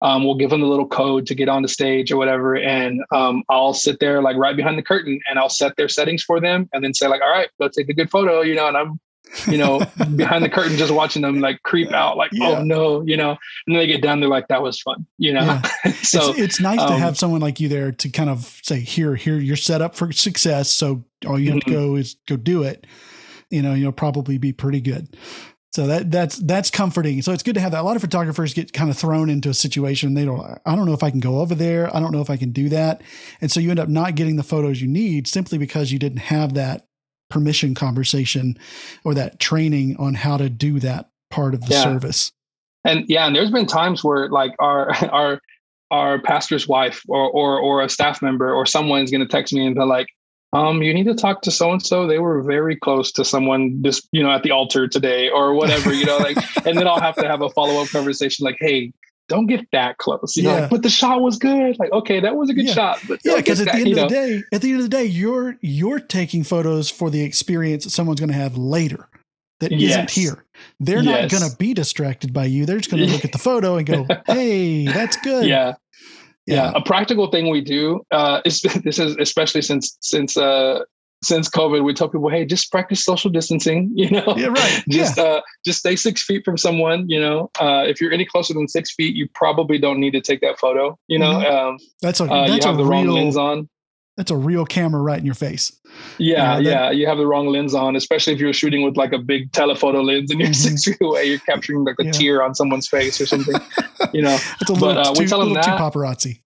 um, 0.00 0.24
we'll 0.24 0.34
give 0.34 0.50
them 0.50 0.60
the 0.60 0.66
little 0.66 0.88
code 0.88 1.26
to 1.26 1.34
get 1.34 1.48
on 1.48 1.62
the 1.62 1.68
stage 1.68 2.10
or 2.10 2.16
whatever. 2.16 2.56
And 2.56 3.02
um, 3.12 3.44
I'll 3.48 3.74
sit 3.74 4.00
there 4.00 4.20
like 4.20 4.36
right 4.36 4.56
behind 4.56 4.76
the 4.76 4.82
curtain 4.82 5.20
and 5.28 5.38
I'll 5.38 5.48
set 5.48 5.76
their 5.76 5.88
settings 5.88 6.22
for 6.22 6.40
them 6.40 6.68
and 6.72 6.82
then 6.82 6.94
say 6.94 7.06
like, 7.06 7.22
all 7.22 7.30
right, 7.30 7.48
go 7.60 7.68
take 7.68 7.88
a 7.88 7.94
good 7.94 8.10
photo, 8.10 8.40
you 8.40 8.54
know, 8.54 8.66
and 8.66 8.76
I'm 8.76 9.00
you 9.46 9.56
know, 9.56 9.80
behind 10.16 10.44
the 10.44 10.48
curtain, 10.48 10.76
just 10.76 10.92
watching 10.92 11.22
them 11.22 11.40
like 11.40 11.62
creep 11.62 11.92
out, 11.92 12.16
like, 12.16 12.30
yeah. 12.32 12.58
oh 12.58 12.64
no, 12.64 13.02
you 13.02 13.16
know, 13.16 13.30
and 13.30 13.74
then 13.74 13.78
they 13.78 13.86
get 13.86 14.02
done, 14.02 14.20
they're 14.20 14.28
like, 14.28 14.48
that 14.48 14.62
was 14.62 14.80
fun, 14.80 15.06
you 15.18 15.32
know. 15.32 15.44
Yeah. 15.44 15.62
so 16.02 16.30
it's, 16.30 16.38
it's 16.38 16.60
nice 16.60 16.80
um, 16.80 16.88
to 16.88 16.96
have 16.96 17.18
someone 17.18 17.40
like 17.40 17.60
you 17.60 17.68
there 17.68 17.92
to 17.92 18.08
kind 18.10 18.30
of 18.30 18.60
say, 18.62 18.80
here, 18.80 19.14
here, 19.14 19.38
you're 19.38 19.56
set 19.56 19.82
up 19.82 19.94
for 19.94 20.12
success. 20.12 20.70
So 20.70 21.04
all 21.26 21.38
you 21.38 21.52
have 21.52 21.60
mm-hmm. 21.60 21.70
to 21.70 21.76
go 21.76 21.96
is 21.96 22.16
go 22.26 22.36
do 22.36 22.62
it. 22.62 22.86
You 23.50 23.62
know, 23.62 23.74
you'll 23.74 23.92
probably 23.92 24.38
be 24.38 24.52
pretty 24.52 24.80
good. 24.80 25.16
So 25.72 25.86
that 25.86 26.10
that's 26.10 26.36
that's 26.36 26.70
comforting. 26.70 27.22
So 27.22 27.32
it's 27.32 27.42
good 27.42 27.54
to 27.54 27.60
have 27.60 27.72
that. 27.72 27.80
A 27.80 27.82
lot 27.82 27.96
of 27.96 28.02
photographers 28.02 28.52
get 28.52 28.74
kind 28.74 28.90
of 28.90 28.98
thrown 28.98 29.30
into 29.30 29.48
a 29.48 29.54
situation. 29.54 30.12
They 30.12 30.26
don't. 30.26 30.60
I 30.66 30.76
don't 30.76 30.84
know 30.84 30.92
if 30.92 31.02
I 31.02 31.10
can 31.10 31.20
go 31.20 31.40
over 31.40 31.54
there. 31.54 31.94
I 31.96 31.98
don't 31.98 32.12
know 32.12 32.20
if 32.20 32.28
I 32.28 32.36
can 32.36 32.52
do 32.52 32.68
that. 32.68 33.00
And 33.40 33.50
so 33.50 33.58
you 33.58 33.70
end 33.70 33.80
up 33.80 33.88
not 33.88 34.14
getting 34.14 34.36
the 34.36 34.42
photos 34.42 34.82
you 34.82 34.88
need 34.88 35.26
simply 35.26 35.56
because 35.56 35.90
you 35.90 35.98
didn't 35.98 36.18
have 36.18 36.52
that 36.54 36.86
permission 37.32 37.74
conversation 37.74 38.58
or 39.04 39.14
that 39.14 39.40
training 39.40 39.96
on 39.96 40.12
how 40.12 40.36
to 40.36 40.50
do 40.50 40.78
that 40.80 41.08
part 41.30 41.54
of 41.54 41.62
the 41.62 41.72
yeah. 41.72 41.82
service. 41.82 42.30
And 42.84 43.04
yeah, 43.08 43.26
and 43.26 43.34
there's 43.34 43.50
been 43.50 43.66
times 43.66 44.04
where 44.04 44.28
like 44.28 44.52
our 44.58 44.94
our 45.10 45.40
our 45.90 46.20
pastor's 46.20 46.68
wife 46.68 47.02
or 47.08 47.30
or 47.30 47.58
or 47.58 47.82
a 47.82 47.88
staff 47.88 48.20
member 48.20 48.52
or 48.52 48.66
someone's 48.66 49.10
going 49.10 49.22
to 49.22 49.26
text 49.26 49.54
me 49.54 49.66
and 49.66 49.74
be 49.74 49.82
like, 49.82 50.08
um, 50.52 50.82
you 50.82 50.92
need 50.92 51.06
to 51.06 51.14
talk 51.14 51.40
to 51.42 51.50
so 51.50 51.72
and 51.72 51.84
so. 51.84 52.06
They 52.06 52.18
were 52.18 52.42
very 52.42 52.76
close 52.76 53.10
to 53.12 53.24
someone 53.24 53.82
just, 53.82 54.06
you 54.12 54.22
know, 54.22 54.30
at 54.30 54.42
the 54.42 54.50
altar 54.50 54.86
today 54.86 55.30
or 55.30 55.54
whatever, 55.54 55.94
you 55.94 56.04
know, 56.04 56.18
like, 56.18 56.36
and 56.66 56.76
then 56.76 56.86
I'll 56.86 57.00
have 57.00 57.14
to 57.16 57.26
have 57.26 57.40
a 57.40 57.48
follow 57.48 57.80
up 57.80 57.88
conversation 57.88 58.44
like, 58.44 58.58
hey, 58.60 58.92
don't 59.32 59.46
get 59.46 59.66
that 59.72 59.98
close. 59.98 60.36
You 60.36 60.44
yeah. 60.44 60.54
know, 60.54 60.60
like, 60.62 60.70
but 60.70 60.82
the 60.82 60.90
shot 60.90 61.22
was 61.22 61.38
good. 61.38 61.78
Like, 61.78 61.90
okay, 61.92 62.20
that 62.20 62.36
was 62.36 62.50
a 62.50 62.54
good 62.54 62.66
yeah. 62.66 62.74
shot. 62.74 63.00
But 63.08 63.20
yeah, 63.24 63.36
because 63.36 63.60
at 63.60 63.66
that, 63.66 63.76
the 63.76 63.80
end 63.80 63.90
of 63.90 63.96
know? 63.96 64.02
the 64.02 64.08
day, 64.08 64.42
at 64.52 64.62
the 64.62 64.70
end 64.70 64.78
of 64.78 64.84
the 64.84 64.96
day, 64.96 65.04
you're 65.04 65.56
you're 65.60 66.00
taking 66.00 66.44
photos 66.44 66.90
for 66.90 67.10
the 67.10 67.22
experience 67.22 67.84
that 67.84 67.90
someone's 67.90 68.20
going 68.20 68.30
to 68.30 68.36
have 68.36 68.56
later 68.56 69.08
that 69.60 69.72
yes. 69.72 69.96
not 69.96 70.10
here. 70.10 70.44
They're 70.80 71.02
yes. 71.02 71.32
not 71.32 71.40
going 71.40 71.50
to 71.50 71.56
be 71.56 71.72
distracted 71.72 72.32
by 72.32 72.44
you. 72.44 72.66
They're 72.66 72.78
just 72.78 72.90
going 72.90 73.06
to 73.06 73.12
look 73.12 73.24
at 73.24 73.32
the 73.32 73.38
photo 73.38 73.76
and 73.76 73.86
go, 73.86 74.06
"Hey, 74.26 74.84
that's 74.84 75.16
good." 75.18 75.46
Yeah. 75.46 75.74
yeah. 76.46 76.54
Yeah. 76.54 76.72
A 76.74 76.82
practical 76.82 77.30
thing 77.30 77.50
we 77.50 77.60
do 77.60 78.02
uh, 78.10 78.42
is 78.44 78.60
this 78.84 78.98
is 78.98 79.16
especially 79.16 79.62
since 79.62 79.96
since 80.00 80.36
uh, 80.36 80.80
since 81.22 81.48
COVID, 81.48 81.84
we 81.84 81.94
tell 81.94 82.08
people, 82.08 82.28
hey, 82.28 82.44
just 82.44 82.70
practice 82.70 83.04
social 83.04 83.30
distancing. 83.30 83.90
You 84.02 84.10
know, 84.10 84.34
yeah, 84.36 84.46
right. 84.46 84.82
just 84.88 85.16
yeah. 85.16 85.22
uh, 85.22 85.40
just 85.64 85.78
stay 85.78 85.94
six 85.94 86.24
feet 86.24 86.44
from 86.44 86.58
someone. 86.58 87.08
You 87.08 87.20
know, 87.20 87.50
uh, 87.60 87.84
if 87.86 88.00
you're 88.00 88.10
any 88.10 88.24
closer 88.24 88.52
than 88.52 88.66
six 88.66 88.92
feet, 88.94 89.14
you 89.14 89.28
probably 89.32 89.78
don't 89.78 90.00
need 90.00 90.10
to 90.12 90.20
take 90.20 90.40
that 90.40 90.58
photo. 90.58 90.98
You 91.06 91.20
know, 91.20 91.34
mm-hmm. 91.34 91.54
um, 91.54 91.78
that's 92.00 92.18
a 92.18 92.24
uh, 92.24 92.48
that's 92.48 92.64
you 92.64 92.70
have 92.70 92.80
a 92.80 92.82
the 92.82 92.88
real, 92.88 93.04
wrong 93.04 93.06
lens 93.08 93.36
on. 93.36 93.68
That's 94.16 94.32
a 94.32 94.36
real 94.36 94.64
camera 94.64 95.00
right 95.00 95.18
in 95.18 95.24
your 95.24 95.36
face. 95.36 95.78
Yeah, 96.18 96.58
you 96.58 96.64
know, 96.64 96.70
that, 96.70 96.76
yeah, 96.84 96.90
you 96.90 97.06
have 97.06 97.18
the 97.18 97.26
wrong 97.26 97.46
lens 97.46 97.74
on, 97.74 97.94
especially 97.94 98.32
if 98.32 98.40
you're 98.40 98.52
shooting 98.52 98.82
with 98.82 98.96
like 98.96 99.12
a 99.12 99.18
big 99.18 99.52
telephoto 99.52 100.02
lens 100.02 100.32
and 100.32 100.40
you're 100.40 100.48
mm-hmm. 100.50 100.76
six 100.76 100.84
feet 100.84 100.98
away. 101.00 101.26
You're 101.26 101.38
capturing 101.38 101.84
like 101.84 101.96
a 102.00 102.06
yeah. 102.06 102.10
tear 102.12 102.42
on 102.42 102.54
someone's 102.56 102.88
face 102.88 103.20
or 103.20 103.26
something. 103.26 103.54
you 104.12 104.22
know, 104.22 104.36
it's 104.60 104.68
a 104.68 104.72
little, 104.72 104.94
but, 104.94 104.98
uh, 104.98 105.14
too, 105.14 105.22
we 105.22 105.26
tell 105.28 105.40
them 105.40 105.54
that, 105.54 105.64
too 105.64 105.70
paparazzi. 105.70 106.40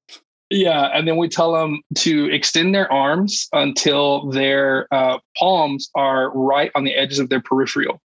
Yeah, 0.51 0.90
and 0.94 1.09
then 1.09 1.16
we 1.16 1.28
tell 1.28 1.52
them 1.52 1.82
to 1.97 2.32
extend 2.32 2.74
their 2.74 2.90
arms 2.93 3.48
until 3.52 4.31
their 4.31 4.86
uh, 4.94 5.18
palms 5.36 5.90
are 5.94 6.31
right 6.31 6.70
on 6.74 6.85
the 6.85 6.94
edges 6.94 7.18
of 7.18 7.31
their 7.31 7.40
peripheral, 7.40 8.01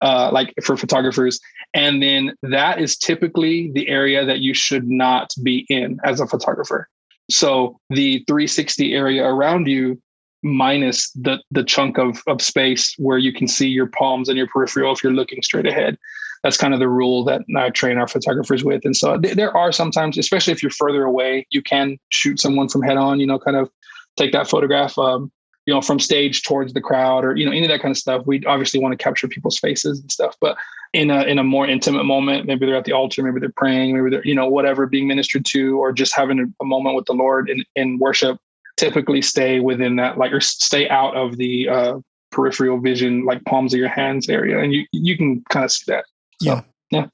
uh, 0.00 0.30
like 0.32 0.54
for 0.62 0.76
photographers. 0.76 1.38
And 1.74 2.02
then 2.02 2.34
that 2.42 2.80
is 2.80 2.96
typically 2.96 3.70
the 3.72 3.88
area 3.88 4.24
that 4.24 4.38
you 4.38 4.54
should 4.54 4.88
not 4.88 5.34
be 5.42 5.66
in 5.68 5.98
as 6.02 6.20
a 6.20 6.26
photographer. 6.26 6.88
So 7.30 7.78
the 7.90 8.24
360 8.26 8.94
area 8.94 9.24
around 9.26 9.68
you 9.68 10.00
minus 10.42 11.10
the 11.12 11.38
the 11.52 11.62
chunk 11.62 11.98
of 11.98 12.20
of 12.26 12.42
space 12.42 12.94
where 12.98 13.18
you 13.18 13.32
can 13.32 13.46
see 13.46 13.68
your 13.68 13.86
palms 13.86 14.28
and 14.28 14.36
your 14.36 14.48
peripheral 14.48 14.92
if 14.92 15.02
you're 15.02 15.12
looking 15.12 15.40
straight 15.40 15.66
ahead 15.66 15.96
that's 16.42 16.56
kind 16.56 16.74
of 16.74 16.80
the 16.80 16.88
rule 16.88 17.24
that 17.24 17.42
I 17.56 17.70
train 17.70 17.98
our 17.98 18.08
photographers 18.08 18.64
with. 18.64 18.84
And 18.84 18.96
so 18.96 19.18
th- 19.18 19.34
there 19.34 19.56
are 19.56 19.70
sometimes, 19.72 20.18
especially 20.18 20.52
if 20.52 20.62
you're 20.62 20.70
further 20.70 21.04
away, 21.04 21.46
you 21.50 21.62
can 21.62 21.98
shoot 22.08 22.40
someone 22.40 22.68
from 22.68 22.82
head 22.82 22.96
on, 22.96 23.20
you 23.20 23.26
know, 23.26 23.38
kind 23.38 23.56
of 23.56 23.70
take 24.16 24.32
that 24.32 24.48
photograph, 24.48 24.98
um, 24.98 25.30
you 25.66 25.72
know, 25.72 25.80
from 25.80 26.00
stage 26.00 26.42
towards 26.42 26.72
the 26.72 26.80
crowd 26.80 27.24
or, 27.24 27.36
you 27.36 27.46
know, 27.46 27.52
any 27.52 27.64
of 27.64 27.68
that 27.68 27.80
kind 27.80 27.92
of 27.92 27.98
stuff. 27.98 28.26
We 28.26 28.44
obviously 28.44 28.80
want 28.80 28.98
to 28.98 29.02
capture 29.02 29.28
people's 29.28 29.58
faces 29.58 30.00
and 30.00 30.10
stuff, 30.10 30.36
but 30.40 30.56
in 30.92 31.10
a, 31.10 31.22
in 31.22 31.38
a 31.38 31.44
more 31.44 31.66
intimate 31.66 32.04
moment, 32.04 32.46
maybe 32.46 32.66
they're 32.66 32.76
at 32.76 32.84
the 32.84 32.92
altar, 32.92 33.22
maybe 33.22 33.38
they're 33.38 33.52
praying, 33.56 33.96
maybe 33.96 34.10
they're, 34.10 34.26
you 34.26 34.34
know, 34.34 34.48
whatever 34.48 34.86
being 34.86 35.06
ministered 35.06 35.44
to, 35.46 35.78
or 35.78 35.92
just 35.92 36.14
having 36.14 36.52
a, 36.60 36.64
moment 36.64 36.96
with 36.96 37.06
the 37.06 37.12
Lord 37.12 37.48
in, 37.48 37.64
in 37.76 37.98
worship 37.98 38.36
typically 38.76 39.22
stay 39.22 39.60
within 39.60 39.96
that, 39.96 40.18
like, 40.18 40.32
or 40.32 40.40
stay 40.40 40.88
out 40.88 41.16
of 41.16 41.36
the 41.36 41.68
uh, 41.68 41.98
peripheral 42.32 42.80
vision, 42.80 43.24
like 43.24 43.44
palms 43.44 43.72
of 43.72 43.78
your 43.78 43.88
hands 43.88 44.28
area, 44.28 44.58
and 44.58 44.72
you 44.72 44.84
you 44.92 45.16
can 45.16 45.42
kind 45.50 45.64
of 45.64 45.70
see 45.70 45.84
that. 45.86 46.04
So, 46.42 46.46
Yeah. 46.54 46.62
yeah. 46.90 47.06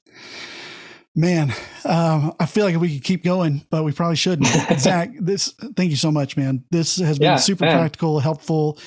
Man, 1.15 1.53
um, 1.85 2.33
I 2.39 2.45
feel 2.45 2.65
like 2.65 2.77
we 2.79 2.93
could 2.93 3.03
keep 3.03 3.23
going, 3.23 3.65
but 3.69 3.83
we 3.83 3.91
probably 3.91 4.15
shouldn't. 4.15 4.47
Zach, 4.79 5.09
this 5.19 5.53
thank 5.75 5.89
you 5.91 5.97
so 5.97 6.11
much, 6.11 6.37
man. 6.37 6.63
This 6.69 6.97
has 6.97 7.17
been 7.19 7.25
Yeah, 7.31 7.35
super 7.35 7.65
man. 7.65 7.75
practical, 7.75 8.19
helpful. 8.19 8.77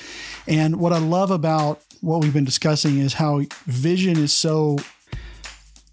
And 0.47 0.77
what 0.77 0.93
I 0.93 0.99
love 0.99 1.31
about 1.31 1.81
what 2.01 2.21
we've 2.21 2.33
been 2.33 2.45
discussing 2.45 2.97
is 2.97 3.13
how 3.13 3.41
vision 3.65 4.17
is 4.17 4.31
so 4.33 4.77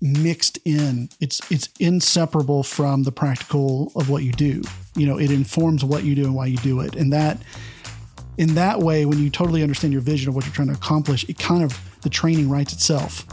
mixed 0.01 0.59
in. 0.65 1.11
It's 1.21 1.41
it's 1.51 1.69
inseparable 1.79 2.63
from 2.63 3.03
the 3.03 3.13
practical 3.13 3.93
of 3.97 4.09
what 4.09 4.23
you 4.23 4.33
do. 4.33 4.63
You 4.97 5.07
know, 5.07 5.19
it 5.19 5.31
informs 5.31 5.85
what 5.85 6.05
you 6.05 6.15
do 6.15 6.25
and 6.25 6.35
why 6.35 6.47
you 6.47 6.57
do 6.59 6.81
it. 6.81 6.95
And 6.97 7.13
that 7.13 7.39
in 8.39 8.55
that 8.55 8.79
way, 8.81 9.05
when 9.05 9.19
you 9.19 9.29
totally 9.31 9.63
understand 9.63 9.93
your 9.93 10.01
vision 10.03 10.29
of 10.29 10.35
what 10.37 10.47
you're 10.47 10.55
trying 10.55 10.69
to 10.69 10.75
accomplish, 10.75 11.29
it 11.29 11.39
kind 11.39 11.63
of 11.63 11.79
the 12.03 12.09
training 12.09 12.49
writes 12.49 12.73
itself 12.73 13.27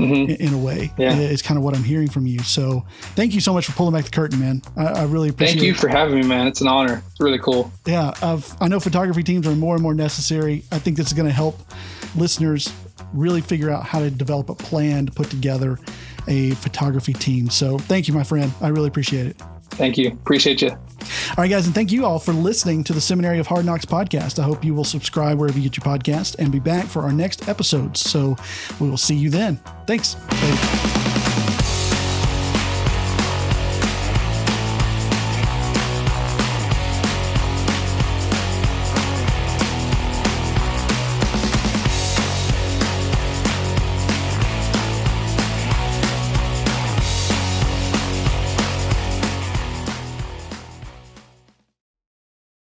Mhm. 0.00 0.36
in, 0.36 0.54
a 0.54 0.58
way. 0.58 0.92
Yeah. 0.98 1.14
It's 1.14 1.42
kind 1.42 1.58
of 1.58 1.64
what 1.64 1.76
I'm 1.76 1.84
hearing 1.84 2.08
from 2.08 2.26
you. 2.26 2.40
So 2.40 2.84
thank 3.14 3.34
you 3.34 3.40
so 3.40 3.52
much 3.52 3.66
for 3.66 3.72
pulling 3.72 3.94
back 3.94 4.04
the 4.04 4.10
curtain, 4.10 4.40
man. 4.40 4.62
I, 4.76 4.84
I 4.86 5.04
really 5.04 5.28
appreciate 5.28 5.56
it. 5.56 5.58
Thank 5.58 5.66
you 5.66 5.72
it. 5.72 5.78
for 5.78 5.88
having 5.88 6.14
me, 6.16 6.26
man. 6.26 6.46
It's 6.46 6.60
an 6.60 6.68
honor. 6.68 7.02
It's 7.10 7.20
really 7.20 7.38
cool. 7.38 7.70
Yeah, 7.86 8.12
I've, 8.22 8.54
I 8.60 8.68
know 8.68 8.80
photography 8.80 9.22
teams 9.22 9.46
are 9.46 9.54
more 9.54 9.74
and 9.74 9.82
more 9.82 9.94
necessary. 9.94 10.64
I 10.72 10.78
think 10.78 10.96
this 10.96 11.06
is 11.08 11.12
going 11.12 11.28
to 11.28 11.34
help 11.34 11.58
listeners 12.16 12.72
really 13.12 13.40
figure 13.40 13.70
out 13.70 13.84
how 13.84 13.98
to 14.00 14.10
develop 14.10 14.50
a 14.50 14.54
plan 14.54 15.06
to 15.06 15.12
put 15.12 15.30
together 15.30 15.78
a 16.28 16.50
photography 16.52 17.12
team. 17.12 17.50
So 17.50 17.78
thank 17.78 18.08
you, 18.08 18.14
my 18.14 18.24
friend. 18.24 18.52
I 18.60 18.68
really 18.68 18.88
appreciate 18.88 19.26
it. 19.26 19.36
Thank 19.80 19.96
you. 19.96 20.08
Appreciate 20.08 20.60
you. 20.60 20.68
All 20.70 21.36
right, 21.38 21.48
guys, 21.48 21.64
and 21.64 21.74
thank 21.74 21.90
you 21.90 22.04
all 22.04 22.18
for 22.18 22.34
listening 22.34 22.84
to 22.84 22.92
the 22.92 23.00
Seminary 23.00 23.38
of 23.38 23.46
Hard 23.46 23.64
Knocks 23.64 23.86
podcast. 23.86 24.38
I 24.38 24.42
hope 24.42 24.62
you 24.62 24.74
will 24.74 24.84
subscribe 24.84 25.38
wherever 25.38 25.58
you 25.58 25.70
get 25.70 25.76
your 25.78 25.96
podcast 25.96 26.36
and 26.38 26.52
be 26.52 26.60
back 26.60 26.84
for 26.84 27.00
our 27.00 27.12
next 27.12 27.48
episodes. 27.48 28.00
So 28.00 28.36
we 28.78 28.90
will 28.90 28.98
see 28.98 29.16
you 29.16 29.30
then. 29.30 29.56
Thanks. 29.86 30.16
Later. 30.42 31.19